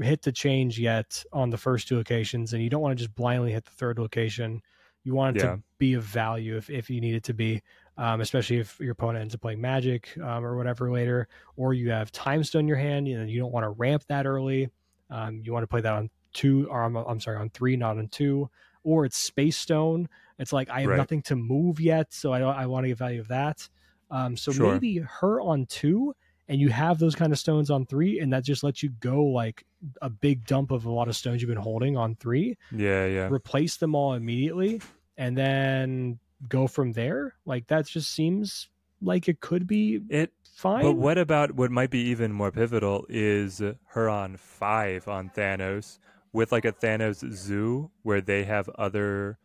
hit 0.00 0.22
to 0.22 0.32
change 0.32 0.78
yet 0.78 1.22
on 1.32 1.50
the 1.50 1.58
first 1.58 1.88
two 1.88 1.96
locations, 1.96 2.52
and 2.52 2.62
you 2.62 2.70
don't 2.70 2.80
want 2.80 2.96
to 2.96 3.04
just 3.04 3.14
blindly 3.14 3.52
hit 3.52 3.64
the 3.64 3.72
third 3.72 3.98
location 3.98 4.62
you 5.04 5.14
want 5.14 5.36
it 5.36 5.42
yeah. 5.42 5.52
to 5.52 5.62
be 5.78 5.94
of 5.94 6.02
value 6.02 6.56
if, 6.56 6.68
if 6.68 6.90
you 6.90 7.00
need 7.00 7.14
it 7.14 7.24
to 7.24 7.32
be, 7.32 7.62
um, 7.96 8.20
especially 8.20 8.58
if 8.58 8.78
your 8.78 8.92
opponent 8.92 9.22
ends 9.22 9.34
up 9.34 9.40
playing 9.40 9.58
Magik 9.58 10.20
um, 10.22 10.44
or 10.44 10.56
whatever 10.56 10.90
later, 10.92 11.28
or 11.56 11.72
you 11.72 11.90
have 11.90 12.12
time 12.12 12.44
stone 12.44 12.60
in 12.60 12.68
your 12.68 12.76
hand. 12.76 13.08
You 13.08 13.18
know, 13.18 13.24
you 13.24 13.40
don't 13.40 13.52
want 13.52 13.64
to 13.64 13.70
ramp 13.70 14.04
that 14.08 14.26
early. 14.26 14.68
Um, 15.10 15.40
you 15.42 15.52
want 15.52 15.62
to 15.62 15.66
play 15.68 15.80
that 15.80 15.94
on 15.94 16.10
two, 16.38 16.68
or 16.70 16.82
I'm, 16.82 16.96
I'm, 16.96 17.20
sorry, 17.20 17.36
on 17.36 17.50
three, 17.50 17.76
not 17.76 17.98
on 17.98 18.06
two, 18.08 18.48
or 18.84 19.04
it's 19.04 19.18
space 19.18 19.56
stone. 19.56 20.08
It's 20.38 20.52
like 20.52 20.70
I 20.70 20.80
have 20.80 20.90
right. 20.90 20.96
nothing 20.96 21.22
to 21.22 21.36
move 21.36 21.80
yet, 21.80 22.12
so 22.12 22.32
I 22.32 22.38
don't. 22.38 22.54
I 22.54 22.66
want 22.66 22.84
to 22.84 22.88
get 22.88 22.98
value 22.98 23.20
of 23.20 23.28
that. 23.28 23.68
Um, 24.10 24.36
so 24.36 24.52
sure. 24.52 24.72
maybe 24.72 24.98
her 24.98 25.40
on 25.40 25.66
two, 25.66 26.14
and 26.46 26.60
you 26.60 26.68
have 26.68 26.98
those 26.98 27.16
kind 27.16 27.32
of 27.32 27.38
stones 27.40 27.70
on 27.70 27.86
three, 27.86 28.20
and 28.20 28.32
that 28.32 28.44
just 28.44 28.62
lets 28.62 28.82
you 28.82 28.90
go 29.00 29.24
like 29.24 29.64
a 30.00 30.08
big 30.08 30.46
dump 30.46 30.70
of 30.70 30.86
a 30.86 30.90
lot 30.90 31.08
of 31.08 31.16
stones 31.16 31.42
you've 31.42 31.48
been 31.48 31.58
holding 31.58 31.96
on 31.96 32.14
three. 32.14 32.56
Yeah, 32.70 33.06
yeah. 33.06 33.28
Replace 33.30 33.76
them 33.76 33.96
all 33.96 34.14
immediately, 34.14 34.80
and 35.16 35.36
then 35.36 36.20
go 36.48 36.68
from 36.68 36.92
there. 36.92 37.34
Like 37.44 37.66
that 37.66 37.86
just 37.86 38.14
seems 38.14 38.68
like 39.02 39.28
it 39.28 39.40
could 39.40 39.66
be 39.66 40.00
it 40.08 40.32
fine. 40.54 40.82
But 40.82 40.96
what 40.96 41.18
about 41.18 41.52
what 41.52 41.72
might 41.72 41.90
be 41.90 42.00
even 42.10 42.32
more 42.32 42.52
pivotal 42.52 43.06
is 43.08 43.60
her 43.86 44.08
on 44.08 44.36
five 44.36 45.08
on 45.08 45.30
Thanos 45.30 45.98
with 46.32 46.52
like 46.52 46.64
a 46.64 46.72
Thanos 46.72 47.28
zoo 47.32 47.90
where 48.02 48.20
they 48.20 48.44
have 48.44 48.68
other 48.70 49.38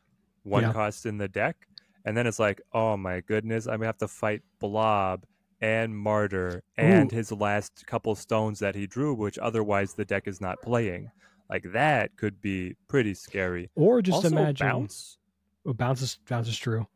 one 0.44 0.64
yeah. 0.64 0.74
costs 0.74 1.06
in 1.06 1.18
the 1.18 1.28
deck. 1.28 1.68
And 2.06 2.18
then 2.18 2.28
it's 2.28 2.40
like, 2.40 2.62
oh 2.74 2.98
my 2.98 3.22
goodness, 3.22 3.66
I'm 3.66 3.78
gonna 3.78 3.88
have 3.88 3.98
to 4.00 4.08
fight 4.08 4.42
Blob 4.60 5.26
and 5.62 5.98
Martyr 5.98 6.62
and 6.78 7.12
Ooh. 7.12 7.16
his 7.16 7.32
last 7.32 7.86
couple 7.88 8.14
stones 8.16 8.60
that 8.60 8.76
he 8.76 8.86
drew, 8.86 9.14
which 9.14 9.38
otherwise 9.38 9.94
the 9.94 10.04
deck 10.04 10.28
is 10.28 10.42
not 10.42 10.62
playing. 10.62 11.10
Like 11.50 11.72
that 11.72 12.16
could 12.18 12.42
be 12.42 12.76
pretty 12.88 13.14
scary. 13.14 13.70
Or 13.76 14.02
just 14.02 14.16
also, 14.16 14.28
imagine 14.28 14.68
bounce. 14.68 15.18
Oh, 15.66 15.74
bounce 15.74 16.02
is 16.02 16.20
bounce 16.28 16.50
is 16.50 16.58
true. 16.58 16.88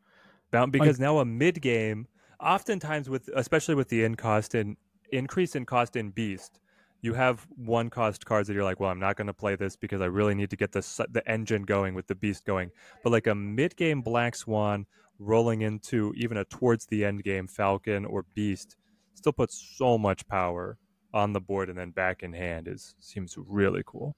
Bounce 0.50 0.70
because 0.70 0.98
like, 0.98 1.06
now 1.06 1.18
a 1.20 1.24
mid 1.24 1.62
game, 1.62 2.06
oftentimes 2.40 3.08
with 3.08 3.30
especially 3.34 3.74
with 3.74 3.88
the 3.88 4.04
in 4.04 4.14
cost 4.14 4.54
and 4.54 4.76
increase 5.12 5.56
in 5.56 5.64
cost 5.64 5.96
in 5.96 6.10
beast, 6.10 6.60
you 7.00 7.14
have 7.14 7.46
one 7.56 7.90
cost 7.90 8.26
cards 8.26 8.48
that 8.48 8.54
you're 8.54 8.64
like, 8.64 8.80
well, 8.80 8.90
I'm 8.90 8.98
not 8.98 9.16
going 9.16 9.28
to 9.28 9.34
play 9.34 9.56
this 9.56 9.76
because 9.76 10.00
I 10.00 10.06
really 10.06 10.34
need 10.34 10.50
to 10.50 10.56
get 10.56 10.72
the 10.72 11.06
the 11.10 11.28
engine 11.30 11.62
going 11.62 11.94
with 11.94 12.06
the 12.06 12.14
beast 12.14 12.44
going. 12.44 12.70
But 13.02 13.10
like 13.10 13.26
a 13.26 13.34
mid 13.34 13.76
game 13.76 14.00
Black 14.00 14.34
Swan 14.34 14.86
rolling 15.18 15.62
into 15.62 16.12
even 16.16 16.36
a 16.36 16.44
towards 16.44 16.86
the 16.86 17.04
end 17.04 17.24
game 17.24 17.46
Falcon 17.46 18.04
or 18.04 18.24
Beast 18.34 18.76
still 19.14 19.32
puts 19.32 19.74
so 19.76 19.98
much 19.98 20.26
power 20.28 20.78
on 21.12 21.32
the 21.32 21.40
board 21.40 21.68
and 21.68 21.78
then 21.78 21.90
back 21.90 22.22
in 22.22 22.32
hand 22.32 22.68
is 22.68 22.94
seems 23.00 23.36
really 23.36 23.82
cool. 23.86 24.14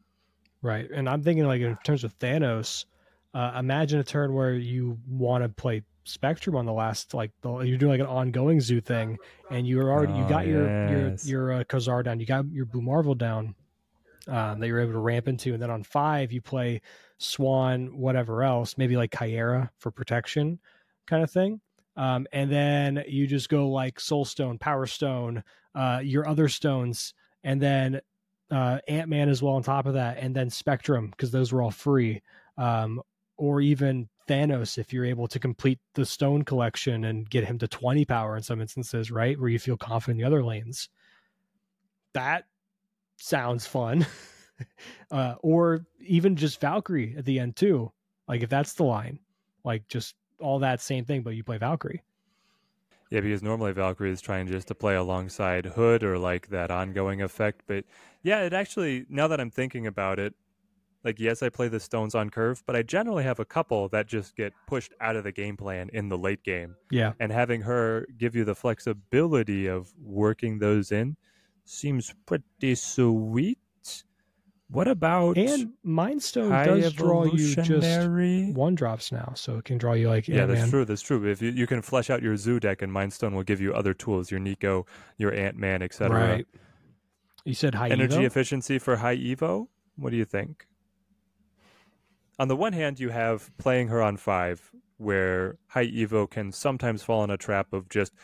Right, 0.63 0.91
and 0.91 1.09
I'm 1.09 1.23
thinking 1.23 1.47
like 1.47 1.63
in 1.63 1.77
terms 1.85 2.05
of 2.05 2.19
Thanos 2.19 2.85
uh, 3.33 3.53
imagine 3.59 4.01
a 4.01 4.05
turn 4.05 4.35
where 4.35 4.55
you 4.55 4.99
want 5.09 5.45
to 5.45 5.49
play 5.49 5.83
Spectrum 6.05 6.57
on 6.57 6.67
the 6.67 6.73
last, 6.73 7.15
like 7.15 7.31
the, 7.43 7.59
you're 7.61 7.79
doing 7.79 7.93
like 7.93 8.01
an 8.01 8.07
ongoing 8.07 8.61
zoo 8.61 8.81
thing, 8.81 9.19
and 9.51 9.67
you're 9.67 9.91
already 9.91 10.13
oh, 10.13 10.19
you 10.19 10.29
got 10.29 10.47
your 10.47 10.67
yes. 10.67 11.27
your 11.27 11.51
your 11.51 11.61
uh, 11.61 11.65
Ka-Zar 11.65 12.03
down, 12.03 12.21
you 12.21 12.27
got 12.27 12.51
your 12.51 12.65
Blue 12.65 12.81
Marvel 12.81 13.15
down, 13.15 13.55
um, 14.27 14.61
that 14.61 14.67
you're 14.67 14.81
able 14.81 14.93
to 14.93 14.99
ramp 14.99 15.29
into, 15.29 15.53
and 15.53 15.63
then 15.63 15.71
on 15.71 15.83
five 15.83 16.33
you 16.33 16.41
play 16.41 16.81
Swan, 17.19 17.99
whatever 17.99 18.43
else, 18.43 18.79
maybe 18.79 18.97
like 18.97 19.11
Kyera 19.11 19.71
for 19.79 19.91
protection, 19.91 20.59
kind 21.07 21.23
of 21.23 21.31
thing. 21.31 21.61
Um, 21.97 22.27
and 22.33 22.51
then 22.51 23.05
you 23.07 23.27
just 23.27 23.49
go 23.49 23.69
like 23.69 23.99
Soulstone, 23.99 24.59
Power 24.59 24.87
Stone, 24.87 25.45
uh, 25.75 26.01
your 26.03 26.27
other 26.27 26.49
stones, 26.49 27.13
and 27.45 27.61
then 27.61 28.01
uh, 28.51 28.79
Ant 28.89 29.09
Man 29.09 29.29
as 29.29 29.43
well 29.43 29.55
on 29.55 29.63
top 29.63 29.87
of 29.87 29.95
that, 29.95 30.19
and 30.19 30.35
then 30.35 30.49
Spectrum 30.51 31.09
because 31.11 31.31
those 31.31 31.53
were 31.53 31.63
all 31.63 31.71
free. 31.71 32.23
Um, 32.57 33.03
or 33.41 33.63
even 33.63 34.07
Thanos 34.31 34.79
if 34.79 34.93
you're 34.93 35.05
able 35.05 35.27
to 35.27 35.41
complete 35.41 35.81
the 35.95 36.07
stone 36.07 36.45
collection 36.45 37.05
and 37.05 37.29
get 37.29 37.45
him 37.45 37.59
to 37.59 37.67
20 37.67 38.05
power 38.05 38.37
in 38.37 38.43
some 38.43 38.61
instances, 38.61 39.11
right? 39.11 39.39
Where 39.39 39.49
you 39.49 39.59
feel 39.59 39.77
confident 39.77 40.21
in 40.21 40.23
the 40.23 40.27
other 40.27 40.45
lanes. 40.45 40.89
That 42.13 42.45
sounds 43.17 43.67
fun. 43.67 44.07
uh, 45.11 45.35
or 45.43 45.85
even 45.99 46.37
just 46.37 46.61
Valkyrie 46.61 47.17
at 47.19 47.25
the 47.25 47.41
end 47.41 47.57
too. 47.57 47.91
Like 48.29 48.43
if 48.43 48.49
that's 48.49 48.75
the 48.75 48.85
line, 48.85 49.19
like 49.65 49.89
just 49.89 50.15
all 50.39 50.61
that 50.61 50.81
same 50.81 51.05
thing, 51.05 51.23
but 51.23 51.35
you 51.35 51.43
play 51.43 51.59
Valkyrie. 51.59 52.03
Yeah, 53.11 53.21
because 53.21 53.43
normally 53.43 53.73
Valkyrie 53.73 54.13
is 54.13 54.21
trying 54.21 54.47
just 54.47 54.69
to 54.69 54.75
play 54.77 54.95
alongside 54.95 55.67
Hood 55.67 56.05
or 56.05 56.17
like 56.17 56.49
that 56.51 56.71
ongoing 56.71 57.21
effect. 57.21 57.63
But 57.67 57.85
yeah, 58.23 58.43
it 58.43 58.53
actually, 58.53 59.07
now 59.09 59.27
that 59.27 59.41
I'm 59.41 59.51
thinking 59.51 59.89
about 59.89 60.21
it, 60.21 60.35
like, 61.05 61.19
yes, 61.19 61.43
I 61.43 61.49
play 61.49 61.69
the 61.69 61.81
stones 61.81 62.15
on 62.15 62.31
curve, 62.31 62.63
but 62.67 62.77
I 62.77 62.83
generally 62.83 63.25
have 63.25 63.41
a 63.41 63.45
couple 63.45 63.89
that 63.89 64.07
just 64.07 64.37
get 64.37 64.53
pushed 64.67 64.93
out 65.01 65.17
of 65.17 65.25
the 65.25 65.33
game 65.33 65.57
plan 65.57 65.89
in 65.93 66.09
the 66.09 66.19
late 66.19 66.43
game. 66.43 66.77
Yeah. 66.91 67.13
And 67.21 67.33
having 67.33 67.63
her 67.63 68.07
give 68.19 68.37
you 68.37 68.45
the 68.45 68.55
flexibility 68.55 69.67
of 69.67 69.93
working 70.03 70.59
those 70.59 70.93
in 70.93 71.17
seems 71.65 72.15
pretty 72.27 72.75
sweet. 72.75 73.59
What 74.69 74.87
about 74.87 75.37
and 75.37 75.73
Mind 75.83 76.23
Stone 76.23 76.51
does 76.65 76.93
draw 76.93 77.25
you 77.25 77.57
just 77.57 78.09
one 78.55 78.77
drops 78.77 79.11
now, 79.11 79.33
so 79.35 79.59
it 79.59 79.65
can 79.65 79.79
draw 79.79 79.95
you 79.95 80.09
like 80.09 80.29
yeah, 80.29 80.43
Ant-Man. 80.43 80.57
that's 80.57 80.71
true. 80.71 80.85
That's 80.85 81.03
true. 81.03 81.29
If 81.29 81.43
you, 81.43 81.51
you 81.51 81.67
can 81.67 81.83
flesh 81.83 82.09
out 82.09 82.23
your 82.23 82.37
Zoo 82.37 82.61
deck, 82.61 82.81
and 82.81 82.93
Mind 82.93 83.13
Stone 83.13 83.35
will 83.35 83.43
give 83.43 83.61
you 83.61 83.75
other 83.75 83.95
tools, 83.95 84.31
your 84.31 84.39
Nico, 84.39 84.87
your 85.19 85.35
Ant 85.35 85.57
Man, 85.57 85.83
etc. 85.83 86.17
Right. 86.17 86.47
You 87.45 87.55
said 87.55 87.75
high 87.75 87.89
energy 87.89 88.19
Evo? 88.19 88.27
efficiency 88.27 88.79
for 88.79 88.97
high 88.97 89.17
Evo. 89.17 89.67
What 89.97 90.11
do 90.11 90.17
you 90.17 90.25
think? 90.25 90.67
On 92.41 92.49
the 92.49 92.57
one 92.57 92.73
hand, 92.73 92.99
you 92.99 93.11
have 93.11 93.51
playing 93.59 93.89
her 93.89 94.01
on 94.01 94.17
five, 94.17 94.71
where 94.97 95.59
High 95.67 95.89
Evo 95.89 96.29
can 96.29 96.53
sometimes 96.53 97.03
fall 97.03 97.23
in 97.23 97.29
a 97.29 97.37
trap 97.37 97.75
of 97.75 97.91
just 97.91 98.15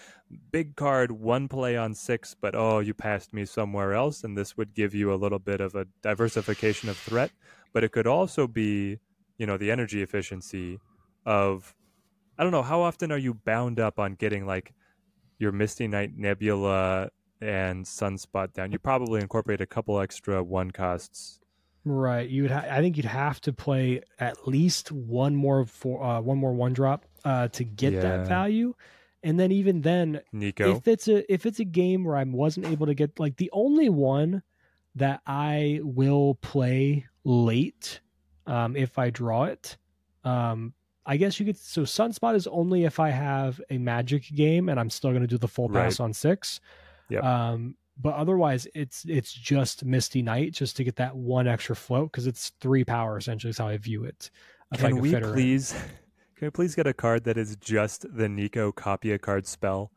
big 0.50 0.74
card, 0.74 1.12
one 1.12 1.48
play 1.48 1.76
on 1.76 1.94
six, 1.94 2.34
but 2.34 2.54
oh, 2.54 2.78
you 2.78 2.94
passed 2.94 3.34
me 3.34 3.44
somewhere 3.44 3.92
else, 3.92 4.24
and 4.24 4.34
this 4.34 4.56
would 4.56 4.72
give 4.72 4.94
you 4.94 5.12
a 5.12 5.16
little 5.16 5.38
bit 5.38 5.60
of 5.60 5.74
a 5.74 5.86
diversification 6.00 6.88
of 6.88 6.96
threat. 6.96 7.30
But 7.74 7.84
it 7.84 7.92
could 7.92 8.06
also 8.06 8.46
be, 8.46 9.00
you 9.36 9.46
know, 9.46 9.58
the 9.58 9.70
energy 9.70 10.00
efficiency 10.00 10.80
of, 11.26 11.74
I 12.38 12.42
don't 12.42 12.52
know, 12.52 12.62
how 12.62 12.80
often 12.80 13.12
are 13.12 13.18
you 13.18 13.34
bound 13.34 13.78
up 13.78 13.98
on 13.98 14.14
getting 14.14 14.46
like 14.46 14.72
your 15.38 15.52
Misty 15.52 15.88
Knight 15.88 16.16
Nebula 16.16 17.10
and 17.42 17.84
Sunspot 17.84 18.54
down? 18.54 18.72
You 18.72 18.78
probably 18.78 19.20
incorporate 19.20 19.60
a 19.60 19.66
couple 19.66 20.00
extra 20.00 20.42
one 20.42 20.70
costs 20.70 21.38
Right. 21.88 22.28
You 22.28 22.42
would. 22.42 22.50
Ha- 22.50 22.66
I 22.68 22.80
think 22.80 22.96
you'd 22.96 23.06
have 23.06 23.40
to 23.42 23.52
play 23.52 24.02
at 24.18 24.48
least 24.48 24.90
one 24.90 25.36
more 25.36 25.64
for 25.64 26.02
uh, 26.02 26.20
one 26.20 26.36
more 26.36 26.52
one 26.52 26.72
drop 26.72 27.06
uh, 27.24 27.46
to 27.48 27.62
get 27.62 27.92
yeah. 27.92 28.00
that 28.00 28.26
value, 28.26 28.74
and 29.22 29.38
then 29.38 29.52
even 29.52 29.82
then, 29.82 30.20
Nico, 30.32 30.74
if 30.74 30.88
it's 30.88 31.06
a 31.06 31.32
if 31.32 31.46
it's 31.46 31.60
a 31.60 31.64
game 31.64 32.02
where 32.02 32.16
I 32.16 32.24
wasn't 32.24 32.66
able 32.66 32.86
to 32.86 32.94
get 32.94 33.20
like 33.20 33.36
the 33.36 33.50
only 33.52 33.88
one 33.88 34.42
that 34.96 35.20
I 35.28 35.78
will 35.84 36.34
play 36.42 37.06
late, 37.22 38.00
um, 38.48 38.74
if 38.74 38.98
I 38.98 39.10
draw 39.10 39.44
it, 39.44 39.76
um, 40.24 40.74
I 41.06 41.16
guess 41.18 41.38
you 41.38 41.46
could. 41.46 41.56
So 41.56 41.82
Sunspot 41.82 42.34
is 42.34 42.48
only 42.48 42.82
if 42.82 42.98
I 42.98 43.10
have 43.10 43.60
a 43.70 43.78
Magik 43.78 44.34
game 44.34 44.68
and 44.68 44.80
I'm 44.80 44.90
still 44.90 45.10
going 45.10 45.22
to 45.22 45.28
do 45.28 45.38
the 45.38 45.46
full 45.46 45.68
pass 45.68 46.00
right. 46.00 46.04
on 46.04 46.12
six. 46.12 46.58
Yeah. 47.08 47.20
Um, 47.20 47.76
but 48.00 48.14
otherwise 48.14 48.66
it's 48.74 49.04
it's 49.06 49.32
just 49.32 49.84
misty 49.84 50.22
Knight 50.22 50.52
just 50.52 50.76
to 50.76 50.84
get 50.84 50.96
that 50.96 51.16
one 51.16 51.46
extra 51.46 51.74
float 51.76 52.12
because 52.12 52.26
it's 52.26 52.50
three 52.60 52.84
power 52.84 53.16
essentially 53.16 53.50
is 53.50 53.58
how 53.58 53.68
i 53.68 53.76
view 53.76 54.04
it 54.04 54.30
can 54.74 54.98
we 54.98 55.14
please 55.14 55.74
Can 56.36 56.48
I 56.48 56.50
please 56.50 56.74
get 56.74 56.86
a 56.86 56.92
card 56.92 57.24
that 57.24 57.38
is 57.38 57.56
just 57.56 58.04
the 58.14 58.28
Nico 58.28 58.70
copy 58.70 59.12
a 59.12 59.18
card 59.18 59.46
spell, 59.46 59.90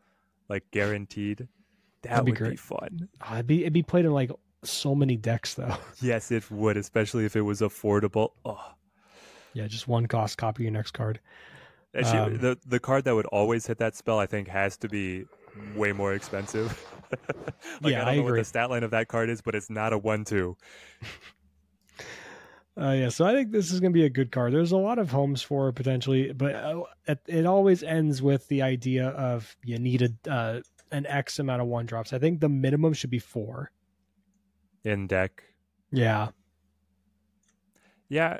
like 0.47 0.63
guaranteed? 0.71 1.49
That 2.03 2.09
That'd 2.09 2.25
be 2.25 2.31
would 2.31 2.51
be 2.51 2.55
fun. 2.55 3.09
Oh, 3.29 3.33
it'd 3.33 3.47
be 3.47 3.61
it'd 3.61 3.73
be 3.73 3.83
played 3.83 4.05
in 4.05 4.13
like 4.13 4.31
so 4.63 4.95
many 4.95 5.17
decks 5.17 5.55
though. 5.55 5.75
Yes, 6.01 6.31
it 6.31 6.49
would, 6.49 6.77
especially 6.77 7.25
if 7.25 7.35
it 7.35 7.41
was 7.41 7.59
affordable. 7.59 8.31
Oh, 8.45 8.71
yeah, 9.53 9.67
just 9.67 9.89
one 9.89 10.05
cost. 10.05 10.37
Copy 10.37 10.63
your 10.63 10.71
next 10.71 10.91
card. 10.91 11.19
actually, 11.93 12.19
Um, 12.19 12.37
the 12.37 12.57
the 12.65 12.79
card 12.79 13.03
that 13.03 13.15
would 13.15 13.25
always 13.25 13.67
hit 13.67 13.77
that 13.79 13.97
spell, 13.97 14.17
I 14.17 14.25
think, 14.25 14.47
has 14.47 14.77
to 14.77 14.87
be 14.87 15.25
way 15.75 15.91
more 15.91 16.13
expensive. 16.13 16.83
like, 17.81 17.93
Yeah, 17.93 18.01
I 18.01 18.05
don't 18.05 18.13
I 18.13 18.15
know 18.15 18.23
what 18.23 18.29
agree. 18.29 18.41
the 18.41 18.45
stat 18.45 18.69
line 18.69 18.83
of 18.83 18.91
that 18.91 19.07
card 19.07 19.29
is, 19.29 19.41
but 19.41 19.55
it's 19.55 19.69
not 19.69 19.93
a 19.93 19.97
one-two. 19.97 20.57
Uh, 22.79 22.91
yeah, 22.91 23.09
so 23.09 23.25
I 23.25 23.33
think 23.33 23.51
this 23.51 23.73
is 23.73 23.81
going 23.81 23.91
to 23.91 23.97
be 23.97 24.05
a 24.05 24.09
good 24.09 24.31
card. 24.31 24.53
There's 24.53 24.71
a 24.71 24.77
lot 24.77 24.99
of 24.99 25.11
homes 25.11 25.41
for 25.41 25.69
potentially, 25.73 26.31
but 26.31 26.55
uh, 26.55 26.83
it, 27.07 27.19
it 27.27 27.45
always 27.45 27.83
ends 27.83 28.21
with 28.21 28.47
the 28.47 28.61
idea 28.61 29.09
of 29.09 29.53
you 29.65 29.77
need 29.79 30.01
a 30.25 30.31
uh, 30.31 30.61
an 30.91 31.05
X 31.05 31.39
amount 31.39 31.61
of 31.61 31.67
one 31.67 31.85
drops. 31.85 32.13
I 32.13 32.19
think 32.19 32.39
the 32.39 32.47
minimum 32.47 32.93
should 32.93 33.09
be 33.09 33.19
four. 33.19 33.71
in 34.85 35.07
deck. 35.07 35.43
Yeah, 35.91 36.29
Yeah, 38.07 38.37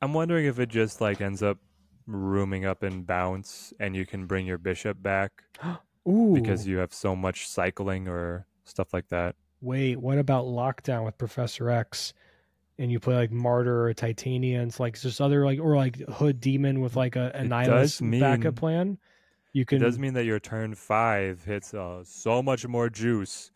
I'm 0.00 0.14
wondering 0.14 0.46
if 0.46 0.58
it 0.58 0.68
just 0.70 1.00
like 1.02 1.20
ends 1.20 1.42
up 1.42 1.58
rooming 2.06 2.64
up 2.64 2.82
in 2.82 3.02
bounce, 3.02 3.74
and 3.78 3.94
you 3.94 4.06
can 4.06 4.26
bring 4.26 4.46
your 4.46 4.58
bishop 4.58 5.02
back 5.02 5.42
ooh. 6.08 6.34
because 6.34 6.66
you 6.66 6.78
have 6.78 6.92
so 6.92 7.14
much 7.16 7.48
cycling 7.48 8.08
or 8.08 8.46
stuff 8.64 8.92
like 8.94 9.08
that. 9.08 9.34
wait, 9.60 9.96
what 9.98 10.18
about 10.18 10.44
lockdown 10.46 11.04
with 11.04 11.16
Professor 11.18 11.70
X? 11.70 12.12
And 12.78 12.92
you 12.92 13.00
play 13.00 13.14
like 13.14 13.30
Martyr 13.32 13.86
or 13.86 13.94
Titania, 13.94 14.60
and 14.60 14.68
it's 14.68 14.78
like 14.78 15.00
just 15.00 15.20
other 15.20 15.46
like 15.46 15.58
or 15.58 15.76
like 15.76 15.96
Hood 16.08 16.40
Demon 16.40 16.80
with 16.82 16.94
like 16.94 17.16
a, 17.16 17.30
a 17.34 17.40
It 17.42 17.48
nihilist 17.48 18.02
mean- 18.02 18.20
backup 18.20 18.56
plan. 18.56 18.98
You 19.54 19.64
can 19.64 19.78
It 19.78 19.80
does 19.86 19.98
mean 19.98 20.12
that 20.14 20.26
your 20.26 20.38
turn 20.38 20.74
five 20.74 21.42
hits 21.44 21.72
uh, 21.72 22.04
so 22.04 22.42
much 22.42 22.66
more 22.66 22.90
juice. 22.90 23.50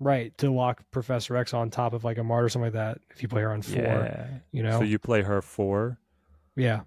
right 0.00 0.36
to 0.38 0.50
lock 0.50 0.82
Professor 0.90 1.36
X 1.36 1.54
on 1.54 1.70
top 1.70 1.92
of 1.92 2.02
like 2.02 2.18
a 2.18 2.24
Martyr 2.24 2.46
or 2.46 2.48
something 2.48 2.66
like 2.66 2.72
that. 2.72 2.98
If 3.10 3.22
you 3.22 3.28
play 3.28 3.42
her 3.42 3.52
on 3.52 3.62
four, 3.62 4.26
you 4.50 4.64
know, 4.64 4.80
So 4.80 4.84
you 4.84 4.98
play 4.98 5.22
her 5.22 5.40
four. 5.40 5.98
yeah. 6.56 6.80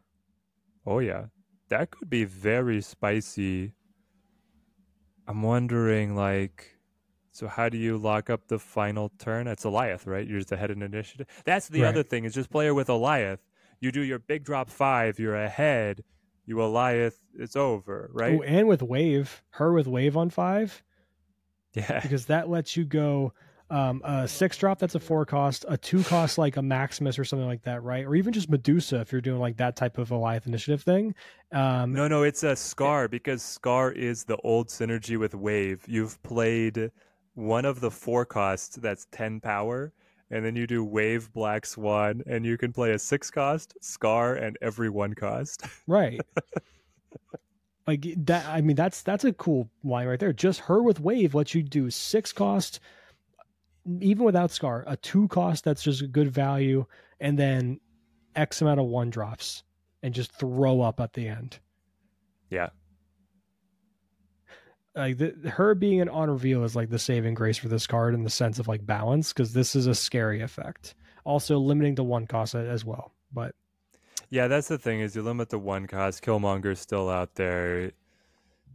Oh 0.85 0.99
yeah, 0.99 1.27
that 1.69 1.91
could 1.91 2.09
be 2.09 2.25
very 2.25 2.81
spicy. 2.81 3.71
I'm 5.27 5.41
wondering, 5.41 6.15
like, 6.15 6.77
so 7.31 7.47
how 7.47 7.69
do 7.69 7.77
you 7.77 7.97
lock 7.97 8.29
up 8.29 8.47
the 8.47 8.59
final 8.59 9.09
turn? 9.17 9.47
It's 9.47 9.63
Alioth, 9.65 10.05
right? 10.05 10.27
You're 10.27 10.39
just 10.39 10.51
ahead 10.51 10.71
in 10.71 10.81
initiative. 10.81 11.27
That's 11.45 11.67
the 11.69 11.81
Right. 11.81 11.89
other 11.89 12.03
thing 12.03 12.25
is 12.25 12.33
just 12.33 12.49
play 12.49 12.65
her 12.67 12.73
with 12.73 12.87
Alioth. 12.87 13.39
You 13.79 13.91
do 13.91 14.01
your 14.01 14.19
big 14.19 14.43
drop 14.43 14.69
five, 14.69 15.19
you're 15.19 15.35
ahead. 15.35 16.03
You 16.45 16.57
Alioth, 16.57 17.15
it's 17.37 17.55
over, 17.55 18.09
right? 18.13 18.37
Oh, 18.39 18.43
and 18.43 18.67
with 18.67 18.81
wave, 18.81 19.41
her 19.51 19.71
with 19.73 19.87
wave 19.87 20.17
on 20.17 20.29
five, 20.29 20.83
yeah, 21.73 22.01
because 22.01 22.25
that 22.27 22.49
lets 22.49 22.75
you 22.77 22.83
go 22.83 23.33
um, 23.73 24.01
a 24.05 24.27
six 24.27 24.55
drop 24.55 24.77
that's 24.77 24.93
a 24.93 24.99
four 24.99 25.25
cost, 25.25 25.65
a 25.67 25.75
two 25.75 26.03
cost 26.03 26.37
like 26.37 26.57
a 26.57 26.61
Maximus 26.61 27.17
or 27.17 27.25
something 27.25 27.47
like 27.47 27.63
that, 27.63 27.81
right? 27.81 28.05
Or 28.05 28.13
even 28.13 28.31
just 28.31 28.47
Medusa 28.47 29.01
if 29.01 29.11
you're 29.11 29.19
doing 29.19 29.39
like 29.39 29.57
that 29.57 29.75
type 29.75 29.97
of 29.97 30.09
Goliath 30.09 30.45
initiative 30.45 30.83
thing. 30.83 31.15
Um, 31.51 31.91
No, 31.91 32.07
no, 32.07 32.21
it's 32.21 32.43
a 32.43 32.53
Skaar 32.53 33.09
because 33.09 33.41
Skaar 33.41 33.91
is 33.95 34.25
the 34.25 34.37
old 34.43 34.67
synergy 34.67 35.17
with 35.17 35.33
Wave. 35.33 35.81
You've 35.87 36.21
played 36.21 36.91
one 37.33 37.65
of 37.65 37.81
the 37.81 37.89
four 37.89 38.25
costs 38.25 38.75
that's 38.75 39.07
10 39.11 39.39
power, 39.39 39.91
and 40.29 40.45
then 40.45 40.55
you 40.55 40.67
do 40.67 40.83
Wave 40.83 41.33
Black 41.33 41.65
Swan, 41.65 42.21
and 42.27 42.45
you 42.45 42.59
can 42.59 42.71
play 42.73 42.91
a 42.91 42.99
six 42.99 43.31
cost, 43.31 43.75
Skaar, 43.81 44.39
and 44.39 44.55
every 44.61 44.91
one 44.91 45.15
cost. 45.15 45.63
right. 45.87 46.21
like 47.87 48.05
that. 48.17 48.45
I 48.45 48.61
mean, 48.61 48.75
that's 48.75 49.01
that's 49.01 49.25
a 49.25 49.33
cool 49.33 49.67
line 49.83 50.05
right 50.05 50.19
there. 50.19 50.31
Just 50.31 50.59
her 50.61 50.83
with 50.83 50.99
wave 50.99 51.33
lets 51.33 51.55
you 51.55 51.63
do 51.63 51.89
six 51.89 52.31
cost, 52.31 52.79
even 53.99 54.23
without 54.23 54.49
Skaar, 54.51 54.83
a 54.87 54.97
two 54.97 55.27
cost 55.27 55.63
that's 55.63 55.83
just 55.83 56.01
a 56.01 56.07
good 56.07 56.31
value, 56.31 56.85
and 57.19 57.37
then 57.37 57.79
X 58.35 58.61
amount 58.61 58.79
of 58.79 58.85
one 58.87 59.09
drops, 59.09 59.63
and 60.01 60.13
just 60.13 60.31
throw 60.31 60.81
up 60.81 60.99
at 60.99 61.13
the 61.13 61.27
end. 61.27 61.59
Yeah. 62.49 62.69
like 64.95 65.17
the, 65.17 65.33
her 65.49 65.73
being 65.73 66.01
an 66.01 66.09
on 66.09 66.29
reveal 66.29 66.63
is 66.63 66.75
like 66.75 66.89
the 66.89 66.99
saving 66.99 67.33
grace 67.33 67.57
for 67.57 67.67
this 67.67 67.87
card 67.87 68.13
in 68.13 68.23
the 68.23 68.29
sense 68.29 68.59
of 68.59 68.67
like 68.67 68.85
balance 68.85 69.33
because 69.33 69.53
this 69.53 69.75
is 69.75 69.87
a 69.87 69.95
scary 69.95 70.41
effect. 70.41 70.95
Also 71.25 71.57
limiting 71.57 71.95
to 71.95 72.03
one 72.03 72.27
cost 72.27 72.53
as 72.53 72.85
well, 72.85 73.13
but 73.33 73.55
Yeah, 74.29 74.47
that's 74.47 74.67
the 74.67 74.77
thing 74.77 74.99
is 74.99 75.15
you 75.15 75.21
limit 75.23 75.49
the 75.49 75.57
one 75.59 75.87
cost. 75.87 76.23
Killmonger's 76.23 76.79
still 76.79 77.09
out 77.09 77.35
there. 77.35 77.91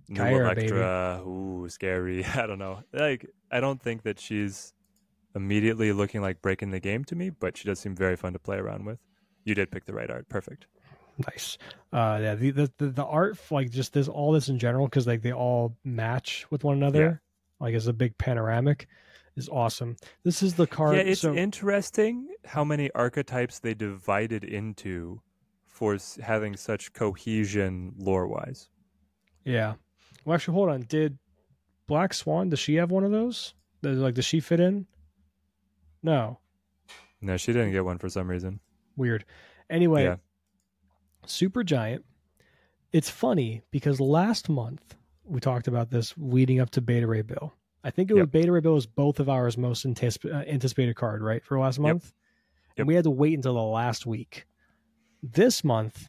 New 0.09 0.21
Kyra, 0.21 0.55
baby. 0.55 0.69
Elektra, 0.69 1.23
ooh, 1.27 1.69
scary. 1.69 2.25
I 2.35 2.47
don't 2.47 2.59
know. 2.59 2.83
Like, 2.93 3.27
I 3.53 3.61
don't 3.61 3.81
think 3.81 4.03
that 4.03 4.19
she's 4.19 4.73
immediately 5.35 5.93
looking 5.93 6.21
like 6.21 6.43
breaking 6.43 6.71
the 6.71 6.81
game 6.81 7.05
to 7.07 7.17
me, 7.17 7.31
but 7.31 7.57
she 7.57 7.69
does 7.69 7.79
seem 7.79 7.95
very 7.95 8.17
fun 8.17 8.33
to 8.33 8.39
play 8.39 8.57
around 8.57 8.85
with. 8.85 8.99
You 9.45 9.55
did 9.55 9.71
pick 9.71 9.85
the 9.87 9.95
right 9.95 10.11
art. 10.11 10.29
Perfect. 10.29 10.67
nice. 11.19 11.59
Uh, 11.93 12.19
yeah, 12.21 12.35
the 12.35 12.51
the 12.51 12.91
the, 12.91 13.05
art 13.05 13.39
like 13.51 13.71
just 13.71 13.93
this 13.93 14.09
all 14.09 14.33
this 14.33 14.49
in 14.49 14.59
general 14.59 14.87
because 14.87 15.07
like 15.07 15.23
they 15.23 15.33
all 15.33 15.77
match 15.85 16.47
with 16.51 16.65
one 16.65 16.77
another. 16.77 17.21
Like 17.61 17.75
as 17.75 17.89
a 17.89 17.93
big 17.93 18.17
panoramic 18.19 18.87
is 19.37 19.49
awesome. 19.49 19.97
This 20.23 20.43
is 20.43 20.55
the 20.55 20.67
card. 20.67 20.97
Yeah, 20.97 21.03
it's 21.03 21.23
so, 21.23 21.35
interesting 21.35 22.29
how 22.45 22.65
many 22.65 22.91
archetypes 22.93 23.59
they 23.59 23.75
divided 23.75 24.45
into 24.45 25.21
for 25.67 25.97
having 26.21 26.57
such 26.57 26.93
cohesion 26.93 27.95
lore-wise. 27.97 28.69
yeah. 29.45 29.75
Well, 30.25 30.35
actually, 30.35 30.55
hold 30.55 30.69
on. 30.69 30.83
Did 30.83 31.19
Black 31.87 32.13
Swan? 32.13 32.51
Does 32.51 32.59
she 32.59 32.75
have 32.75 32.91
one 32.91 33.05
of 33.05 33.13
those? 33.13 33.55
Like, 33.83 34.15
does 34.15 34.25
she 34.25 34.41
fit 34.41 34.61
in? 34.61 34.87
No. 36.03 36.39
No, 37.21 37.37
she 37.37 37.53
didn't 37.53 37.73
get 37.73 37.85
one 37.85 37.99
for 37.99 38.09
some 38.09 38.29
reason. 38.29 38.61
Weird. 38.97 39.25
Anyway, 39.71 40.05
Yeah. 40.05 40.17
Super 41.27 41.63
Giant. 41.65 42.05
It's 42.93 43.11
funny 43.11 43.63
because 43.71 44.01
last 44.01 44.49
month 44.49 44.97
we 45.25 45.41
talked 45.41 45.69
about 45.69 45.91
this 45.91 46.15
leading 46.17 46.61
up 46.61 46.71
to 46.71 46.81
Beta 46.81 47.07
Ray 47.07 47.23
Bill. 47.23 47.53
I 47.85 47.91
think 47.91 48.11
it 48.11 48.15
was 48.15 48.23
Yep. 48.23 48.31
Beta 48.31 48.53
Ray 48.53 48.61
Bill 48.61 48.75
was 48.75 48.87
both 48.87 49.21
of 49.21 49.29
ours 49.29 49.59
most 49.59 49.87
anticip- 49.87 50.33
uh, 50.33 50.49
anticipated 50.49 50.97
card, 50.97 51.23
right, 51.23 51.45
for 51.45 51.59
last 51.59 51.79
month. 51.79 52.05
Yep. 52.05 52.13
And 52.79 52.87
we 52.89 52.95
had 52.95 53.05
to 53.05 53.11
wait 53.11 53.35
until 53.35 53.55
the 53.55 53.63
last 53.63 54.07
week. 54.07 54.47
This 55.23 55.63
month, 55.65 56.09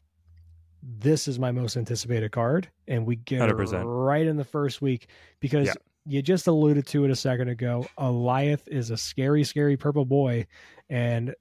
this 0.81 1.27
is 1.27 1.37
my 1.39 1.51
most 1.51 1.75
anticipated 1.75 2.31
card, 2.31 2.69
and 2.87 3.05
we 3.05 3.17
get 3.17 3.41
it 3.49 3.55
100%. 3.55 3.83
right 3.85 4.25
in 4.25 4.37
the 4.37 4.43
first 4.45 4.81
week 4.81 5.07
because 5.39 5.67
Yeah. 5.67 5.73
You 6.05 6.21
just 6.21 6.47
alluded 6.47 6.87
to 6.87 7.05
it 7.05 7.11
a 7.11 7.15
second 7.15 7.49
ago. 7.49 7.85
Alioth 7.97 8.67
is 8.67 8.89
a 8.89 8.97
scary, 8.97 9.43
scary 9.43 9.77
purple 9.77 10.05
boy, 10.05 10.47
and 10.89 11.35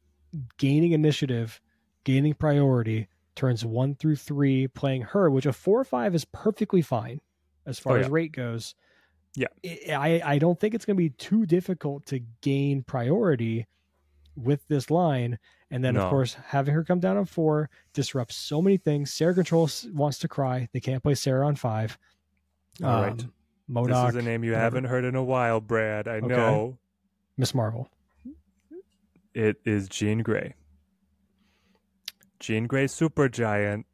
gaining 0.58 0.92
initiative, 0.92 1.60
gaining 2.04 2.34
priority, 2.34 3.08
turns 3.34 3.64
one 3.64 3.94
through 3.94 4.16
three, 4.16 4.66
playing 4.68 5.02
her, 5.02 5.30
which 5.30 5.46
a 5.46 5.52
four 5.52 5.80
or 5.80 5.84
five 5.84 6.14
is 6.14 6.24
perfectly 6.26 6.82
fine 6.82 7.20
as 7.66 7.78
far 7.78 7.96
Oh, 7.96 8.00
as 8.00 8.08
rate 8.08 8.32
goes. 8.32 8.74
Yeah. 9.34 9.46
I, 9.96 10.20
I 10.24 10.38
don't 10.38 10.58
think 10.58 10.74
it's 10.74 10.84
going 10.84 10.96
to 10.96 11.02
be 11.02 11.10
too 11.10 11.46
difficult 11.46 12.04
to 12.06 12.20
gain 12.40 12.82
priority 12.82 13.66
with 14.36 14.66
this 14.68 14.90
line. 14.90 15.38
And 15.70 15.84
then, 15.84 15.96
of 15.96 16.10
course, 16.10 16.34
having 16.46 16.74
her 16.74 16.82
come 16.82 16.98
down 16.98 17.16
on 17.16 17.26
four 17.26 17.70
disrupts 17.92 18.36
so 18.36 18.60
many 18.60 18.76
things. 18.78 19.12
Sera 19.12 19.34
Control 19.34 19.64
s- 19.64 19.86
wants 19.92 20.18
to 20.20 20.28
cry. 20.28 20.68
They 20.72 20.80
can't 20.80 21.02
play 21.02 21.14
Sera 21.14 21.46
on 21.46 21.56
five. 21.56 21.96
All 22.82 23.02
right. 23.02 23.12
Um, 23.22 23.32
MODOK, 23.70 24.06
this 24.06 24.14
is 24.14 24.24
a 24.24 24.28
name 24.28 24.44
you 24.44 24.52
whatever. 24.52 24.64
haven't 24.64 24.84
heard 24.84 25.04
in 25.04 25.14
a 25.14 25.22
while, 25.22 25.60
Brad. 25.60 26.08
I 26.08 26.20
know. 26.20 26.78
Miss 27.36 27.54
Marvel. 27.54 27.88
It 29.34 29.56
is 29.64 29.88
Jean 29.88 30.22
Grey. 30.22 30.54
Jean 32.40 32.66
Grey 32.66 32.86
Supergiant. 32.86 33.84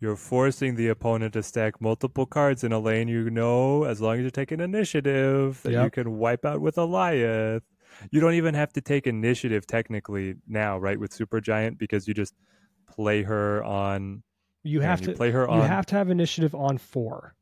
You're 0.00 0.16
forcing 0.16 0.76
the 0.76 0.88
opponent 0.88 1.32
to 1.32 1.42
stack 1.42 1.80
multiple 1.80 2.26
cards 2.26 2.62
in 2.62 2.70
a 2.72 2.78
lane 2.78 3.08
you 3.08 3.30
know, 3.30 3.82
as 3.82 4.00
long 4.00 4.18
as 4.18 4.24
you 4.24 4.30
take 4.30 4.52
an 4.52 4.60
initiative, 4.60 5.60
that 5.64 5.72
you 5.72 5.90
can 5.90 6.18
wipe 6.18 6.44
out 6.44 6.60
with 6.60 6.76
Alioth. 6.76 7.62
You 8.12 8.20
don't 8.20 8.34
even 8.34 8.54
have 8.54 8.72
to 8.74 8.80
take 8.80 9.08
initiative 9.08 9.66
technically 9.66 10.36
now, 10.46 10.78
right, 10.78 11.00
with 11.00 11.10
Supergiant, 11.10 11.78
because 11.78 12.06
you 12.06 12.14
just 12.14 12.34
play 12.88 13.24
her 13.24 13.64
on. 13.64 14.22
You 14.62 14.80
have 14.82 15.00
you 15.00 15.08
to 15.08 15.12
play 15.14 15.32
her 15.32 15.48
on. 15.48 15.58
you 15.58 15.64
have 15.64 15.86
to 15.86 15.96
have 15.96 16.10
initiative 16.10 16.54
on 16.54 16.78
four. 16.78 17.34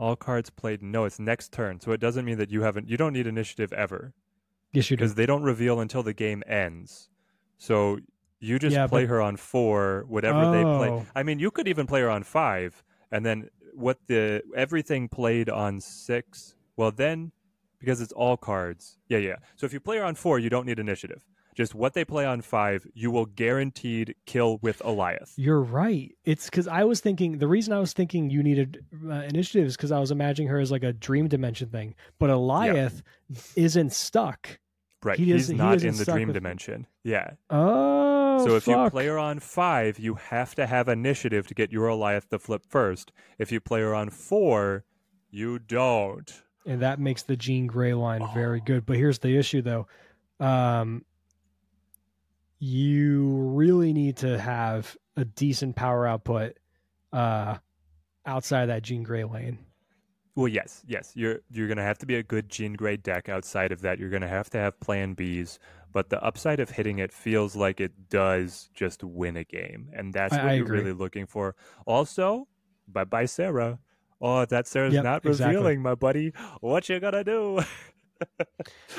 All 0.00 0.16
cards 0.16 0.48
played. 0.50 0.82
No, 0.82 1.04
it's 1.04 1.18
next 1.20 1.52
turn, 1.52 1.78
so 1.80 1.92
it 1.92 2.00
doesn't 2.00 2.24
mean 2.24 2.38
that 2.38 2.50
you 2.50 2.62
haven't. 2.62 2.88
You 2.88 2.96
don't 2.96 3.12
need 3.12 3.26
initiative 3.26 3.72
ever. 3.72 4.14
Yes, 4.72 4.90
you 4.90 4.96
do. 4.96 5.00
because 5.02 5.14
they 5.16 5.26
don't 5.26 5.42
reveal 5.42 5.80
until 5.80 6.02
the 6.02 6.12
game 6.14 6.42
ends. 6.46 7.08
So 7.58 7.98
you 8.38 8.58
just 8.58 8.74
Yeah, 8.74 8.86
play 8.86 9.04
but- 9.04 9.10
her 9.10 9.20
on 9.20 9.36
four, 9.36 10.04
whatever 10.08 10.50
they 10.52 10.62
play. 10.62 10.88
Oh. 10.90 11.06
I 11.14 11.22
mean, 11.22 11.38
you 11.38 11.50
could 11.50 11.68
even 11.68 11.86
play 11.86 12.00
her 12.00 12.08
on 12.10 12.22
five, 12.22 12.82
and 13.12 13.24
then 13.26 13.50
what 13.74 13.98
the 14.06 14.42
everything 14.56 15.08
played 15.08 15.48
on 15.50 15.80
six. 15.80 16.54
Well, 16.76 16.90
then 16.92 17.32
because 17.78 18.00
it's 18.00 18.12
all 18.12 18.36
cards, 18.36 18.98
yeah, 19.08 19.18
yeah. 19.18 19.36
So 19.56 19.66
if 19.66 19.72
you 19.72 19.80
play 19.80 19.96
her 19.98 20.04
on 20.04 20.14
four, 20.14 20.38
you 20.38 20.50
don't 20.50 20.66
need 20.66 20.78
initiative. 20.78 21.22
Just 21.54 21.74
what 21.74 21.94
they 21.94 22.04
play 22.04 22.24
on 22.24 22.40
five, 22.42 22.86
you 22.94 23.10
will 23.10 23.26
guaranteed 23.26 24.14
kill 24.26 24.58
with 24.62 24.78
Alioth. 24.84 25.32
You're 25.36 25.60
right. 25.60 26.12
It's 26.24 26.46
because 26.46 26.68
I 26.68 26.84
was 26.84 27.00
thinking 27.00 27.38
the 27.38 27.48
reason 27.48 27.72
I 27.72 27.78
was 27.80 27.92
thinking 27.92 28.30
you 28.30 28.42
needed 28.42 28.84
uh, 29.08 29.14
initiative 29.28 29.66
is 29.66 29.76
because 29.76 29.92
I 29.92 29.98
was 30.00 30.10
imagining 30.10 30.48
her 30.48 30.58
as 30.60 30.70
like 30.70 30.82
a 30.84 30.92
dream 30.92 31.28
dimension 31.28 31.68
thing, 31.68 31.94
but 32.18 32.30
Alioth 32.30 33.02
isn't 33.56 33.92
stuck. 33.92 34.58
Right. 35.02 35.18
He 35.18 35.26
He's 35.26 35.50
isn't- 35.50 35.56
he 35.80 35.86
in 35.88 35.96
the 35.96 36.04
dream 36.04 36.32
dimension. 36.32 36.86
Yeah. 37.04 37.30
Oh, 37.48 38.44
so 38.46 38.56
if 38.56 38.66
you 38.66 38.88
play 38.90 39.06
her 39.06 39.18
on 39.18 39.38
five, 39.40 39.98
you 39.98 40.14
have 40.14 40.54
to 40.56 40.66
have 40.66 40.88
initiative 40.88 41.46
to 41.48 41.54
get 41.54 41.72
your 41.72 41.88
Alioth 41.88 42.28
to 42.28 42.38
flip 42.38 42.64
first. 42.68 43.10
If 43.38 43.50
you 43.50 43.60
play 43.60 43.80
her 43.80 43.94
on 43.94 44.10
four, 44.10 44.84
you 45.30 45.58
don't. 45.58 46.42
and 46.66 46.82
that 46.82 47.00
makes 47.00 47.22
the 47.22 47.36
Jean 47.36 47.66
Grey 47.66 47.94
line 47.94 48.20
Oh. 48.22 48.30
very 48.34 48.60
good. 48.60 48.84
But 48.84 48.96
here's 48.96 49.18
the 49.20 49.36
issue, 49.38 49.62
though. 49.62 49.86
Um, 50.38 51.04
you 52.60 53.26
really 53.54 53.92
need 53.92 54.18
to 54.18 54.38
have 54.38 54.96
a 55.16 55.24
decent 55.24 55.74
power 55.76 56.06
output 56.06 56.56
uh, 57.12 57.56
outside 58.26 58.62
of 58.62 58.68
that 58.68 58.82
Jean 58.82 59.02
Grey 59.02 59.24
lane. 59.24 59.58
Well, 60.36 60.46
yes, 60.48 60.82
yes. 60.86 61.12
You're 61.14 61.40
you're 61.50 61.66
gonna 61.68 61.82
have 61.82 61.98
to 61.98 62.06
be 62.06 62.14
a 62.14 62.22
good 62.22 62.48
Jean 62.48 62.74
Grey 62.74 62.96
deck. 62.96 63.28
Outside 63.28 63.72
of 63.72 63.80
that, 63.80 63.98
you're 63.98 64.10
gonna 64.10 64.28
have 64.28 64.48
to 64.50 64.58
have 64.58 64.78
Plan 64.78 65.16
Bs. 65.16 65.58
But 65.92 66.08
the 66.08 66.22
upside 66.22 66.60
of 66.60 66.70
hitting 66.70 67.00
it 67.00 67.12
feels 67.12 67.56
like 67.56 67.80
it 67.80 68.08
does 68.08 68.70
just 68.72 69.02
win 69.02 69.36
a 69.36 69.42
game, 69.44 69.88
and 69.92 70.12
that's 70.14 70.32
what 70.32 70.42
I 70.44 70.54
you're 70.54 70.64
agree. 70.64 70.80
really 70.80 70.92
looking 70.92 71.26
for. 71.26 71.56
Also, 71.84 72.46
bye 72.86 73.04
bye 73.04 73.24
Sera. 73.24 73.80
Oh, 74.20 74.44
that 74.44 74.68
Sera's 74.68 74.94
Yep, 74.94 75.04
not 75.04 75.24
exactly. 75.26 75.56
revealing, 75.56 75.82
my 75.82 75.94
buddy. 75.96 76.32
What 76.60 76.88
you 76.88 77.00
gonna 77.00 77.24
do? 77.24 77.60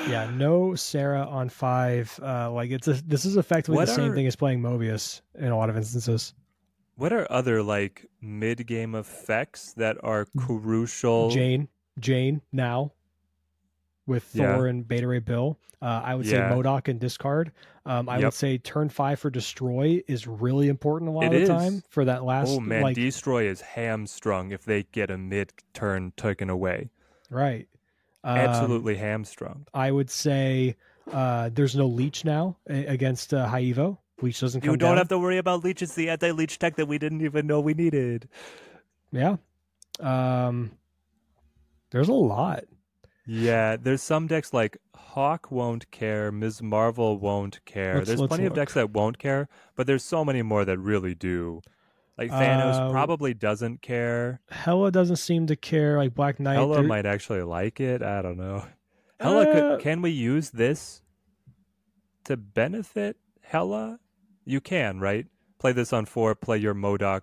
Yeah, 0.08 0.30
no 0.36 0.74
Sera 0.74 1.22
on 1.26 1.48
five. 1.48 2.18
Uh, 2.22 2.50
like 2.50 2.70
it's 2.70 2.88
a, 2.88 2.94
this 2.94 3.24
is 3.24 3.36
effectively 3.36 3.76
What 3.76 3.86
the 3.86 3.94
same 3.94 4.14
thing 4.14 4.26
as 4.26 4.36
playing 4.36 4.60
Mobius 4.60 5.20
in 5.38 5.48
a 5.48 5.56
lot 5.56 5.70
of 5.70 5.76
instances. 5.76 6.34
what 6.96 7.12
are 7.12 7.26
other 7.30 7.62
like 7.62 8.06
mid 8.20 8.66
game 8.66 8.94
effects 8.94 9.72
that 9.74 9.96
are 10.02 10.26
crucial? 10.36 11.30
Jane, 11.30 11.68
Jane 11.98 12.40
now 12.52 12.92
with 14.06 14.28
Yeah. 14.34 14.54
Thor 14.54 14.66
and 14.66 14.86
Beta 14.86 15.06
Ray 15.06 15.20
Bill. 15.20 15.58
Uh, 15.80 16.00
I 16.04 16.14
would 16.14 16.26
Yeah. 16.26 16.48
say 16.48 16.54
MODOK 16.54 16.88
and 16.88 17.00
discard. 17.00 17.50
Um, 17.86 18.08
I 18.08 18.16
Yep. 18.18 18.24
would 18.24 18.34
say 18.34 18.58
turn 18.58 18.88
five 18.88 19.18
for 19.18 19.30
destroy 19.30 20.00
is 20.06 20.26
really 20.28 20.68
important 20.68 21.08
a 21.10 21.12
lot 21.12 21.24
It 21.24 21.34
of 21.34 21.42
is. 21.42 21.48
the 21.48 21.54
time 21.54 21.82
for 21.88 22.04
that 22.04 22.24
last. 22.24 22.48
Oh 22.50 22.60
man, 22.60 22.82
like 22.82 22.94
Destroy 22.94 23.48
is 23.48 23.60
hamstrung 23.60 24.52
if 24.52 24.64
they 24.64 24.84
get 24.84 25.10
a 25.10 25.18
mid 25.18 25.52
turn 25.74 26.12
taken 26.16 26.48
away. 26.50 26.90
right. 27.30 27.68
Um, 28.24 28.36
Absolutely 28.38 28.96
hamstrung. 28.96 29.66
I 29.74 29.90
would 29.90 30.08
say 30.10 30.76
uh, 31.12 31.50
there's 31.52 31.74
no 31.76 31.86
leech 31.86 32.24
now 32.24 32.56
against 32.66 33.34
uh, 33.34 33.46
High 33.46 33.62
Evo. 33.64 33.98
Leech 34.20 34.38
doesn't 34.40 34.60
come 34.60 34.70
You 34.70 34.76
don't 34.76 34.90
down. 34.90 34.98
have 34.98 35.08
to 35.08 35.18
worry 35.18 35.38
about 35.38 35.64
leech. 35.64 35.82
It's 35.82 35.94
the 35.94 36.08
anti-leech 36.10 36.58
tech 36.60 36.76
that 36.76 36.86
we 36.86 36.98
didn't 36.98 37.22
even 37.22 37.46
know 37.48 37.60
we 37.60 37.74
needed. 37.74 38.28
Yeah. 39.10 39.36
Um, 39.98 40.70
there's 41.90 42.08
a 42.08 42.12
lot. 42.12 42.64
Yeah, 43.26 43.76
there's 43.76 44.02
some 44.02 44.26
decks 44.28 44.52
like 44.52 44.76
Hawk 44.94 45.50
won't 45.50 45.90
care, 45.90 46.30
Ms. 46.32 46.62
Marvel 46.62 47.18
won't 47.18 47.64
care. 47.64 47.96
Let's- 47.96 48.08
there's 48.08 48.20
let's 48.20 48.28
plenty 48.28 48.46
of 48.46 48.54
decks 48.54 48.74
that 48.74 48.90
won't 48.90 49.18
care, 49.18 49.48
but 49.76 49.86
there's 49.86 50.04
so 50.04 50.24
many 50.24 50.42
more 50.42 50.64
that 50.64 50.78
really 50.78 51.14
do. 51.14 51.60
Like 52.28 52.40
Thanos 52.40 52.74
Uh, 52.74 52.90
probably 52.90 53.34
doesn't 53.34 53.82
care. 53.82 54.40
Hella 54.50 54.90
doesn't 54.90 55.16
seem 55.16 55.46
to 55.48 55.56
care. 55.56 55.96
Like 55.98 56.14
Black 56.14 56.38
Knight. 56.40 56.54
Hella 56.54 56.76
there- 56.76 56.82
might 56.84 57.06
actually 57.06 57.42
like 57.42 57.80
it. 57.80 58.02
I 58.02 58.22
don't 58.22 58.36
know. 58.36 58.64
Hella, 59.20 59.46
could, 59.46 59.62
Uh, 59.62 59.76
can 59.78 60.02
we 60.02 60.10
use 60.10 60.50
this 60.50 61.02
to 62.24 62.36
benefit 62.36 63.16
Hella? 63.42 63.98
You 64.44 64.60
can, 64.60 64.98
right? 65.00 65.26
Play 65.58 65.72
this 65.72 65.92
on 65.92 66.06
four. 66.06 66.34
Play 66.34 66.58
your 66.58 66.74
MODOK 66.74 67.22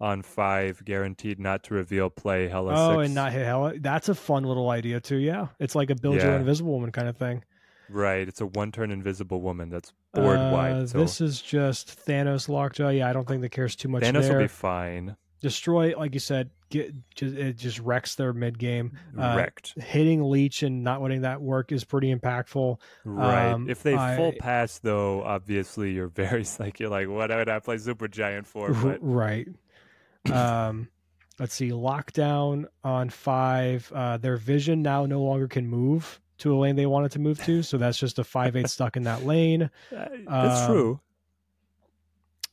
on 0.00 0.22
five. 0.22 0.84
Guaranteed 0.84 1.40
not 1.40 1.64
to 1.64 1.74
reveal. 1.74 2.08
Play 2.08 2.48
Hella 2.48 2.72
Oh, 2.76 2.96
six. 2.98 3.06
and 3.06 3.14
not 3.14 3.32
hit 3.32 3.44
Hella. 3.44 3.78
That's 3.80 4.08
a 4.08 4.14
fun 4.14 4.44
little 4.44 4.70
idea 4.70 5.00
too. 5.00 5.16
Yeah, 5.16 5.48
it's 5.58 5.74
like 5.74 5.90
a 5.90 5.94
build 5.96 6.16
your 6.16 6.26
Yeah. 6.26 6.30
own 6.34 6.40
Invisible 6.40 6.72
Woman 6.72 6.92
kind 6.92 7.08
of 7.08 7.16
thing. 7.16 7.42
Right. 7.90 8.26
It's 8.28 8.40
a 8.40 8.46
one-turn 8.46 8.90
invisible 8.90 9.40
woman 9.40 9.68
that's 9.70 9.92
board 10.14 10.38
Uh, 10.38 10.50
wide. 10.52 10.88
So 10.90 10.98
This 10.98 11.20
is 11.20 11.40
just 11.42 12.04
Thanos 12.06 12.48
Lockjaw. 12.48 12.88
Yeah, 12.90 13.08
I 13.08 13.12
don't 13.12 13.26
think 13.26 13.42
that 13.42 13.50
cares 13.50 13.76
too 13.76 13.88
much 13.88 14.02
Thanos 14.02 14.22
there. 14.22 14.34
will 14.34 14.44
be 14.44 14.48
fine. 14.48 15.16
Destroy, 15.40 15.94
like 15.96 16.12
you 16.12 16.20
said, 16.20 16.50
get 16.68 16.92
just, 17.14 17.34
it 17.34 17.56
just 17.56 17.78
wrecks 17.80 18.14
their 18.14 18.34
mid 18.34 18.58
game. 18.58 18.92
Uh, 19.18 19.34
Wrecked. 19.38 19.72
Hitting 19.80 20.22
Leech 20.22 20.62
and 20.62 20.84
not 20.84 21.00
letting 21.00 21.22
that 21.22 21.40
work 21.40 21.72
is 21.72 21.82
pretty 21.82 22.14
impactful. 22.14 22.78
Right. 23.04 23.50
um, 23.50 23.68
if 23.68 23.82
they 23.82 23.96
full 24.16 24.32
pass 24.38 24.78
though, 24.78 25.22
obviously 25.22 25.92
you're 25.92 26.08
very 26.08 26.44
like 26.58 26.78
you're 26.78 26.90
like, 26.90 27.08
what 27.08 27.30
would 27.30 27.48
I 27.48 27.58
play 27.58 27.78
Super 27.78 28.06
Giant 28.06 28.46
for? 28.46 28.72
But 28.72 28.98
right. 29.00 29.48
Um, 30.30 30.88
let's 31.38 31.54
see. 31.54 31.70
Lockdown 31.70 32.66
on 32.84 33.08
five. 33.08 33.90
Uh, 33.94 34.18
their 34.18 34.36
vision 34.36 34.82
now 34.82 35.06
no 35.06 35.22
longer 35.22 35.48
can 35.48 35.66
move 35.66 36.20
to 36.40 36.54
a 36.54 36.58
lane 36.58 36.76
they 36.76 36.86
wanted 36.86 37.12
to 37.12 37.18
move 37.18 37.42
to, 37.44 37.62
so 37.62 37.78
that's 37.78 37.98
just 37.98 38.18
a 38.18 38.24
five 38.24 38.56
eight 38.56 38.68
stuck 38.68 38.96
in 38.96 39.04
that 39.04 39.24
lane. 39.24 39.62
uh, 39.96 40.08
that's 40.28 40.60
Um, 40.62 40.66
true. 40.66 41.00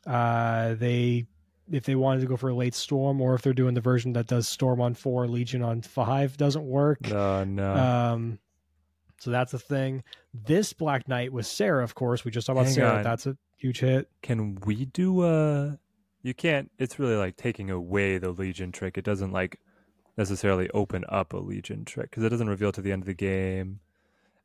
Uh, 0.05 0.75
they 0.75 1.25
if 1.71 1.83
they 1.83 1.95
wanted 1.95 2.21
to 2.21 2.27
go 2.27 2.37
for 2.37 2.49
a 2.49 2.55
late 2.55 2.73
storm, 2.73 3.19
or 3.19 3.35
if 3.35 3.41
they're 3.41 3.53
doing 3.53 3.73
the 3.73 3.81
version 3.81 4.13
that 4.13 4.27
does 4.27 4.47
storm 4.47 4.79
on 4.79 4.93
four, 4.93 5.27
legion 5.27 5.61
on 5.61 5.81
five, 5.81 6.37
doesn't 6.37 6.63
work. 6.65 6.99
No, 7.09 7.43
no. 7.43 7.73
Um, 7.75 8.39
so 9.19 9.31
that's 9.31 9.53
a 9.53 9.59
thing. 9.59 10.03
This 10.33 10.71
Black 10.71 11.09
Knight 11.09 11.33
with 11.33 11.45
Sera, 11.45 11.83
of 11.83 11.93
course. 11.93 12.23
We 12.23 12.31
just 12.31 12.47
talked 12.47 12.55
about 12.55 12.65
Hang 12.67 12.75
Sera. 12.75 12.91
on. 12.97 13.03
That's 13.03 13.25
a 13.27 13.35
huge 13.57 13.81
hit. 13.81 14.09
Can 14.21 14.55
we 14.65 14.85
do 14.85 15.23
a? 15.25 15.77
You 16.23 16.33
can't. 16.33 16.71
It's 16.79 16.99
really 16.99 17.15
like 17.17 17.35
taking 17.35 17.69
away 17.69 18.17
the 18.17 18.29
Legion 18.31 18.71
trick. 18.71 18.97
It 18.97 19.03
doesn't 19.03 19.31
like 19.33 19.59
necessarily 20.17 20.69
open 20.71 21.05
up 21.09 21.33
a 21.33 21.37
Legion 21.37 21.85
trick 21.85 22.09
because 22.09 22.23
it 22.23 22.29
doesn't 22.29 22.49
reveal 22.49 22.71
to 22.71 22.81
the 22.81 22.91
end 22.91 23.03
of 23.03 23.07
the 23.07 23.13
game. 23.13 23.79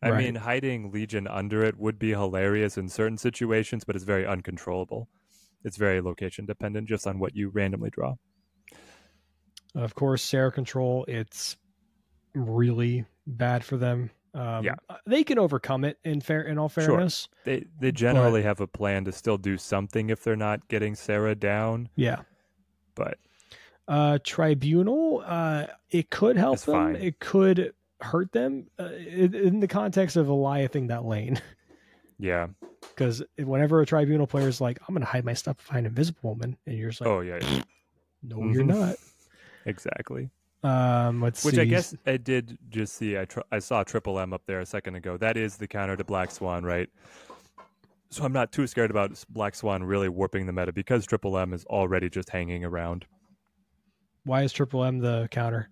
I 0.02 0.10
Right. 0.10 0.24
mean, 0.24 0.34
hiding 0.34 0.90
Legion 0.90 1.26
under 1.28 1.62
it 1.64 1.78
would 1.78 1.98
be 1.98 2.10
hilarious 2.10 2.76
in 2.76 2.88
certain 2.88 3.16
situations, 3.18 3.84
but 3.84 3.94
it's 3.96 4.04
very 4.04 4.26
uncontrollable. 4.26 5.08
It's 5.64 5.76
very 5.76 6.00
location 6.00 6.44
dependent, 6.44 6.88
just 6.88 7.06
on 7.06 7.18
what 7.20 7.36
you 7.36 7.48
randomly 7.50 7.90
draw. 7.90 8.16
Of 9.74 9.94
course, 9.94 10.22
Sera 10.22 10.50
control. 10.52 11.04
It's 11.08 11.56
really 12.34 13.06
bad 13.26 13.64
for 13.64 13.76
them. 13.76 14.10
Um, 14.34 14.64
Yeah. 14.64 14.74
they 15.06 15.22
can 15.24 15.38
overcome 15.38 15.84
it. 15.84 15.98
In 16.04 16.20
fair, 16.20 16.42
in 16.42 16.58
all 16.58 16.68
Sure. 16.68 16.84
fairness, 16.84 17.28
They 17.44 17.66
they 17.78 17.92
generally 17.92 18.42
have 18.42 18.60
a 18.60 18.66
plan 18.66 19.04
to 19.04 19.12
still 19.12 19.38
do 19.38 19.56
something 19.56 20.10
if 20.10 20.24
they're 20.24 20.36
not 20.36 20.66
getting 20.68 20.94
Sera 20.94 21.34
down, 21.34 21.88
yeah. 21.94 22.22
but 22.94 23.18
Uh, 23.88 24.18
tribunal. 24.24 25.22
Uh, 25.26 25.66
it 25.90 26.10
could 26.10 26.36
help 26.36 26.54
It's 26.54 26.64
them. 26.64 26.74
fine. 26.74 26.96
It 26.96 27.18
could 27.18 27.74
hurt 28.00 28.32
them 28.32 28.66
uh, 28.78 28.84
in, 28.92 29.60
the 29.60 29.68
context 29.68 30.16
of 30.16 30.26
Aliothing 30.28 30.88
that 30.88 31.04
lane. 31.04 31.40
yeah. 32.18 32.46
Because 32.80 33.22
whenever 33.38 33.80
a 33.80 33.86
tribunal 33.86 34.26
player 34.26 34.48
is 34.48 34.60
like, 34.60 34.78
"I'm 34.88 34.94
going 34.94 35.04
to 35.04 35.10
hide 35.10 35.24
my 35.24 35.34
stuff 35.34 35.56
behind 35.66 35.86
Invisible 35.86 36.30
Woman," 36.30 36.56
and 36.66 36.76
you're 36.76 36.90
just 36.90 37.00
like, 37.00 37.08
oh 37.10 37.20
yeah, 37.20 37.38
yeah. 37.40 37.62
"No, 38.22 38.38
you're 38.50 38.64
Mhm. 38.64 38.66
not." 38.66 38.96
exactly. 39.66 40.30
Um, 40.64 41.20
let's 41.22 41.44
Which 41.44 41.54
see. 41.56 41.60
I 41.60 41.64
guess 41.64 41.94
I 42.06 42.16
did 42.16 42.58
just 42.70 42.94
see. 42.94 43.16
I 43.18 43.24
tr- 43.24 43.40
I 43.52 43.58
saw 43.60 43.82
Triple 43.84 44.18
M 44.18 44.32
up 44.32 44.42
there 44.46 44.60
a 44.60 44.66
second 44.66 44.94
ago. 44.96 45.16
That 45.16 45.36
is 45.36 45.56
the 45.56 45.66
counter 45.68 45.96
to 45.96 46.04
Black 46.04 46.30
Swan, 46.30 46.64
right? 46.64 46.88
So 48.10 48.24
I'm 48.24 48.32
not 48.32 48.52
too 48.52 48.66
scared 48.66 48.90
about 48.90 49.24
Black 49.30 49.54
Swan 49.54 49.82
really 49.84 50.08
warping 50.08 50.46
the 50.46 50.52
meta 50.52 50.72
because 50.72 51.06
Triple 51.06 51.38
M 51.38 51.52
is 51.52 51.64
already 51.66 52.10
just 52.10 52.30
hanging 52.30 52.64
around. 52.64 53.06
Why 54.24 54.42
is 54.42 54.52
Triple 54.52 54.84
M 54.84 54.98
the 55.00 55.28
counter? 55.30 55.68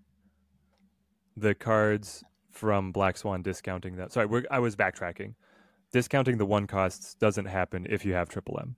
The 1.37 1.55
cards 1.55 2.25
from 2.51 2.93
Black 2.93 3.17
Swan 3.17 3.43
discounting 3.43 3.97
that. 3.97 4.13
Sorry, 4.13 4.27
we're, 4.27 4.45
I 4.51 4.59
was 4.59 4.77
backtracking. 4.77 5.35
Discounting 5.93 6.39
the 6.39 6.47
one 6.47 6.67
costs 6.67 7.15
doesn't 7.15 7.47
happen 7.47 7.87
if 7.89 8.05
you 8.05 8.13
have 8.15 8.29
Triple 8.29 8.59
M. 8.61 8.77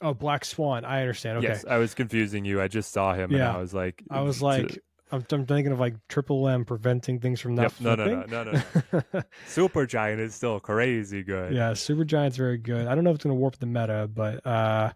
Oh, 0.00 0.14
Black 0.14 0.44
Swan. 0.44 0.84
I 0.84 1.00
understand. 1.00 1.38
Okay. 1.38 1.48
Yes, 1.48 1.64
I 1.68 1.78
was 1.78 1.94
confusing 1.94 2.44
you. 2.44 2.60
I 2.60 2.68
just 2.68 2.92
saw 2.92 3.14
him, 3.14 3.32
Yeah. 3.32 3.48
and 3.48 3.56
I 3.56 3.60
was 3.60 3.74
like, 3.74 4.02
I 4.10 4.20
was 4.20 4.40
like, 4.40 4.78
I'm, 5.10 5.24
I'm 5.32 5.44
thinking 5.46 5.72
of 5.72 5.80
like 5.80 5.96
Triple 6.08 6.46
M 6.48 6.64
preventing 6.64 7.18
things 7.18 7.40
from 7.40 7.54
not 7.56 7.62
Yep, 7.62 7.72
no, 7.80 7.94
no, 7.96 8.04
flipping. 8.04 8.30
no, 8.30 8.44
no, 8.44 9.02
no, 9.12 9.22
Super 9.48 9.86
Giant 9.86 10.20
is 10.20 10.34
still 10.34 10.60
crazy 10.60 11.22
good. 11.24 11.52
yeah, 11.52 11.74
Super 11.74 12.04
Giant's 12.04 12.36
very 12.36 12.58
good. 12.58 12.86
I 12.86 12.94
don't 12.94 13.02
know 13.04 13.10
if 13.10 13.16
it's 13.16 13.24
going 13.24 13.34
to 13.34 13.40
warp 13.40 13.58
the 13.58 13.66
meta, 13.66 14.08
but 14.14 14.46
uh, 14.46 14.92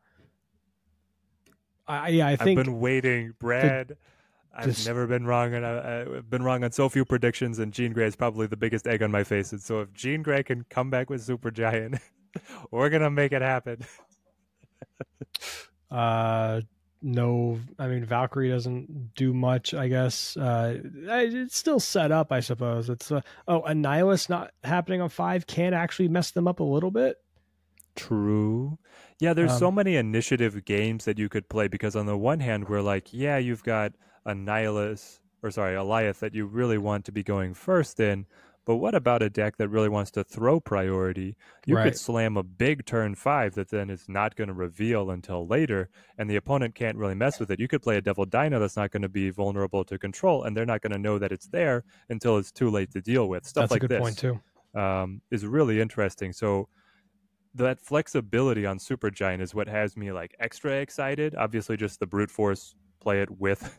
I 1.92 2.08
yeah, 2.08 2.28
I 2.28 2.32
I've 2.32 2.38
been 2.44 2.80
waiting, 2.80 3.34
Brad. 3.38 3.96
I've 4.54 4.66
this- 4.66 4.86
never 4.86 5.06
been 5.06 5.26
wrong, 5.26 5.54
and 5.54 5.64
I've 5.64 6.28
been 6.28 6.42
wrong 6.42 6.62
on 6.64 6.72
so 6.72 6.88
few 6.88 7.04
predictions. 7.04 7.58
And 7.58 7.72
Jean 7.72 7.92
Grey 7.92 8.06
is 8.06 8.16
probably 8.16 8.46
the 8.46 8.56
biggest 8.56 8.86
egg 8.86 9.02
on 9.02 9.10
my 9.10 9.24
face. 9.24 9.52
And 9.52 9.60
so, 9.60 9.80
if 9.80 9.92
Jean 9.94 10.22
Grey 10.22 10.42
can 10.42 10.64
come 10.68 10.90
back 10.90 11.08
with 11.08 11.22
Super 11.22 11.50
Giant, 11.50 11.98
we're 12.70 12.90
gonna 12.90 13.10
make 13.10 13.32
it 13.32 13.42
happen. 13.42 13.78
uh, 15.90 16.60
no, 17.02 17.58
I 17.78 17.88
mean 17.88 18.04
Valkyrie 18.04 18.50
doesn't 18.50 19.14
do 19.14 19.34
much. 19.34 19.74
I 19.74 19.88
guess 19.88 20.36
uh, 20.36 20.78
it's 20.84 21.56
still 21.56 21.80
set 21.80 22.12
up. 22.12 22.30
I 22.30 22.40
suppose 22.40 22.88
it's 22.88 23.10
uh, 23.10 23.22
oh, 23.48 23.62
Annihilus 23.62 24.28
not 24.28 24.52
happening 24.62 25.00
on 25.00 25.08
five 25.08 25.46
can 25.46 25.74
actually 25.74 26.08
mess 26.08 26.30
them 26.30 26.46
up 26.46 26.60
a 26.60 26.64
little 26.64 26.90
bit. 26.90 27.16
True. 27.94 28.78
Yeah, 29.20 29.34
there's 29.34 29.52
Um, 29.52 29.54
so 29.54 29.70
many 29.70 29.96
initiative 29.96 30.64
games 30.64 31.04
that 31.04 31.18
you 31.18 31.28
could 31.28 31.48
play 31.48 31.68
because 31.68 31.94
on 31.94 32.06
the 32.06 32.16
one 32.16 32.40
hand, 32.40 32.68
we're 32.68 32.80
like, 32.80 33.12
yeah, 33.12 33.36
you've 33.36 33.62
got 33.62 33.92
a 34.24 34.30
Annihilus 34.32 35.20
or 35.42 35.50
sorry, 35.50 35.74
Alioth 35.76 36.20
that 36.20 36.34
you 36.34 36.46
really 36.46 36.78
want 36.78 37.04
to 37.04 37.12
be 37.12 37.22
going 37.22 37.52
first 37.54 37.98
in. 38.00 38.26
But 38.64 38.76
what 38.76 38.94
about 38.94 39.22
a 39.22 39.28
deck 39.28 39.56
that 39.56 39.68
really 39.68 39.88
wants 39.88 40.12
to 40.12 40.22
throw 40.22 40.60
priority? 40.60 41.36
You 41.66 41.76
Right. 41.76 41.78
could 41.78 41.96
slam 41.96 42.36
a 42.36 42.44
big 42.44 42.86
turn 42.86 43.16
five 43.16 43.54
that 43.56 43.70
then 43.70 43.90
is 43.90 44.08
not 44.08 44.36
going 44.36 44.46
to 44.48 44.54
reveal 44.54 45.10
until 45.10 45.44
later, 45.48 45.90
and 46.16 46.30
the 46.30 46.36
opponent 46.36 46.76
can't 46.76 46.96
really 46.96 47.16
mess 47.16 47.40
with 47.40 47.50
it. 47.50 47.58
You 47.58 47.66
could 47.66 47.82
play 47.82 47.96
a 47.96 48.00
Devil 48.00 48.24
Dino 48.24 48.60
that's 48.60 48.76
not 48.76 48.92
going 48.92 49.02
to 49.02 49.08
be 49.08 49.30
vulnerable 49.30 49.84
to 49.86 49.98
control, 49.98 50.44
and 50.44 50.56
they're 50.56 50.64
not 50.64 50.80
going 50.80 50.92
to 50.92 50.98
know 50.98 51.18
that 51.18 51.32
it's 51.32 51.48
there 51.48 51.82
until 52.08 52.38
it's 52.38 52.52
too 52.52 52.70
late 52.70 52.92
to 52.92 53.02
deal 53.02 53.28
with. 53.28 53.44
Stuff 53.44 53.70
That's 53.70 53.72
like 53.72 53.76
a 53.76 53.78
good 53.80 53.94
this 53.98 54.16
point 54.16 54.18
too. 54.18 54.40
um, 54.74 55.22
is 55.30 55.44
really 55.46 55.80
interesting. 55.80 56.32
So 56.32 56.68
that 57.54 57.80
flexibility 57.80 58.66
on 58.66 58.78
Supergiant 58.78 59.40
is 59.40 59.54
what 59.54 59.68
has 59.68 59.96
me 59.96 60.12
like 60.12 60.34
extra 60.40 60.72
excited. 60.72 61.34
Obviously, 61.34 61.76
just 61.76 62.00
the 62.00 62.06
brute 62.06 62.30
force 62.30 62.74
play 63.00 63.20
it 63.20 63.30
with 63.30 63.78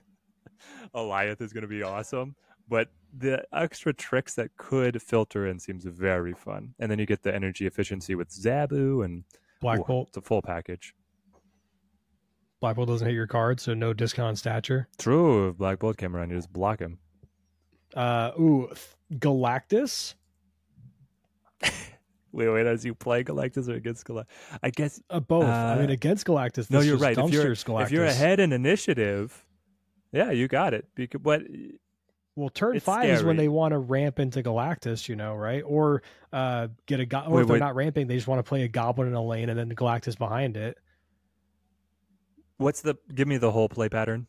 Alioth 0.95 1.41
is 1.41 1.53
going 1.53 1.63
to 1.63 1.67
be 1.67 1.83
awesome. 1.83 2.35
But 2.69 2.89
the 3.17 3.43
extra 3.53 3.93
tricks 3.93 4.35
that 4.35 4.55
could 4.57 5.01
filter 5.01 5.47
in 5.47 5.59
seems 5.59 5.83
very 5.85 6.33
fun. 6.33 6.73
And 6.79 6.89
then 6.89 6.99
you 6.99 7.05
get 7.05 7.23
the 7.23 7.33
energy 7.33 7.67
efficiency 7.67 8.15
with 8.15 8.29
Zabu 8.29 9.03
and 9.03 9.23
Black 9.59 9.79
ooh, 9.79 9.83
Bolt. 9.83 10.07
It's 10.09 10.17
a 10.17 10.21
full 10.21 10.41
package. 10.41 10.95
Black 12.59 12.75
Bolt 12.75 12.87
doesn't 12.87 13.05
hit 13.05 13.13
your 13.13 13.27
card, 13.27 13.59
so 13.59 13.73
no 13.73 13.91
discount 13.93 14.37
stature. 14.37 14.87
True. 14.97 15.49
If 15.49 15.57
Black 15.57 15.79
Bolt 15.79 15.97
came 15.97 16.15
around, 16.15 16.29
you 16.29 16.37
just 16.37 16.53
block 16.53 16.79
him. 16.79 16.97
Uh, 17.93 18.31
ooh, 18.39 18.71
Galactus. 19.15 20.15
Wait, 22.33 22.49
wait, 22.49 22.65
as 22.65 22.83
you 22.83 22.93
play 22.95 23.23
Galactus 23.23 23.69
or 23.69 23.73
against 23.75 24.05
Galactus? 24.05 24.25
I 24.61 24.69
guess 24.71 25.01
Uh, 25.09 25.19
both. 25.19 25.45
I 25.45 25.73
Uh, 25.75 25.79
mean, 25.81 25.89
against 25.91 26.25
Galactus. 26.25 26.69
no, 26.71 26.81
you're 26.81 26.97
right. 26.97 27.17
If 27.17 27.31
you're, 27.31 27.45
Galactus. 27.53 27.83
if 27.85 27.91
you're 27.91 28.05
ahead 28.05 28.39
in 28.39 28.51
initiative, 28.51 29.45
yeah, 30.11 30.31
you 30.31 30.47
got 30.47 30.73
it. 30.73 30.87
Because, 30.95 31.21
but 31.21 31.43
Well, 32.35 32.49
turn 32.49 32.79
five 32.79 33.07
is 33.09 33.23
when 33.23 33.37
they 33.37 33.47
want 33.47 33.73
to 33.73 33.77
ramp 33.77 34.19
into 34.19 34.41
Galactus, 34.41 35.07
you 35.07 35.15
know, 35.15 35.35
right? 35.35 35.61
Or 35.63 36.01
uh, 36.33 36.69
get 36.87 36.99
a 36.99 37.05
go- 37.05 37.19
or 37.27 37.35
Wait, 37.35 37.41
if 37.43 37.47
they're 37.47 37.53
wait. 37.53 37.59
not 37.59 37.75
ramping, 37.75 38.07
they 38.07 38.15
just 38.15 38.27
want 38.27 38.39
to 38.39 38.43
play 38.49 38.63
a 38.63 38.67
goblin 38.67 39.07
in 39.07 39.13
a 39.13 39.23
lane 39.23 39.49
and 39.49 39.59
then 39.59 39.69
Galactus 39.75 40.17
behind 40.17 40.57
it. 40.57 40.79
what's 42.57 42.81
the? 42.81 42.95
Give 43.13 43.27
me 43.27 43.37
the 43.37 43.51
whole 43.51 43.69
play 43.69 43.89
pattern. 43.89 44.25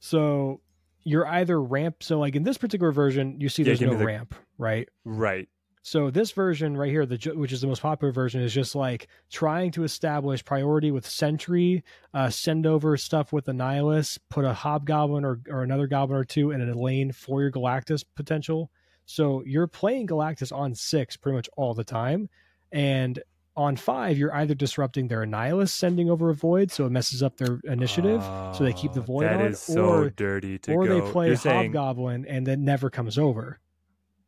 So 0.00 0.60
you're 1.02 1.26
either 1.26 1.60
ramp. 1.60 2.02
So 2.02 2.18
like 2.18 2.34
in 2.36 2.42
this 2.42 2.58
particular 2.58 2.92
version, 2.92 3.40
you 3.40 3.48
see 3.48 3.62
Yeah, 3.62 3.66
there's 3.68 3.80
no 3.80 3.94
the- 3.96 4.04
ramp, 4.04 4.34
right? 4.58 4.88
Right. 5.04 5.48
So 5.86 6.08
this 6.10 6.32
version 6.32 6.78
right 6.78 6.88
here, 6.90 7.04
the 7.04 7.34
which 7.36 7.52
is 7.52 7.60
the 7.60 7.66
most 7.66 7.82
popular 7.82 8.10
version, 8.10 8.40
is 8.40 8.54
just 8.54 8.74
like 8.74 9.06
trying 9.30 9.70
to 9.72 9.84
establish 9.84 10.42
priority 10.42 10.90
with 10.90 11.06
Sentry, 11.06 11.84
uh, 12.14 12.30
send 12.30 12.64
over 12.66 12.96
stuff 12.96 13.34
with 13.34 13.44
the 13.44 13.52
Annihilus, 13.52 14.18
put 14.30 14.46
a 14.46 14.54
Hobgoblin 14.54 15.26
or, 15.26 15.40
or 15.50 15.62
another 15.62 15.86
Goblin 15.86 16.18
or 16.18 16.24
two 16.24 16.52
in 16.52 16.66
a 16.66 16.74
lane 16.74 17.12
for 17.12 17.42
your 17.42 17.50
Galactus 17.50 18.02
potential. 18.16 18.70
So 19.04 19.42
you're 19.44 19.66
playing 19.66 20.06
Galactus 20.06 20.56
on 20.56 20.74
six 20.74 21.18
pretty 21.18 21.36
much 21.36 21.50
all 21.54 21.74
the 21.74 21.84
time, 21.84 22.30
and 22.72 23.22
on 23.54 23.76
five 23.76 24.16
you're 24.16 24.34
either 24.34 24.54
disrupting 24.54 25.08
their 25.08 25.20
Annihilus, 25.26 25.68
sending 25.68 26.08
over 26.08 26.30
a 26.30 26.34
Void, 26.34 26.70
so 26.70 26.86
it 26.86 26.92
messes 26.92 27.22
up 27.22 27.36
their 27.36 27.60
initiative, 27.64 28.22
so 28.56 28.60
they 28.64 28.72
keep 28.72 28.94
the 28.94 29.00
Ah, 29.02 29.04
void 29.04 29.24
That 29.24 29.40
on, 29.42 29.46
is 29.48 29.60
so 29.60 29.84
or- 29.84 30.08
dirty 30.08 30.58
to 30.60 30.72
or 30.72 30.86
go. 30.86 31.00
they 31.04 31.12
play 31.12 31.26
You're 31.26 31.36
saying, 31.36 31.74
Hobgoblin 31.74 32.24
and 32.24 32.46
then 32.46 32.64
never 32.64 32.88
comes 32.88 33.18
over. 33.18 33.58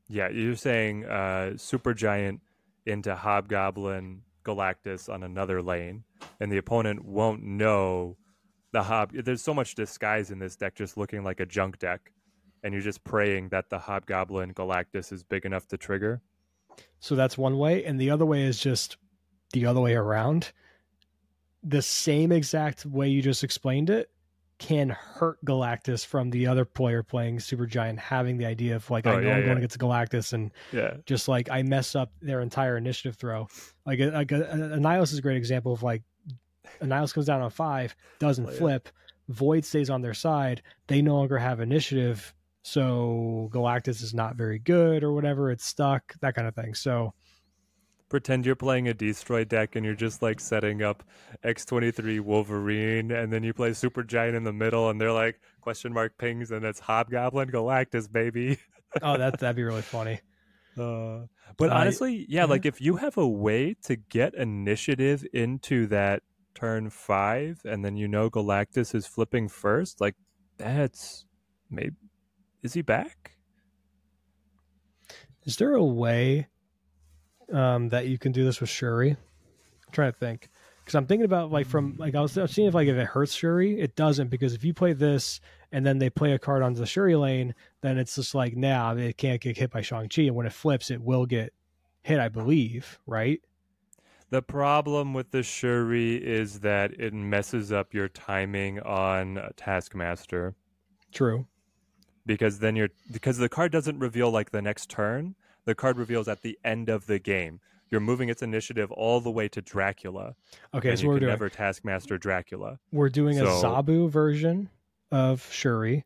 Yeah, 0.09 0.28
you're 0.28 0.57
saying 0.57 1.05
uh, 1.05 1.57
super 1.57 1.95
giant 1.95 2.41
into 2.85 3.15
Hobgoblin 3.15 4.23
Galactus 4.45 5.12
on 5.12 5.23
another 5.23 5.61
lane, 5.61 6.05
and 6.41 6.51
the 6.51 6.59
opponent 6.59 7.05
won't 7.05 7.43
know 7.43 8.16
the 8.73 8.83
Hob. 8.83 9.12
There's 9.12 9.43
so 9.43 9.55
much 9.55 9.74
disguise 9.74 10.31
in 10.31 10.39
this 10.39 10.57
deck, 10.57 10.74
just 10.74 10.97
looking 10.97 11.24
like 11.24 11.41
a 11.41 11.47
junk 11.47 11.78
deck, 11.78 12.12
and 12.62 12.73
you're 12.73 12.83
just 12.83 13.03
praying 13.03 13.49
that 13.49 13.70
the 13.70 13.78
Hobgoblin 13.78 14.55
Galactus 14.55 15.12
is 15.12 15.23
big 15.23 15.45
enough 15.45 15.66
to 15.69 15.77
trigger. 15.77 16.20
So 17.01 17.15
that's 17.15 17.37
one 17.39 17.59
way. 17.59 17.85
And 17.85 18.01
the 18.01 18.11
other 18.11 18.27
way 18.27 18.43
is 18.43 18.59
just 18.59 18.97
the 19.53 19.66
other 19.66 19.81
way 19.81 19.95
around. 19.95 20.53
The 21.62 21.83
same 21.83 22.33
exact 22.33 22.87
way 22.87 23.09
you 23.09 23.23
just 23.23 23.43
explained 23.43 23.91
it 23.91 24.11
can 24.59 24.89
hurt 24.89 25.43
Galactus 25.45 26.05
from 26.05 26.31
the 26.31 26.47
other 26.47 26.65
player 26.65 27.03
playing 27.03 27.39
Supergiant 27.39 27.99
having 27.99 28.39
the 28.39 28.47
idea 28.47 28.74
of 28.77 28.89
like, 28.91 29.07
I 29.07 29.12
Oh, 29.15 29.20
know 29.20 29.28
yeah, 29.28 29.35
I'm 29.35 29.41
going 29.41 29.49
yeah. 29.53 29.57
against 29.59 29.78
Galactus 29.78 30.33
and 30.33 30.51
Yeah. 30.73 30.95
just 31.05 31.28
like 31.28 31.51
I 31.51 31.62
mess 31.62 31.95
up 31.95 32.11
their 32.23 32.41
entire 32.41 32.77
initiative 32.78 33.16
throw. 33.16 33.49
Like 33.85 34.01
a, 34.01 34.07
like 34.07 34.33
a, 34.33 34.78
a 34.83 35.03
is 35.03 35.19
a 35.19 35.23
great 35.23 35.37
example 35.37 35.73
of 35.73 35.83
like 35.83 36.03
a 36.81 36.85
Annihilus 36.85 37.12
comes 37.12 37.27
down 37.27 37.43
on 37.43 37.51
five, 37.51 37.95
doesn't 38.19 38.47
Oh, 38.47 38.51
yeah. 38.51 38.59
flip, 38.59 38.89
Void 39.28 39.65
stays 39.65 39.91
on 39.91 40.03
their 40.03 40.15
side. 40.15 40.62
They 40.87 41.03
no 41.03 41.16
longer 41.16 41.37
have 41.37 41.61
initiative, 41.61 42.33
so 42.62 43.49
Galactus 43.53 44.03
is 44.03 44.15
not 44.15 44.37
very 44.37 44.59
good 44.59 45.03
or 45.05 45.12
whatever. 45.12 45.51
It's 45.51 45.65
stuck, 45.66 46.15
that 46.20 46.35
kind 46.35 46.47
of 46.49 46.55
thing. 46.55 46.74
So 46.74 47.12
pretend 48.09 48.47
you're 48.47 48.55
playing 48.55 48.89
a 48.89 48.95
destroy 48.95 49.45
deck 49.45 49.77
and 49.77 49.85
you're 49.85 49.95
just 49.95 50.23
like 50.23 50.41
setting 50.41 50.83
up 50.83 51.03
X23 51.45 52.20
Wolverine 52.20 53.11
and 53.11 53.33
then 53.33 53.43
you 53.43 53.53
play 53.53 53.73
Super 53.73 54.03
Giant 54.03 54.37
in 54.37 54.45
the 54.45 54.53
middle 54.53 54.91
and 54.91 55.01
they're 55.01 55.12
like 55.12 55.41
question 55.61 55.93
mark 55.93 56.16
pings 56.19 56.51
and 56.51 56.65
it's 56.65 56.81
Hobgoblin 56.81 57.51
Galactus 57.51 58.11
baby. 58.11 58.59
oh, 59.03 59.16
that 59.16 59.39
that'd 59.41 59.57
be 59.57 59.65
really 59.65 59.83
funny. 59.83 60.20
Uh, 60.78 61.23
but 61.57 61.70
Uh, 61.70 61.74
honestly, 61.74 62.27
yeah, 62.28 62.43
yeah. 62.43 62.45
like 62.45 62.66
if 62.66 62.81
you 62.81 62.97
have 62.97 63.16
a 63.16 63.27
way 63.27 63.74
to 63.85 63.97
get 63.97 64.35
initiative 64.35 65.27
into 65.33 65.87
that 65.89 66.23
turn 66.55 66.91
5 66.91 67.62
and 67.65 67.85
then 67.85 67.97
you 67.97 68.09
know 68.09 68.31
Galactus 68.31 68.95
is 68.95 69.07
flipping 69.07 69.49
first, 69.49 70.01
like 70.01 70.15
that's 70.59 71.24
maybe 71.70 71.97
is 72.62 72.74
he 72.74 72.83
back? 72.83 73.33
Is 75.45 75.57
there 75.57 75.74
a 75.74 75.85
way 75.85 76.49
um, 77.52 77.89
that 77.90 78.06
you 78.06 78.18
can 78.18 78.32
do 78.32 78.44
this 78.44 78.60
with 78.60 78.70
Shuri? 78.70 79.10
I'm 79.10 79.93
trying 79.93 80.12
to 80.12 80.18
think 80.18 80.48
because 80.81 80.94
I'm 80.94 81.06
thinking 81.06 81.24
about 81.24 81.51
like 81.51 81.66
from 81.66 81.97
like 81.98 82.14
I 82.14 82.20
was, 82.20 82.36
I 82.39 82.43
was 82.43 82.52
seeing 82.52 82.68
if 82.68 82.74
like 82.74 82.89
if 82.89 82.97
it 82.97 83.06
hurts 83.06 83.32
Shuri, 83.35 83.81
it 83.81 83.97
doesn't 83.97 84.28
because 84.28 84.55
if 84.55 84.64
you 84.64 84.74
play 84.74 84.93
this 84.93 85.40
and 85.73 85.85
then 85.85 85.98
they 85.98 86.10
play 86.10 86.32
a 86.32 86.39
card 86.39 86.62
onto 86.62 86.81
the 86.81 86.86
Shuri 86.86 87.16
lane, 87.16 87.55
then 87.81 87.98
it's 87.98 88.14
just 88.14 88.35
like 88.35 88.56
nah, 88.56 88.94
it 88.94 89.16
can't 89.16 89.40
get 89.40 89.56
hit 89.56 89.70
by 89.70 89.82
Shang 89.82 90.09
Chi, 90.09 90.23
and 90.23 90.35
when 90.35 90.47
it 90.47 90.52
flips, 90.52 90.90
it 90.90 91.01
will 91.01 91.27
get 91.27 91.52
hit, 92.02 92.20
I 92.20 92.28
believe, 92.28 92.98
right? 93.06 93.40
The 94.31 94.43
problem 94.43 95.14
with 95.14 95.31
the 95.31 95.43
Shuri 95.43 96.16
is 96.16 96.60
that 96.60 96.93
it 96.98 97.14
messes 97.14 97.70
up 97.70 97.94
your 97.94 98.09
timing 98.09 98.81
on 98.81 99.52
Taskmaster. 99.56 100.55
True. 101.12 101.47
because 102.27 102.59
then 102.59 102.77
you're 102.77 102.90
because 103.12 103.39
the 103.39 103.48
card 103.48 103.73
doesn't 103.73 103.98
reveal 103.98 104.31
like 104.31 104.51
the 104.51 104.60
next 104.60 104.90
turn 104.90 105.35
the 105.66 105.74
card 105.74 105.98
reveals 105.98 106.26
at 106.28 106.40
the 106.43 106.59
end 106.64 106.88
of 106.88 107.06
the 107.06 107.18
game 107.18 107.60
you're 107.90 108.01
moving 108.01 108.28
its 108.28 108.43
initiative 108.43 108.90
all 108.93 109.20
the 109.20 109.30
way 109.30 109.47
to 109.48 109.60
dracula 109.62 110.34
Okay, 110.74 110.88
and 110.90 110.98
so 110.98 111.02
you 111.05 111.09
we're 111.10 111.14
can 111.16 111.20
doing 111.20 111.30
never 111.32 111.48
taskmaster 111.51 112.16
dracula 112.18 112.78
we're 112.93 113.09
doing 113.10 113.38
a 113.38 113.44
So- 113.47 113.62
Zabu 113.62 114.09
version 114.10 114.70
of 115.12 115.47
Shuri. 115.52 116.05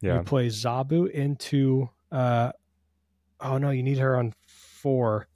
yeah 0.00 0.16
You 0.18 0.22
play 0.24 0.48
Zabu 0.48 1.08
into 1.10 1.88
uh 2.12 2.52
oh 3.40 3.58
no, 3.58 3.70
you 3.70 3.82
need 3.82 3.98
her 3.98 4.16
on 4.16 4.32
four. 4.46 5.28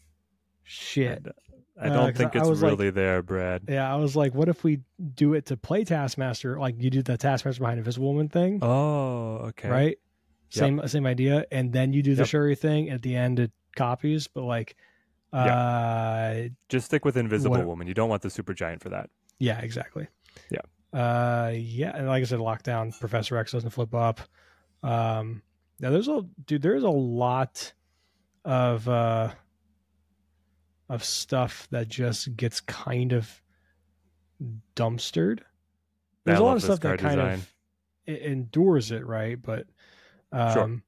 Shit. 0.63 1.27
i 1.81 1.89
Uh, 1.89 1.93
don't 1.95 2.09
'cause 2.13 2.17
think 2.19 2.37
I 2.37 2.41
it's 2.41 2.49
was 2.49 2.63
like- 2.63 2.71
really 2.73 2.91
there 2.91 3.23
brad 3.23 3.63
Yeah, 3.69 3.91
I 3.93 3.97
was 3.97 4.15
like, 4.17 4.35
what 4.35 4.49
if 4.49 4.63
we 4.65 4.81
do 5.15 5.33
it 5.35 5.47
to 5.47 5.57
play 5.57 5.85
Taskmaster? 5.85 6.59
Like 6.59 6.77
you 6.79 6.91
do 6.91 7.03
the 7.03 7.17
Taskmaster 7.17 7.61
behind 7.61 7.79
Invisible 7.79 8.09
Woman 8.13 8.29
thing, 8.29 8.59
oh 8.63 9.37
okay 9.49 9.69
right? 9.69 9.99
Same 10.51 10.87
same 10.89 11.07
idea, 11.07 11.47
and 11.53 11.73
then 11.73 11.93
you 11.93 12.03
do 12.03 12.15
the 12.15 12.23
Yep. 12.23 12.29
Shuri 12.29 12.55
thing. 12.57 12.91
At 12.91 13.03
the 13.03 13.15
end, 13.17 13.39
it 13.39 13.53
copies, 13.77 14.27
but 14.27 14.43
like, 14.43 14.77
uh, 15.33 16.43
just 16.69 16.87
stick 16.87 17.05
with 17.05 17.17
invisible 17.17 17.57
What- 17.57 17.67
woman 17.67 17.87
you 17.87 17.95
don't 17.95 18.09
want 18.09 18.23
the 18.23 18.31
super 18.31 18.53
giant 18.53 18.83
for 18.83 18.89
that 18.91 19.11
yeah, 19.39 19.61
exactly. 19.61 20.07
Yeah. 20.51 20.61
uh, 20.93 21.53
yeah, 21.55 21.97
and 21.97 22.07
like 22.09 22.21
I 22.21 22.25
said, 22.25 22.41
lockdown. 22.41 22.99
Professor 23.01 23.37
X 23.39 23.53
doesn't 23.53 23.71
flip 23.71 23.95
up. 23.95 24.21
Um, 24.83 25.43
now 25.79 25.91
there's 25.91 26.09
a 26.09 26.27
dude. 26.47 26.63
There's 26.63 26.83
a 26.83 26.91
lot 26.91 27.73
of 28.45 28.89
uh 28.89 29.31
of 30.89 31.05
stuff 31.05 31.69
that 31.71 31.89
just 31.89 32.35
gets 32.37 32.61
kind 32.61 33.13
of 33.13 33.41
dumpstered. 34.75 35.41
There's 36.25 36.39
I 36.39 36.43
a 36.43 36.45
lot 36.45 36.57
of 36.57 36.63
stuff 36.63 36.81
that 36.81 36.99
kind 36.99 37.17
design. 37.19 37.35
of 37.35 37.53
endures 38.23 38.91
it, 38.91 39.07
right? 39.07 39.41
But 39.41 39.67
um, 40.33 40.53
Sure. 40.53 40.83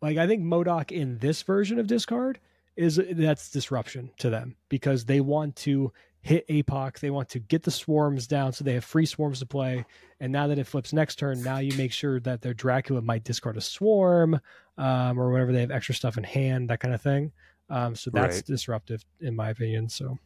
like 0.00 0.18
I 0.18 0.26
think 0.26 0.42
MODOK 0.42 0.92
in 0.92 1.18
this 1.18 1.42
version 1.42 1.78
of 1.78 1.86
discard 1.86 2.38
is 2.76 3.00
that's 3.12 3.50
disruption 3.50 4.10
to 4.18 4.30
them 4.30 4.56
because 4.68 5.04
they 5.04 5.20
want 5.20 5.56
to 5.56 5.92
hit 6.22 6.46
APOC. 6.48 7.00
They 7.00 7.10
want 7.10 7.28
to 7.30 7.38
get 7.40 7.64
the 7.64 7.70
swarms 7.70 8.26
down 8.26 8.52
so 8.52 8.62
they 8.64 8.74
have 8.74 8.84
free 8.84 9.04
swarms 9.06 9.40
to 9.40 9.46
play. 9.46 9.84
And 10.20 10.32
now 10.32 10.46
that 10.46 10.58
it 10.58 10.66
flips 10.68 10.92
next 10.92 11.16
turn, 11.16 11.42
now 11.42 11.58
you 11.58 11.76
make 11.76 11.92
sure 11.92 12.20
that 12.20 12.40
their 12.42 12.54
Dracula 12.54 13.02
might 13.02 13.24
discard 13.24 13.56
a 13.56 13.60
swarm 13.60 14.40
um, 14.78 15.18
or 15.18 15.30
whenever 15.32 15.52
they 15.52 15.60
have 15.60 15.70
extra 15.72 15.94
stuff 15.94 16.16
in 16.16 16.24
hand, 16.24 16.70
that 16.70 16.80
kind 16.80 16.94
of 16.94 17.02
thing. 17.02 17.32
Um, 17.68 17.94
so 17.96 18.10
that's 18.10 18.36
Right. 18.36 18.46
disruptive 18.46 19.04
in 19.20 19.34
my 19.34 19.50
opinion. 19.50 19.88
So 19.88 20.16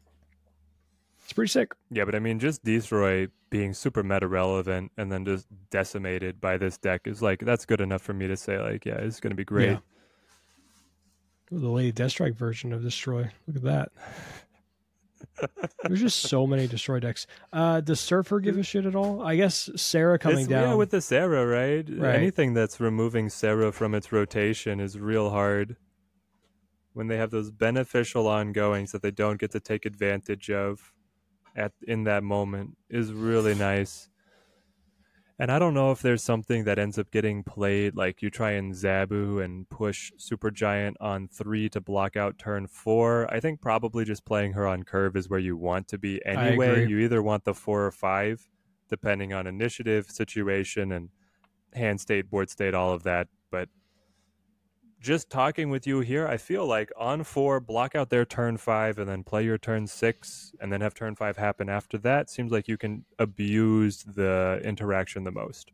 it's 1.25 1.33
pretty 1.33 1.49
sick. 1.51 1.73
Yeah, 1.91 2.05
but 2.05 2.15
I 2.15 2.19
mean, 2.19 2.39
just 2.39 2.63
Destroy 2.63 3.29
being 3.57 3.73
super 3.73 4.03
meta 4.03 4.29
relevant 4.29 4.93
and 4.99 5.11
then 5.11 5.25
just 5.25 5.47
decimated 5.71 6.39
by 6.43 6.59
this 6.59 6.77
deck 6.77 7.03
is 7.07 7.23
like 7.23 7.41
that's 7.41 7.65
good 7.65 7.81
enough 7.81 8.03
for 8.03 8.13
me 8.13 8.27
to 8.27 8.37
say 8.37 8.61
like, 8.61 8.85
yeah, 8.85 8.97
it's 8.97 9.19
going 9.19 9.31
to 9.31 9.37
be 9.37 9.45
great. 9.45 9.71
Yeah. 9.71 9.79
The 11.51 11.69
Lady 11.69 11.93
Deathstrike 11.93 12.35
version 12.37 12.73
of 12.75 12.83
Destroy. 12.83 13.31
Look 13.47 13.57
at 13.57 13.63
that. 13.63 13.93
There's 15.85 16.01
just 16.01 16.21
so 16.21 16.47
many 16.47 16.67
Destroy 16.67 17.01
decks. 17.01 17.27
Uh, 17.51 17.81
does 17.81 17.99
Surfer 18.01 18.41
give 18.41 18.59
a 18.59 18.63
shit 18.63 18.85
at 18.85 18.95
all? 18.95 19.23
I 19.23 19.37
guess 19.37 19.71
Sera 19.77 20.19
coming 20.19 20.45
It's- 20.45 20.51
down. 20.51 20.71
Yeah, 20.71 20.75
with 20.75 20.91
the 20.91 21.01
Sera, 21.01 21.47
right? 21.47 21.89
Right. 21.89 22.15
Anything 22.17 22.53
that's 22.53 22.79
removing 22.79 23.31
Sera 23.31 23.73
from 23.73 23.95
its 23.95 24.13
rotation 24.13 24.81
is 24.81 24.99
real 24.99 25.31
hard. 25.31 25.77
When 26.93 27.07
they 27.07 27.17
have 27.17 27.31
those 27.31 27.51
beneficial 27.51 28.27
ongoings 28.27 28.93
that 28.93 29.01
they 29.03 29.11
don't 29.11 29.39
get 29.41 29.53
to 29.53 29.61
take 29.61 29.87
advantage 29.87 30.51
of 30.51 30.93
at 31.57 31.73
in 31.87 32.05
that 32.05 32.23
moment 32.23 32.77
is 32.89 33.13
really 33.13 33.55
nice. 33.55 34.09
And 35.39 35.53
I 35.53 35.59
don't 35.59 35.75
know 35.75 35.91
if 35.91 36.01
there's 36.01 36.23
something 36.23 36.65
that 36.65 36.79
ends 36.79 36.99
up 36.99 37.11
getting 37.11 37.43
played, 37.43 37.95
like 37.95 38.23
you 38.23 38.31
try 38.31 38.53
and 38.53 38.73
Zabu 38.73 39.45
and 39.45 39.69
push 39.69 40.11
Super 40.17 40.51
Giant 40.51 40.97
on 40.99 41.29
three 41.29 41.69
to 41.71 41.81
block 41.81 42.17
out 42.17 42.39
turn 42.39 42.67
four. 42.67 43.31
I 43.33 43.41
think 43.41 43.61
probably 43.61 44.07
just 44.07 44.25
playing 44.25 44.55
her 44.55 44.67
on 44.67 44.85
curve 44.85 45.15
is 45.15 45.29
where 45.29 45.39
you 45.39 45.55
want 45.55 45.89
to 45.89 45.99
be 45.99 46.25
anyway. 46.25 46.87
You 46.89 47.01
either 47.01 47.23
want 47.23 47.45
the 47.45 47.53
four 47.53 47.85
or 47.85 47.91
five, 47.91 48.49
depending 48.89 49.35
on 49.35 49.47
initiative, 49.47 50.07
situation, 50.11 50.91
and 50.91 51.11
hand 51.75 52.01
state, 52.01 52.31
board 52.31 52.49
state, 52.49 52.73
all 52.73 52.95
of 52.95 53.03
that. 53.03 53.29
But 53.51 53.69
just 55.01 55.31
talking 55.31 55.71
with 55.71 55.87
you 55.87 56.01
here, 56.01 56.27
I 56.27 56.37
feel 56.37 56.67
like 56.67 56.91
on 56.97 57.25
four, 57.25 57.61
block 57.61 57.95
out 57.95 58.11
their 58.11 58.25
turn 58.25 58.57
five 58.57 58.99
and 58.99 59.09
then 59.09 59.23
play 59.23 59.45
your 59.45 59.59
turn 59.59 59.87
six 59.87 60.53
and 60.61 60.73
then 60.73 60.81
have 60.81 60.95
turn 60.95 61.15
five 61.15 61.37
happen 61.37 61.69
after 61.69 61.99
that. 61.99 62.31
Seems 62.31 62.53
like 62.53 62.69
you 62.69 62.77
can 62.77 63.05
abuse 63.19 64.03
the 64.05 64.61
interaction 64.65 65.25
the 65.25 65.31
most. 65.31 65.73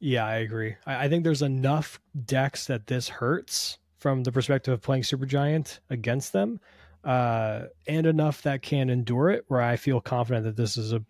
Yeah, 0.00 0.26
I 0.26 0.36
agree. 0.36 0.76
I, 0.86 1.04
I 1.04 1.08
think 1.08 1.24
there's 1.24 1.42
enough 1.42 2.00
decks 2.24 2.66
that 2.66 2.86
this 2.86 3.08
hurts 3.08 3.78
from 3.98 4.22
the 4.22 4.32
perspective 4.32 4.74
of 4.74 4.82
playing 4.82 5.02
Supergiant 5.02 5.80
against 5.90 6.32
them, 6.32 6.60
uh, 7.04 7.64
and 7.86 8.06
enough 8.06 8.42
that 8.42 8.62
can 8.62 8.90
endure 8.90 9.30
it. 9.30 9.44
Where 9.48 9.62
I 9.62 9.76
feel 9.76 10.00
confident 10.00 10.44
that 10.44 10.56
this 10.56 10.76
is 10.76 10.92
a 10.92 11.02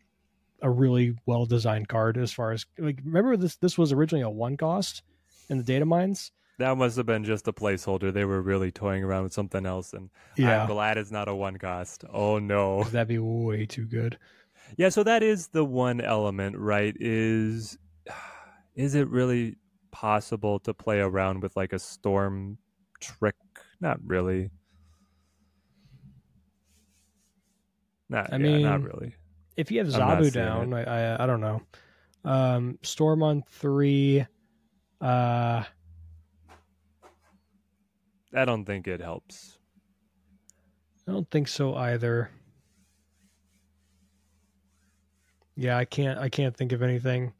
a 0.63 0.71
really 0.71 1.15
well 1.27 1.45
designed 1.45 1.89
card 1.89 2.17
as 2.17 2.33
far 2.33 2.51
as 2.53 2.65
like 2.79 2.99
remember 3.05 3.37
this 3.37 3.57
this 3.57 3.77
was 3.77 3.93
originally 3.93 4.23
a 4.23 4.31
one 4.31 4.57
cost 4.57 5.03
in 5.51 5.59
the 5.59 5.65
data 5.65 5.85
mines. 5.85 6.33
That 6.59 6.77
must 6.77 6.97
have 6.97 7.07
been 7.07 7.25
just 7.25 7.49
a 7.49 7.53
placeholder. 7.53 8.13
They 8.13 8.25
were 8.25 8.41
really 8.41 8.71
toying 8.71 9.03
around 9.03 9.25
with 9.25 9.33
something 9.33 9.67
else, 9.67 9.93
and 9.93 10.11
I'm 10.39 10.69
glad 10.69 10.99
it's 10.99 11.11
not 11.11 11.29
a 11.29 11.35
one 11.35 11.59
cost. 11.59 12.05
Oh 12.13 12.39
no. 12.39 12.85
that'd 12.85 13.09
be 13.09 13.19
way 13.19 13.67
too 13.67 13.87
good. 13.87 14.19
Yeah, 14.77 14.89
so 14.89 15.03
that 15.03 15.23
is 15.23 15.49
the 15.49 15.65
one 15.65 16.01
element, 16.01 16.57
right? 16.57 16.97
Is 16.99 17.77
is 18.77 18.95
it 18.95 19.09
really 19.09 19.57
possible 19.91 20.59
to 20.61 20.75
play 20.75 21.01
around 21.01 21.43
with 21.43 21.57
like 21.57 21.73
a 21.73 21.79
storm 21.79 22.59
trick? 23.01 23.37
Not 23.81 23.99
really. 24.05 24.51
Not, 28.09 28.33
I 28.33 28.37
yeah, 28.37 28.59
not 28.59 28.83
really. 28.83 29.15
If 29.57 29.71
you 29.71 29.79
have 29.79 29.89
Zabu 29.89 30.33
down, 30.33 30.73
I, 30.73 30.85
I 31.15 31.25
I 31.25 31.27
don't 31.27 31.41
know. 31.41 31.63
Um, 32.25 32.79
Storm 32.83 33.23
on 33.23 33.43
three. 33.49 34.27
Uh, 35.01 35.65
I 38.35 38.45
don't 38.45 38.65
think 38.65 38.87
it 38.89 39.01
helps. 39.01 39.59
I 41.09 41.13
don't 41.13 41.31
think 41.31 41.49
so 41.49 41.75
either. 41.75 42.31
Yeah, 45.57 45.77
I 45.79 45.85
can't. 45.85 46.19
I 46.19 46.29
can't 46.29 46.57
think 46.57 46.73
of 46.73 46.83
anything. 46.83 47.33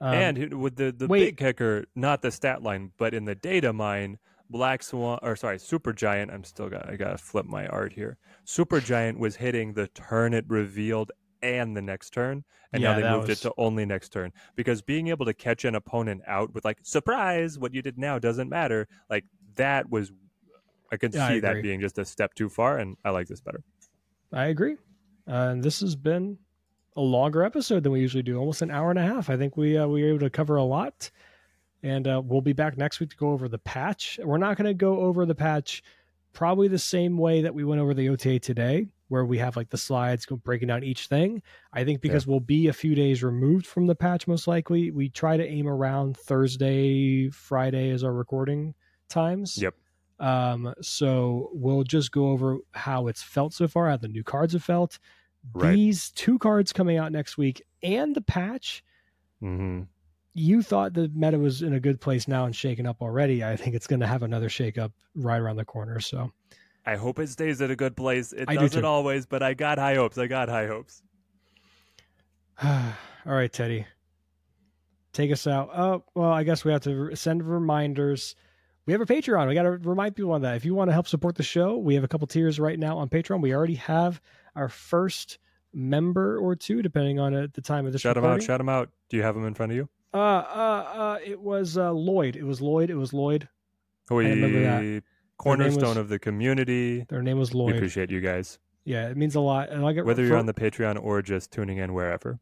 Um, 0.00 0.14
and 0.14 0.54
with 0.62 0.76
the 0.76 0.92
the 0.92 1.06
wait. 1.06 1.20
big 1.24 1.36
kicker, 1.38 1.86
not 1.94 2.22
the 2.22 2.30
stat 2.30 2.62
line, 2.62 2.92
but 2.98 3.14
in 3.14 3.24
the 3.24 3.34
data 3.34 3.72
mine, 3.72 4.18
Black 4.50 4.82
Swan 4.82 5.18
or 5.22 5.34
sorry, 5.36 5.58
Super 5.58 5.92
Giant. 5.92 6.30
I'm 6.30 6.44
still 6.44 6.68
got 6.68 6.88
I 6.88 6.96
gotta 6.96 7.18
flip 7.18 7.46
my 7.46 7.66
art 7.68 7.92
here. 7.92 8.18
Super 8.44 8.80
Giant 8.80 9.18
was 9.18 9.36
hitting 9.36 9.72
the 9.72 9.88
turn 9.88 10.34
it 10.34 10.44
revealed 10.48 11.10
and 11.42 11.76
the 11.76 11.82
next 11.82 12.10
turn, 12.10 12.44
and 12.72 12.82
Yeah, 12.82 12.92
now 12.92 13.00
they 13.00 13.10
moved 13.16 13.28
was- 13.28 13.38
it 13.40 13.42
to 13.48 13.54
only 13.58 13.84
next 13.84 14.10
turn 14.10 14.32
because 14.54 14.82
being 14.82 15.08
able 15.08 15.24
to 15.26 15.34
catch 15.34 15.64
an 15.64 15.74
opponent 15.74 16.22
out 16.26 16.54
with 16.54 16.64
like 16.64 16.78
surprise, 16.82 17.58
what 17.58 17.74
you 17.74 17.82
did 17.82 17.98
now 17.98 18.18
doesn't 18.18 18.48
matter. 18.48 18.86
Like 19.10 19.24
that 19.56 19.90
was, 19.90 20.12
I 20.92 20.96
could 20.96 21.14
Yeah, 21.14 21.26
I 21.26 21.34
see 21.34 21.40
that 21.40 21.62
being 21.62 21.80
just 21.80 21.98
a 21.98 22.04
step 22.04 22.34
too 22.34 22.48
far, 22.48 22.78
and 22.78 22.96
I 23.04 23.10
like 23.10 23.26
this 23.26 23.40
better. 23.40 23.62
I 24.32 24.46
agree. 24.46 24.76
Uh, 25.28 25.50
and 25.50 25.62
this 25.62 25.80
has 25.80 25.96
been 25.96 26.38
a 26.96 27.00
longer 27.00 27.42
episode 27.42 27.82
than 27.82 27.92
we 27.92 28.00
usually 28.00 28.22
do, 28.22 28.38
almost 28.38 28.62
an 28.62 28.70
hour 28.70 28.90
and 28.90 28.98
a 28.98 29.02
half. 29.02 29.28
I 29.28 29.36
think 29.36 29.56
we 29.56 29.76
uh, 29.76 29.86
we 29.86 30.02
were 30.02 30.08
able 30.08 30.20
to 30.20 30.30
cover 30.30 30.56
a 30.56 30.64
lot, 30.64 31.10
and 31.82 32.06
uh, 32.06 32.22
we'll 32.24 32.40
be 32.40 32.52
back 32.52 32.76
next 32.76 33.00
week 33.00 33.10
to 33.10 33.16
go 33.16 33.30
over 33.30 33.48
the 33.48 33.58
patch. 33.58 34.18
We're 34.22 34.38
not 34.38 34.56
going 34.56 34.66
to 34.66 34.74
go 34.74 35.00
over 35.00 35.26
the 35.26 35.34
patch 35.34 35.82
probably 36.32 36.68
the 36.68 36.78
same 36.78 37.16
way 37.16 37.40
that 37.42 37.54
we 37.54 37.64
went 37.64 37.80
over 37.80 37.94
the 37.94 38.08
OTA 38.10 38.38
today, 38.38 38.86
where 39.08 39.24
we 39.24 39.38
have 39.38 39.56
like 39.56 39.70
the 39.70 39.78
slides 39.78 40.26
breaking 40.26 40.68
down 40.68 40.84
each 40.84 41.06
thing. 41.06 41.42
I 41.72 41.84
think 41.84 42.00
because 42.00 42.26
we'll 42.26 42.40
be 42.40 42.68
a 42.68 42.72
few 42.72 42.94
days 42.94 43.22
removed 43.22 43.66
from 43.66 43.86
the 43.86 43.94
patch, 43.94 44.26
most 44.26 44.46
likely, 44.46 44.90
we 44.90 45.08
try 45.08 45.36
to 45.36 45.46
aim 45.46 45.66
around 45.66 46.16
Thursday, 46.16 47.30
Friday 47.30 47.90
as 47.90 48.04
our 48.04 48.12
recording 48.12 48.74
times. 49.08 49.56
Yep. 49.60 49.74
Um, 50.18 50.72
so 50.80 51.50
we'll 51.52 51.82
just 51.84 52.10
go 52.12 52.30
over 52.30 52.58
how 52.72 53.06
it's 53.08 53.22
felt 53.22 53.52
so 53.52 53.68
far, 53.68 53.88
how 53.90 53.96
the 53.96 54.08
new 54.08 54.24
cards 54.24 54.52
have 54.54 54.64
felt. 54.64 54.98
Right. 55.54 55.74
These 55.74 56.10
two 56.12 56.38
cards 56.38 56.72
coming 56.72 56.96
out 56.96 57.12
next 57.12 57.36
week 57.38 57.62
and 57.82 58.14
the 58.14 58.22
patch. 58.22 58.82
hmm 59.40 59.82
You 60.34 60.62
thought 60.62 60.94
the 60.94 61.10
meta 61.14 61.38
was 61.38 61.62
in 61.62 61.74
a 61.74 61.80
good 61.80 62.00
place 62.00 62.26
now 62.26 62.46
and 62.46 62.56
shaken 62.56 62.86
up 62.86 63.02
already. 63.02 63.44
I 63.44 63.56
think 63.56 63.74
it's 63.76 63.86
going 63.86 64.00
to 64.00 64.06
have 64.06 64.22
another 64.22 64.48
shake 64.48 64.78
up 64.78 64.92
right 65.14 65.38
around 65.40 65.56
the 65.56 65.64
corner. 65.64 66.00
So 66.00 66.32
I 66.86 66.96
hope 66.96 67.18
it 67.18 67.28
stays 67.28 67.60
at 67.60 67.70
a 67.70 67.76
good 67.76 67.96
place. 67.96 68.32
It 68.32 68.44
I 68.48 68.54
doesn't 68.54 68.82
too. 68.82 68.86
always, 68.86 69.26
but 69.26 69.42
I 69.42 69.54
got 69.54 69.78
high 69.78 69.94
hopes. 69.96 70.18
I 70.18 70.26
got 70.26 70.48
high 70.48 70.66
hopes. 70.66 71.02
All 72.64 72.92
right, 73.24 73.52
Teddy. 73.52 73.86
Take 75.12 75.32
us 75.32 75.46
out. 75.46 75.70
Oh, 75.74 76.04
well, 76.14 76.30
I 76.30 76.42
guess 76.42 76.64
we 76.64 76.72
have 76.72 76.82
to 76.82 77.14
send 77.16 77.42
reminders. 77.42 78.36
We 78.86 78.92
have 78.92 79.02
a 79.02 79.06
Patreon. 79.06 79.48
We 79.48 79.54
got 79.54 79.64
to 79.64 79.70
remind 79.70 80.14
people 80.14 80.30
on 80.32 80.42
that. 80.42 80.54
If 80.56 80.64
you 80.64 80.74
want 80.74 80.88
to 80.88 80.92
help 80.92 81.08
support 81.08 81.34
the 81.34 81.42
show, 81.42 81.76
we 81.76 81.96
have 81.96 82.04
a 82.04 82.08
couple 82.08 82.26
tiers 82.28 82.60
right 82.60 82.78
now 82.78 82.98
on 82.98 83.08
Patreon. 83.08 83.40
We 83.42 83.52
already 83.52 83.74
have 83.74 84.20
our 84.54 84.68
first 84.68 85.38
member 85.74 86.38
or 86.38 86.54
two, 86.54 86.82
depending 86.82 87.18
on 87.18 87.34
uh, 87.34 87.46
the 87.52 87.60
time 87.60 87.84
of 87.86 87.92
this 87.92 88.00
Shout 88.00 88.14
them 88.14 88.24
out. 88.24 88.42
Shout 88.42 88.58
them 88.58 88.68
out. 88.68 88.90
Do 89.08 89.16
you 89.16 89.24
have 89.24 89.34
them 89.34 89.44
in 89.44 89.54
front 89.54 89.72
of 89.72 89.76
you? 89.76 89.88
Uh, 90.14 90.18
uh, 90.18 90.20
uh, 90.94 91.18
it 91.24 91.40
was 91.40 91.76
uh, 91.76 91.92
Lloyd. 91.92 92.36
It 92.36 92.44
was 92.44 92.60
Lloyd. 92.60 92.88
It 92.90 92.94
was 92.94 93.12
Lloyd. 93.12 93.48
We 94.08 94.24
remember 94.24 94.60
that. 94.62 95.02
cornerstone 95.36 95.88
was- 95.90 95.96
of 95.96 96.08
the 96.08 96.20
community. 96.20 97.04
Their 97.08 97.22
name 97.22 97.38
was 97.40 97.54
Lloyd. 97.54 97.72
We 97.72 97.78
appreciate 97.78 98.10
you 98.12 98.20
guys, 98.20 98.60
Yeah, 98.84 99.08
it 99.08 99.16
means 99.16 99.34
a 99.34 99.40
lot. 99.40 99.68
And 99.70 99.84
I 99.84 99.92
get 99.92 100.04
whether 100.06 100.22
for, 100.22 100.28
you're 100.28 100.38
on 100.38 100.46
the 100.46 100.54
Patreon 100.54 101.02
or 101.02 101.22
just 101.22 101.50
tuning 101.50 101.78
in 101.78 101.92
wherever. 101.92 102.38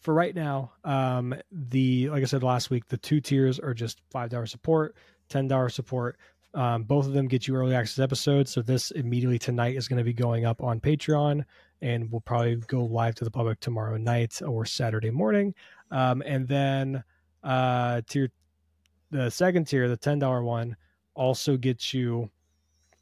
for 0.00 0.12
right 0.12 0.34
now, 0.34 0.72
um, 0.84 1.34
the 1.50 2.10
like 2.10 2.22
I 2.22 2.26
said 2.26 2.42
last 2.42 2.68
week, 2.68 2.88
the 2.88 2.98
two 2.98 3.22
tiers 3.22 3.58
are 3.58 3.72
just 3.72 4.02
five 4.10 4.28
dollar 4.28 4.46
support, 4.46 4.94
ten 5.28 5.48
dollar 5.48 5.68
support. 5.68 6.18
Um, 6.54 6.84
both 6.84 7.06
of 7.06 7.12
them 7.12 7.28
get 7.28 7.46
you 7.46 7.54
early 7.54 7.74
access 7.74 7.98
episodes. 7.98 8.50
So 8.50 8.62
this 8.62 8.90
immediately 8.92 9.38
tonight 9.38 9.76
is 9.76 9.86
going 9.86 9.98
to 9.98 10.04
be 10.04 10.14
going 10.14 10.46
up 10.46 10.62
on 10.62 10.80
Patreon, 10.80 11.44
and 11.82 12.10
we'll 12.10 12.22
probably 12.22 12.56
go 12.56 12.84
live 12.84 13.14
to 13.16 13.24
the 13.24 13.30
public 13.30 13.60
tomorrow 13.60 13.96
night 13.98 14.40
or 14.42 14.64
Saturday 14.64 15.10
morning. 15.10 15.54
Um, 15.90 16.22
and 16.26 16.48
then 16.48 17.04
uh, 17.44 18.00
tier, 18.08 18.30
the 19.10 19.30
second 19.30 19.66
tier, 19.66 19.88
the 19.88 19.96
ten 19.96 20.18
dollar 20.18 20.42
one, 20.42 20.76
also 21.14 21.56
gets 21.56 21.92
you 21.92 22.30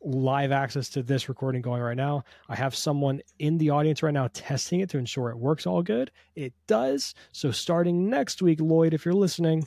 live 0.03 0.53
access 0.53 0.89
to 0.91 1.03
this 1.03 1.29
recording 1.29 1.63
going 1.63 1.81
right 1.81 1.97
now. 1.97 2.23
I 2.49 2.55
have 2.57 2.75
someone 2.75 3.23
in 3.39 3.59
the 3.59 3.71
audience 3.71 4.03
right 4.03 4.15
now 4.15 4.29
testing 4.33 4.81
it 4.81 4.91
to 4.91 4.99
ensure 4.99 5.31
it 5.31 5.39
works 5.39 5.67
all 5.67 5.83
good. 5.83 6.11
It 6.35 6.53
does. 6.67 7.15
So 7.33 7.51
starting 7.51 8.11
next 8.11 8.43
week, 8.43 8.61
Lloyd, 8.61 8.93
if 8.93 9.05
you're 9.05 9.15
listening, 9.15 9.67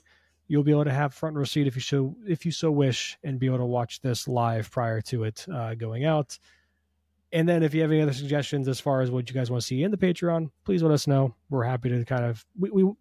you'll 0.49 0.63
be 0.63 0.71
able 0.71 0.83
to 0.83 0.91
have 0.91 1.13
front 1.13 1.37
row 1.37 1.45
seat 1.45 1.67
if 1.67 1.75
you 1.75 1.81
so 1.81 2.15
if 2.27 2.45
you 2.45 2.51
so 2.51 2.69
wish, 2.69 3.17
and 3.23 3.39
be 3.39 3.45
able 3.45 3.59
to 3.59 3.65
watch 3.65 4.01
this 4.01 4.27
live 4.27 4.69
prior 4.69 4.99
to 4.99 5.23
it 5.23 5.45
uh, 5.53 5.75
going 5.75 6.03
out. 6.03 6.37
And 7.31 7.47
then 7.47 7.61
if 7.61 7.75
you 7.75 7.81
have 7.81 7.91
any 7.91 8.01
other 8.01 8.11
suggestions 8.11 8.67
as 8.67 8.79
far 8.79 9.01
as 9.01 9.11
what 9.11 9.29
you 9.29 9.35
guys 9.35 9.51
want 9.51 9.61
to 9.61 9.67
see 9.67 9.83
in 9.83 9.91
the 9.91 9.97
Patreon, 9.97 10.49
please 10.65 10.81
let 10.81 10.91
us 10.91 11.05
know. 11.05 11.35
We're 11.51 11.63
happy 11.63 11.89
to 11.89 12.03
kind 12.03 12.25
of 12.25 12.43
we, 12.59 12.71
we 12.71 12.91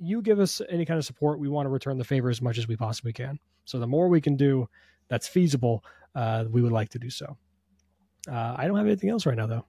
you 0.00 0.20
give 0.20 0.40
us 0.40 0.60
any 0.68 0.84
kind 0.84 0.98
of 0.98 1.04
support. 1.06 1.38
We 1.38 1.48
want 1.48 1.66
to 1.66 1.70
return 1.70 1.96
the 1.96 2.04
favor 2.04 2.28
as 2.28 2.42
much 2.42 2.58
as 2.58 2.66
we 2.68 2.76
possibly 2.76 3.12
can. 3.12 3.38
So 3.64 3.78
the 3.78 3.86
more 3.86 4.08
we 4.08 4.20
can 4.20 4.36
do 4.36 4.68
that's 5.08 5.28
feasible, 5.28 5.84
uh, 6.16 6.44
we 6.50 6.60
would 6.60 6.72
like 6.72 6.88
to 6.90 6.98
do 6.98 7.08
so. 7.08 7.36
Uh, 8.28 8.56
I 8.58 8.66
don't 8.66 8.76
have 8.76 8.86
anything 8.86 9.10
else 9.10 9.24
right 9.24 9.36
now 9.36 9.46
though. 9.46 9.64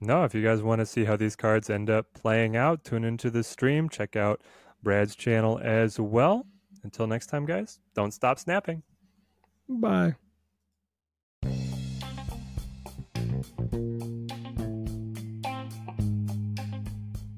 no, 0.00 0.22
if 0.22 0.32
you 0.32 0.42
guys 0.44 0.62
want 0.62 0.78
to 0.78 0.86
see 0.86 1.04
how 1.04 1.16
these 1.16 1.34
cards 1.34 1.68
end 1.68 1.90
up 1.90 2.06
playing 2.14 2.56
out, 2.56 2.84
tune 2.84 3.02
into 3.02 3.28
the 3.30 3.42
stream. 3.42 3.88
Check 3.88 4.14
out 4.14 4.40
Brad's 4.82 5.14
channel 5.14 5.60
as 5.62 5.98
well. 5.98 6.46
Until 6.82 7.06
next 7.06 7.26
time, 7.26 7.46
guys, 7.46 7.78
don't 7.94 8.12
stop 8.12 8.38
snapping. 8.38 8.82
Bye. 9.68 10.16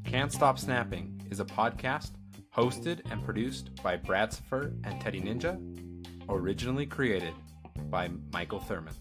Can't 0.04 0.30
Stop 0.30 0.58
Snapping 0.58 1.20
is 1.30 1.40
a 1.40 1.44
podcast 1.44 2.10
hosted 2.54 3.00
and 3.10 3.24
produced 3.24 3.82
by 3.82 3.96
Brad 3.96 4.32
Saffer 4.32 4.74
and 4.84 5.00
Teddy 5.00 5.20
Ninja, 5.20 5.58
originally 6.28 6.86
created 6.86 7.34
by 7.90 8.10
Michael 8.30 8.60
Thurman. 8.60 8.94